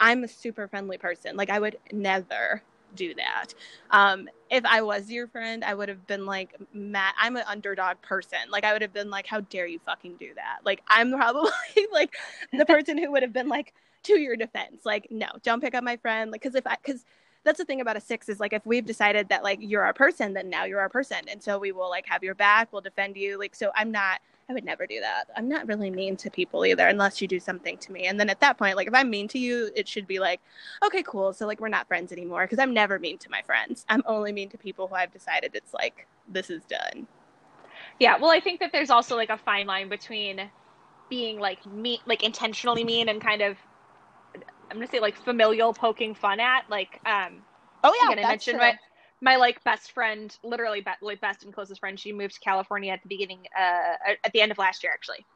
I'm 0.00 0.24
a 0.24 0.28
super 0.28 0.66
friendly 0.68 0.98
person. 0.98 1.36
Like 1.36 1.50
I 1.50 1.58
would 1.60 1.76
never 1.92 2.62
do 2.94 3.14
that. 3.14 3.54
Um, 3.90 4.28
if 4.50 4.64
I 4.64 4.82
was 4.82 5.10
your 5.10 5.28
friend, 5.28 5.64
I 5.64 5.74
would 5.74 5.88
have 5.88 6.06
been 6.06 6.26
like, 6.26 6.54
Matt, 6.72 7.14
I'm 7.18 7.36
an 7.36 7.44
underdog 7.46 8.00
person. 8.02 8.38
Like, 8.50 8.64
I 8.64 8.72
would 8.72 8.82
have 8.82 8.92
been 8.92 9.10
like, 9.10 9.26
how 9.26 9.40
dare 9.40 9.66
you 9.66 9.78
fucking 9.84 10.16
do 10.16 10.34
that? 10.34 10.60
Like, 10.64 10.82
I'm 10.88 11.12
probably 11.16 11.50
like 11.92 12.14
the 12.52 12.66
person 12.66 12.98
who 12.98 13.10
would 13.12 13.22
have 13.22 13.32
been 13.32 13.48
like, 13.48 13.74
to 14.04 14.18
your 14.18 14.36
defense, 14.36 14.82
like, 14.84 15.08
no, 15.10 15.26
don't 15.42 15.60
pick 15.60 15.74
up 15.74 15.84
my 15.84 15.96
friend. 15.96 16.30
Like, 16.30 16.42
cause 16.42 16.54
if 16.54 16.66
I, 16.66 16.76
cause 16.76 17.04
that's 17.44 17.58
the 17.58 17.64
thing 17.64 17.80
about 17.80 17.96
a 17.96 18.00
six 18.00 18.28
is 18.28 18.40
like, 18.40 18.52
if 18.52 18.64
we've 18.64 18.84
decided 18.84 19.28
that 19.28 19.42
like 19.42 19.58
you're 19.60 19.82
our 19.82 19.92
person, 19.92 20.34
then 20.34 20.50
now 20.50 20.64
you're 20.64 20.80
our 20.80 20.88
person. 20.88 21.18
And 21.30 21.42
so 21.42 21.58
we 21.58 21.72
will 21.72 21.88
like 21.88 22.06
have 22.06 22.22
your 22.22 22.34
back, 22.34 22.72
we'll 22.72 22.82
defend 22.82 23.16
you. 23.16 23.38
Like, 23.38 23.54
so 23.54 23.70
I'm 23.74 23.90
not, 23.90 24.20
I 24.50 24.54
would 24.54 24.64
never 24.64 24.86
do 24.86 25.00
that. 25.00 25.28
I'm 25.36 25.48
not 25.48 25.66
really 25.68 25.90
mean 25.90 26.16
to 26.18 26.30
people 26.30 26.64
either, 26.64 26.86
unless 26.88 27.20
you 27.20 27.28
do 27.28 27.38
something 27.38 27.76
to 27.78 27.92
me. 27.92 28.06
And 28.06 28.18
then 28.18 28.30
at 28.30 28.40
that 28.40 28.56
point, 28.58 28.76
like 28.76 28.88
if 28.88 28.94
I'm 28.94 29.10
mean 29.10 29.28
to 29.28 29.38
you, 29.38 29.70
it 29.76 29.86
should 29.86 30.06
be 30.06 30.18
like, 30.18 30.40
okay, 30.84 31.02
cool. 31.02 31.32
So 31.34 31.46
like 31.46 31.60
we're 31.60 31.68
not 31.68 31.86
friends 31.86 32.12
anymore 32.12 32.44
because 32.44 32.58
I'm 32.58 32.72
never 32.72 32.98
mean 32.98 33.18
to 33.18 33.30
my 33.30 33.42
friends. 33.42 33.84
I'm 33.90 34.02
only 34.06 34.32
mean 34.32 34.48
to 34.50 34.58
people 34.58 34.88
who 34.88 34.94
I've 34.94 35.12
decided 35.12 35.50
it's 35.54 35.74
like 35.74 36.06
this 36.28 36.48
is 36.50 36.64
done. 36.64 37.06
yeah 37.98 38.16
well 38.18 38.30
i 38.30 38.40
think 38.40 38.60
that 38.60 38.72
there's 38.72 38.90
also 38.90 39.16
like 39.16 39.30
a 39.30 39.38
fine 39.38 39.66
line 39.66 39.88
between 39.88 40.50
being 41.08 41.38
like 41.38 41.64
mean 41.66 41.98
like 42.06 42.22
intentionally 42.22 42.84
mean 42.84 43.08
and 43.08 43.20
kind 43.20 43.42
of 43.42 43.56
i'm 44.70 44.76
gonna 44.76 44.86
say 44.86 45.00
like 45.00 45.16
familial 45.16 45.72
poking 45.72 46.14
fun 46.14 46.40
at 46.40 46.68
like 46.70 47.00
um 47.06 47.42
Oh 47.84 47.94
yeah, 48.02 48.12
again, 48.12 48.24
I 48.24 48.24
mentioned 48.24 48.58
my 48.58 48.74
my 49.20 49.36
like 49.36 49.62
best 49.64 49.92
friend, 49.92 50.36
literally 50.42 50.80
be- 50.80 50.90
like 51.02 51.20
best 51.20 51.44
and 51.44 51.52
closest 51.52 51.80
friend. 51.80 51.98
She 51.98 52.12
moved 52.12 52.34
to 52.34 52.40
California 52.40 52.92
at 52.92 53.02
the 53.02 53.08
beginning, 53.08 53.40
uh, 53.58 54.14
at 54.24 54.32
the 54.32 54.40
end 54.40 54.52
of 54.52 54.58
last 54.58 54.82
year, 54.82 54.92
actually. 54.92 55.26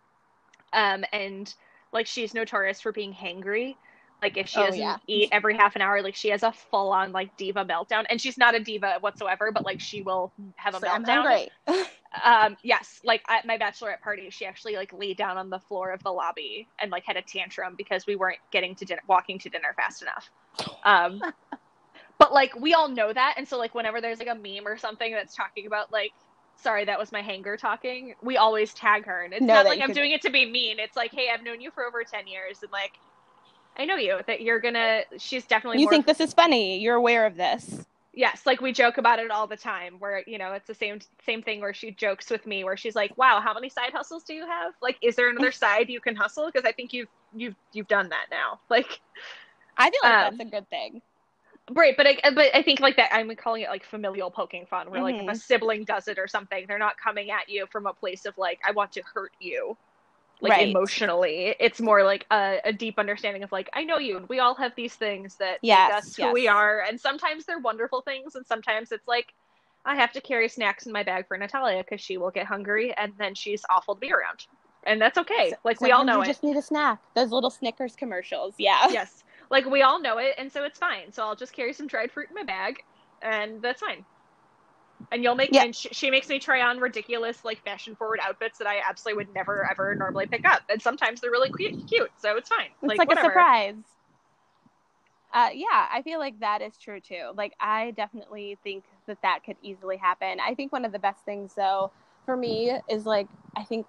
Um, 0.73 1.05
and 1.13 1.53
like 1.93 2.07
she's 2.07 2.35
notorious 2.35 2.81
for 2.81 2.93
being 2.93 3.13
hangry. 3.13 3.77
Like 4.23 4.37
if 4.37 4.49
she 4.49 4.61
Oh, 4.61 4.67
doesn't 4.67 4.81
yeah. 4.81 4.97
eat 5.09 5.29
every 5.33 5.57
half 5.57 5.75
an 5.77 5.83
hour, 5.83 6.01
like 6.03 6.15
she 6.15 6.29
has 6.29 6.43
a 6.43 6.53
full 6.53 6.91
on 6.93 7.13
like 7.13 7.37
diva 7.37 7.65
meltdown. 7.65 8.05
And 8.09 8.21
she's 8.21 8.39
not 8.39 8.55
a 8.55 8.61
diva 8.61 8.99
whatsoever, 9.01 9.51
but 9.53 9.65
like 9.65 9.81
she 9.81 10.03
will 10.03 10.33
have 10.57 10.75
a 10.75 10.81
So 10.81 10.89
I'm 10.89 11.05
meltdown. 11.05 11.25
hungry. 11.25 11.51
Um, 12.23 12.59
yes, 12.63 13.01
like 13.05 13.23
at 13.29 13.47
my 13.47 13.57
bachelorette 13.57 14.03
party, 14.03 14.29
she 14.29 14.45
actually 14.45 14.77
like 14.77 14.93
laid 14.93 15.17
down 15.17 15.39
on 15.39 15.49
the 15.49 15.59
floor 15.59 15.93
of 15.93 16.03
the 16.03 16.11
lobby 16.11 16.69
and 16.79 16.91
like 16.91 17.05
had 17.07 17.17
a 17.17 17.23
tantrum 17.23 17.75
because 17.75 18.07
we 18.07 18.17
weren't 18.17 18.39
getting 18.51 18.75
to 18.77 18.85
dinner, 18.85 19.01
walking 19.09 19.39
to 19.39 19.49
dinner 19.49 19.73
fast 19.77 20.03
enough. 20.03 20.31
Um, 20.85 21.23
but 22.23 22.33
like 22.33 22.55
we 22.61 22.75
all 22.75 22.89
know 22.89 23.13
that, 23.13 23.35
and 23.37 23.47
so 23.49 23.59
like 23.59 23.75
whenever 23.75 24.01
there's 24.01 24.19
like 24.19 24.29
a 24.29 24.35
meme 24.35 24.67
or 24.67 24.77
something 24.77 25.13
that's 25.13 25.35
talking 25.35 25.67
about 25.67 25.93
like, 25.93 26.13
sorry, 26.57 26.85
that 26.85 26.99
was 26.99 27.13
my 27.13 27.23
hanger 27.23 27.57
talking, 27.57 28.15
we 28.23 28.37
always 28.37 28.73
tag 28.75 29.05
her, 29.07 29.23
and 29.25 29.33
it's 29.35 29.43
Know 29.43 29.55
not 29.55 29.67
like 29.67 29.81
I'm 29.81 29.89
could- 29.89 29.97
doing 29.97 30.13
it 30.13 30.23
to 30.23 30.31
be 30.31 30.45
mean. 30.51 30.79
It's 30.79 30.97
like, 30.97 31.13
hey, 31.13 31.29
I've 31.33 31.43
known 31.43 31.61
you 31.61 31.71
for 31.71 31.85
over 31.85 32.03
ten 32.05 32.27
years, 32.27 32.63
and 32.63 32.73
like. 32.73 32.93
I 33.75 33.87
know 33.87 33.97
you 33.97 34.21
that 34.27 34.43
you're 34.43 34.61
gonna. 34.61 35.01
She's 35.17 35.47
definitely 35.47 35.79
you 35.79 35.87
more 35.87 35.93
think 35.93 36.05
this 36.07 36.21
is 36.21 36.35
funny? 36.35 36.79
You're 36.79 36.97
aware 36.97 37.25
of 37.25 37.37
this? 37.37 37.87
Yes, 38.13 38.45
like 38.45 38.61
we 38.61 38.71
joke 38.71 38.99
about 38.99 39.19
it 39.19 39.31
all 39.31 39.47
the 39.47 39.57
time. 39.57 39.95
Where 39.99 40.23
you 40.27 40.37
know 40.37 40.53
it's 40.53 40.67
the 40.67 40.75
same 40.75 41.01
same 41.25 41.43
thing 41.43 41.63
where 41.63 41.73
she 41.73 41.91
jokes 41.91 42.29
with 42.29 42.47
me, 42.47 42.65
where 42.65 42.77
she's 42.77 42.95
like, 42.95 43.17
"Wow, 43.17 43.41
how 43.41 43.55
many 43.55 43.71
side 43.71 43.93
hustles 43.95 44.25
do 44.25 44.35
you 44.35 44.47
have? 44.47 44.75
Like, 44.83 44.99
is 45.01 45.17
there 45.17 45.31
another 45.31 45.53
side 45.65 45.89
you 45.89 46.01
can 46.01 46.15
hustle? 46.15 46.51
Because 46.53 46.67
I 46.67 46.73
think 46.73 46.93
you've 46.93 47.09
you've 47.35 47.55
you've 47.73 47.89
done 47.89 48.11
that 48.11 48.27
now. 48.31 48.61
Like, 48.69 49.01
I 49.79 49.89
feel 49.91 50.01
like 50.03 50.13
Um, 50.13 50.37
that's 50.37 50.49
a 50.49 50.51
good 50.51 50.69
thing. 50.69 51.01
Right? 51.75 51.95
But 51.97 52.07
I 52.07 52.19
but 52.35 52.55
I 52.55 52.63
think 52.63 52.81
like 52.81 52.97
that. 52.97 53.15
I'm 53.15 53.35
calling 53.37 53.63
it 53.63 53.69
like 53.71 53.85
familial 53.85 54.31
poking 54.31 54.67
fun, 54.67 54.91
where 54.91 55.03
like 55.03 55.19
if 55.21 55.29
a 55.29 55.35
Mhm. 55.35 55.41
sibling 55.41 55.85
does 55.85 56.09
it 56.09 56.19
or 56.19 56.29
something, 56.29 56.67
they're 56.69 56.79
not 56.79 56.95
coming 57.03 57.31
at 57.31 57.49
you 57.49 57.67
from 57.73 57.87
a 57.87 57.95
place 57.95 58.25
of 58.27 58.35
like 58.39 58.61
I 58.67 58.73
want 58.73 58.93
to 58.93 59.03
hurt 59.15 59.33
you, 59.41 59.77
like 60.41 60.57
Right. 60.57 60.69
emotionally. 60.69 61.55
It's 61.61 61.81
more 61.81 62.05
like 62.05 62.27
a, 62.31 62.61
a 62.65 62.73
deep 62.73 62.99
understanding 62.99 63.43
of 63.45 63.53
like 63.53 63.71
I 63.75 63.85
know 63.85 63.99
you. 63.99 64.17
and 64.19 64.29
We 64.29 64.41
all 64.41 64.55
have 64.57 64.73
these 64.77 64.95
things 64.95 65.37
that 65.39 65.61
Yes, 65.63 65.93
us 65.93 66.17
who 66.17 66.33
we 66.33 66.49
are, 66.49 66.81
and 66.83 67.01
sometimes 67.01 67.47
they're 67.47 67.59
wonderful 67.61 68.03
things, 68.03 68.35
and 68.37 68.47
sometimes 68.47 68.93
it's 68.93 69.09
like 69.09 69.33
I 69.85 69.97
have 69.97 70.13
to 70.13 70.21
carry 70.21 70.49
snacks 70.49 70.87
in 70.87 70.93
my 70.93 71.03
bag 71.05 71.27
for 71.29 71.37
Natalia 71.39 71.83
because 71.85 72.01
she 72.01 72.17
will 72.19 72.31
get 72.31 72.47
hungry, 72.47 72.95
and 72.97 73.15
then 73.19 73.35
she's 73.35 73.63
awful 73.71 73.95
to 73.97 74.01
be 74.01 74.13
around, 74.13 74.41
and 74.85 75.01
that's 75.01 75.19
okay. 75.19 75.57
Like 75.65 75.81
we 75.81 75.93
all 75.93 76.05
know 76.05 76.19
you 76.19 76.23
it. 76.23 76.33
just 76.33 76.43
need 76.43 76.57
a 76.57 76.63
snack. 76.63 77.01
Those 77.15 77.31
little 77.33 77.51
Snickers 77.51 77.97
commercials. 77.97 78.55
Yeah. 78.59 78.87
yes, 78.89 79.25
like 79.53 79.67
we 79.67 79.83
all 79.83 80.01
know 80.01 80.19
it, 80.19 80.35
and 80.39 80.51
so 80.51 80.65
it's 80.65 80.79
fine. 80.79 81.13
So 81.13 81.23
I'll 81.23 81.37
just 81.37 81.53
carry 81.53 81.75
some 81.75 81.87
dried 81.87 82.11
fruit 82.11 82.29
in 82.31 82.35
my 82.35 82.43
bag, 82.43 82.83
and 83.21 83.63
that's 83.63 83.81
fine. 83.81 84.05
And 85.13 85.23
you'll 85.23 85.35
make 85.35 85.51
Yeah. 85.53 85.65
and 85.65 85.77
sh- 85.77 85.89
she 85.93 86.11
makes 86.11 86.29
me 86.29 86.39
try 86.39 86.63
on 86.63 86.81
ridiculous 86.81 87.45
like 87.45 87.63
fashion 87.63 87.95
forward 87.95 88.19
outfits 88.23 88.59
that 88.59 88.67
I 88.67 88.81
absolutely 88.89 89.25
would 89.25 89.35
never 89.35 89.69
ever 89.71 89.95
normally 89.95 90.27
pick 90.27 90.45
up, 90.47 90.63
and 90.71 90.81
sometimes 90.81 91.21
they're 91.21 91.31
really 91.31 91.51
cute, 91.51 91.87
cute 91.87 92.11
so 92.17 92.37
it's 92.37 92.49
fine. 92.49 92.71
It's 92.83 92.99
like, 92.99 93.07
whatever. 93.07 93.29
a 93.29 93.31
surprise. 93.31 93.75
Uh, 95.35 95.49
yeah, 95.55 95.89
I 95.91 96.03
feel 96.03 96.19
like 96.19 96.41
that 96.41 96.61
is 96.61 96.77
true 96.77 97.01
too. 97.01 97.33
Like, 97.35 97.55
I 97.59 97.93
definitely 97.93 98.59
think 98.63 98.85
that 99.07 99.19
that 99.23 99.45
could 99.45 99.57
easily 99.63 99.97
happen. 99.97 100.39
I 100.41 100.55
think 100.55 100.73
one 100.73 100.85
of 100.85 100.93
the 100.93 100.99
best 100.99 101.25
things, 101.25 101.55
though, 101.55 101.91
for 102.27 102.37
me 102.37 102.73
is 102.89 103.07
like, 103.07 103.29
I 103.57 103.65
think 103.65 103.87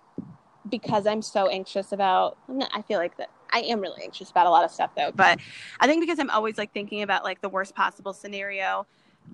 because 0.70 1.06
I'm 1.06 1.22
so 1.22 1.50
anxious 1.50 1.92
about, 1.92 2.38
I 2.74 2.82
feel 2.82 2.98
like 2.98 3.18
that 3.18 3.30
I 3.54 3.60
am 3.60 3.80
really 3.80 4.04
anxious 4.04 4.32
about 4.32 4.48
a 4.48 4.50
lot 4.50 4.66
of 4.66 4.72
stuff, 4.72 4.92
though, 4.96 5.12
but 5.16 5.40
I 5.80 5.88
think 5.88 6.02
because 6.02 6.20
I'm 6.20 6.30
always 6.30 6.58
like 6.58 6.74
thinking 6.74 7.04
about 7.04 7.24
like 7.24 7.42
the 7.42 7.50
worst 7.50 7.76
possible 7.76 8.14
scenario, 8.14 8.86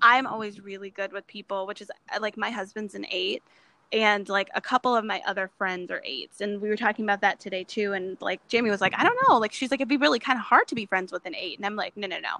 I'm 0.02 0.26
always 0.26 0.60
really 0.60 0.90
good 0.90 1.12
with 1.12 1.26
people, 1.26 1.66
which 1.66 1.80
is 1.80 1.90
uh, 2.14 2.18
like 2.20 2.36
my 2.36 2.50
husband's 2.50 2.94
an 2.94 3.06
eight 3.10 3.42
and 3.92 4.28
like 4.28 4.48
a 4.54 4.60
couple 4.60 4.94
of 4.94 5.04
my 5.04 5.20
other 5.26 5.50
friends 5.58 5.90
are 5.90 6.02
eights 6.04 6.40
and 6.40 6.60
we 6.60 6.68
were 6.68 6.76
talking 6.76 7.04
about 7.04 7.20
that 7.20 7.40
today 7.40 7.64
too 7.64 7.92
and 7.92 8.16
like 8.20 8.40
jamie 8.46 8.70
was 8.70 8.80
like 8.80 8.94
i 8.96 9.02
don't 9.02 9.18
know 9.28 9.38
like 9.38 9.52
she's 9.52 9.70
like 9.70 9.80
it'd 9.80 9.88
be 9.88 9.96
really 9.96 10.18
kind 10.18 10.38
of 10.38 10.44
hard 10.44 10.66
to 10.68 10.74
be 10.74 10.86
friends 10.86 11.10
with 11.10 11.26
an 11.26 11.34
eight 11.34 11.58
and 11.58 11.66
i'm 11.66 11.76
like 11.76 11.96
no 11.96 12.06
no 12.06 12.18
no 12.20 12.36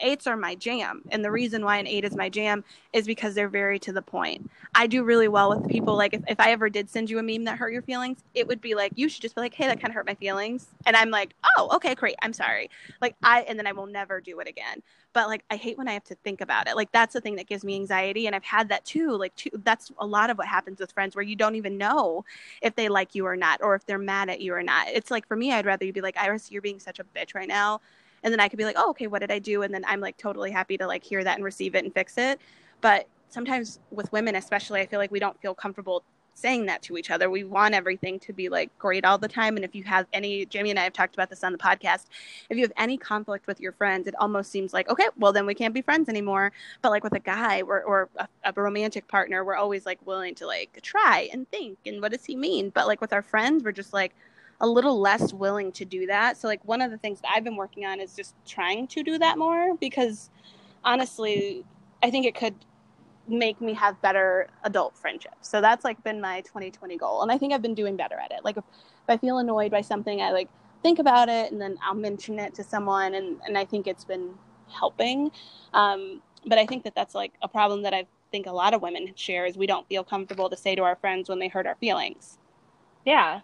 eights 0.00 0.26
are 0.26 0.36
my 0.36 0.54
jam 0.54 1.02
and 1.10 1.24
the 1.24 1.30
reason 1.30 1.64
why 1.64 1.78
an 1.78 1.86
eight 1.86 2.04
is 2.04 2.16
my 2.16 2.28
jam 2.28 2.64
is 2.92 3.06
because 3.06 3.34
they're 3.34 3.48
very 3.48 3.78
to 3.78 3.92
the 3.92 4.02
point. 4.02 4.50
I 4.74 4.86
do 4.86 5.04
really 5.04 5.28
well 5.28 5.50
with 5.50 5.68
people 5.68 5.96
like 5.96 6.14
if, 6.14 6.22
if 6.28 6.40
i 6.40 6.50
ever 6.50 6.68
did 6.68 6.88
send 6.88 7.10
you 7.10 7.18
a 7.18 7.22
meme 7.22 7.44
that 7.44 7.58
hurt 7.58 7.72
your 7.72 7.82
feelings 7.82 8.18
it 8.34 8.46
would 8.46 8.60
be 8.60 8.74
like 8.74 8.92
you 8.94 9.08
should 9.08 9.22
just 9.22 9.34
be 9.34 9.40
like 9.40 9.54
hey 9.54 9.66
that 9.66 9.80
kind 9.80 9.88
of 9.88 9.94
hurt 9.94 10.06
my 10.06 10.14
feelings 10.14 10.68
and 10.86 10.96
i'm 10.96 11.10
like 11.10 11.34
oh 11.56 11.68
okay 11.74 11.94
great 11.94 12.16
i'm 12.22 12.32
sorry. 12.32 12.70
Like 13.00 13.16
i 13.22 13.42
and 13.42 13.58
then 13.58 13.66
i 13.66 13.72
will 13.72 13.86
never 13.86 14.20
do 14.20 14.38
it 14.40 14.48
again. 14.48 14.82
But 15.12 15.28
like 15.28 15.44
i 15.50 15.56
hate 15.56 15.76
when 15.76 15.88
i 15.88 15.92
have 15.92 16.04
to 16.04 16.14
think 16.16 16.40
about 16.40 16.68
it. 16.68 16.76
Like 16.76 16.92
that's 16.92 17.14
the 17.14 17.20
thing 17.20 17.36
that 17.36 17.46
gives 17.48 17.64
me 17.64 17.74
anxiety 17.74 18.26
and 18.26 18.36
i've 18.36 18.44
had 18.44 18.68
that 18.68 18.84
too 18.84 19.16
like 19.16 19.34
too, 19.36 19.50
that's 19.64 19.90
a 19.98 20.06
lot 20.06 20.30
of 20.30 20.38
what 20.38 20.46
happens 20.46 20.80
with 20.80 20.92
friends 20.92 21.16
where 21.16 21.24
you 21.24 21.36
don't 21.36 21.56
even 21.56 21.76
know 21.76 22.24
if 22.62 22.74
they 22.74 22.88
like 22.88 23.14
you 23.14 23.26
or 23.26 23.36
not 23.36 23.60
or 23.62 23.74
if 23.74 23.84
they're 23.86 23.98
mad 23.98 24.28
at 24.28 24.40
you 24.40 24.54
or 24.54 24.62
not. 24.62 24.88
It's 24.88 25.10
like 25.10 25.26
for 25.26 25.36
me 25.36 25.52
i'd 25.52 25.66
rather 25.66 25.84
you 25.84 25.92
be 25.92 26.00
like 26.00 26.16
iris 26.16 26.50
you're 26.50 26.62
being 26.62 26.80
such 26.80 26.98
a 26.98 27.04
bitch 27.04 27.34
right 27.34 27.48
now 27.48 27.80
and 28.22 28.32
then 28.32 28.40
i 28.40 28.48
could 28.48 28.58
be 28.58 28.64
like 28.64 28.76
oh 28.78 28.90
okay 28.90 29.06
what 29.06 29.20
did 29.20 29.30
i 29.30 29.38
do 29.38 29.62
and 29.62 29.72
then 29.72 29.84
i'm 29.86 30.00
like 30.00 30.16
totally 30.16 30.50
happy 30.50 30.76
to 30.76 30.86
like 30.86 31.04
hear 31.04 31.22
that 31.24 31.36
and 31.36 31.44
receive 31.44 31.74
it 31.74 31.84
and 31.84 31.94
fix 31.94 32.18
it 32.18 32.40
but 32.80 33.06
sometimes 33.28 33.78
with 33.90 34.10
women 34.12 34.36
especially 34.36 34.80
i 34.80 34.86
feel 34.86 34.98
like 34.98 35.10
we 35.10 35.20
don't 35.20 35.40
feel 35.40 35.54
comfortable 35.54 36.02
saying 36.40 36.66
that 36.66 36.82
to 36.82 36.96
each 36.96 37.10
other. 37.10 37.30
We 37.30 37.44
want 37.44 37.74
everything 37.74 38.18
to 38.20 38.32
be 38.32 38.48
like 38.48 38.76
great 38.78 39.04
all 39.04 39.18
the 39.18 39.28
time. 39.28 39.56
And 39.56 39.64
if 39.64 39.74
you 39.74 39.84
have 39.84 40.06
any, 40.12 40.46
Jamie 40.46 40.70
and 40.70 40.78
I 40.78 40.84
have 40.84 40.92
talked 40.92 41.14
about 41.14 41.30
this 41.30 41.44
on 41.44 41.52
the 41.52 41.58
podcast, 41.58 42.06
if 42.48 42.56
you 42.56 42.62
have 42.62 42.72
any 42.76 42.96
conflict 42.96 43.46
with 43.46 43.60
your 43.60 43.72
friends, 43.72 44.06
it 44.06 44.14
almost 44.18 44.50
seems 44.50 44.72
like, 44.72 44.88
okay, 44.88 45.06
well, 45.18 45.32
then 45.32 45.46
we 45.46 45.54
can't 45.54 45.74
be 45.74 45.82
friends 45.82 46.08
anymore. 46.08 46.52
But 46.82 46.90
like 46.90 47.04
with 47.04 47.14
a 47.14 47.20
guy 47.20 47.62
or, 47.62 47.82
or 47.82 48.08
a, 48.16 48.28
a 48.44 48.52
romantic 48.52 49.06
partner, 49.06 49.44
we're 49.44 49.56
always 49.56 49.86
like 49.86 50.04
willing 50.06 50.34
to 50.36 50.46
like 50.46 50.78
try 50.82 51.28
and 51.32 51.48
think 51.50 51.78
and 51.86 52.00
what 52.00 52.12
does 52.12 52.24
he 52.24 52.36
mean? 52.36 52.70
But 52.70 52.86
like 52.86 53.00
with 53.00 53.12
our 53.12 53.22
friends, 53.22 53.62
we're 53.62 53.72
just 53.72 53.92
like, 53.92 54.14
a 54.60 54.66
little 54.66 55.00
less 55.00 55.32
willing 55.32 55.72
to 55.72 55.84
do 55.84 56.06
that. 56.06 56.36
So 56.36 56.46
like 56.48 56.64
one 56.64 56.82
of 56.82 56.90
the 56.90 56.98
things 56.98 57.20
that 57.20 57.30
I've 57.34 57.44
been 57.44 57.56
working 57.56 57.86
on 57.86 58.00
is 58.00 58.14
just 58.14 58.34
trying 58.46 58.86
to 58.88 59.02
do 59.02 59.18
that 59.18 59.38
more 59.38 59.76
because 59.76 60.30
honestly, 60.84 61.64
I 62.02 62.10
think 62.10 62.26
it 62.26 62.34
could 62.34 62.54
make 63.26 63.60
me 63.60 63.74
have 63.74 64.00
better 64.02 64.48
adult 64.64 64.96
friendships. 64.96 65.48
So 65.48 65.60
that's 65.60 65.84
like 65.84 66.02
been 66.02 66.20
my 66.20 66.40
2020 66.42 66.96
goal. 66.96 67.22
And 67.22 67.30
I 67.30 67.38
think 67.38 67.52
I've 67.52 67.62
been 67.62 67.74
doing 67.74 67.96
better 67.96 68.16
at 68.16 68.32
it. 68.32 68.44
Like 68.44 68.56
if, 68.56 68.64
I 69.08 69.16
feel 69.16 69.38
annoyed 69.38 69.72
by 69.72 69.80
something, 69.80 70.20
I 70.20 70.30
like 70.30 70.48
think 70.84 71.00
about 71.00 71.28
it 71.28 71.50
and 71.50 71.60
then 71.60 71.76
I'll 71.82 71.94
mention 71.94 72.38
it 72.38 72.54
to 72.54 72.64
someone. 72.64 73.14
And, 73.14 73.40
and 73.44 73.58
I 73.58 73.64
think 73.64 73.88
it's 73.88 74.04
been 74.04 74.34
helping. 74.68 75.32
Um, 75.74 76.22
but 76.46 76.58
I 76.58 76.66
think 76.66 76.84
that 76.84 76.94
that's 76.94 77.14
like 77.14 77.32
a 77.42 77.48
problem 77.48 77.82
that 77.82 77.92
I 77.92 78.06
think 78.30 78.46
a 78.46 78.52
lot 78.52 78.72
of 78.72 78.82
women 78.82 79.12
share 79.16 79.46
is 79.46 79.56
we 79.56 79.66
don't 79.66 79.88
feel 79.88 80.04
comfortable 80.04 80.48
to 80.48 80.56
say 80.56 80.74
to 80.76 80.82
our 80.82 80.96
friends 80.96 81.28
when 81.28 81.38
they 81.38 81.48
hurt 81.48 81.66
our 81.66 81.74
feelings. 81.76 82.38
Yeah. 83.04 83.40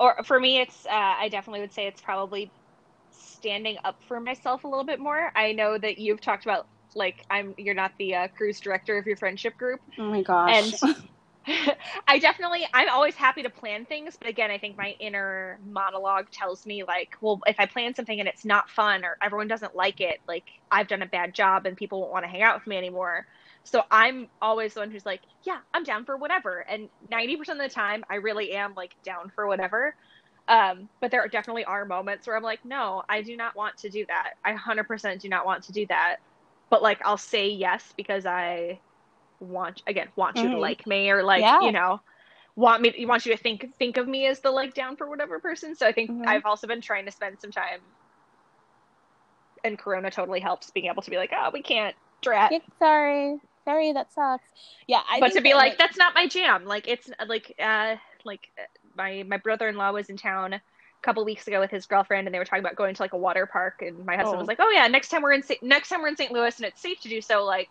Or 0.00 0.24
for 0.24 0.40
me, 0.40 0.60
it's, 0.60 0.86
uh, 0.86 1.14
I 1.20 1.28
definitely 1.28 1.60
would 1.60 1.74
say 1.74 1.86
it's 1.86 2.00
probably 2.00 2.50
standing 3.10 3.76
up 3.84 3.98
for 4.08 4.18
myself 4.18 4.64
a 4.64 4.68
little 4.68 4.84
bit 4.84 4.98
more. 4.98 5.30
I 5.36 5.52
know 5.52 5.78
that 5.78 5.98
you've 5.98 6.20
talked 6.20 6.44
about 6.44 6.66
like 6.94 7.24
I'm 7.30 7.54
you're 7.56 7.74
not 7.74 7.92
the 7.98 8.14
uh, 8.14 8.28
cruise 8.36 8.60
director 8.60 8.98
of 8.98 9.06
your 9.06 9.16
friendship 9.16 9.56
group. 9.56 9.80
Oh 9.98 10.10
my 10.10 10.22
gosh. 10.22 10.72
And 11.46 11.76
I 12.08 12.18
definitely 12.18 12.66
I'm 12.74 12.88
always 12.88 13.14
happy 13.14 13.42
to 13.42 13.50
plan 13.50 13.86
things, 13.86 14.16
but 14.20 14.28
again, 14.28 14.50
I 14.50 14.58
think 14.58 14.76
my 14.76 14.94
inner 15.00 15.58
monologue 15.64 16.30
tells 16.32 16.66
me 16.66 16.84
like, 16.84 17.10
well, 17.20 17.40
if 17.46 17.56
I 17.58 17.66
plan 17.66 17.94
something 17.94 18.18
and 18.18 18.28
it's 18.28 18.44
not 18.44 18.68
fun 18.70 19.04
or 19.04 19.16
everyone 19.22 19.48
doesn't 19.48 19.74
like 19.74 20.00
it, 20.00 20.18
like 20.26 20.44
I've 20.70 20.88
done 20.88 21.02
a 21.02 21.06
bad 21.06 21.34
job 21.34 21.66
and 21.66 21.76
people 21.76 22.00
won't 22.00 22.12
want 22.12 22.24
to 22.24 22.30
hang 22.30 22.42
out 22.42 22.56
with 22.56 22.66
me 22.66 22.76
anymore. 22.76 23.26
So 23.64 23.82
I'm 23.90 24.28
always 24.40 24.74
the 24.74 24.80
one 24.80 24.90
who's 24.90 25.06
like, 25.06 25.22
yeah, 25.44 25.60
I'm 25.74 25.84
down 25.84 26.04
for 26.04 26.16
whatever. 26.16 26.60
And 26.60 26.88
90% 27.10 27.60
of 27.60 27.68
the 27.68 27.74
time 27.74 28.04
I 28.10 28.16
really 28.16 28.52
am 28.52 28.74
like 28.74 28.92
down 29.04 29.30
for 29.34 29.46
whatever. 29.46 29.94
Um, 30.48 30.88
but 31.00 31.10
there 31.12 31.26
definitely 31.28 31.64
are 31.64 31.84
moments 31.84 32.26
where 32.26 32.36
I'm 32.36 32.42
like, 32.42 32.60
no, 32.64 33.02
I 33.08 33.22
do 33.22 33.36
not 33.36 33.54
want 33.56 33.76
to 33.78 33.90
do 33.90 34.04
that. 34.08 34.32
I 34.44 34.52
100% 34.52 35.20
do 35.20 35.28
not 35.28 35.46
want 35.46 35.64
to 35.64 35.72
do 35.72 35.86
that. 35.88 36.16
But 36.70 36.82
like, 36.82 37.00
I'll 37.04 37.18
say 37.18 37.50
yes 37.50 37.92
because 37.96 38.26
I 38.26 38.80
want, 39.40 39.82
again, 39.86 40.08
want 40.16 40.42
you 40.42 40.50
to 40.50 40.56
Mhm. 40.56 40.60
like 40.60 40.86
me 40.86 41.10
or 41.10 41.22
like, 41.22 41.42
Yeah. 41.42 41.60
you 41.60 41.72
know, 41.72 42.00
want 42.56 42.82
me, 42.82 43.06
want 43.06 43.26
you 43.26 43.32
to 43.36 43.42
think, 43.42 43.66
think 43.78 43.96
of 43.96 44.08
me 44.08 44.26
as 44.26 44.40
the 44.40 44.50
like 44.50 44.74
down 44.74 44.96
for 44.96 45.08
whatever 45.08 45.40
person. 45.40 45.74
So 45.76 45.86
I 45.86 45.92
think 45.92 46.10
Mhm. 46.10 46.26
I've 46.26 46.46
also 46.46 46.66
been 46.66 46.80
trying 46.82 47.06
to 47.06 47.12
spend 47.12 47.38
some 47.40 47.52
time 47.52 47.80
and 49.64 49.78
Corona 49.78 50.10
totally 50.10 50.40
helps 50.40 50.70
being 50.70 50.86
able 50.86 51.02
to 51.02 51.10
be 51.10 51.16
like, 51.16 51.30
oh, 51.36 51.50
we 51.52 51.62
can't 51.62 51.96
drat. 52.22 52.54
Sorry. 52.78 53.40
Sorry, 53.70 53.92
that 53.92 54.12
sucks. 54.12 54.48
Yeah, 54.88 55.00
I 55.08 55.20
but 55.20 55.32
to 55.34 55.40
be 55.40 55.50
that, 55.50 55.56
like, 55.56 55.78
that's 55.78 55.96
not 55.96 56.14
my 56.14 56.26
jam. 56.26 56.64
Like 56.64 56.88
it's 56.88 57.08
like, 57.28 57.54
uh, 57.62 57.96
like 58.24 58.48
uh, 58.58 58.62
my, 58.96 59.24
my 59.28 59.36
brother-in-law 59.38 59.92
was 59.92 60.08
in 60.10 60.16
town 60.16 60.54
a 60.54 60.62
couple 61.02 61.24
weeks 61.24 61.46
ago 61.46 61.60
with 61.60 61.70
his 61.70 61.86
girlfriend 61.86 62.26
and 62.26 62.34
they 62.34 62.38
were 62.38 62.44
talking 62.44 62.64
about 62.64 62.76
going 62.76 62.94
to 62.94 63.02
like 63.02 63.12
a 63.14 63.18
water 63.18 63.46
park 63.46 63.82
and 63.82 64.04
my 64.04 64.16
husband 64.16 64.36
Oh. 64.36 64.38
was 64.38 64.48
like 64.48 64.58
oh 64.60 64.70
yeah 64.70 64.86
next 64.88 65.08
time 65.08 65.22
we're 65.22 65.32
in 65.32 65.42
Sa- 65.42 65.54
next 65.62 65.88
time 65.88 66.02
we're 66.02 66.08
in 66.08 66.16
st 66.16 66.32
louis 66.32 66.58
and 66.58 66.66
it's 66.66 66.82
safe 66.82 67.00
to 67.02 67.08
do 67.08 67.22
so 67.22 67.44
like 67.44 67.70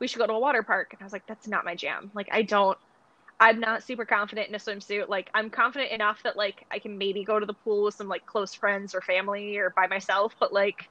we 0.00 0.06
should 0.06 0.18
go 0.20 0.26
to 0.28 0.32
a 0.34 0.38
water 0.40 0.62
park 0.62 0.88
and 0.92 1.00
i 1.00 1.04
was 1.04 1.12
like 1.12 1.26
that's 1.26 1.48
not 1.48 1.64
my 1.64 1.74
jam 1.74 2.10
like 2.14 2.28
i 2.32 2.42
don't 2.42 2.78
i'm 3.40 3.60
not 3.60 3.82
super 3.84 4.04
confident 4.04 4.48
in 4.48 4.54
a 4.54 4.58
swimsuit 4.58 5.08
like 5.08 5.30
i'm 5.34 5.50
confident 5.50 5.92
enough 5.92 6.22
that 6.24 6.36
like 6.36 6.64
i 6.72 6.78
can 6.78 6.98
maybe 6.98 7.24
go 7.24 7.40
to 7.40 7.46
the 7.46 7.54
pool 7.54 7.84
with 7.84 7.94
some 7.94 8.08
like 8.08 8.26
close 8.26 8.54
friends 8.54 8.94
or 8.94 9.00
family 9.02 9.56
or 9.58 9.72
by 9.76 9.86
myself 9.88 10.34
but 10.40 10.52
like 10.52 10.88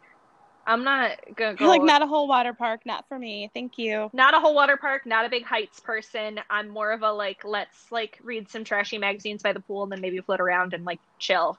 i'm 0.68 0.84
not 0.84 1.18
gonna 1.36 1.56
go 1.56 1.66
like 1.66 1.82
not 1.82 2.02
a 2.02 2.06
whole 2.06 2.28
water 2.28 2.54
park, 2.54 2.82
not 2.86 3.08
for 3.08 3.18
me. 3.18 3.50
Thank 3.54 3.78
you. 3.78 4.10
not 4.14 4.36
a 4.36 4.40
whole 4.40 4.54
water 4.54 4.78
park, 4.78 5.06
not 5.06 5.26
a 5.26 5.30
big 5.30 5.44
heights 5.44 5.80
person. 5.80 6.40
I'm 6.50 6.70
more 6.70 6.92
of 6.92 7.02
a 7.02 7.12
like 7.12 7.44
let's 7.44 7.92
like 7.92 8.20
read 8.24 8.50
some 8.50 8.64
trashy 8.64 8.98
magazines 8.98 9.42
by 9.42 9.54
the 9.54 9.62
pool 9.62 9.84
and 9.84 9.92
then 9.92 10.02
maybe 10.02 10.20
float 10.20 10.40
around 10.42 10.74
and 10.74 10.86
like 10.86 11.00
chill. 11.18 11.58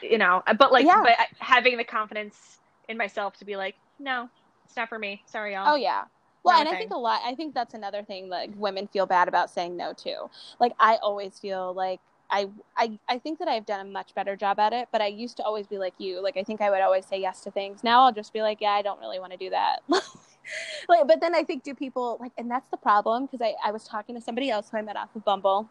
You 0.00 0.18
know, 0.18 0.42
but 0.58 0.70
like 0.72 0.84
Yeah. 0.84 1.02
but 1.02 1.16
having 1.38 1.76
the 1.76 1.84
confidence 1.84 2.58
in 2.88 2.96
myself 2.96 3.38
to 3.38 3.44
be 3.44 3.56
like, 3.56 3.74
no, 3.98 4.28
it's 4.64 4.76
not 4.76 4.88
for 4.88 4.98
me. 4.98 5.22
Sorry, 5.26 5.54
y'all. 5.54 5.72
Oh 5.72 5.76
yeah. 5.76 6.04
Well, 6.44 6.58
Not 6.58 6.66
and 6.66 6.74
I 6.74 6.78
think 6.78 6.92
a 6.92 6.98
lot. 6.98 7.20
I 7.24 7.34
think 7.36 7.54
that's 7.54 7.74
another 7.74 8.02
thing 8.02 8.28
like 8.28 8.50
women 8.56 8.88
feel 8.88 9.06
bad 9.06 9.28
about 9.28 9.50
saying 9.50 9.76
no 9.76 9.92
to. 9.92 10.28
Like 10.58 10.72
I 10.78 10.96
always 10.96 11.38
feel 11.38 11.72
like 11.72 12.00
I 12.32 12.48
I 12.76 12.98
I 13.08 13.18
think 13.18 13.38
that 13.40 13.48
I've 13.48 13.66
done 13.66 13.86
a 13.86 13.90
much 13.90 14.14
better 14.14 14.36
job 14.36 14.58
at 14.60 14.72
it, 14.72 14.88
but 14.92 15.02
I 15.02 15.08
used 15.08 15.36
to 15.38 15.44
always 15.44 15.68
be 15.68 15.78
like 15.78 15.94
you. 15.98 16.22
Like 16.22 16.38
I 16.38 16.44
think 16.44 16.62
I 16.62 16.70
would 16.70 16.80
always 16.80 17.06
say 17.06 17.20
yes 17.20 17.42
to 17.42 17.52
things. 17.52 17.84
Now 17.84 18.04
I'll 18.04 18.12
just 18.12 18.32
be 18.32 18.42
like, 18.42 18.60
yeah, 18.62 18.72
I 18.72 18.82
don't 18.82 19.00
really 19.00 19.20
want 19.20 19.32
to 19.32 19.38
do 19.38 19.50
that. 19.50 19.80
like, 19.88 21.06
but 21.06 21.20
then 21.20 21.34
I 21.34 21.44
think 21.44 21.64
do 21.64 21.74
people 21.74 22.16
like, 22.20 22.32
and 22.38 22.50
that's 22.50 22.68
the 22.70 22.78
problem 22.78 23.26
because 23.26 23.42
I 23.42 23.54
I 23.68 23.72
was 23.72 23.84
talking 23.84 24.16
to 24.16 24.20
somebody 24.22 24.50
else 24.50 24.70
who 24.70 24.78
I 24.78 24.82
met 24.82 24.96
off 24.96 25.14
of 25.14 25.24
Bumble, 25.24 25.68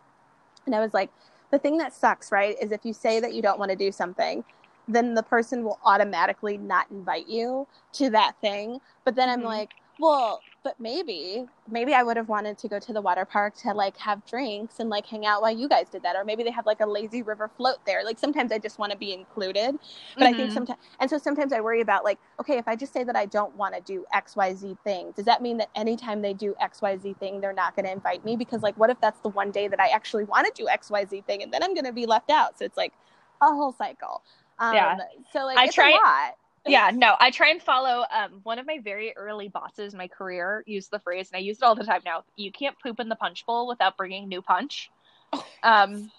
and 0.66 0.76
I 0.76 0.80
was 0.80 0.94
like, 0.94 1.10
the 1.52 1.60
thing 1.60 1.78
that 1.80 1.94
sucks, 1.94 2.32
right, 2.32 2.56
is 2.62 2.72
if 2.72 2.86
you 2.86 2.94
say 2.94 3.20
that 3.20 3.34
you 3.34 3.42
don't 3.42 3.60
want 3.60 3.72
to 3.72 3.78
do 3.78 3.92
something, 3.92 4.44
then 4.88 5.16
the 5.16 5.24
person 5.24 5.64
will 5.64 5.80
automatically 5.86 6.58
not 6.58 6.90
invite 6.92 7.28
you 7.28 7.68
to 7.94 8.10
that 8.12 8.34
thing. 8.42 8.80
But 9.06 9.16
then 9.16 9.30
I'm 9.30 9.42
Mhm. 9.42 9.46
like, 9.46 9.72
Well, 10.02 10.44
but 10.64 10.80
maybe, 10.80 11.48
maybe 11.70 11.94
I 11.96 12.04
would 12.04 12.18
have 12.18 12.30
wanted 12.30 12.58
to 12.60 12.70
go 12.70 12.80
to 12.80 12.94
the 12.94 13.02
water 13.02 13.26
park 13.26 13.56
to 13.60 13.74
like 13.74 13.98
have 14.00 14.26
drinks 14.26 14.80
and 14.80 14.90
like 14.90 15.08
hang 15.08 15.26
out 15.28 15.42
while 15.44 15.56
you 15.56 15.70
guys 15.70 15.90
did 15.90 16.04
that. 16.04 16.16
Or 16.18 16.26
maybe 16.26 16.44
they 16.44 16.52
have 16.52 16.68
like 16.68 16.82
a 16.82 16.88
lazy 16.88 17.24
river 17.24 17.50
float 17.58 17.78
there. 17.86 18.04
Like 18.06 18.20
sometimes 18.20 18.52
I 18.52 18.60
just 18.60 18.80
want 18.80 18.92
to 18.94 18.98
be 19.00 19.14
included. 19.14 19.80
But 20.20 20.28
I 20.28 20.34
think 20.34 20.52
Mhm. 20.52 20.54
sometimes, 20.54 20.80
and 21.00 21.10
so 21.10 21.20
sometimes 21.20 21.54
I 21.54 21.62
worry 21.62 21.82
about 21.82 22.04
like, 22.06 22.20
okay, 22.42 22.60
if 22.60 22.68
I 22.68 22.76
just 22.76 22.94
say 22.94 23.04
that 23.06 23.16
I 23.16 23.28
don't 23.28 23.56
want 23.56 23.76
to 23.76 23.82
do 23.82 24.06
XYZ 24.14 24.78
thing, 24.84 25.14
does 25.16 25.26
that 25.26 25.42
mean 25.42 25.58
that 25.60 25.70
anytime 25.76 26.22
they 26.24 26.34
do 26.34 26.56
XYZ 26.62 27.14
thing, 27.20 27.42
they're 27.42 27.54
not 27.54 27.76
going 27.76 27.86
to 27.88 27.94
invite 27.94 28.26
me? 28.26 28.36
Because 28.38 28.64
like, 28.64 28.78
what 28.78 28.92
if 28.92 29.02
that's 29.02 29.22
the 29.22 29.30
one 29.30 29.52
day 29.52 29.70
that 29.70 29.80
I 29.80 29.90
actually 29.90 30.26
want 30.26 30.48
to 30.48 30.64
do 30.64 30.68
XYZ 30.70 31.26
thing 31.26 31.44
and 31.44 31.54
then 31.54 31.64
I'm 31.64 31.76
going 31.76 31.86
to 31.86 31.94
be 31.94 32.08
left 32.08 32.32
out? 32.32 32.58
So 32.60 32.66
it's 32.66 32.78
like 32.78 32.94
a 33.42 33.48
whole 33.48 33.74
cycle. 33.74 34.24
Um, 34.60 34.76
Yeah. 34.76 34.98
So 35.34 35.46
like, 35.46 35.58
I 35.60 35.68
it's 35.68 35.76
try- 35.76 35.92
a 35.92 35.94
lot. 35.94 36.36
Yeah 36.68 36.92
no 36.94 37.16
i 37.20 37.32
try 37.32 37.50
and 37.50 37.62
follow 37.62 38.06
um 38.16 38.40
one 38.44 38.60
of 38.60 38.68
my 38.68 38.80
very 38.84 39.14
early 39.18 39.48
bosses 39.48 39.94
in 39.94 39.98
my 39.98 40.08
career 40.08 40.64
used 40.68 40.92
the 40.92 41.00
phrase 41.00 41.30
and 41.32 41.38
i 41.38 41.42
use 41.42 41.58
it 41.58 41.64
all 41.64 41.76
the 41.76 41.84
time 41.84 42.02
now 42.06 42.24
you 42.36 42.52
can't 42.52 42.76
poop 42.80 43.00
in 43.00 43.10
the 43.10 43.16
punch 43.16 43.46
bowl 43.46 43.68
without 43.68 43.98
bringing 43.98 44.28
new 44.28 44.42
punch 44.42 44.92
um 45.64 46.12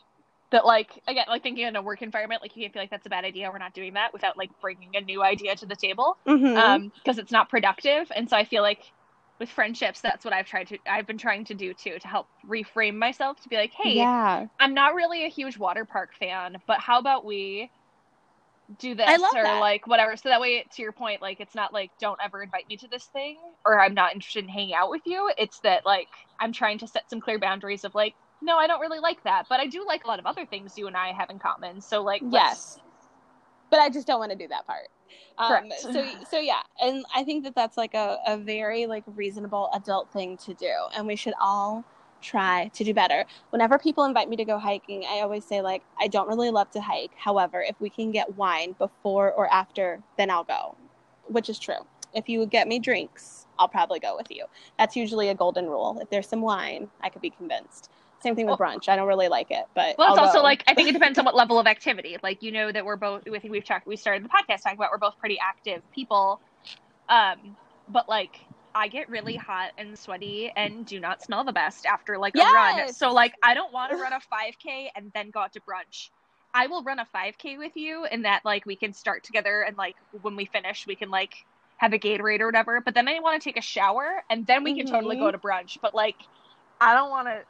that 0.50 0.66
like 0.66 1.00
again 1.06 1.24
like 1.28 1.42
thinking 1.42 1.66
in 1.66 1.76
a 1.76 1.82
work 1.82 2.02
environment 2.02 2.42
like 2.42 2.54
you 2.56 2.62
can't 2.62 2.72
feel 2.72 2.82
like 2.82 2.90
that's 2.90 3.06
a 3.06 3.10
bad 3.10 3.24
idea 3.24 3.50
we're 3.50 3.58
not 3.58 3.72
doing 3.72 3.94
that 3.94 4.12
without 4.12 4.36
like 4.36 4.50
bringing 4.60 4.90
a 4.94 5.00
new 5.00 5.22
idea 5.22 5.54
to 5.56 5.66
the 5.66 5.76
table 5.76 6.16
Mhm. 6.26 6.56
um 6.56 6.92
because 6.94 7.18
it's 7.18 7.32
not 7.32 7.48
productive 7.48 8.10
and 8.14 8.28
so 8.28 8.36
i 8.36 8.44
feel 8.44 8.62
like 8.62 8.82
with 9.40 9.48
friendships 9.48 10.00
that's 10.00 10.24
what 10.24 10.34
i've 10.34 10.46
tried 10.46 10.68
to 10.68 10.78
i've 10.86 11.06
been 11.06 11.18
trying 11.18 11.44
to 11.46 11.54
do 11.54 11.72
too 11.72 11.98
to 12.00 12.08
help 12.08 12.26
reframe 12.46 12.96
myself 12.96 13.40
to 13.42 13.48
be 13.48 13.56
like 13.56 13.72
hey 13.72 13.96
yeah. 13.96 14.46
I'm 14.60 14.74
not 14.74 14.94
really 14.94 15.24
a 15.24 15.28
huge 15.28 15.58
water 15.58 15.84
park 15.84 16.10
fan, 16.18 16.56
but 16.68 16.78
how 16.78 17.00
about 17.00 17.24
we 17.24 17.68
do 18.78 18.94
this 18.94 19.20
or 19.34 19.42
that. 19.42 19.60
like 19.60 19.86
whatever. 19.86 20.16
So 20.16 20.28
that 20.28 20.40
way, 20.40 20.64
to 20.76 20.82
your 20.82 20.92
point, 20.92 21.20
like 21.20 21.40
it's 21.40 21.54
not 21.54 21.72
like 21.72 21.90
don't 22.00 22.18
ever 22.22 22.42
invite 22.42 22.68
me 22.68 22.76
to 22.78 22.88
this 22.88 23.06
thing 23.06 23.38
or 23.64 23.80
I'm 23.80 23.94
not 23.94 24.14
interested 24.14 24.44
in 24.44 24.50
hanging 24.50 24.74
out 24.74 24.90
with 24.90 25.02
you. 25.04 25.30
It's 25.38 25.60
that 25.60 25.84
like 25.84 26.08
I'm 26.40 26.52
trying 26.52 26.78
to 26.78 26.86
set 26.86 27.08
some 27.10 27.20
clear 27.20 27.38
boundaries 27.38 27.84
of 27.84 27.94
like, 27.94 28.14
no, 28.40 28.56
I 28.56 28.66
don't 28.66 28.80
really 28.80 29.00
like 29.00 29.22
that, 29.24 29.44
but 29.48 29.60
I 29.60 29.66
do 29.66 29.84
like 29.86 30.04
a 30.04 30.08
lot 30.08 30.18
of 30.18 30.26
other 30.26 30.46
things 30.46 30.76
you 30.76 30.86
and 30.86 30.96
I 30.96 31.12
have 31.12 31.30
in 31.30 31.38
common. 31.38 31.80
So 31.80 32.02
like, 32.02 32.22
Yes. 32.30 32.78
But 33.70 33.80
I 33.80 33.88
just 33.88 34.06
don't 34.06 34.18
want 34.18 34.32
to 34.32 34.38
do 34.38 34.48
that 34.48 34.66
part. 34.66 34.88
Um, 35.38 35.48
Correct. 35.48 35.80
so, 35.80 36.06
so 36.30 36.38
yeah, 36.38 36.60
and 36.80 37.04
I 37.14 37.24
think 37.24 37.44
that 37.44 37.54
that's 37.54 37.76
like 37.76 37.94
a, 37.94 38.18
a 38.26 38.36
very 38.36 38.86
like 38.86 39.02
reasonable 39.06 39.70
adult 39.74 40.12
thing 40.12 40.36
to 40.44 40.52
do, 40.54 40.72
and 40.94 41.06
we 41.06 41.16
should 41.16 41.32
all 41.40 41.84
try 42.22 42.70
to 42.74 42.84
do 42.84 42.94
better. 42.94 43.24
Whenever 43.50 43.78
people 43.78 44.04
invite 44.04 44.28
me 44.28 44.36
to 44.36 44.44
go 44.44 44.58
hiking, 44.58 45.04
I 45.04 45.20
always 45.20 45.44
say 45.44 45.60
like 45.60 45.82
I 46.00 46.08
don't 46.08 46.28
really 46.28 46.50
love 46.50 46.70
to 46.72 46.80
hike. 46.80 47.12
However, 47.16 47.60
if 47.62 47.76
we 47.80 47.90
can 47.90 48.10
get 48.12 48.36
wine 48.36 48.74
before 48.78 49.32
or 49.32 49.52
after, 49.52 50.00
then 50.16 50.30
I'll 50.30 50.44
go, 50.44 50.76
which 51.28 51.48
is 51.48 51.58
true. 51.58 51.86
If 52.14 52.28
you 52.28 52.38
would 52.40 52.50
get 52.50 52.68
me 52.68 52.78
drinks, 52.78 53.46
I'll 53.58 53.68
probably 53.68 53.98
go 54.00 54.16
with 54.16 54.30
you. 54.30 54.44
That's 54.78 54.96
usually 54.96 55.28
a 55.28 55.34
golden 55.34 55.66
rule. 55.66 55.98
If 56.00 56.10
there's 56.10 56.28
some 56.28 56.40
wine, 56.42 56.88
I 57.00 57.08
could 57.08 57.22
be 57.22 57.30
convinced. 57.30 57.90
Same 58.22 58.36
thing 58.36 58.46
with 58.46 58.58
brunch. 58.58 58.88
I 58.88 58.94
don't 58.94 59.08
really 59.08 59.28
like 59.28 59.50
it, 59.50 59.64
but 59.74 59.96
Well, 59.98 60.12
it's 60.12 60.18
I'll 60.18 60.26
also 60.26 60.38
go. 60.38 60.42
like 60.44 60.62
I 60.68 60.74
think 60.74 60.88
it 60.88 60.92
depends 60.92 61.18
on 61.18 61.24
what 61.24 61.34
level 61.42 61.58
of 61.58 61.66
activity. 61.66 62.16
Like 62.22 62.42
you 62.42 62.52
know 62.52 62.70
that 62.70 62.84
we're 62.84 62.96
both. 62.96 63.22
I 63.26 63.38
think 63.40 63.50
we've 63.50 63.64
talked. 63.64 63.86
We 63.86 63.96
started 63.96 64.24
the 64.24 64.28
podcast 64.28 64.62
talking 64.62 64.78
about 64.78 64.90
we're 64.92 64.98
both 64.98 65.18
pretty 65.18 65.38
active 65.40 65.82
people. 65.92 66.40
Um, 67.08 67.56
but 67.88 68.08
like 68.08 68.40
I 68.74 68.88
get 68.88 69.08
really 69.08 69.36
hot 69.36 69.72
and 69.76 69.98
sweaty 69.98 70.50
and 70.56 70.86
do 70.86 70.98
not 71.00 71.22
smell 71.22 71.44
the 71.44 71.52
best 71.52 71.84
after 71.86 72.18
like 72.18 72.38
a 72.38 72.44
run. 72.44 72.92
So 72.92 73.12
like 73.12 73.34
I 73.42 73.54
don't 73.54 73.72
want 73.72 73.92
to 73.92 73.96
run 73.98 74.12
a 74.12 74.20
5K 74.32 74.90
and 74.96 75.12
then 75.14 75.30
go 75.30 75.40
out 75.40 75.52
to 75.52 75.60
brunch. 75.60 76.10
I 76.54 76.66
will 76.66 76.82
run 76.82 76.98
a 76.98 77.06
5K 77.06 77.56
with 77.58 77.72
you, 77.76 78.04
and 78.04 78.24
that 78.24 78.42
like 78.44 78.66
we 78.66 78.76
can 78.76 78.92
start 78.92 79.24
together, 79.24 79.62
and 79.62 79.76
like 79.76 79.96
when 80.10 80.36
we 80.36 80.46
finish, 80.46 80.86
we 80.86 80.96
can 80.96 81.10
like 81.10 81.32
have 81.78 81.92
a 81.92 81.98
Gatorade 81.98 82.40
or 82.40 82.46
whatever. 82.46 82.80
But 82.80 82.94
then 82.94 83.08
I 83.08 83.20
want 83.20 83.40
to 83.40 83.44
take 83.44 83.56
a 83.56 83.62
shower, 83.62 84.22
and 84.30 84.46
then 84.46 84.62
we 84.64 84.72
can 84.72 84.86
totally 84.86 85.16
Mhm. 85.16 85.20
go 85.20 85.30
to 85.30 85.38
brunch. 85.38 85.78
But 85.80 85.94
like, 85.94 86.16
I 86.80 86.94
don't 86.94 87.10
want 87.10 87.28
to 87.28 87.44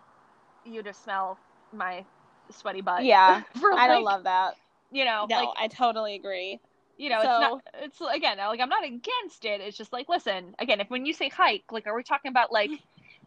you 0.71 0.83
to 0.83 0.93
smell 0.95 1.39
my 1.73 2.05
sweaty 2.51 2.81
butt. 2.81 3.03
yeah, 3.05 3.43
for, 3.61 3.73
I 3.73 3.89
don't 3.89 4.05
love 4.05 4.25
that. 4.25 4.55
you 4.93 5.05
know, 5.05 5.27
No, 5.29 5.37
like 5.37 5.51
I 5.59 5.69
totally 5.69 6.15
agree. 6.15 6.61
You 7.03 7.09
know, 7.11 7.21
so- 7.23 7.61
it's 7.83 8.01
not. 8.01 8.11
It's 8.11 8.17
again, 8.17 8.39
like 8.39 8.61
I'm 8.61 8.69
not 8.69 8.85
against 8.85 9.45
it. 9.45 9.61
It's 9.61 9.77
just 9.77 9.93
like, 9.93 10.09
listen, 10.09 10.55
again, 10.59 10.81
if 10.81 10.89
when 10.89 11.05
you 11.05 11.13
say 11.13 11.29
hike, 11.29 11.65
like, 11.73 11.87
are 11.87 11.97
we 11.97 12.03
talking 12.05 12.31
about 12.31 12.53
like, 12.53 12.71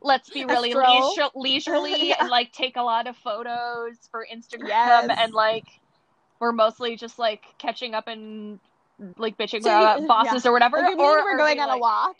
let's 0.01 0.29
be 0.29 0.45
really 0.45 0.73
leisure, 0.73 1.29
leisurely 1.35 2.09
Yeah. 2.09 2.15
and 2.21 2.29
like 2.29 2.51
take 2.53 2.77
a 2.77 2.81
lot 2.81 3.07
of 3.07 3.17
photos 3.17 3.97
for 4.11 4.25
Instagram 4.33 4.67
Yes. 4.67 5.17
and 5.19 5.33
like 5.33 5.65
we're 6.39 6.51
mostly 6.51 6.95
just 6.95 7.17
like 7.19 7.43
catching 7.57 7.93
up 7.95 8.07
and 8.07 8.59
like 9.17 9.37
bitching 9.37 9.61
So 9.63 9.69
you- 9.69 9.83
about 9.85 10.07
bosses 10.07 10.45
or 10.45 10.51
whatever, 10.53 10.77
Like, 10.77 10.97
or 10.97 11.23
we're 11.23 11.37
going 11.37 11.57
we, 11.57 11.63
on 11.63 11.69
a 11.69 11.77
walk. 11.77 12.15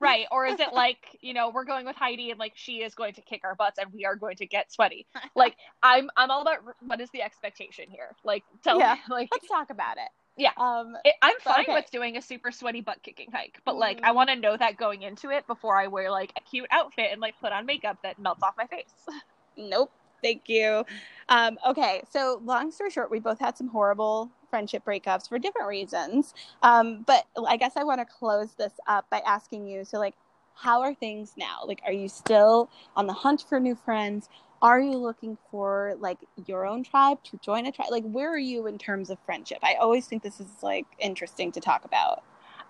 Right. 0.00 0.26
Or 0.30 0.46
is 0.46 0.58
it 0.60 0.72
like, 0.82 1.18
you 1.20 1.34
know, 1.34 1.50
we're 1.50 1.64
going 1.64 1.84
with 1.86 1.96
Heidi 1.96 2.30
and 2.30 2.38
like 2.38 2.52
she 2.56 2.82
is 2.82 2.94
going 2.94 3.14
to 3.14 3.20
kick 3.22 3.42
our 3.44 3.54
butts 3.54 3.78
and 3.78 3.92
we 3.92 4.04
are 4.04 4.16
going 4.16 4.36
to 4.36 4.46
get 4.46 4.72
sweaty. 4.72 5.06
Like 5.34 5.56
I'm 5.82 6.08
I'm 6.16 6.30
all 6.30 6.42
about 6.42 6.58
what 6.86 7.00
is 7.00 7.10
the 7.10 7.22
expectation 7.22 7.86
here? 7.90 8.10
Like 8.24 8.44
tell 8.62 8.78
Yeah. 8.78 8.94
me 8.94 9.00
like 9.14 9.28
Let's 9.32 9.48
talk 9.48 9.70
about 9.70 9.96
it. 9.98 10.08
Yeah. 10.36 10.50
Um. 10.56 10.96
it, 11.04 11.14
I'm 11.22 11.36
fine 11.40 11.60
okay. 11.62 11.74
with 11.74 11.90
doing 11.90 12.16
a 12.16 12.22
super 12.22 12.50
sweaty 12.50 12.80
butt 12.80 13.02
kicking 13.02 13.30
hike, 13.32 13.60
but 13.64 13.76
like 13.76 14.00
I 14.02 14.10
Mhm. 14.10 14.14
want 14.16 14.30
to 14.30 14.36
know 14.36 14.56
that 14.56 14.76
going 14.76 15.02
into 15.02 15.30
it 15.30 15.46
before 15.46 15.78
I 15.78 15.86
wear 15.86 16.10
like 16.10 16.32
a 16.36 16.40
cute 16.40 16.66
outfit 16.70 17.10
and 17.12 17.20
like 17.20 17.34
put 17.40 17.52
on 17.52 17.66
makeup 17.66 17.98
that 18.02 18.18
melts 18.18 18.42
off 18.42 18.54
my 18.56 18.66
face. 18.66 18.92
Nope. 19.56 19.92
Thank 20.20 20.48
you. 20.48 20.84
Um. 21.28 21.58
Okay. 21.64 22.02
So 22.10 22.40
long 22.44 22.72
story 22.72 22.90
short, 22.90 23.10
we 23.10 23.20
both 23.20 23.38
had 23.38 23.56
some 23.56 23.68
horrible 23.68 24.30
friendship 24.50 24.84
breakups 24.84 25.28
for 25.28 25.38
different 25.38 25.68
reasons. 25.68 26.34
Um. 26.62 27.02
But 27.06 27.26
I 27.46 27.56
guess 27.56 27.76
I 27.76 27.84
want 27.84 28.00
to 28.00 28.04
close 28.04 28.54
this 28.54 28.72
up 28.88 29.08
by 29.10 29.20
asking 29.20 29.68
you. 29.68 29.84
So 29.84 29.98
like, 29.98 30.14
how 30.56 30.80
are 30.80 30.94
things 30.94 31.34
now? 31.36 31.60
Like, 31.64 31.82
are 31.86 31.92
you 31.92 32.08
still 32.08 32.68
on 32.96 33.06
the 33.06 33.12
hunt 33.12 33.44
for 33.48 33.60
new 33.60 33.76
friends? 33.76 34.28
Are 34.64 34.80
you 34.80 34.96
looking 34.96 35.36
for 35.50 35.94
like 36.00 36.16
your 36.46 36.64
own 36.64 36.84
tribe 36.84 37.22
to 37.24 37.36
join 37.36 37.66
a 37.66 37.70
tribe? 37.70 37.90
Like, 37.90 38.02
where 38.04 38.32
are 38.32 38.38
you 38.38 38.66
in 38.66 38.78
terms 38.78 39.10
of 39.10 39.18
friendship? 39.26 39.58
I 39.62 39.74
always 39.74 40.06
think 40.06 40.22
this 40.22 40.40
is 40.40 40.48
like 40.62 40.86
interesting 40.98 41.52
to 41.52 41.60
talk 41.60 41.84
about. 41.84 42.22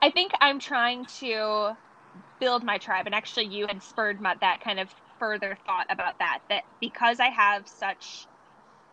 I 0.03 0.11
think 0.11 0.33
I'm 0.41 0.59
trying 0.59 1.07
to 1.21 1.77
build 2.41 2.65
my 2.65 2.79
tribe, 2.79 3.07
and 3.07 3.15
actually, 3.15 3.47
you 3.47 3.69
had 3.69 3.81
spurred 3.81 4.21
my, 4.21 4.35
that 4.41 4.61
kind 4.61 4.81
of 4.81 4.93
further 5.21 5.57
thought 5.67 5.87
about 5.89 6.19
that. 6.19 6.41
That 6.49 6.65
because 6.81 7.21
I 7.21 7.29
have 7.29 7.69
such, 7.69 8.27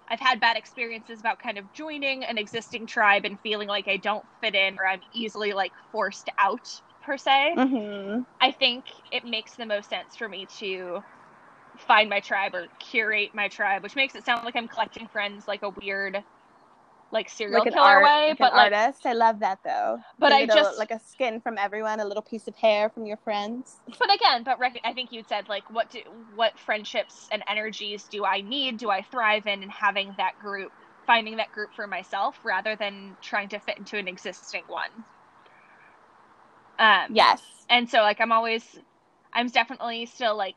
I've 0.08 0.20
had 0.20 0.40
bad 0.40 0.56
experiences 0.56 1.20
about 1.20 1.40
kind 1.40 1.58
of 1.58 1.74
joining 1.74 2.24
an 2.24 2.38
existing 2.38 2.86
tribe 2.86 3.26
and 3.26 3.40
feeling 3.40 3.68
like 3.68 3.88
I 3.88 3.98
don't 3.98 4.26
fit 4.42 4.54
in 4.54 4.78
or 4.78 4.86
I'm 4.86 5.02
easily 5.12 5.54
like 5.54 5.72
forced 5.92 6.30
out 6.38 6.70
per 7.02 7.18
se. 7.18 7.56
Mm-hmm. 7.58 8.22
I 8.40 8.52
think 8.52 8.86
it 9.12 9.26
makes 9.26 9.56
the 9.56 9.66
most 9.66 9.90
sense 9.90 10.16
for 10.16 10.30
me 10.30 10.46
to 10.60 11.02
find 11.82 12.10
my 12.10 12.22
tribe 12.22 12.56
or 12.56 12.68
curate 12.80 13.32
my 13.36 13.50
tribe, 13.50 13.84
which 13.84 13.96
makes 13.96 14.16
it 14.16 14.26
sound 14.26 14.46
like 14.46 14.56
I'm 14.56 14.68
collecting 14.70 15.08
friends 15.10 15.48
like 15.48 15.64
a 15.64 15.72
weird, 15.72 16.24
like 17.12 17.30
serial 17.30 17.66
Like 17.66 17.68
killer 17.68 18.02
art, 18.02 18.02
way. 18.02 18.36
like 18.40 18.40
but 18.40 18.56
like, 18.56 18.74
artist. 18.74 19.06
I 19.06 19.14
love 19.14 19.40
that 19.42 19.60
though. 19.64 20.00
but 20.20 20.32
I 20.34 20.46
just 20.48 20.78
like 20.78 20.92
a 20.92 21.00
skin 21.00 21.42
from 21.42 21.58
everyone, 21.58 22.00
a 22.00 22.06
little 22.06 22.24
piece 22.24 22.48
of 22.48 22.56
hair 22.56 22.90
from 22.90 23.06
your 23.06 23.18
friends. 23.18 23.82
but 24.00 24.14
again, 24.14 24.44
but 24.44 24.60
rec- 24.60 24.82
I 24.84 24.94
think 24.94 25.12
you 25.12 25.24
said 25.28 25.50
like 25.50 25.70
what 25.70 25.90
do 25.92 26.00
what 26.08 26.60
friendships 26.60 27.28
and 27.32 27.44
energies 27.50 28.08
do 28.10 28.26
I 28.26 28.42
need? 28.42 28.78
Do 28.80 28.90
I 28.90 29.04
thrive 29.04 29.48
in? 29.48 29.64
And 29.64 29.72
having 29.72 30.16
that 30.18 30.38
group, 30.40 30.74
finding 31.08 31.38
that 31.38 31.52
group 31.52 31.72
for 31.76 31.88
myself 31.88 32.38
rather 32.44 32.76
than 32.76 33.18
trying 33.22 33.50
to 33.50 33.60
fit 33.60 33.80
into 33.80 33.98
an 33.98 34.08
existing 34.08 34.64
one. 34.68 35.06
Um, 36.80 37.10
Yes. 37.10 37.42
and 37.70 37.90
so 37.90 38.00
like 38.00 38.22
I'm 38.22 38.32
always, 38.32 38.64
I'm 39.34 39.48
definitely 39.50 40.06
still 40.08 40.38
like 40.38 40.56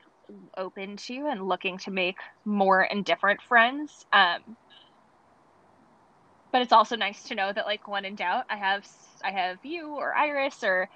open 0.57 0.97
to 0.97 1.27
and 1.31 1.47
looking 1.47 1.79
to 1.79 1.91
make 1.91 2.17
more 2.45 2.81
and 2.81 3.05
different 3.05 3.41
friends. 3.43 4.05
Um, 4.13 4.57
but 6.53 6.63
it's 6.63 6.73
also 6.73 6.97
nice 6.97 7.23
to 7.25 7.35
know 7.35 7.53
that 7.53 7.67
like 7.67 7.89
when 7.89 8.05
in 8.05 8.15
doubt, 8.15 8.45
I 8.49 8.57
have 8.57 8.87
I 9.25 9.33
have 9.33 9.59
you 9.65 9.97
or 9.97 10.15
Iris 10.15 10.63
or 10.63 10.89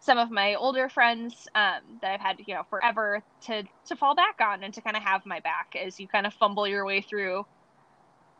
some 0.00 0.18
of 0.18 0.30
my 0.30 0.54
older 0.54 0.88
friends 0.88 1.48
um, 1.54 1.80
that 2.02 2.12
I've 2.12 2.20
had 2.20 2.36
you 2.46 2.54
know 2.54 2.64
forever 2.68 3.22
to 3.46 3.62
to 3.86 3.96
fall 3.96 4.14
back 4.14 4.36
on 4.40 4.62
and 4.62 4.74
to 4.74 4.82
kind 4.82 4.96
of 4.96 5.02
have 5.02 5.24
my 5.24 5.40
back 5.40 5.74
as 5.74 5.98
you 5.98 6.06
kind 6.06 6.26
of 6.26 6.34
fumble 6.34 6.68
your 6.68 6.84
way 6.84 7.00
through 7.00 7.46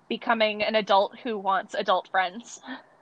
becoming 0.09 0.63
an 0.63 0.75
adult 0.75 1.19
who 1.23 1.39
wants 1.39 1.75
adult 1.75 2.09
friends. 2.09 2.61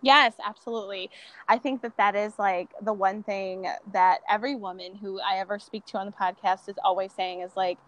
Yes, 0.00 0.34
absolutely. 0.44 1.10
I 1.48 1.58
think 1.58 1.82
that 1.82 1.96
that 1.96 2.14
is 2.14 2.38
like 2.38 2.70
the 2.80 2.92
one 2.92 3.22
thing 3.22 3.66
that 3.92 4.20
every 4.30 4.54
woman 4.54 4.94
who 4.94 5.20
I 5.20 5.38
ever 5.38 5.58
speak 5.58 5.86
to 5.86 5.98
on 5.98 6.06
the 6.06 6.12
podcast 6.12 6.68
is 6.68 6.76
always 6.84 7.12
saying 7.12 7.40
is 7.40 7.56
like, 7.56 7.78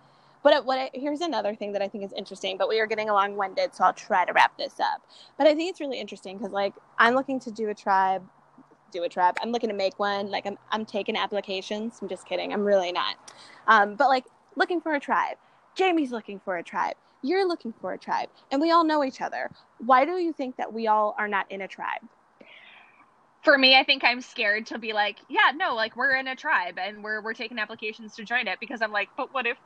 but 0.43 0.65
what 0.65 0.78
I, 0.78 0.91
here's 0.95 1.20
another 1.20 1.55
thing 1.55 1.73
that 1.73 1.82
I 1.82 1.89
think 1.89 2.03
is 2.05 2.12
interesting, 2.15 2.57
but 2.57 2.69
we 2.69 2.81
are 2.81 2.87
getting 2.87 3.11
along 3.11 3.37
winded, 3.37 3.74
so 3.74 3.85
I'll 3.85 3.93
try 3.93 4.24
to 4.24 4.32
wrap 4.32 4.57
this 4.59 4.81
up. 4.81 5.03
But 5.39 5.47
I 5.47 5.55
think 5.55 5.70
it's 5.70 5.81
really 5.81 6.01
interesting 6.01 6.39
because 6.39 6.53
like 6.53 6.74
I'm 6.99 7.15
looking 7.15 7.39
to 7.41 7.51
do 7.53 7.69
a 7.69 7.74
tribe, 7.74 8.24
do 8.91 9.05
a 9.05 9.09
tribe. 9.09 9.37
I'm 9.43 9.53
looking 9.53 9.69
to 9.70 9.77
make 9.77 9.99
one. 9.99 10.31
Like 10.31 10.47
I'm, 10.47 10.59
I'm 10.73 10.85
taking 10.85 11.16
applications. 11.16 11.99
I'm 12.03 12.09
just 12.09 12.27
kidding. 12.27 12.53
I'm 12.53 12.65
really 12.65 12.91
not. 12.91 13.16
Um, 13.69 13.95
but 13.95 14.09
like 14.09 14.24
looking 14.57 14.81
for 14.81 14.95
a 14.95 15.01
tribe. 15.01 15.37
Jamie's 15.77 16.11
looking 16.11 16.41
for 16.41 16.57
a 16.57 16.62
tribe. 16.65 16.97
You're 17.22 17.47
looking 17.47 17.74
for 17.80 17.92
a 17.92 17.98
tribe, 17.98 18.28
and 18.51 18.60
we 18.60 18.70
all 18.70 18.84
know 18.84 19.05
each 19.05 19.20
other. 19.20 19.51
Why 19.78 20.05
do 20.05 20.12
you 20.12 20.32
think 20.32 20.56
that 20.56 20.72
we 20.72 20.86
all 20.86 21.14
are 21.18 21.28
not 21.28 21.51
in 21.51 21.60
a 21.60 21.68
tribe? 21.68 22.02
for 23.42 23.56
me, 23.56 23.76
I 23.76 23.84
think 23.84 24.05
I'm 24.05 24.20
scared 24.20 24.66
to 24.66 24.78
be 24.78 24.92
like, 24.92 25.18
yeah, 25.28 25.52
no, 25.55 25.74
like 25.74 25.97
we're 25.97 26.16
in 26.16 26.28
a 26.28 26.36
tribe 26.36 26.78
and 26.78 27.02
we're 27.02 27.22
we're 27.22 27.34
taking 27.34 27.59
applications 27.59 28.14
to 28.16 28.24
join 28.24 28.47
it 28.48 28.60
because 28.60 28.82
I'm 28.82 28.92
like, 28.92 29.09
but 29.16 29.32
what 29.32 29.47
if 29.47 29.56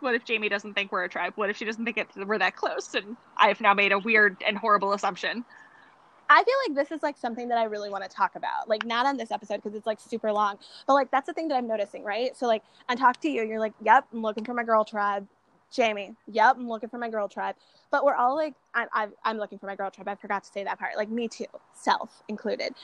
what 0.00 0.14
if 0.14 0.24
Jamie 0.24 0.48
doesn't 0.48 0.74
think 0.74 0.92
we're 0.92 1.04
a 1.04 1.08
tribe? 1.08 1.32
What 1.36 1.48
if 1.48 1.56
she 1.56 1.64
doesn't 1.64 1.84
think 1.84 1.96
it, 1.96 2.08
we're 2.26 2.38
that 2.38 2.56
close? 2.56 2.94
And 2.94 3.16
I've 3.36 3.60
now 3.60 3.72
made 3.72 3.92
a 3.92 3.98
weird 3.98 4.36
and 4.46 4.58
horrible 4.58 4.92
assumption. 4.92 5.44
I 6.28 6.42
feel 6.42 6.54
like 6.66 6.76
this 6.76 6.94
is 6.94 7.02
like 7.02 7.16
something 7.18 7.48
that 7.48 7.58
I 7.58 7.64
really 7.64 7.90
want 7.90 8.02
to 8.02 8.10
talk 8.10 8.34
about. 8.34 8.68
Like 8.68 8.84
not 8.84 9.06
on 9.06 9.16
this 9.16 9.30
episode 9.30 9.56
because 9.56 9.74
it's 9.74 9.86
like 9.86 10.00
super 10.00 10.32
long, 10.32 10.58
but 10.86 10.94
like 10.94 11.10
that's 11.10 11.26
the 11.26 11.32
thing 11.32 11.48
that 11.48 11.56
I'm 11.56 11.66
noticing, 11.66 12.04
right? 12.04 12.36
So 12.36 12.46
like 12.46 12.62
I 12.88 12.94
talk 12.94 13.20
to 13.20 13.28
you, 13.28 13.42
you're 13.44 13.60
like, 13.60 13.74
"Yep, 13.82 14.08
I'm 14.12 14.22
looking 14.22 14.44
for 14.44 14.52
my 14.52 14.64
girl 14.64 14.84
tribe." 14.84 15.26
Jamie, 15.74 16.14
"Yep, 16.28 16.56
I'm 16.58 16.68
looking 16.68 16.88
for 16.88 16.98
my 16.98 17.10
girl 17.10 17.28
tribe." 17.28 17.56
But 17.90 18.04
we're 18.04 18.14
all 18.16 18.36
like, 18.36 18.54
I'm 18.74 18.88
I'm, 18.92 19.12
I'm 19.24 19.38
looking 19.38 19.58
for 19.58 19.66
my 19.66 19.76
girl 19.76 19.90
tribe. 19.90 20.08
I 20.08 20.14
forgot 20.16 20.44
to 20.44 20.50
say 20.52 20.64
that 20.64 20.78
part. 20.78 20.96
Like 20.96 21.10
me 21.10 21.28
too, 21.28 21.46
self 21.74 22.22
included. 22.28 22.74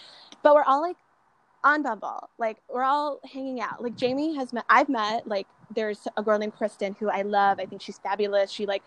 But 0.42 0.54
we're 0.54 0.64
all 0.64 0.82
like 0.82 0.96
on 1.64 1.82
Bumble. 1.82 2.28
Like 2.38 2.58
we're 2.72 2.84
all 2.84 3.20
hanging 3.32 3.60
out. 3.60 3.82
Like 3.82 3.96
Jamie 3.96 4.34
has 4.36 4.52
met. 4.52 4.64
I've 4.68 4.88
met 4.88 5.26
like 5.26 5.46
there's 5.74 6.08
a 6.16 6.22
girl 6.22 6.38
named 6.38 6.54
Kristen 6.56 6.96
who 6.98 7.08
I 7.10 7.22
love. 7.22 7.60
I 7.60 7.66
think 7.66 7.82
she's 7.82 7.98
fabulous. 7.98 8.50
She 8.50 8.66
like 8.66 8.82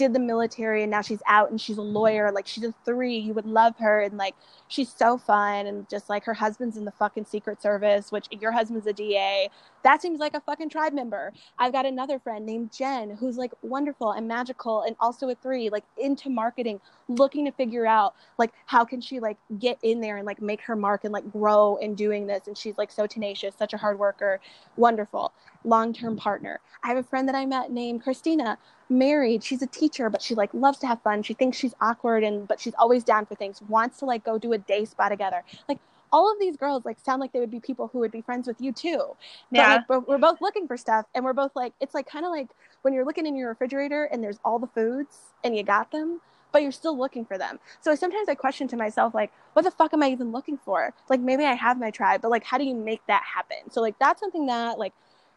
did 0.00 0.14
the 0.14 0.18
military 0.18 0.82
and 0.82 0.90
now 0.90 1.02
she's 1.02 1.22
out 1.26 1.50
and 1.50 1.60
she's 1.60 1.76
a 1.76 1.80
mm-hmm. 1.82 1.92
lawyer. 1.92 2.32
Like 2.32 2.46
she's 2.46 2.64
a 2.64 2.72
three. 2.86 3.18
You 3.18 3.34
would 3.34 3.44
love 3.44 3.76
her 3.78 4.00
and 4.00 4.16
like 4.16 4.34
she's 4.66 4.90
so 4.90 5.18
fun 5.18 5.66
and 5.66 5.86
just 5.90 6.08
like 6.08 6.24
her 6.24 6.32
husband's 6.32 6.78
in 6.78 6.86
the 6.86 6.90
fucking 6.92 7.26
Secret 7.26 7.60
Service, 7.60 8.10
which 8.10 8.26
your 8.40 8.50
husband's 8.50 8.86
a 8.86 8.94
DA. 8.94 9.50
That 9.82 10.00
seems 10.00 10.18
like 10.18 10.32
a 10.34 10.40
fucking 10.40 10.70
tribe 10.70 10.94
member. 10.94 11.34
I've 11.58 11.72
got 11.72 11.84
another 11.84 12.18
friend 12.18 12.46
named 12.46 12.72
Jen 12.72 13.10
who's 13.10 13.36
like 13.36 13.52
wonderful 13.60 14.12
and 14.12 14.26
magical 14.26 14.82
and 14.82 14.96
also 15.00 15.28
a 15.28 15.34
three, 15.34 15.68
like 15.68 15.84
into 15.98 16.30
marketing, 16.30 16.80
looking 17.08 17.44
to 17.44 17.52
figure 17.52 17.86
out 17.86 18.14
like 18.38 18.52
how 18.64 18.86
can 18.86 19.02
she 19.02 19.20
like 19.20 19.36
get 19.58 19.78
in 19.82 20.00
there 20.00 20.16
and 20.16 20.24
like 20.24 20.40
make 20.40 20.62
her 20.62 20.76
mark 20.76 21.04
and 21.04 21.12
like 21.12 21.30
grow 21.30 21.76
in 21.76 21.94
doing 21.94 22.26
this. 22.26 22.46
And 22.46 22.56
she's 22.56 22.78
like 22.78 22.90
so 22.90 23.06
tenacious, 23.06 23.54
such 23.54 23.74
a 23.74 23.76
hard 23.76 23.98
worker, 23.98 24.40
wonderful 24.78 25.34
long 25.62 25.92
term 25.92 26.16
partner. 26.16 26.58
I 26.82 26.88
have 26.88 26.96
a 26.96 27.02
friend 27.02 27.28
that 27.28 27.34
I 27.34 27.44
met 27.44 27.70
named 27.70 28.02
Christina 28.02 28.56
married 28.90 29.42
she's 29.44 29.62
a 29.62 29.66
teacher 29.66 30.10
but 30.10 30.20
she 30.20 30.34
like 30.34 30.52
loves 30.54 30.78
to 30.78 30.86
have 30.86 31.02
fun. 31.02 31.22
She 31.22 31.34
thinks 31.34 31.56
she's 31.58 31.74
awkward 31.80 32.24
and 32.24 32.46
but 32.48 32.60
she's 32.60 32.74
always 32.78 33.04
down 33.04 33.26
for 33.26 33.34
things 33.36 33.62
wants 33.62 33.98
to 34.00 34.04
like 34.06 34.24
go 34.24 34.38
do 34.38 34.52
a 34.52 34.58
day 34.58 34.84
spa 34.84 35.08
together. 35.08 35.44
Like 35.68 35.78
all 36.12 36.30
of 36.32 36.38
these 36.40 36.56
girls 36.56 36.84
like 36.84 36.98
sound 36.98 37.20
like 37.20 37.32
they 37.32 37.40
would 37.40 37.50
be 37.50 37.60
people 37.60 37.88
who 37.92 38.00
would 38.00 38.10
be 38.10 38.20
friends 38.22 38.48
with 38.48 38.60
you 38.60 38.72
too. 38.72 39.16
But, 39.54 39.58
Yeah. 39.58 39.68
like, 39.68 39.88
we're, 39.88 40.00
we're 40.00 40.18
both 40.18 40.40
looking 40.40 40.66
for 40.66 40.76
stuff 40.76 41.06
and 41.14 41.24
we're 41.24 41.32
both 41.34 41.52
like 41.54 41.72
it's 41.80 41.94
like 41.94 42.06
kind 42.08 42.24
of 42.24 42.32
like 42.32 42.48
when 42.82 42.94
you're 42.94 43.04
looking 43.04 43.26
in 43.26 43.36
your 43.36 43.48
refrigerator 43.50 44.04
and 44.04 44.22
there's 44.22 44.38
all 44.44 44.58
the 44.58 44.66
foods 44.68 45.34
and 45.44 45.56
you 45.56 45.62
got 45.62 45.90
them 45.92 46.20
but 46.52 46.62
you're 46.62 46.72
still 46.72 46.98
looking 46.98 47.24
for 47.24 47.38
them. 47.38 47.60
So 47.80 47.94
sometimes 47.94 48.28
i 48.28 48.34
question 48.34 48.66
to 48.68 48.76
myself 48.76 49.14
like 49.14 49.32
what 49.52 49.62
the 49.64 49.70
fuck 49.70 49.94
am 49.94 50.02
i 50.02 50.10
even 50.10 50.32
looking 50.32 50.58
for? 50.58 50.92
Like 51.08 51.20
maybe 51.20 51.44
i 51.44 51.54
have 51.54 51.78
my 51.78 51.90
tribe 51.90 52.22
but 52.22 52.30
like 52.30 52.44
how 52.44 52.58
do 52.58 52.64
you 52.64 52.74
make 52.74 53.02
that 53.06 53.22
happen? 53.22 53.70
So 53.70 53.80
like 53.80 53.96
that's 54.00 54.20
something 54.20 54.46
that 54.46 54.78
like 54.78 54.94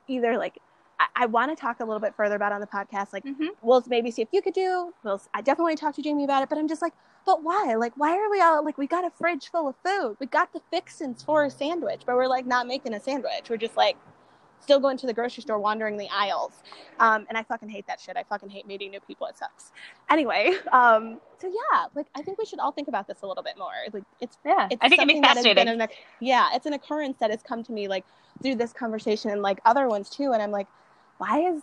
either 0.07 0.37
like 0.37 0.57
I, 0.99 1.05
I 1.15 1.25
want 1.25 1.55
to 1.55 1.59
talk 1.59 1.79
a 1.79 1.85
little 1.85 1.99
bit 1.99 2.13
further 2.15 2.35
about 2.35 2.51
on 2.51 2.61
the 2.61 2.67
podcast. 2.67 3.13
Like, 3.13 3.23
Mm-hmm. 3.25 3.47
we'll 3.61 3.83
maybe 3.87 4.11
see 4.11 4.21
if 4.21 4.29
you 4.31 4.41
could 4.41 4.53
do. 4.53 4.93
We'll. 5.03 5.21
I 5.33 5.41
definitely 5.41 5.75
talk 5.75 5.95
to 5.95 6.01
Jamie 6.01 6.23
about 6.23 6.43
it, 6.43 6.49
but 6.49 6.57
I'm 6.57 6.67
just 6.67 6.81
like, 6.81 6.93
but 7.25 7.43
why? 7.43 7.75
Like, 7.77 7.93
why 7.95 8.17
are 8.17 8.29
we 8.29 8.41
all 8.41 8.63
like, 8.65 8.77
we 8.77 8.85
got 8.87 9.05
a 9.05 9.09
fridge 9.09 9.49
full 9.49 9.67
of 9.69 9.75
food, 9.85 10.17
we 10.19 10.25
got 10.27 10.51
the 10.53 10.61
fixins 10.71 11.23
for 11.23 11.45
a 11.45 11.49
sandwich, 11.49 12.01
but 12.05 12.15
we're 12.15 12.27
like 12.27 12.45
not 12.45 12.67
making 12.67 12.93
a 12.93 12.99
sandwich. 12.99 13.49
We're 13.49 13.57
just 13.57 13.77
like 13.77 13.95
still 14.59 14.79
going 14.79 14.95
to 14.97 15.05
the 15.07 15.13
grocery 15.13 15.41
store, 15.41 15.59
wandering 15.59 15.97
the 15.97 16.07
aisles. 16.09 16.53
Um, 16.99 17.25
and 17.27 17.37
I 17.37 17.43
fucking 17.43 17.67
hate 17.69 17.85
that 17.87 17.99
shit. 17.99 18.15
I 18.15 18.23
fucking 18.23 18.49
hate 18.49 18.65
meeting 18.67 18.91
new 18.91 18.99
people. 19.01 19.27
It 19.27 19.37
sucks. 19.37 19.71
Anyway, 20.09 20.51
um, 20.71 21.19
so 21.37 21.47
yeah, 21.47 21.85
like 21.95 22.07
I 22.15 22.21
think 22.21 22.37
we 22.37 22.45
should 22.45 22.59
all 22.59 22.71
think 22.71 22.87
about 22.87 23.07
this 23.07 23.21
a 23.23 23.27
little 23.27 23.43
bit 23.43 23.57
more. 23.57 23.71
Like, 23.91 24.03
it's 24.21 24.37
Yeah, 24.45 24.67
it's 24.71 24.79
I 24.81 24.89
think 24.89 25.01
it'd 25.01 25.07
be 25.07 25.13
something 25.15 25.21
that 25.21 25.35
has 25.37 25.43
been 25.43 25.55
fascinating. 25.55 25.81
an, 25.81 25.87
yeah, 26.21 26.49
it's 26.53 26.65
an 26.65 26.73
occurrence 26.73 27.17
that 27.19 27.29
has 27.31 27.41
come 27.41 27.63
to 27.63 27.71
me 27.71 27.87
like 27.87 28.05
through 28.41 28.55
this 28.55 28.73
conversation 28.73 29.31
and 29.31 29.41
like 29.41 29.59
other 29.65 29.87
ones 29.87 30.09
too. 30.09 30.31
And 30.33 30.41
I'm 30.41 30.51
like, 30.51 30.67
why 31.17 31.39
is 31.41 31.61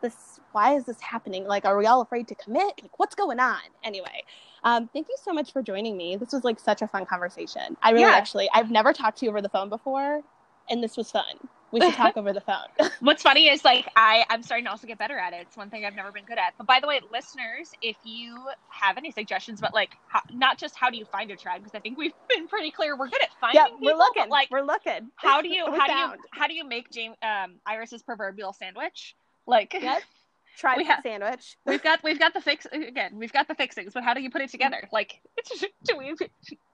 this? 0.00 0.40
Why 0.52 0.74
is 0.76 0.84
this 0.86 1.00
happening? 1.00 1.46
Like, 1.46 1.64
are 1.64 1.76
we 1.78 1.86
all 1.86 2.00
afraid 2.02 2.28
to 2.28 2.34
commit? 2.34 2.72
Like, 2.82 2.98
what's 2.98 3.14
going 3.14 3.40
on? 3.40 3.60
Anyway, 3.84 4.24
um, 4.64 4.88
thank 4.92 5.08
you 5.08 5.16
so 5.22 5.32
much 5.32 5.52
for 5.52 5.62
joining 5.62 5.96
me. 5.96 6.16
This 6.16 6.32
was 6.32 6.44
like 6.44 6.60
such 6.60 6.82
a 6.82 6.88
fun 6.88 7.06
conversation. 7.06 7.76
I 7.82 7.90
really 7.90 8.02
Yeah. 8.02 8.10
actually, 8.10 8.50
I've 8.52 8.70
never 8.70 8.92
talked 8.92 9.18
to 9.18 9.26
you 9.26 9.30
over 9.30 9.40
the 9.40 9.48
phone 9.48 9.68
before, 9.68 10.22
and 10.68 10.82
this 10.82 10.96
was 10.96 11.10
fun. 11.10 11.48
We 11.72 11.80
should 11.80 11.94
talk 11.94 12.16
over 12.16 12.32
the 12.32 12.40
phone. 12.42 12.66
What's 13.00 13.22
funny 13.22 13.48
is 13.48 13.64
like 13.64 13.88
I 13.96 14.24
I'm 14.30 14.42
starting 14.42 14.66
to 14.66 14.70
also 14.70 14.86
get 14.86 14.98
better 14.98 15.18
at 15.18 15.32
it. 15.32 15.38
It's 15.48 15.56
one 15.56 15.70
thing 15.70 15.84
I've 15.84 15.94
never 15.96 16.12
been 16.12 16.24
good 16.26 16.38
at. 16.38 16.52
But 16.58 16.66
by 16.66 16.80
the 16.80 16.86
way, 16.86 17.00
listeners, 17.10 17.72
if 17.82 17.96
you 18.04 18.38
have 18.68 18.98
any 18.98 19.10
suggestions, 19.10 19.60
but 19.60 19.72
like 19.74 19.96
how, 20.06 20.20
not 20.32 20.58
just 20.58 20.76
how 20.76 20.90
do 20.90 20.96
you 20.98 21.04
find 21.06 21.30
a 21.30 21.36
tribe, 21.36 21.62
because 21.62 21.74
I 21.74 21.80
think 21.80 21.96
we've 21.98 22.12
been 22.28 22.46
pretty 22.46 22.70
clear 22.70 22.96
we're 22.96 23.08
good 23.08 23.22
at 23.22 23.30
finding 23.40 23.60
yeah, 23.60 23.66
people. 23.68 23.80
we're 23.82 23.96
looking. 23.96 24.28
Like 24.28 24.50
we're 24.50 24.60
looking. 24.62 25.10
how 25.16 25.40
do 25.42 25.48
you 25.48 25.64
how 25.74 25.86
do 25.86 25.92
you 25.92 26.18
how 26.30 26.46
do 26.46 26.54
you 26.54 26.68
make 26.68 26.90
James 26.90 27.16
um 27.22 27.54
Iris's 27.66 28.02
proverbial 28.02 28.52
sandwich? 28.52 29.16
Like 29.46 29.74
Yep. 29.74 30.02
Tribe 30.58 30.76
We 30.76 30.84
have- 30.84 31.00
sandwich. 31.02 31.56
we've 31.64 31.82
got 31.82 32.02
we've 32.04 32.18
got 32.18 32.34
the 32.34 32.40
fix 32.42 32.66
again 32.70 33.12
we've 33.16 33.32
got 33.32 33.48
the 33.48 33.54
fixings, 33.54 33.94
but 33.94 34.04
how 34.04 34.12
do 34.12 34.20
you 34.20 34.30
put 34.30 34.42
it 34.42 34.50
together? 34.50 34.86
Like 34.92 35.20
do 35.84 35.96
we 35.96 36.14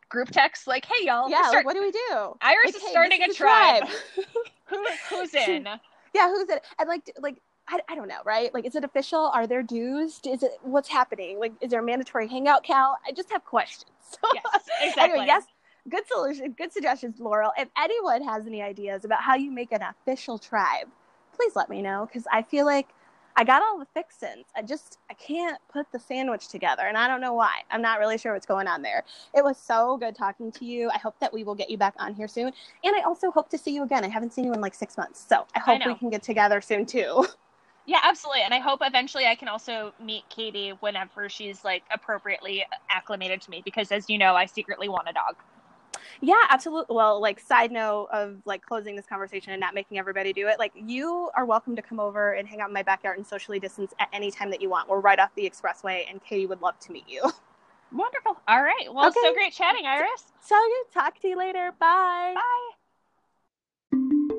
group 0.08 0.30
text 0.30 0.66
like 0.66 0.84
hey 0.86 1.04
y'all 1.06 1.28
yeah, 1.28 1.42
start, 1.48 1.56
like, 1.56 1.66
what 1.66 1.74
do 1.74 1.82
we 1.82 1.90
do? 1.90 2.34
Iris 2.40 2.66
Like, 2.66 2.74
is 2.76 2.82
hey, 2.82 2.90
starting 2.90 3.18
this 3.20 3.28
a 3.28 3.30
is 3.30 3.36
tribe. 3.36 3.84
Who, 4.66 4.86
who's 5.10 5.34
in? 5.34 5.64
yeah, 6.14 6.28
who's 6.28 6.48
it? 6.48 6.62
And 6.78 6.88
like, 6.88 7.10
like 7.20 7.40
I, 7.68 7.80
I 7.88 7.94
don't 7.94 8.08
know, 8.08 8.20
right? 8.24 8.52
Like, 8.52 8.66
is 8.66 8.74
it 8.74 8.84
official? 8.84 9.30
Are 9.34 9.46
there 9.46 9.62
dues? 9.62 10.20
Is 10.26 10.42
it 10.42 10.52
what's 10.62 10.88
happening? 10.88 11.38
Like, 11.38 11.52
is 11.60 11.70
there 11.70 11.80
a 11.80 11.84
mandatory 11.84 12.28
hangout 12.28 12.64
count? 12.64 12.98
I 13.06 13.12
just 13.12 13.30
have 13.30 13.44
questions. 13.44 13.90
Yes, 14.34 14.68
exactly. 14.80 15.20
anyway, 15.20 15.26
yes, 15.26 15.44
good 15.90 16.06
solution, 16.06 16.52
good 16.52 16.72
suggestions, 16.72 17.20
Laurel. 17.20 17.52
If 17.58 17.68
anyone 17.78 18.22
has 18.22 18.46
any 18.46 18.62
ideas 18.62 19.04
about 19.04 19.22
how 19.22 19.36
you 19.36 19.50
make 19.50 19.70
an 19.72 19.82
official 19.82 20.38
tribe, 20.38 20.88
please 21.34 21.52
let 21.56 21.68
me 21.68 21.82
know 21.82 22.06
because 22.06 22.26
I 22.32 22.42
feel 22.42 22.64
like 22.66 22.88
I 23.38 23.44
got 23.44 23.62
all 23.62 23.78
the 23.78 23.86
fixins. 23.94 24.46
I 24.56 24.62
just 24.62 24.98
I 25.08 25.14
can't 25.14 25.60
put 25.72 25.86
the 25.92 25.98
sandwich 26.00 26.48
together, 26.48 26.82
and 26.82 26.98
I 26.98 27.06
don't 27.06 27.20
know 27.20 27.34
why. 27.34 27.60
I'm 27.70 27.80
not 27.80 28.00
really 28.00 28.18
sure 28.18 28.32
what's 28.32 28.44
going 28.44 28.66
on 28.66 28.82
there. 28.82 29.04
It 29.32 29.44
was 29.44 29.56
so 29.56 29.96
good 29.96 30.16
talking 30.16 30.50
to 30.50 30.64
you. 30.64 30.90
I 30.92 30.98
hope 30.98 31.14
that 31.20 31.32
we 31.32 31.44
will 31.44 31.54
get 31.54 31.70
you 31.70 31.78
back 31.78 31.94
on 32.00 32.14
here 32.14 32.26
soon, 32.26 32.52
and 32.82 32.96
I 32.96 33.02
also 33.02 33.30
hope 33.30 33.48
to 33.50 33.58
see 33.58 33.72
you 33.72 33.84
again. 33.84 34.04
I 34.04 34.08
haven't 34.08 34.32
seen 34.32 34.44
you 34.44 34.52
in 34.54 34.60
like 34.60 34.74
six 34.74 34.96
months, 34.96 35.24
so 35.24 35.46
I 35.54 35.60
hope 35.60 35.86
we 35.86 35.94
can 35.94 36.10
get 36.10 36.24
together 36.24 36.60
soon 36.60 36.84
too. 36.84 37.26
Yeah, 37.88 38.00
absolutely. 38.02 38.42
And 38.42 38.52
I 38.52 38.58
hope 38.58 38.80
eventually 38.82 39.24
I 39.24 39.34
can 39.34 39.48
also 39.48 39.94
meet 39.98 40.28
Katie 40.28 40.74
whenever 40.80 41.30
she's 41.30 41.64
like 41.64 41.84
appropriately 41.90 42.66
acclimated 42.90 43.40
to 43.40 43.50
me 43.50 43.62
because 43.64 43.90
as 43.90 44.10
you 44.10 44.18
know, 44.18 44.34
I 44.34 44.44
secretly 44.44 44.90
want 44.90 45.08
a 45.08 45.14
dog. 45.14 45.36
Yeah, 46.20 46.42
absolutely. 46.50 46.94
Well, 46.94 47.20
like 47.20 47.40
side 47.40 47.70
note 47.72 48.08
of 48.12 48.36
like 48.44 48.62
closing 48.62 48.96
this 48.96 49.06
conversation 49.06 49.52
and 49.52 49.60
not 49.60 49.74
making 49.74 49.98
everybody 49.98 50.32
do 50.32 50.48
it. 50.48 50.58
Like 50.58 50.72
you 50.74 51.30
are 51.36 51.44
welcome 51.44 51.76
to 51.76 51.82
come 51.82 52.00
over 52.00 52.32
and 52.32 52.46
hang 52.48 52.60
out 52.60 52.68
in 52.68 52.74
my 52.74 52.82
backyard 52.82 53.18
and 53.18 53.26
socially 53.26 53.58
distance 53.58 53.92
at 53.98 54.08
any 54.12 54.30
time 54.30 54.50
that 54.50 54.60
you 54.62 54.68
want. 54.68 54.88
We're 54.88 55.00
right 55.00 55.18
off 55.18 55.34
the 55.34 55.48
expressway, 55.48 56.04
and 56.10 56.22
Katie 56.22 56.46
would 56.46 56.60
love 56.62 56.78
to 56.80 56.92
meet 56.92 57.04
you. 57.08 57.22
Wonderful. 57.92 58.36
All 58.46 58.62
right. 58.62 58.92
Well, 58.92 59.08
Okay. 59.08 59.20
so 59.22 59.32
great 59.32 59.52
chatting, 59.52 59.86
Iris. 59.86 60.32
So 60.40 60.54
good. 60.56 60.92
Talk 60.92 61.18
to 61.20 61.28
you 61.28 61.36
later. 61.36 61.72
Bye. 61.78 62.34
Bye. 63.92 64.37